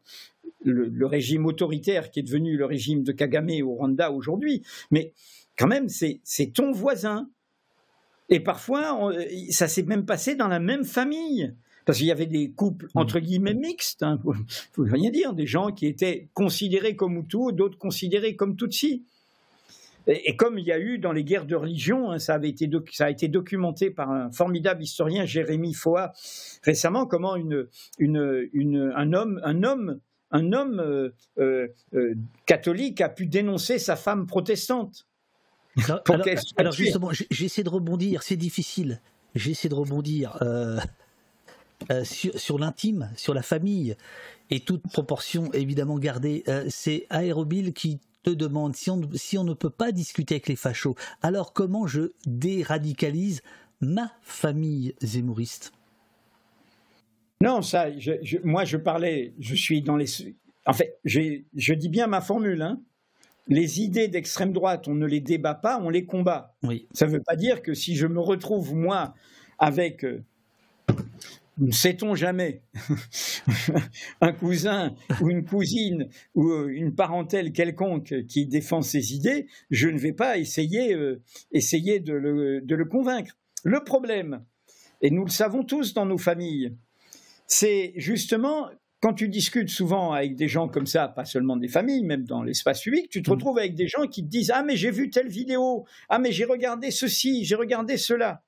[0.63, 5.13] le, régime autoritaire qui est devenu le régime de Kagame au Rwanda aujourd'hui, mais
[5.55, 7.29] quand même, c'est ton voisin.
[8.29, 9.13] Et parfois,
[9.51, 11.53] ça s'est même passé dans la même famille.
[11.85, 12.99] Parce qu'il y avait des couples mmh.
[12.99, 14.33] entre guillemets mixtes, il hein, ne
[14.73, 19.05] faut rien dire, des gens qui étaient considérés comme Hutu, d'autres considérés comme Tutsi.
[20.09, 22.69] Et, comme il y a eu dans les guerres de religion, hein, ça, avait été
[22.91, 26.13] ça a été documenté par un formidable historien, Jérémy Foa,
[26.63, 27.67] récemment, comment une,
[27.99, 29.99] une, une, un homme, un homme,
[30.31, 32.15] un homme euh, euh, euh,
[32.45, 35.05] catholique a pu dénoncer sa femme protestante.
[35.83, 36.25] Alors, alors,
[36.57, 39.01] alors justement, j'essaie de rebondir, c'est difficile.
[39.35, 40.37] J'essaie de rebondir.
[40.41, 40.79] Euh,
[42.03, 43.95] sur, l'intime, sur la famille,
[44.49, 46.43] et toute proportion évidemment gardée.
[46.67, 50.55] C'est Aérobile qui te demande si on, si on ne peut pas discuter avec les
[50.55, 53.41] fachos, alors comment je déradicalise
[53.81, 55.71] ma famille zémouriste?
[57.41, 57.87] Non, ça,
[58.43, 60.07] moi je parlais, je suis dans les.
[60.65, 62.81] En fait, je dis bien ma formule, hein.
[63.47, 66.55] les idées d'extrême droite, on ne les débat pas, on les combat.
[66.63, 66.87] Oui.
[66.91, 69.13] Ça ne veut pas dire que si je me retrouve, moi,
[69.57, 70.23] avec euh,
[71.59, 72.63] ne sait-on jamais,
[74.21, 79.89] un cousin ou une cousine ou euh, une parentèle quelconque qui défend ses idées, je
[79.89, 81.21] ne vais pas essayer, euh,
[81.51, 83.37] essayer de le, de le convaincre.
[83.63, 84.43] Le problème,
[85.01, 86.75] et nous le savons tous dans nos familles,
[87.47, 88.69] c'est justement
[89.01, 92.43] quand tu discutes souvent avec des gens comme ça, pas seulement des familles, même dans
[92.43, 93.33] l'espace public, tu te mmh.
[93.33, 96.31] retrouves avec des gens qui te disent Ah, mais j'ai vu telle vidéo, ah, mais
[96.31, 98.43] j'ai regardé ceci, j'ai regardé cela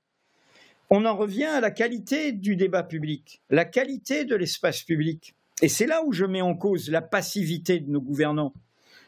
[0.91, 5.33] on en revient à la qualité du débat public, la qualité de l'espace public.
[5.61, 8.53] Et c'est là où je mets en cause la passivité de nos gouvernants,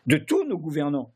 [0.07, 1.11] de tous nos gouvernants.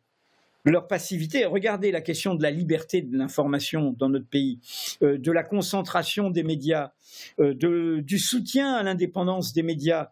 [0.65, 4.59] Leur passivité, regardez la question de la liberté de l'information dans notre pays,
[5.01, 6.91] euh, de la concentration des médias,
[7.39, 10.11] euh, du soutien à l'indépendance des médias.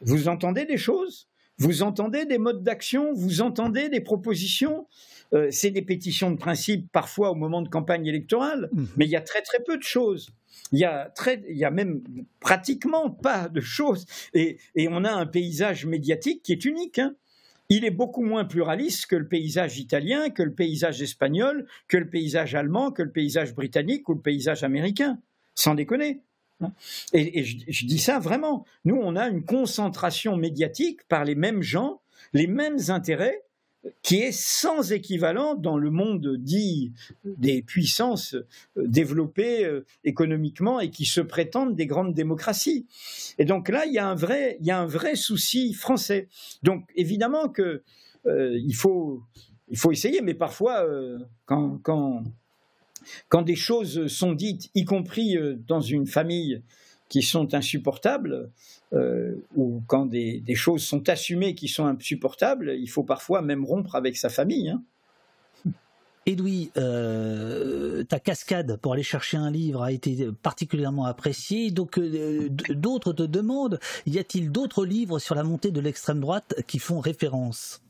[0.00, 1.26] Vous entendez des choses?
[1.58, 3.12] Vous entendez des modes d'action?
[3.12, 4.86] Vous entendez des propositions?
[5.34, 8.84] Euh, c'est des pétitions de principe parfois au moment de campagne électorale, mmh.
[8.96, 10.30] mais il y a très très peu de choses.
[10.72, 12.02] Il y a, très, il y a même
[12.40, 14.06] pratiquement pas de choses.
[14.32, 16.98] Et, on a un paysage médiatique qui est unique.
[16.98, 17.14] Hein.
[17.68, 22.08] Il est beaucoup moins pluraliste que le paysage italien, que le paysage espagnol, que le
[22.08, 25.18] paysage allemand, que le paysage britannique ou le paysage américain.
[25.54, 26.20] Sans déconner.
[26.60, 26.72] Hein.
[27.12, 28.64] Et, je, dis ça vraiment.
[28.84, 32.00] Nous, on a une concentration médiatique par les mêmes gens,
[32.32, 33.43] les mêmes intérêts,
[34.02, 36.92] qui est sans équivalent dans le monde dit
[37.24, 38.44] des puissances euh,
[38.76, 42.86] développées euh, économiquement et qui se prétendent des grandes démocraties.
[43.38, 46.28] Et donc là, il y a un vrai, il y a un vrai souci français.
[46.62, 47.82] Donc évidemment que
[48.26, 49.22] euh, il faut
[49.68, 50.86] il faut essayer, mais parfois
[51.46, 52.22] quand, quand
[53.28, 56.62] quand des choses sont dites, y compris dans une famille
[57.08, 58.50] qui sont insupportables,
[58.92, 63.94] euh, ou quand des, choses sont assumées qui sont insupportables, il faut parfois même rompre
[63.94, 64.70] avec sa famille.
[64.70, 64.82] Hein.
[66.26, 71.70] Edoui, euh, ta cascade pour aller chercher un livre a été particulièrement appréciée.
[71.70, 76.54] Donc, euh, d'autres te demandent y a-t-il d'autres livres sur la montée de l'extrême droite
[76.66, 77.83] qui font référence?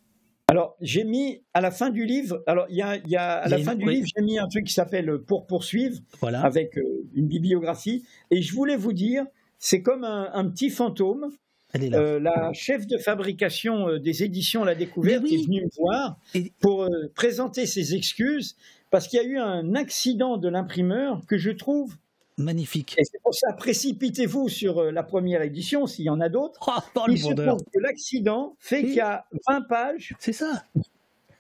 [0.55, 2.83] Alors, j'ai mis à la fin du livre, alors il y
[3.17, 6.79] a, à la fin du livre, j'ai mis un truc qui s'appelle Pour poursuivre, avec
[6.79, 9.25] euh, une bibliographie, et je voulais vous dire,
[9.59, 11.27] c'est comme un, petit fantôme.
[11.75, 16.21] Euh, la chef de fabrication euh, des éditions La Découverte est venue me voir
[16.61, 18.55] pour présenter ses excuses
[18.93, 21.97] parce qu'il y a eu un accident de l'imprimeur que je trouve
[22.37, 22.97] Magnifique.
[22.99, 26.59] Et c'est pour ça, précipitez-vous sur euh, la première édition, s'il y en a d'autres.
[26.67, 30.15] Oh, Il se trouve que l'accident fait qu'il y a 20 pages.
[30.19, 30.65] C'est ça.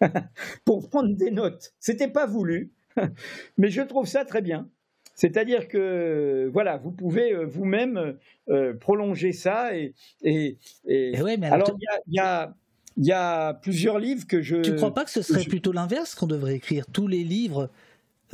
[0.64, 1.72] pour prendre des notes.
[1.80, 2.70] C'était pas voulu,
[3.58, 4.68] mais je trouve ça très bien.
[5.16, 8.16] C'est-à-dire que voilà, vous pouvez euh, vous-même
[8.48, 11.12] euh, prolonger ça et, et, et...
[11.14, 11.76] Eh alors
[12.08, 12.54] il y a,
[12.96, 14.56] y a plusieurs livres que je.
[14.56, 17.70] Tu ne crois pas que ce serait plutôt l'inverse qu'on devrait écrire tous les livres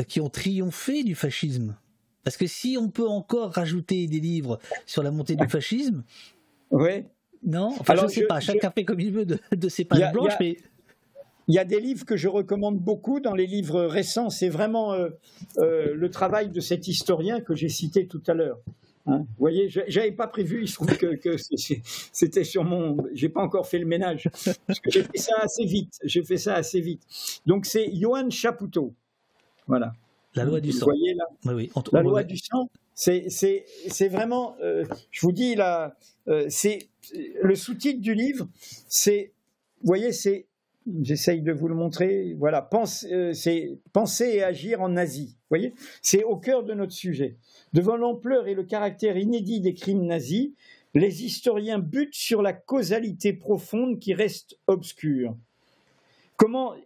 [0.08, 1.76] qui ont triomphé du fascisme?
[2.24, 6.04] Parce que si on peut encore rajouter des livres sur la montée du fascisme.
[6.70, 7.04] Oui.
[7.42, 10.34] Non, enfin, je ne sais pas, chacun fait comme il veut de, ses pages blanches,
[10.40, 10.56] mais.
[11.48, 14.30] Il y a des livres que je recommande beaucoup dans les livres récents.
[14.30, 15.08] C'est vraiment euh,
[15.58, 18.60] euh, le travail de cet historien que j'ai cité tout à l'heure.
[19.06, 19.20] Hein.
[19.20, 20.62] Vous voyez, j'avais pas prévu.
[20.62, 21.36] Il se trouve que, que
[22.12, 22.98] c'était sur mon.
[23.14, 24.28] J'ai pas encore fait le ménage
[24.66, 25.98] parce que j'ai fait ça assez vite.
[26.04, 27.02] J'ai fait ça assez vite.
[27.46, 28.94] Donc c'est Johan Chapoutot.
[29.66, 29.92] Voilà.
[30.34, 30.86] La loi du sang.
[30.86, 35.96] Vous voyez là oui, La loi du sang, c'est vraiment, euh, je vous dis là,
[36.28, 36.88] euh, c'est
[37.42, 38.48] le sous-titre du livre,
[38.88, 39.32] c'est,
[39.80, 40.46] vous voyez, c'est,
[41.02, 45.36] j'essaye de vous le montrer, voilà, pense, euh, c'est penser et agir en Asie.
[45.50, 47.36] Vous voyez, c'est au cœur de notre sujet.
[47.72, 50.50] Devant l'ampleur et le caractère inédit des crimes nazis,
[50.94, 55.36] les historiens butent sur la causalité profonde qui reste obscure.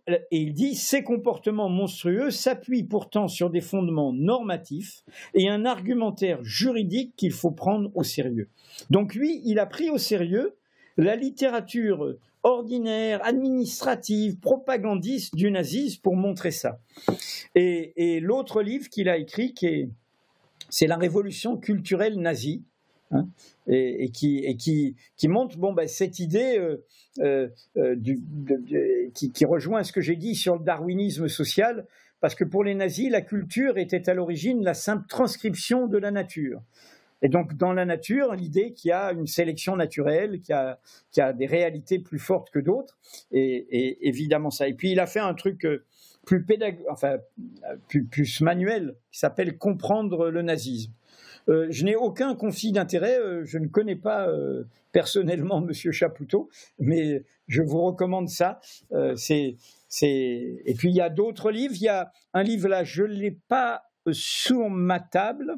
[0.07, 6.43] Et il dit, ces comportements monstrueux s'appuient pourtant sur des fondements normatifs et un argumentaire
[6.43, 8.49] juridique qu'il faut prendre au sérieux.
[8.91, 10.57] Donc lui, il a pris au sérieux
[10.97, 16.79] la littérature ordinaire, administrative, propagandiste du nazisme pour montrer ça.
[17.55, 19.55] Et, l'autre livre qu'il a écrit,
[20.69, 22.63] c'est La révolution culturelle nazie,
[23.15, 23.27] hein,
[23.67, 24.95] et, qui,
[25.25, 26.77] montre bon, ben, cette idée euh,
[27.21, 31.87] euh, euh, qui, rejoint ce que j'ai dit sur le darwinisme social,
[32.21, 36.11] parce que pour les nazis, la culture était à l'origine la simple transcription de la
[36.11, 36.63] nature.
[37.23, 40.55] Et donc, dans la nature, l'idée qu'il y a une sélection naturelle, qu'il
[41.17, 42.99] y, a, des réalités plus fortes que d'autres,
[43.33, 44.69] et, évidemment ça.
[44.69, 45.67] Et puis, il a fait un truc
[46.27, 46.45] plus
[46.91, 47.19] enfin,
[47.89, 50.93] plus, manuel, qui s'appelle Comprendre le nazisme.
[51.49, 54.29] Euh, je n'ai aucun conflit d'intérêt, euh, je ne connais pas
[54.93, 56.49] personnellement Monsieur Chapoutot,
[56.79, 58.61] mais je vous recommande ça.
[59.17, 59.57] c'est,
[60.01, 61.75] Et puis il y a d'autres livres.
[61.77, 63.83] Il y a un livre là, je ne l'ai pas
[64.13, 65.57] sur ma table,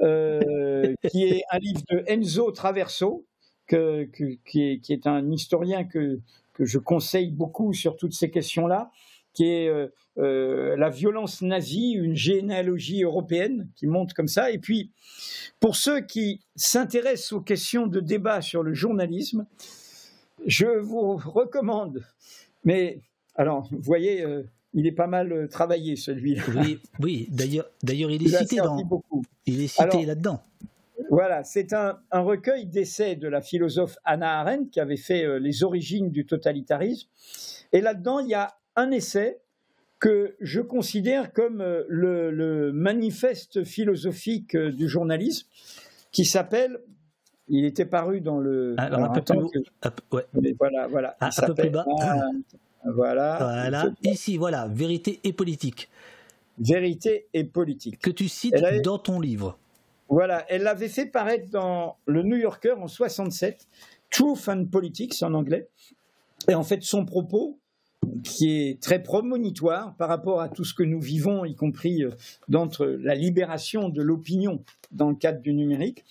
[0.00, 3.26] euh, qui est un livre de Enzo Traverso,
[3.66, 4.04] que,
[4.44, 6.18] qui, est, un historien que,
[6.54, 8.90] que je conseille beaucoup sur toutes ces questions-là,
[9.32, 14.50] qui est euh, euh, La violence nazie, une généalogie européenne, qui monte comme ça.
[14.50, 14.90] Et puis,
[15.60, 19.46] pour ceux qui s'intéressent aux questions de débat sur le journalisme,
[20.46, 22.02] je vous recommande,
[22.64, 23.00] mais
[23.36, 24.24] alors, vous voyez,
[24.74, 26.42] il est pas mal euh, travaillé celui-là.
[26.56, 27.28] Oui, oui.
[27.30, 28.78] D'ailleurs, d'ailleurs, il est cité dans.
[29.46, 30.42] Il est cité là-dedans.
[31.10, 35.64] Voilà, c'est un, recueil d'essais de la philosophe Anna Arendt qui avait fait euh, les
[35.64, 37.08] origines du totalitarisme.
[37.72, 39.40] Et là-dedans, il y a un essai
[39.98, 45.46] que je considère comme euh, le, manifeste philosophique du journalisme,
[46.12, 46.80] qui s'appelle
[47.48, 48.76] il était paru dans le.
[48.78, 49.62] Alors, un peu plus
[50.12, 50.54] ouais.
[50.58, 51.16] Voilà, voilà.
[51.20, 51.84] Ah, un peu plus bas.
[52.84, 53.36] Voilà.
[53.38, 53.90] Voilà.
[54.04, 55.90] Ici, voilà, vérité et politique.
[56.58, 57.98] Vérité et politique.
[57.98, 59.58] Que tu cites dans ton livre.
[60.08, 63.68] Voilà, elle l'avait fait paraître dans le New Yorker en 67,
[64.10, 65.68] Truth and Politics en anglais.
[66.48, 67.59] Et en fait, son propos,
[68.24, 72.10] qui est très promonitoire par rapport à tout ce que nous vivons, y compris euh,
[72.48, 76.04] d'entre la libération de l'opinion dans le cadre du numérique.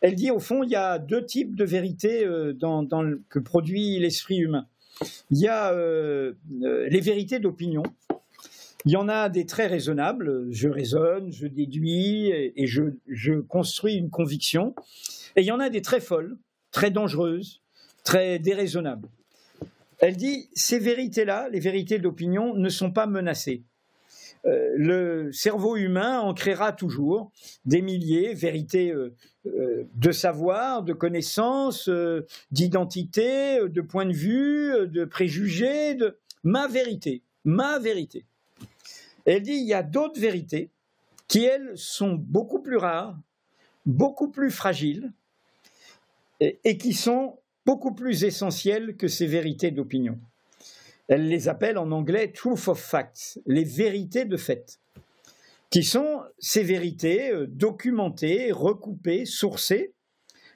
[0.00, 2.86] Elle dit au fond, il y a deux types de vérités euh, dans,
[3.28, 4.66] que produit l'esprit humain.
[5.30, 7.82] Il y a euh, les vérités d'opinion.
[8.84, 10.46] Il y en a des très raisonnables.
[10.50, 14.74] Je raisonne, je déduis et, je, construis une conviction.
[15.36, 16.36] Et il y en a des très folles,
[16.70, 17.62] très dangereuses,
[18.04, 19.08] très déraisonnables.
[20.00, 23.62] Elle dit ces vérités-là, les vérités d'opinion, ne sont pas menacées.
[24.46, 27.30] Euh, le cerveau humain en créera toujours
[27.66, 29.14] des milliers, vérités euh,
[29.46, 31.90] euh, de savoir, de connaissances,
[32.50, 38.24] d'identité, de point de vue, de préjugés, de ma vérité, ma vérité.
[39.26, 40.70] Elle dit il y a d'autres vérités
[41.28, 43.18] qui, elles, sont beaucoup plus rares,
[43.84, 45.12] beaucoup plus fragiles
[46.40, 50.18] et qui sont beaucoup plus essentielles que ces vérités d'opinion.
[51.08, 54.78] Elle les appelle en anglais truth of facts, les vérités de fait,
[55.70, 59.92] qui sont ces vérités euh, documentées, recoupées, sourcées,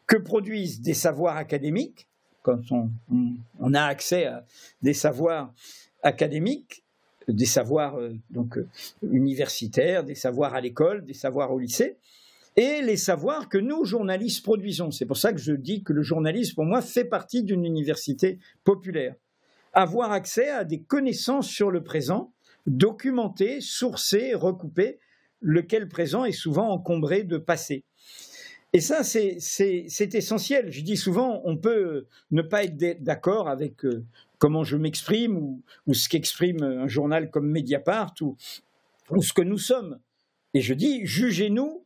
[0.06, 2.08] que produisent des savoirs académiques,
[2.42, 4.44] quand on, a accès à
[4.82, 5.52] des savoirs
[6.02, 6.84] académiques,
[7.26, 8.68] des savoirs euh, donc euh,
[9.02, 11.96] universitaires, des savoirs à l'école, des savoirs au lycée,
[12.56, 14.90] et les savoirs que nous, journalistes, produisons.
[14.90, 18.38] C'est pour ça que je dis que le journalisme, pour moi, fait partie d'une université
[18.62, 19.14] populaire
[19.74, 22.32] avoir accès à des connaissances sur le présent,
[22.66, 24.98] documentées, sourcées, recoupées,
[25.40, 27.84] lequel présent est souvent encombré de passé.
[28.72, 30.72] Et ça, c'est essentiel.
[30.72, 34.04] Je dis souvent, on peut ne pas être d'accord avec euh,
[34.38, 35.36] comment je m'exprime
[35.86, 38.36] ou, ce qu'exprime un journal comme Mediapart ou,
[39.10, 40.00] ou ce que nous sommes.
[40.54, 41.83] Et je dis, jugez-nous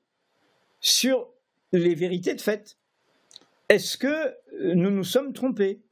[0.81, 1.29] sur
[1.73, 2.77] les vérités de fait.
[3.69, 4.35] Est-ce que
[4.75, 5.83] nous nous sommes trompés?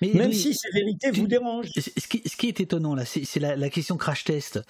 [0.00, 1.70] Même si ces vérités vous dérangent.
[1.74, 4.60] Ce qui, est étonnant là, c'est la, question crash test,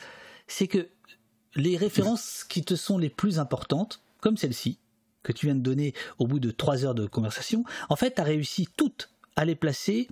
[0.47, 0.89] c'est que
[1.57, 4.79] les références qui te sont les plus importantes, comme celle-ci,
[5.23, 8.21] que tu viens de donner au bout de trois heures de conversation, en fait, tu
[8.21, 10.09] as réussi toutes à les placer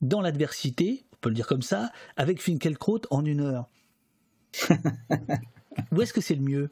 [0.00, 3.68] dans l'adversité, on peut le dire comme ça, avec Finkelkraut en une heure.
[5.90, 6.70] Où est-ce que c'est le mieux?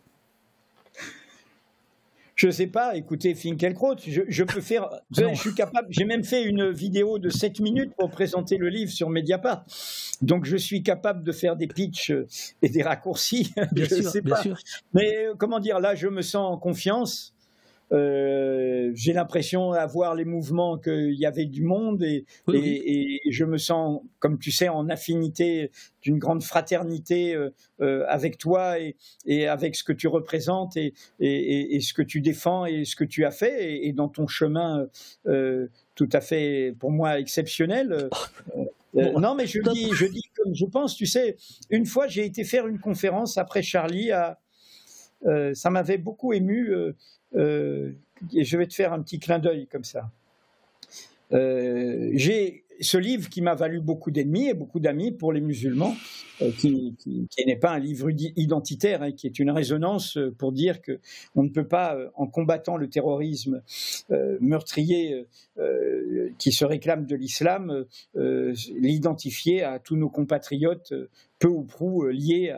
[2.35, 6.45] Je sais pas, écoutez Finkelkraut, je, je peux faire, je, suis capable, j'ai même fait
[6.45, 9.65] une vidéo de 7 minutes pour présenter le livre sur Mediapart.
[10.23, 12.13] Donc je suis capable de faire des pitchs
[12.63, 13.53] et des raccourcis.
[13.73, 14.59] Bien sûr, sais bien Sûr.
[14.95, 17.35] Mais comment dire, là je me sens en confiance.
[17.93, 23.59] Euh, j'ai l'impression d'avoir les mouvements qu'il y avait du monde et, et, je me
[23.59, 28.97] sens, comme tu sais, en affinité d'une grande fraternité euh, euh, avec toi et,
[29.27, 33.25] et, avec ce que tu représentes et, ce que tu défends et ce que tu
[33.25, 34.87] as fait et, dans ton chemin
[35.95, 38.09] tout à fait, pour moi, exceptionnel.
[38.95, 40.97] non, mais je dis, je dis comme je pense.
[40.97, 41.37] Tu sais,
[41.69, 44.11] une fois, j'ai été faire une conférence après Charlie.
[44.11, 44.39] À,
[45.53, 46.75] ça m'avait beaucoup ému.
[47.35, 50.11] Et je vais te faire un petit clin d'œil comme ça.
[51.31, 55.95] j'ai ce livre qui m'a valu beaucoup d'ennemis et beaucoup d'amis pour les musulmans,
[56.43, 56.95] euh, qui,
[57.47, 60.99] n'est pas un livre identitaire, hein, qui est une résonance euh, pour dire que
[61.35, 63.63] on ne peut pas, euh, en combattant le terrorisme
[64.41, 65.27] meurtrier
[66.39, 70.93] qui se réclame de l'islam, l'identifier à tous nos compatriotes
[71.39, 72.55] peu ou prou liés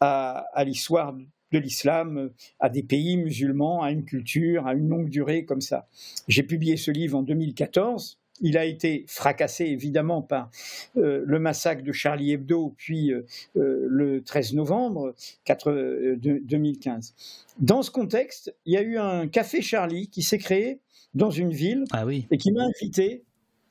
[0.00, 1.14] à l'histoire
[1.52, 5.88] de l'islam, à des pays musulmans, à une culture, à une longue durée comme ça.
[6.28, 10.50] J'ai publié ce livre en 2014 il a été fracassé évidemment par
[10.96, 15.14] euh, le massacre de Charlie Hebdo, puis euh, euh, le 13 novembre
[15.46, 17.14] 2015.
[17.58, 20.80] Dans ce contexte, il y a eu un café Charlie qui s'est créé
[21.14, 23.24] dans une ville ah et qui m'a invité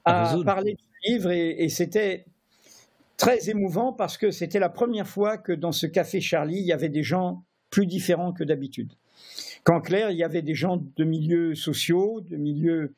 [0.06, 2.25] à, parler du livre et, c'était
[3.17, 6.73] très émouvant parce que c'était la première fois que dans ce café Charlie, il y
[6.73, 8.94] avait des gens plus différents que d'habitude.
[9.64, 12.94] Qu'en clair, il y avait des gens de milieux sociaux, de milieux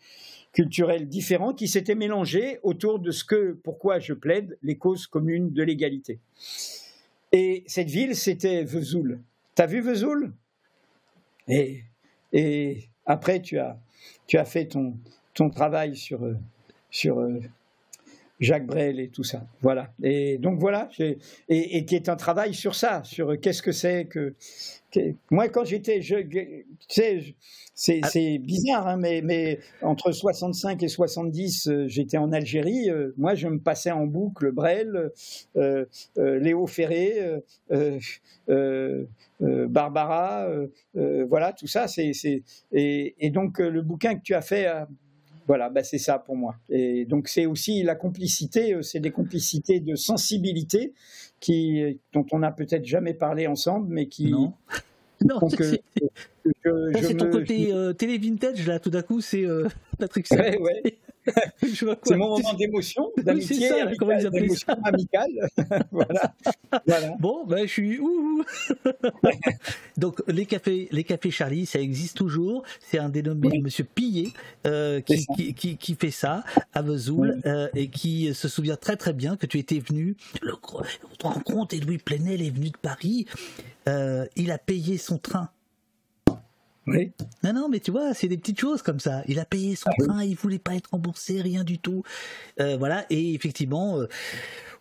[0.52, 5.52] culturels différents qui s'étaient mélangés autour de ce que, pourquoi je plaide, les causes communes
[5.52, 6.20] de l'égalité.
[7.32, 9.22] Et cette ville, c'était Vesoul.
[9.56, 10.34] T'as vu Vesoul?
[11.48, 11.84] Et,
[12.34, 13.80] et après, tu as,
[14.28, 14.98] tu as fait ton,
[15.34, 16.20] ton travail sur,
[16.90, 17.20] sur
[18.40, 19.46] Jacques Brel et tout ça.
[19.62, 19.92] Voilà.
[20.02, 21.18] Et donc voilà, et,
[21.50, 24.34] et, qui est un travail sur ça, sur qu'est-ce que c'est que,
[25.30, 26.56] Moi, quand j'étais, je, tu
[26.88, 27.36] sais,
[27.74, 28.38] c'est, ah.
[28.40, 32.90] bizarre, hein, mais, mais, entre 65 et 70, euh, j'étais en Algérie.
[32.90, 35.12] Euh, moi, je me passais en boucle Brel,
[35.56, 35.86] euh,
[36.18, 37.42] Léo Ferré,
[39.40, 40.48] Barbara,
[40.94, 41.88] voilà, tout ça.
[41.88, 42.12] C'est,
[42.72, 44.68] et, et, donc, le bouquin que tu as fait
[45.50, 46.58] voilà, bah c'est ça pour moi.
[46.70, 50.94] Et donc c'est aussi la complicité, euh, c'est des complicités de sensibilité
[51.40, 54.30] qui, dont on n'a peut-être jamais parlé ensemble, mais qui.
[54.30, 54.54] Non.
[55.26, 58.78] non, c'est ton côté euh, télé vintage là.
[58.78, 60.30] Tout d'un coup, c'est euh, Patrick.
[60.30, 61.00] Ouais, ouais.
[62.04, 63.70] c'est mon moment d'émotion, d'amitié,
[64.32, 65.50] d'émotion amicale.
[65.92, 66.34] voilà.
[66.86, 67.16] voilà.
[67.20, 68.44] Bon, ben, je suis ouh.
[69.98, 72.64] Donc les cafés, les cafés Charlie, ça existe toujours.
[72.80, 74.30] C'est un dénommé Monsieur Pillet
[74.66, 79.14] euh, qui, qui, qui, fait ça à Vesoul euh, et qui se souvient très très
[79.14, 80.16] bien que tu étais venu.
[80.42, 83.26] Le, vous te rendez compte, Louis Plenel est venu de Paris.
[83.88, 85.50] Euh, il a payé son train
[87.44, 89.22] non, non, mais tu vois, c'est des petites choses comme ça.
[89.28, 92.04] Il a payé son ah train, il voulait pas être remboursé, rien du tout.
[92.60, 94.08] Euh, voilà, et effectivement, euh,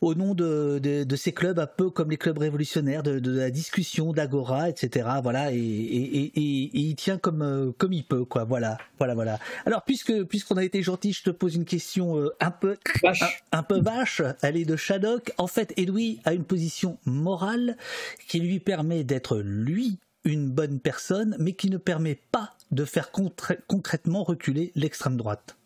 [0.01, 4.69] au nom de, ces clubs, un peu comme les clubs révolutionnaires, de, la discussion, d'agora,
[4.69, 5.09] etc.
[5.23, 8.45] Voilà, et, il tient comme euh, comme il peut, quoi.
[8.45, 9.39] Voilà, voilà, voilà.
[9.67, 12.77] Alors, puisque puisqu'on a été gentil, je te pose une question un peu
[13.53, 14.23] Un, peu vache.
[14.43, 15.33] Elle est de Shadok.
[15.39, 17.77] En fait, Edoui a une position morale
[18.29, 23.11] qui lui permet d'être lui une bonne personne, mais qui ne permet pas de faire
[23.13, 25.57] concrètement reculer l'extrême droite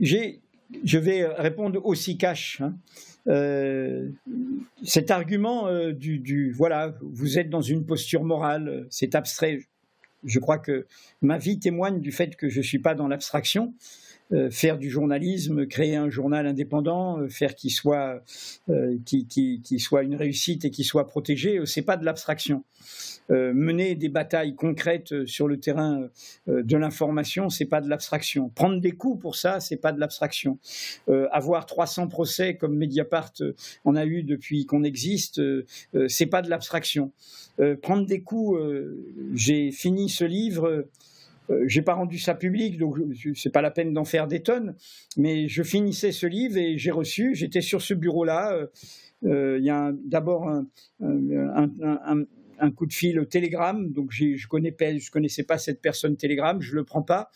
[0.00, 2.60] Je vais répondre aussi cash.
[2.60, 2.74] Hein.
[3.28, 4.08] Euh,
[4.84, 9.66] cet argument euh, du, voilà, vous êtes dans une posture morale, c'est abstrait.
[10.24, 10.86] Je crois que
[11.22, 13.74] ma vie témoigne du fait que je ne suis pas dans l'abstraction.
[14.32, 18.24] Euh, faire du journalisme, créer un journal indépendant, euh, faire qu'il soit,
[18.68, 22.64] euh, qui, soit une réussite et qu'il soit protégé, c'est pas de l'abstraction.
[23.28, 26.08] mener des batailles concrètes sur le terrain
[26.46, 28.50] de l'information, c'est pas de l'abstraction.
[28.50, 30.58] Prendre des coups pour ça, c'est pas de l'abstraction.
[31.32, 33.32] avoir 300 procès comme Mediapart
[33.84, 35.40] en a eu depuis qu'on existe,
[36.06, 37.10] c'est pas de l'abstraction.
[37.82, 38.60] prendre des coups,
[39.34, 40.86] j'ai fini ce livre
[41.50, 42.96] euh, j'ai pas rendu ça public, donc
[43.34, 44.74] c'est pas la peine d'en faire des tonnes.
[45.16, 47.34] Mais je finissais ce livre et j'ai reçu.
[47.34, 48.52] J'étais sur ce bureau-là.
[48.54, 48.66] Euh,
[49.24, 50.64] euh, il y a d'abord un,
[52.76, 54.74] coup de fil Telegram, donc je connais
[55.10, 57.30] connaissais pas cette personne Telegram, je le prends pas.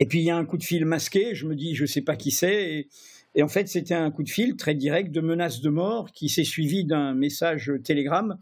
[0.00, 1.34] Et puis il y a un coup de fil masqué.
[1.34, 2.88] Je me dis, je sais pas qui c'est.
[3.36, 6.28] Et, en fait, c'était un coup de fil très direct de menace de mort qui
[6.28, 8.38] s'est suivi d'un message Telegram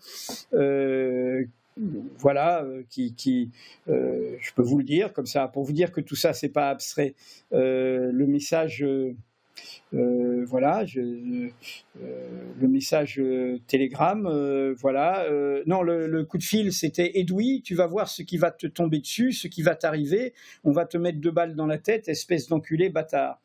[2.19, 3.51] voilà, euh, qui,
[3.89, 6.49] euh, je peux vous le dire comme ça, pour vous dire que tout ça, c'est
[6.49, 7.15] pas abstrait.
[7.53, 8.85] Euh, le message,
[9.93, 13.21] voilà, le message
[13.67, 15.27] Telegram, voilà.
[15.67, 18.99] non, le, coup de fil, c'était Edoui, tu vas voir ce qui va te tomber
[18.99, 20.33] dessus, ce qui va t'arriver.
[20.65, 23.41] On va te mettre deux balles dans la tête, espèce d'enculé bâtard.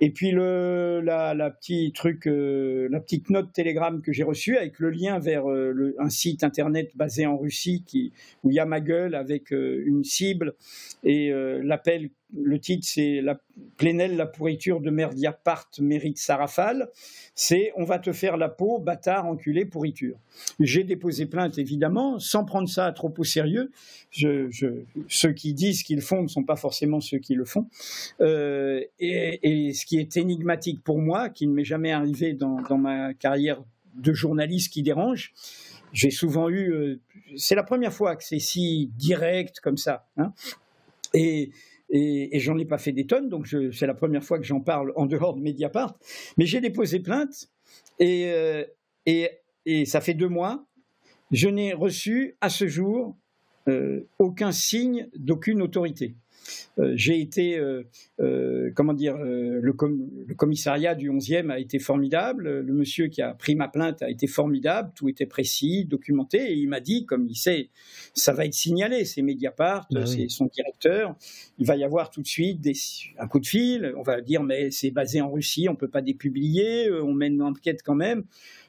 [0.00, 4.56] Et puis le, la, la, petit truc, euh, la petite note Telegram que j'ai reçue
[4.56, 8.54] avec le lien vers euh, le, un site internet basé en Russie qui, où il
[8.54, 10.54] y a ma gueule avec euh, une cible
[11.04, 11.30] et
[11.62, 13.38] l'appel le titre, c'est la
[13.80, 16.88] la pourriture de Merdiapart mérite sa rafale.
[17.34, 20.16] C'est on va te faire la peau, bâtard, enculé, pourriture.
[20.60, 23.70] J'ai déposé plainte, évidemment, sans prendre ça trop au sérieux.
[24.12, 27.66] Ceux qui disent qu'ils font ne sont pas forcément ceux qui le font.
[28.20, 33.14] Euh, et, ce qui est énigmatique pour moi, qui ne m'est jamais arrivé dans, ma
[33.14, 33.62] carrière
[33.96, 35.32] de journaliste qui dérange,
[35.92, 36.72] j'ai souvent eu.
[36.72, 37.00] Euh,
[37.36, 40.06] c'est la première fois que c'est si direct comme ça.
[40.16, 40.32] Hein.
[41.12, 41.50] et
[41.96, 44.92] et, j'en ai pas fait des tonnes, donc c'est la première fois que j'en parle
[44.96, 45.96] en dehors de Mediapart.
[46.36, 47.48] Mais j'ai déposé plainte
[48.00, 50.66] et, euh, ça fait deux mois.
[51.30, 53.16] Je n'ai reçu à ce jour
[53.68, 56.16] euh, aucun signe d'aucune autorité.
[56.78, 57.84] Euh, j'ai été, euh,
[58.20, 59.72] euh, comment dire, le,
[60.36, 62.60] commissariat du 11e a été formidable.
[62.60, 64.92] Le monsieur qui a pris ma plainte a été formidable.
[64.94, 66.52] Tout était précis, documenté.
[66.52, 67.70] Et il m'a dit, comme il sait,
[68.14, 69.04] ça va être signalé.
[69.04, 71.16] C'est Mediapart, bah c'est son directeur.
[71.58, 72.60] Il va y avoir tout de suite
[73.18, 73.92] un coup de fil.
[73.96, 76.90] On va dire, mais c'est basé en Russie, on peut pas dépublier.
[76.90, 78.24] On mène une enquête quand même.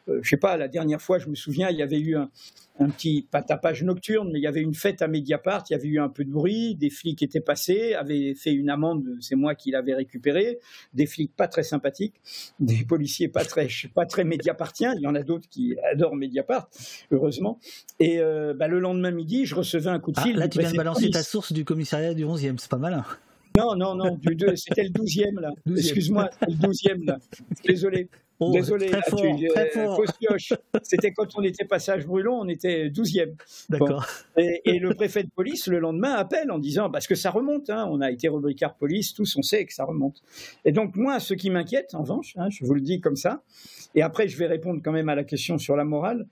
[0.08, 2.30] Euh, je sais pas, la dernière fois, je me souviens, il y avait eu un,
[2.90, 5.88] petit, pas tapage nocturne, mais il y avait une fête à Mediapart, il y avait
[5.88, 9.56] eu un peu de bruit, des flics étaient passés, avaient fait une amende, c'est moi
[9.56, 10.60] qui l'avais récupéré,
[10.94, 12.16] des flics pas très sympathiques,
[12.60, 16.70] des policiers pas très, pas très médiapartiens, il y en a d'autres qui adorent Mediapart,
[17.12, 17.60] heureusement.
[18.00, 20.36] Et euh, bah, le lendemain midi, je recevais un coup de ah, fil.
[20.36, 23.04] là, tu viens de balancer ta source du commissariat du 11e, c'est pas mal.
[23.56, 24.20] Non, non, non,
[24.56, 25.52] c'était le 12e là.
[25.76, 27.18] Excuse-moi, le 12e là.
[27.66, 28.10] Désolé.
[28.40, 30.02] Oh, Désolé, très fort,
[30.84, 33.34] C'était quand on était passage brûlon, on était 12e.
[33.70, 34.06] D'accord.
[34.36, 37.88] Et, le préfet de police, le lendemain, appelle en disant, parce que ça remonte, hein,
[37.90, 40.22] on a été rubricard police, tous on sait que ça remonte.
[40.66, 43.42] Et donc, moi, ce qui m'inquiète, en revanche, hein, je vous le dis comme ça,
[43.96, 46.28] et après je vais répondre quand même à la question sur la morale,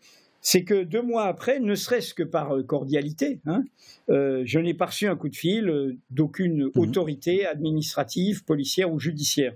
[0.45, 3.63] c'est que deux mois après, ne serait-ce que par euh, cordialité, hein,
[4.09, 6.71] euh, je n'ai pas reçu un coup de fil euh, d'aucune mhm.
[6.75, 9.53] autorité administrative, policière ou judiciaire.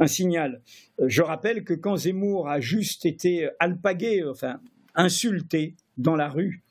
[0.00, 0.60] Un signal.
[1.00, 4.60] je rappelle que quand Zemmour a juste été alpagué, enfin
[4.96, 6.62] insulté dans la rue,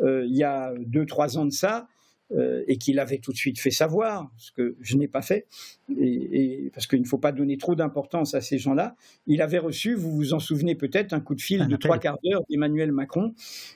[0.00, 1.86] il y a deux, trois ans de ça,
[2.34, 5.46] euh, et qu'il avait tout de suite fait savoir, ce que je n'ai pas fait,
[6.00, 8.96] et, parce qu'il ne faut pas donner trop d'importance à ces gens-là.
[9.26, 12.18] Il avait reçu, vous vous en souvenez peut-être, un coup de fil de trois quarts
[12.24, 13.34] d'heure d'Emmanuel Macron,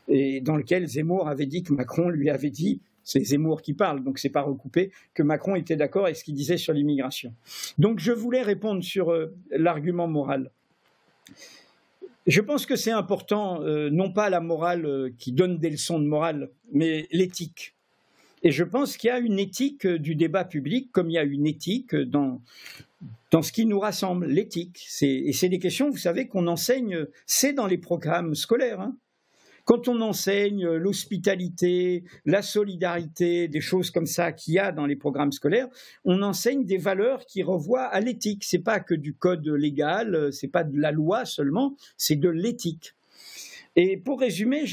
[0.09, 4.03] et dans lequel Zemmour avait dit que Macron lui avait dit c'est Zemmour qui parle,
[4.03, 7.33] donc c'est pas recoupé, que Macron était d'accord avec ce qu'il disait sur l'immigration.
[7.79, 10.51] Donc je voulais répondre sur euh, l'argument moral.
[12.27, 16.07] Je pense que c'est important, euh, non pas la morale qui donne des leçons de
[16.07, 17.76] morale, mais l'éthique.
[18.43, 21.25] Et je pense qu'il y a une éthique du débat public, comme il y a
[21.25, 22.43] une éthique dans,
[23.31, 24.87] dans ce qui nous rassemble, l'éthique.
[25.03, 28.81] Et c'est des questions, vous savez, qu'on enseigne, c'est dans les programmes scolaires.
[28.81, 28.97] Hein.
[29.65, 34.95] Quand on enseigne l'hospitalité, la solidarité, des choses comme ça qu'il y a dans les
[34.95, 35.69] programmes scolaires,
[36.05, 38.45] on enseigne des valeurs qui revoient à l'éthique.
[38.45, 42.96] C'est pas que du code légal, c'est pas de la loi seulement, c'est de l'éthique.
[43.79, 44.65] Et pour résumer,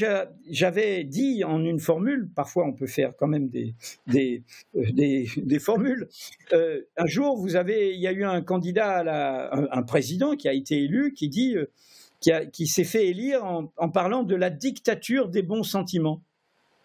[0.50, 3.74] j'avais dit en une formule, parfois on peut faire quand même des,
[4.06, 4.42] des,
[4.74, 6.08] euh, formules.
[6.54, 10.36] Euh, un jour, vous avez, il y a eu un candidat, à la, un, président
[10.36, 11.70] qui a été élu, qui dit, euh,
[12.18, 16.22] qui, qui s'est fait élire en, parlant de la dictature des bons sentiments.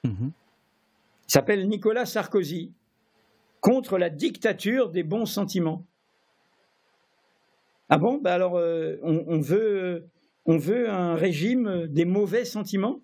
[0.04, 0.32] Mm-hmm.
[1.30, 2.74] Il s'appelle Nicolas Sarkozy,
[3.62, 5.86] contre la dictature des bons sentiments.
[7.88, 8.18] Ah bon?
[8.18, 8.54] Ben alors,
[9.04, 10.06] on, veut
[10.50, 13.02] on veut un régime des mauvais sentiments.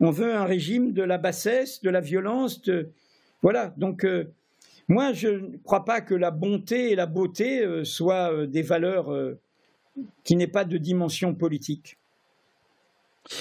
[0.00, 2.60] On veut un régime de la bassesse, de la violence.
[3.42, 3.72] Voilà.
[3.76, 4.24] Donc, euh,
[4.88, 8.62] moi, je ne crois pas que la bonté et la beauté euh, soient euh, des
[8.62, 9.14] valeurs
[10.24, 11.96] qui n'aient pas de dimension politique.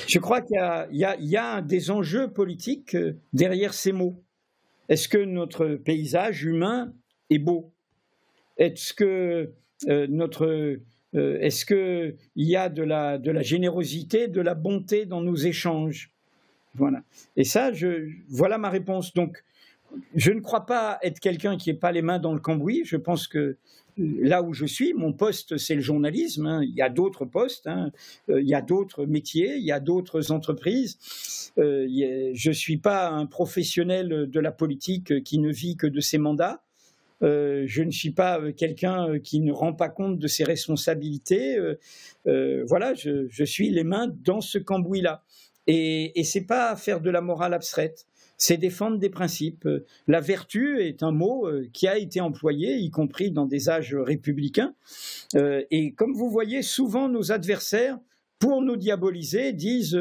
[0.07, 0.59] Je crois qu'il
[0.91, 2.95] y, a des enjeux politiques
[3.33, 4.21] derrière ces mots.
[4.89, 6.93] Est-ce que notre paysage humain
[7.31, 7.71] est beau?
[8.57, 9.51] Est-ce que
[9.87, 10.77] notre
[11.15, 16.11] euh, est-ce qu'il y a de la, générosité, de la bonté dans nos échanges?
[16.75, 17.03] Voilà.
[17.37, 19.13] Et ça, je, voilà ma réponse.
[19.13, 19.43] Donc,
[20.13, 22.81] je ne crois pas être quelqu'un qui n'ait pas les mains dans le cambouis.
[22.83, 23.55] Je pense que euh,
[23.97, 26.45] là où je suis, mon poste, c'est le journalisme.
[26.47, 26.63] Hein.
[26.63, 27.91] Il y a d'autres postes, hein.
[28.29, 30.97] euh, il y a d'autres métiers, il y a d'autres entreprises.
[31.55, 36.17] je ne suis pas un professionnel de la politique qui ne vit que de ses
[36.17, 36.64] mandats.
[37.23, 40.43] Euh, je ne suis pas euh, quelqu'un euh, qui ne rend pas compte de ses
[40.43, 41.57] responsabilités.
[42.25, 45.23] voilà, je, suis les mains dans ce cambouis-là.
[45.67, 48.05] Et, et c'est pas faire de la morale abstraite.
[48.37, 49.67] c'est défendre des principes.
[50.07, 54.75] La vertu est un mot qui a été employé, y compris dans des âges républicains.
[55.35, 57.97] Et comme vous voyez, souvent nos adversaires,
[58.45, 59.99] pour nous diaboliser, disent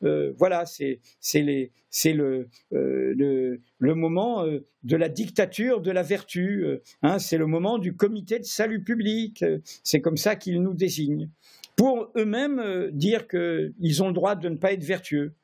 [0.00, 1.00] voilà, c'est
[1.42, 6.66] le, le, moment de la dictature de la vertu,
[7.02, 9.44] hein, c'est le moment du comité de salut public,
[9.82, 11.30] c'est comme ça qu'ils nous désignent
[11.76, 15.34] pour eux-mêmes euh, dire qu'ils ont le droit de ne pas être vertueux.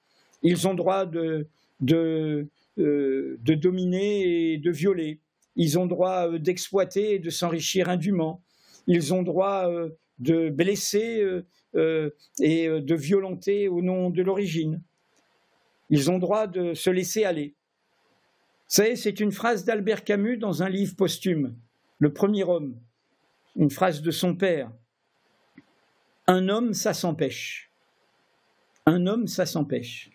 [0.42, 1.46] Ils ont le droit de,
[1.80, 2.48] de,
[2.78, 5.20] euh, de dominer et de violer.
[5.54, 8.42] Ils ont le droit euh, d'exploiter et de s'enrichir indûment.
[8.86, 9.70] Ils ont le droit
[10.18, 11.24] de blesser
[11.74, 14.82] et de violenter au nom de l'origine.
[15.90, 17.54] Ils ont droit de se laisser aller.
[18.68, 21.54] Vous savez, c'est une phrase d'Albert Camus dans un livre posthume,
[21.98, 22.74] Le premier homme,
[23.56, 24.72] une phrase de son père.
[26.26, 27.70] Un homme, ça s'empêche.
[28.86, 30.10] Un homme, ça s'empêche.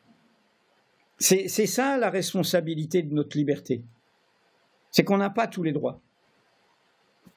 [1.19, 3.84] C'est ça la responsabilité de notre liberté.
[4.92, 6.02] C'est qu'on n'a pas tous les droits.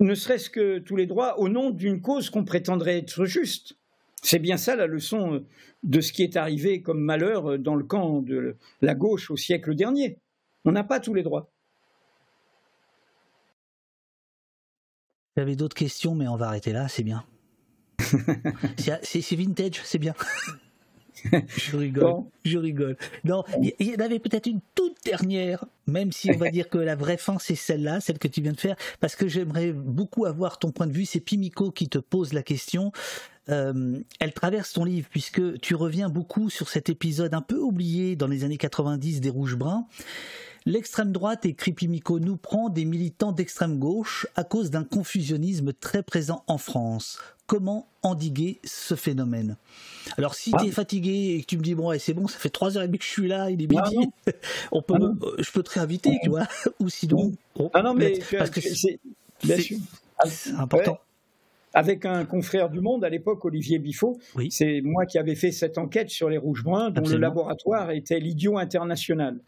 [0.01, 3.77] Ne serait-ce que tous les droits au nom d'une cause qu'on prétendrait être juste.
[4.23, 5.45] C'est bien ça la leçon
[5.83, 9.75] de ce qui est arrivé comme malheur dans le camp de la gauche au siècle
[9.75, 10.19] dernier.
[10.65, 11.51] On n'a pas tous les droits.
[15.37, 17.25] J'avais d'autres questions, mais on va arrêter là, c'est bien
[19.03, 20.15] c'est vintage, c'est bien.
[21.57, 22.97] je rigole, je rigole.
[23.25, 26.79] Non, il y, en avait peut-être une toute dernière, même si on va dire que
[26.79, 30.25] la vraie fin c'est celle-là, celle que tu viens de faire, parce que j'aimerais beaucoup
[30.25, 31.05] avoir ton point de vue.
[31.05, 32.93] C'est Pimico qui te pose la question.
[33.49, 38.15] Euh, elle traverse ton livre puisque tu reviens beaucoup sur cet épisode un peu oublié
[38.15, 39.87] dans les années 90 des Rouges Bruns.
[40.67, 46.03] L'extrême droite, écrit Pimico, nous prend des militants d'extrême gauche à cause d'un confusionnisme très
[46.03, 47.19] présent en France
[47.51, 49.57] comment endiguer ce phénomène.
[50.17, 50.73] Alors si tu es ah.
[50.73, 52.99] fatigué et que tu me dis bon c'est bon ça fait trois heures et demie
[52.99, 54.09] que je suis là il est midi
[54.71, 56.47] on peut ah euh, je peux te réinviter tu vois
[56.79, 57.33] ou sinon
[57.75, 59.01] ah non mais parce que c'est
[60.57, 61.01] important
[61.73, 64.19] avec un confrère du Monde à l'époque, Olivier Biffaut.
[64.51, 68.19] C'est moi qui avais fait cette enquête sur les rouges bruns, dont le laboratoire était
[68.19, 69.39] l'idiot international,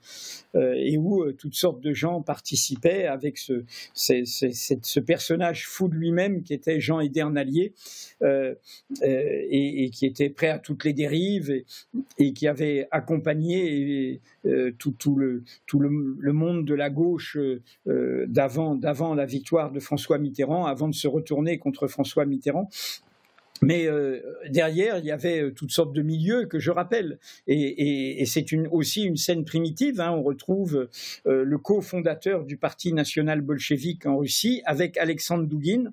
[0.55, 5.95] euh, et où euh, toutes sortes de gens participaient avec ce, ce, personnage fou de
[5.95, 7.73] lui-même qui était Jean Edernalier,
[8.23, 8.55] euh,
[9.03, 11.51] et, qui était prêt à toutes les dérives,
[12.19, 14.21] et, qui avait accompagné
[14.79, 17.37] tout, tout, le, tout le, monde de la gauche
[17.87, 22.69] d'avant la victoire de François Mitterrand, avant de se retourner contre François Mitterrand.
[23.63, 27.19] Mais euh, derrière, il y avait euh, toutes sortes de milieux que je rappelle.
[27.47, 30.01] Et, c'est aussi une scène primitive.
[30.01, 30.11] Hein.
[30.11, 30.89] On retrouve
[31.27, 35.93] euh, le cofondateur du Parti national bolchevique en Russie avec Alexandre Douguin,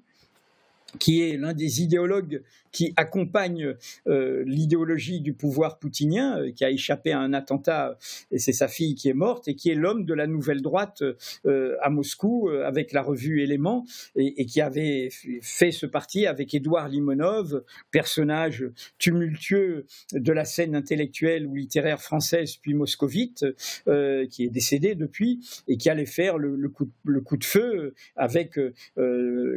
[0.98, 3.76] qui est l'un des idéologues qui accompagne
[4.08, 7.98] euh, l'idéologie du pouvoir poutinien, euh, qui a échappé à un attentat,
[8.32, 11.04] et c'est sa fille qui est morte, et qui est l'homme de la nouvelle droite
[11.46, 13.86] euh, à Moscou, avec la revue Éléments,
[14.16, 15.10] et, qui avait
[15.42, 18.66] fait ce parti avec Édouard Limonov, personnage
[18.98, 23.46] tumultueux de la scène intellectuelle ou littéraire française, puis moscovite,
[23.86, 28.60] qui est décédé depuis, et qui allait faire le, coup, le coup, de feu avec,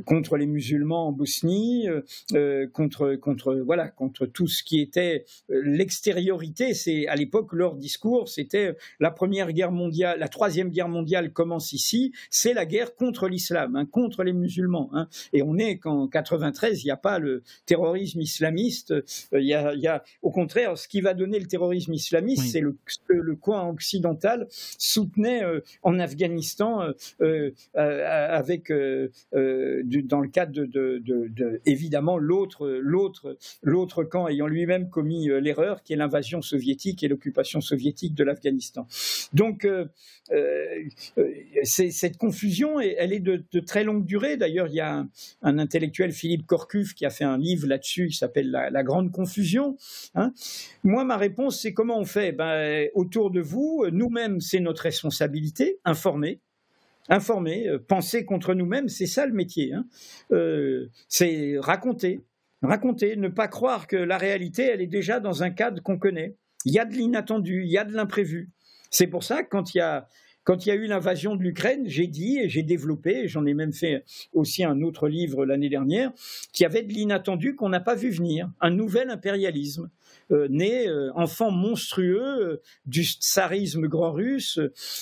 [0.04, 1.86] contre les musulmans Bosnie,
[2.72, 6.74] contre contre, voilà, contre tout ce qui était euh, l'extériorité.
[6.74, 11.32] C'est à l'époque leur discours, c'était euh, la première guerre mondiale, la troisième guerre mondiale
[11.32, 12.12] commence ici.
[12.30, 14.90] C'est la guerre contre l'islam, hein, contre les musulmans.
[14.92, 15.08] Hein.
[15.32, 18.90] Et on est qu'en 93, il n'y a pas le terrorisme islamiste.
[18.90, 19.02] Euh,
[19.40, 22.50] il y, a, il y a, au contraire, ce qui va donner le terrorisme islamiste,
[22.50, 22.76] c'est le,
[23.08, 25.42] le coin occidental soutenait
[25.82, 26.80] en Afghanistan
[27.74, 31.11] avec dans le cadre de, de, de
[31.66, 37.08] évidemment l'autre l'autre, l'autre camp ayant lui-même commis euh, l'erreur, qui est l'invasion soviétique et
[37.08, 38.86] l'occupation soviétique de l'Afghanistan.
[39.32, 39.86] Donc, euh,
[40.30, 40.84] euh,
[41.64, 44.36] cette confusion, elle est de, très longue durée.
[44.36, 45.06] D'ailleurs, il y a
[45.42, 49.76] un, intellectuel, Philippe Corcuff, qui a fait un livre là-dessus, qui s'appelle la, Grande Confusion.
[50.14, 50.32] Hein.
[50.82, 52.32] Moi, ma réponse, c'est comment on fait?
[52.32, 56.40] Ben, Autour de vous, nous-mêmes, c'est notre responsabilité, informer,
[57.08, 59.72] informer, penser contre nous-mêmes, c'est ça le métier.
[59.72, 59.84] Hein.
[61.08, 62.20] c'est raconter,
[62.62, 66.36] raconter, ne pas croire que la réalité, elle est déjà dans un cadre qu'on connaît.
[66.64, 68.50] Il y a de l'inattendu, il y a de l'imprévu.
[68.90, 70.08] C'est pour ça que quand il y a,
[70.44, 73.54] quand il y a eu l'invasion de l'Ukraine, j'ai dit et j'ai développé, j'en ai
[73.54, 76.12] même fait aussi un autre livre l'année dernière,
[76.52, 79.88] qu'il y avait de l'inattendu qu'on n'a pas vu venir, un nouvel impérialisme.
[80.30, 84.58] Euh, né euh, enfant monstrueux du tsarisme grand russe,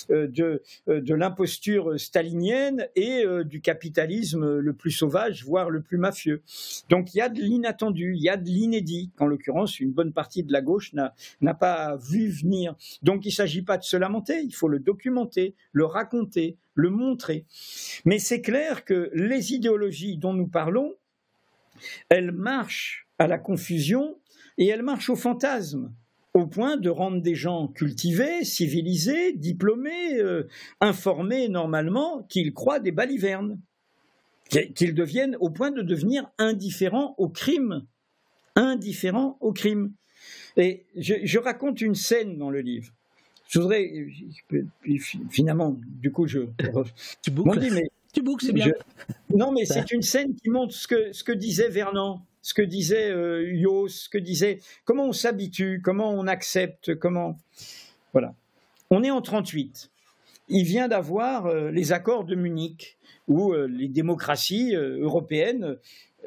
[0.09, 6.41] de, de l'imposture stalinienne et du capitalisme le plus sauvage, voire le plus mafieux.
[6.89, 10.13] Donc il y a de l'inattendu, il y a de l'inédit, qu'en l'occurrence une bonne
[10.13, 12.75] partie de la gauche n'a pas vu venir.
[13.01, 16.89] Donc il ne s'agit pas de se lamenter, il faut le documenter, le raconter, le
[16.89, 17.45] montrer.
[18.05, 20.93] Mais c'est clair que les idéologies dont nous parlons,
[22.09, 24.17] elles marchent à la confusion
[24.57, 25.93] et elles marchent au fantasme
[26.33, 30.47] au point de rendre des gens cultivés, civilisés, diplômés, euh,
[30.79, 33.59] informés normalement, qu'ils croient des balivernes,
[34.49, 37.85] qu'ils deviennent au point de devenir indifférents au crime,
[38.55, 39.93] indifférents au crime.
[40.57, 42.93] Et je raconte une scène dans le livre.
[43.47, 43.91] Je voudrais,
[45.29, 46.39] finalement, du coup, je.
[47.21, 47.59] tu boucles.
[47.73, 48.71] mais tu boucles, c'est bien.
[49.35, 52.61] non, mais c'est une scène qui montre ce que, ce que disait Vernon, ce que
[52.61, 54.59] disait euh, ce que disait.
[54.85, 57.37] Comment on s'habitue, comment on accepte, comment.
[58.13, 58.35] Voilà.
[58.89, 59.89] On est en 38.
[60.49, 62.97] Il vient d'avoir euh, les accords de Munich,
[63.27, 65.77] où euh, les démocraties européennes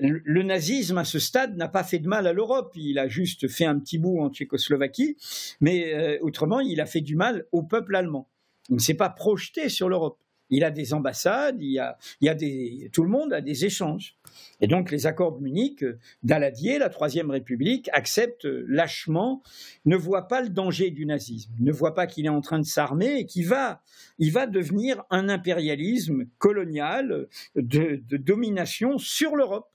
[0.00, 2.72] le nazisme, à ce stade, n'a pas fait de mal à l'Europe.
[2.76, 5.16] Il a juste fait un petit bout en Tchécoslovaquie,
[5.60, 8.28] mais euh, autrement, il a fait du mal au peuple allemand.
[8.70, 10.18] Il ne s'est pas projeté sur l'Europe.
[10.50, 11.96] Il a des ambassades, il y a,
[12.92, 14.16] tout le monde a des échanges.
[14.60, 19.42] Et donc les accords de Munich, euh, Daladier, la Troisième République, accepte lâchement,
[19.84, 22.64] ne voit pas le danger du nazisme, ne voit pas qu'il est en train de
[22.64, 23.80] s'armer et qu'il va,
[24.18, 29.68] devenir un impérialisme colonial de domination sur l'Europe.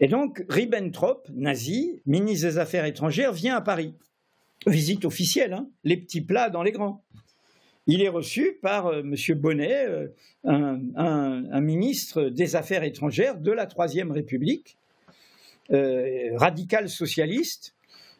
[0.00, 3.94] Et donc, Ribbentrop, nazi, ministre des Affaires étrangères, vient à Paris.
[4.66, 7.04] Visite officielle, hein, les petits plats dans les grands.
[7.92, 9.16] Il est reçu par euh, M.
[9.34, 10.06] Bonnet, euh,
[10.44, 14.76] un, ministre des Affaires étrangères de la Troisième République,
[15.72, 17.74] euh, radical socialiste.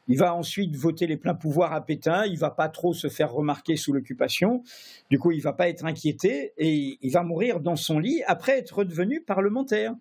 [0.09, 2.27] Il va ensuite voter les pleins pouvoirs à Pétain.
[2.27, 4.65] Il va pas trop se faire remarquer sous l'occupation.
[5.09, 8.59] Du coup, il va pas être inquiété et il va mourir dans son lit après
[8.59, 9.95] être redevenu parlementaire.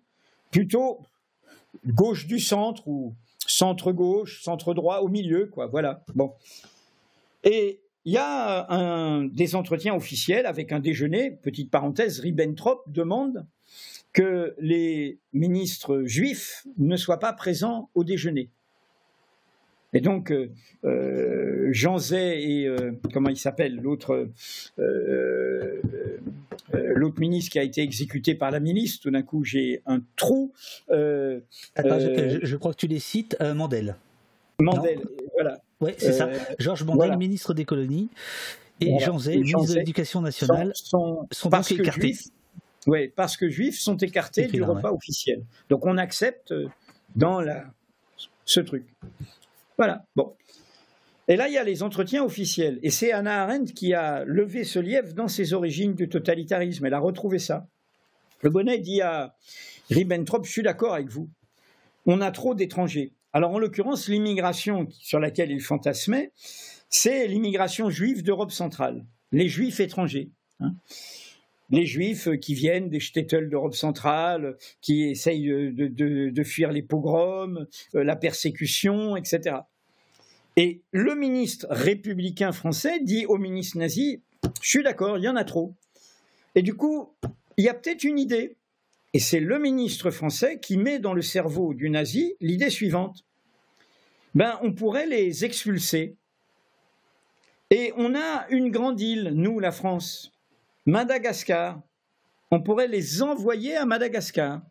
[0.50, 0.98] Plutôt
[1.86, 3.14] gauche du centre ou
[3.46, 5.68] centre gauche, centre droit, au milieu, quoi.
[5.68, 6.02] Voilà.
[6.16, 6.32] Bon.
[7.44, 11.30] Et il y a un, des entretiens officiels avec un déjeuner.
[11.42, 13.46] Petite parenthèse, Ribbentrop demande
[14.12, 18.50] que les ministres juifs ne soient pas présents au déjeuner.
[19.92, 20.50] Et donc, euh,
[20.84, 24.28] euh, Jean Zay et, euh, comment il s'appelle, l'autre
[26.72, 30.52] l'autre ministre qui a été exécuté par la ministre, tout d'un coup j'ai un trou.
[30.88, 33.96] je, crois que tu les cites, Mandel.
[34.60, 35.00] Mandel,
[35.32, 35.60] voilà.
[35.80, 36.28] Oui, c'est ça.
[36.58, 38.08] Georges Mandel, ministre des colonies,
[38.80, 41.26] et Jean Zay, ministre de l'Éducation nationale, sont,
[41.70, 42.16] écartés.
[42.86, 45.42] oui, parce que juifs sont écartés du repas officiel.
[45.68, 46.54] Donc on accepte
[47.16, 47.64] dans la,
[48.44, 48.86] ce truc.
[49.76, 50.04] Voilà.
[50.16, 50.34] Bon.
[51.28, 52.80] Et là, il y a les entretiens officiels.
[52.82, 56.84] Et c'est Anna Arendt qui a levé ce lièvre dans ses origines du totalitarisme.
[56.86, 57.68] Elle a retrouvé ça.
[58.42, 59.36] Le bonnet dit à
[59.90, 61.28] Ribbentrop, je suis d'accord avec vous.
[62.06, 63.12] On a trop d'étrangers.
[63.32, 66.32] Alors, en l'occurrence, l'immigration sur laquelle il fantasmait,
[66.88, 69.06] c'est l'immigration juive d'Europe centrale.
[69.32, 70.30] Les juifs étrangers.
[70.62, 70.74] Hein.
[71.70, 77.66] les juifs qui viennent des shtetl d'Europe centrale, qui essayent de, de, fuir les pogroms,
[77.94, 79.56] euh, la persécution, etc.
[80.56, 84.20] Et le ministre républicain français dit au ministre nazi,
[84.60, 85.74] je suis d'accord, il y en a trop.
[86.54, 87.14] Et du coup,
[87.56, 88.56] il y a peut-être une idée.
[89.12, 93.24] Et c'est le ministre français qui met dans le cerveau du nazi l'idée suivante.
[94.34, 96.16] Ben, on pourrait les expulser.
[97.70, 100.32] Et on a une grande île, nous, la France,
[100.86, 101.82] Madagascar.
[102.52, 104.62] On pourrait les envoyer à Madagascar.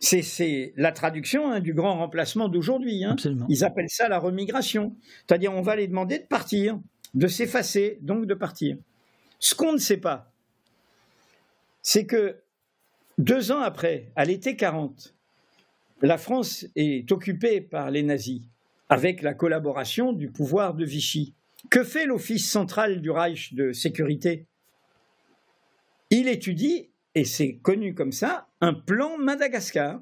[0.00, 3.04] C'est la traduction hein, du grand remplacement d'aujourd'hui.
[3.04, 3.16] Hein.
[3.48, 4.96] Ils appellent ça la remigration.
[5.26, 6.78] C'est-à-dire, on va les demander de partir,
[7.14, 8.76] de s'effacer, donc de partir.
[9.40, 10.30] Ce qu'on ne sait pas,
[11.82, 12.36] c'est que
[13.18, 15.14] deux ans après, à l'été 40,
[16.02, 18.42] la France est occupée par les nazis
[18.88, 21.34] avec la collaboration du pouvoir de Vichy.
[21.70, 24.46] Que fait l'Office central du Reich de sécurité?
[26.10, 30.00] Il étudie et c'est connu comme ça, un plan Madagascar.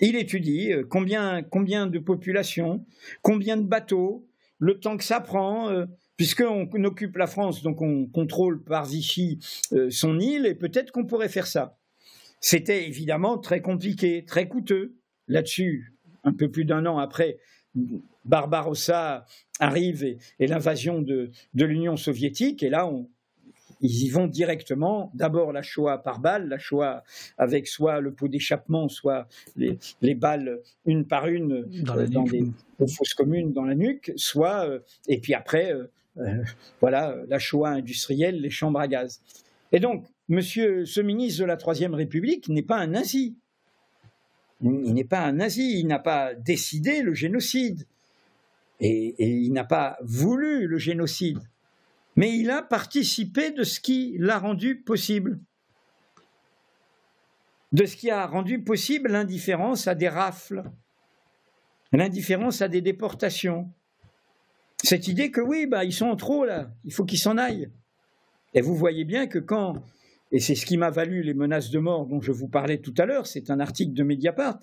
[0.00, 2.84] Il étudie euh, combien, de population,
[3.22, 4.26] combien de bateaux,
[4.58, 5.86] le temps que ça prend, euh,
[6.16, 9.38] puisqu'on occupe la France, donc on contrôle par Vichy
[9.72, 11.78] euh, son île, et peut-être qu'on pourrait faire ça.
[12.40, 14.96] C'était évidemment très compliqué, très coûteux.
[15.26, 15.94] Là-dessus,
[16.24, 17.38] un peu plus d'un an après,
[18.24, 19.24] Barbarossa
[19.58, 23.08] arrive et, l'invasion de, de l'Union soviétique, et là, on,
[23.84, 25.10] ils y vont directement.
[25.14, 27.04] D'abord la Shoah par balle, la Shoah
[27.38, 32.24] avec soit le pot d'échappement, soit les, les, balles une par une dans, euh, dans
[32.24, 32.44] les,
[32.88, 35.90] fosses communes dans la nuque, soit euh, et puis après euh,
[36.80, 39.20] voilà la Shoah industrielle, les chambres à gaz.
[39.72, 43.36] Et donc Monsieur, ce ministre de la Troisième République n'est pas un nazi.
[44.62, 47.84] Il n'est pas un nazi, il n'a pas décidé le génocide.
[48.80, 51.40] Et il n'a pas voulu le génocide
[52.16, 55.38] mais il a participé de ce qui l'a rendu possible.
[57.72, 60.62] De ce qui a rendu possible l'indifférence à des rafles,
[61.92, 63.68] l'indifférence à des déportations.
[64.84, 67.70] Cette idée que oui, bah, ils sont en trop là, il faut qu'ils s'en aillent.
[68.52, 69.82] Et vous voyez bien que quand,
[70.30, 72.94] et c'est ce qui m'a valu les menaces de mort dont je vous parlais tout
[72.98, 74.60] à l'heure, c'est un article de Mediapart,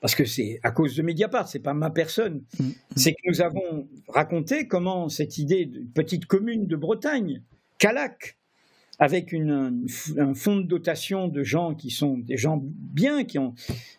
[0.00, 2.44] parce que c'est à cause de Mediapart, c'est pas ma personne.
[2.58, 2.70] Mm.
[2.94, 7.42] C'est que nous avons raconté comment cette idée de petite commune de Bretagne,
[7.78, 8.36] Calac,
[8.98, 13.54] avec une, un fonds de dotation de gens qui sont des gens bien, qui ont,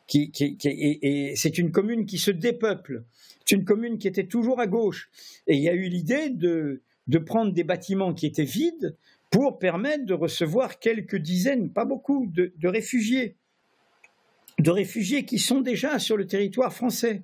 [0.08, 0.32] qui,
[0.64, 3.04] et, c'est une commune qui se dépeuple.
[3.46, 5.10] C'est une commune qui était toujours à gauche.
[5.48, 8.98] Et il y a eu l'idée de, de prendre des bâtiments qui étaient vides
[9.30, 13.38] pour permettre de recevoir quelques dizaines, pas beaucoup, de réfugiés
[14.60, 17.24] de réfugiés qui sont déjà sur le territoire français.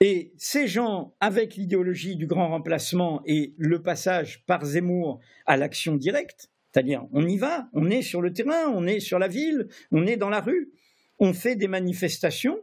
[0.00, 5.96] Et ces gens, avec l'idéologie du grand remplacement et le passage par Zemmour à l'action
[5.96, 9.68] directe, c'est-à-dire on y va, on est sur le terrain, on est sur la ville,
[9.92, 10.70] on est dans la rue,
[11.18, 12.58] on fait des manifestations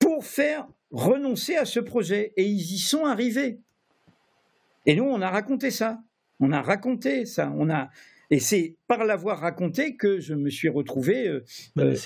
[0.00, 2.32] pour faire renoncer à ce projet.
[2.36, 3.58] Et ils y sont arrivés.
[4.86, 6.00] Et nous, on a raconté ça.
[6.40, 7.52] On a raconté ça.
[7.56, 7.90] On a,
[8.30, 11.44] et c'est par l'avoir raconté que je me suis retrouvé euh,
[11.78, 11.96] euh,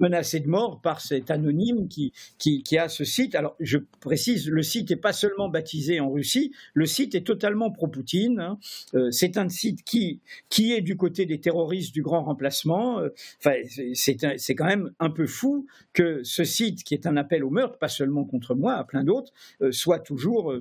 [0.00, 3.34] menacé de mort par cet anonyme qui, qui, a ce site.
[3.34, 7.70] Alors, je précise, le site n'est pas seulement baptisé en Russie, le site est totalement
[7.70, 8.40] pro-Poutine.
[8.40, 8.58] Hein.
[8.94, 13.00] Euh, c'est un site qui, qui est du côté des terroristes du grand remplacement.
[13.00, 13.08] Euh,
[13.38, 13.54] enfin,
[13.94, 17.78] c'est quand même un peu fou que ce site, qui est un appel au meurtre,
[17.78, 20.54] pas seulement contre moi, à plein d'autres, euh, soit toujours.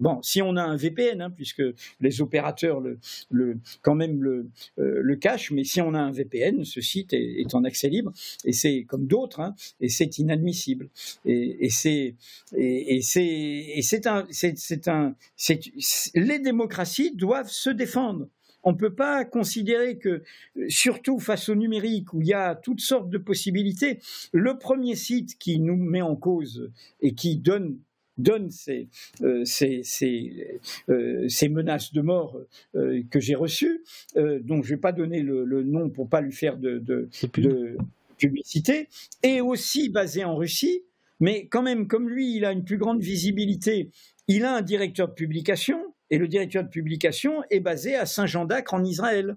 [0.00, 1.62] bon, si on a un VPN, hein, puisque
[2.00, 2.98] les opérateurs le,
[3.30, 7.40] le, quand même le, le cachent, mais si on a un VPN, ce site est,
[7.40, 8.12] est en accès libre.
[8.44, 10.88] Et c'est comme d'autres, hein, et c'est inadmissible.
[11.24, 12.14] Et, c'est
[12.56, 15.14] et, c'est un c'est un
[16.14, 18.28] les démocraties doivent se défendre.
[18.64, 20.22] On ne peut pas considérer que,
[20.68, 23.98] surtout face au numérique où il y a toutes sortes de possibilités,
[24.32, 26.70] le premier site qui nous met en cause
[27.00, 27.78] et qui donne
[28.18, 28.88] donne ces,
[29.22, 29.42] euh,
[30.88, 32.38] euh, ces, menaces de mort
[32.74, 33.82] euh, que j'ai reçues,
[34.14, 37.08] dont je ne vais pas donner le, nom pour pas lui faire de, de,
[38.28, 38.88] publicité,
[39.22, 40.82] et aussi basé en Russie,
[41.20, 43.90] mais quand même, comme lui, il a une plus grande visibilité,
[44.28, 45.78] il a un directeur de publication,
[46.10, 49.36] et le directeur de publication est basé à Saint-Jean d'Acre en Israël.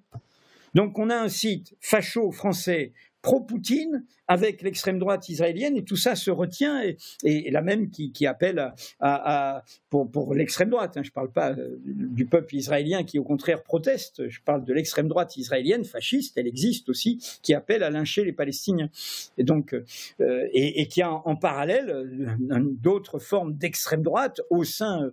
[0.74, 2.92] Donc on a un site facho français
[3.22, 6.82] pro-Poutine avec l'extrême droite israélienne et tout ça se retient
[7.24, 10.98] et, la même qui, appelle à, pour, l'extrême droite.
[10.98, 11.04] Hein.
[11.04, 14.28] je ne parle pas euh, du peuple israélien qui au contraire proteste.
[14.30, 16.38] Je parle de l'extrême droite israélienne fasciste.
[16.38, 18.90] Elle existe aussi qui appelle à lyncher les Palestiniens
[19.38, 25.12] et donc euh, et, qui a en, parallèle euh, d'autres formes d'extrême droite au sein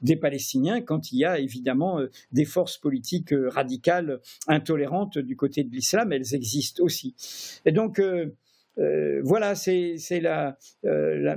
[0.00, 2.00] des Palestiniens quand il y a évidemment
[2.32, 6.12] des forces politiques radicales intolérantes du côté de l'islam.
[6.12, 7.14] Elles existent aussi.
[7.64, 8.31] Et donc euh,
[8.76, 11.36] voilà, c'est la, euh, la,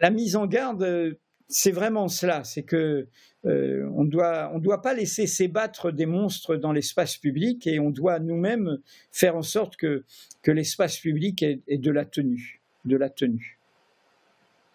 [0.00, 1.16] la, mise en garde,
[1.48, 3.08] c'est vraiment cela, c'est que
[3.46, 7.90] euh, on doit on doit pas laisser s'ébattre des monstres dans l'espace public et on
[7.90, 8.78] doit nous-mêmes
[9.10, 10.04] faire en sorte que
[10.42, 13.58] que l'espace public ait, de la tenue, de la tenue.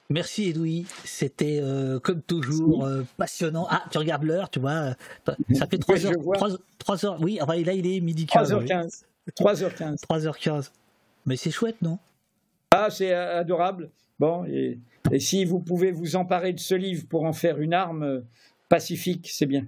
[0.09, 1.61] Merci Edoui, c'était
[2.03, 3.67] comme toujours passionnant.
[3.69, 4.95] Ah, tu regardes l'heure, tu vois,
[5.53, 6.14] ça fait 3 heures,
[6.77, 8.53] 3, heures, oui, là il est midi 15.
[8.53, 9.03] 3h15.
[9.35, 9.97] 3h15.
[10.07, 10.72] 3h15.
[11.25, 11.99] Mais c'est chouette, non?
[12.71, 13.89] Ah, c'est adorable.
[14.19, 14.79] Bon, et,
[15.19, 18.21] si vous pouvez vous emparer de ce livre pour en faire une arme euh,
[18.69, 19.65] pacifique, c'est bien.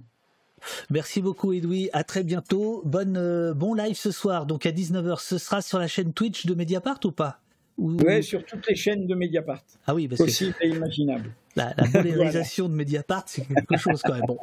[0.90, 2.82] Merci beaucoup Edoui, à très bientôt.
[2.84, 5.20] Bonne, euh, bon live ce soir, donc à 19h.
[5.20, 7.40] Ce sera sur la chaîne Twitch de Mediapart ou pas?
[7.78, 9.62] Oui, sur toutes les chaines de Mediapart.
[9.86, 11.32] Ah oui, parce Possible et imaginable.
[11.54, 14.26] La, la de Mediapart, c'est quelque chose quand même.
[14.26, 14.38] Bon.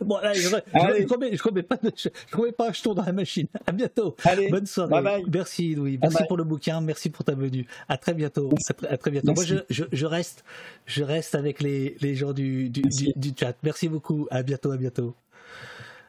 [0.00, 3.12] Bon, là, je, je, remets, je, remets, pas, je, remets pas un jeton dans la
[3.12, 3.46] machine.
[3.66, 4.14] À bientôt.
[4.24, 5.02] Allez, Bonne soirée.
[5.02, 5.98] Bye Merci, Louis.
[6.00, 6.80] Merci pour le bouquin.
[6.80, 7.66] Merci pour ta venue.
[7.88, 8.50] À très bientôt.
[8.88, 9.34] À, très bientôt.
[9.34, 10.44] Moi, je, reste,
[10.86, 13.54] je reste avec les, les gens du, du, du, du chat.
[13.62, 14.26] Merci beaucoup.
[14.30, 14.70] À bientôt.
[14.70, 15.14] À bientôt.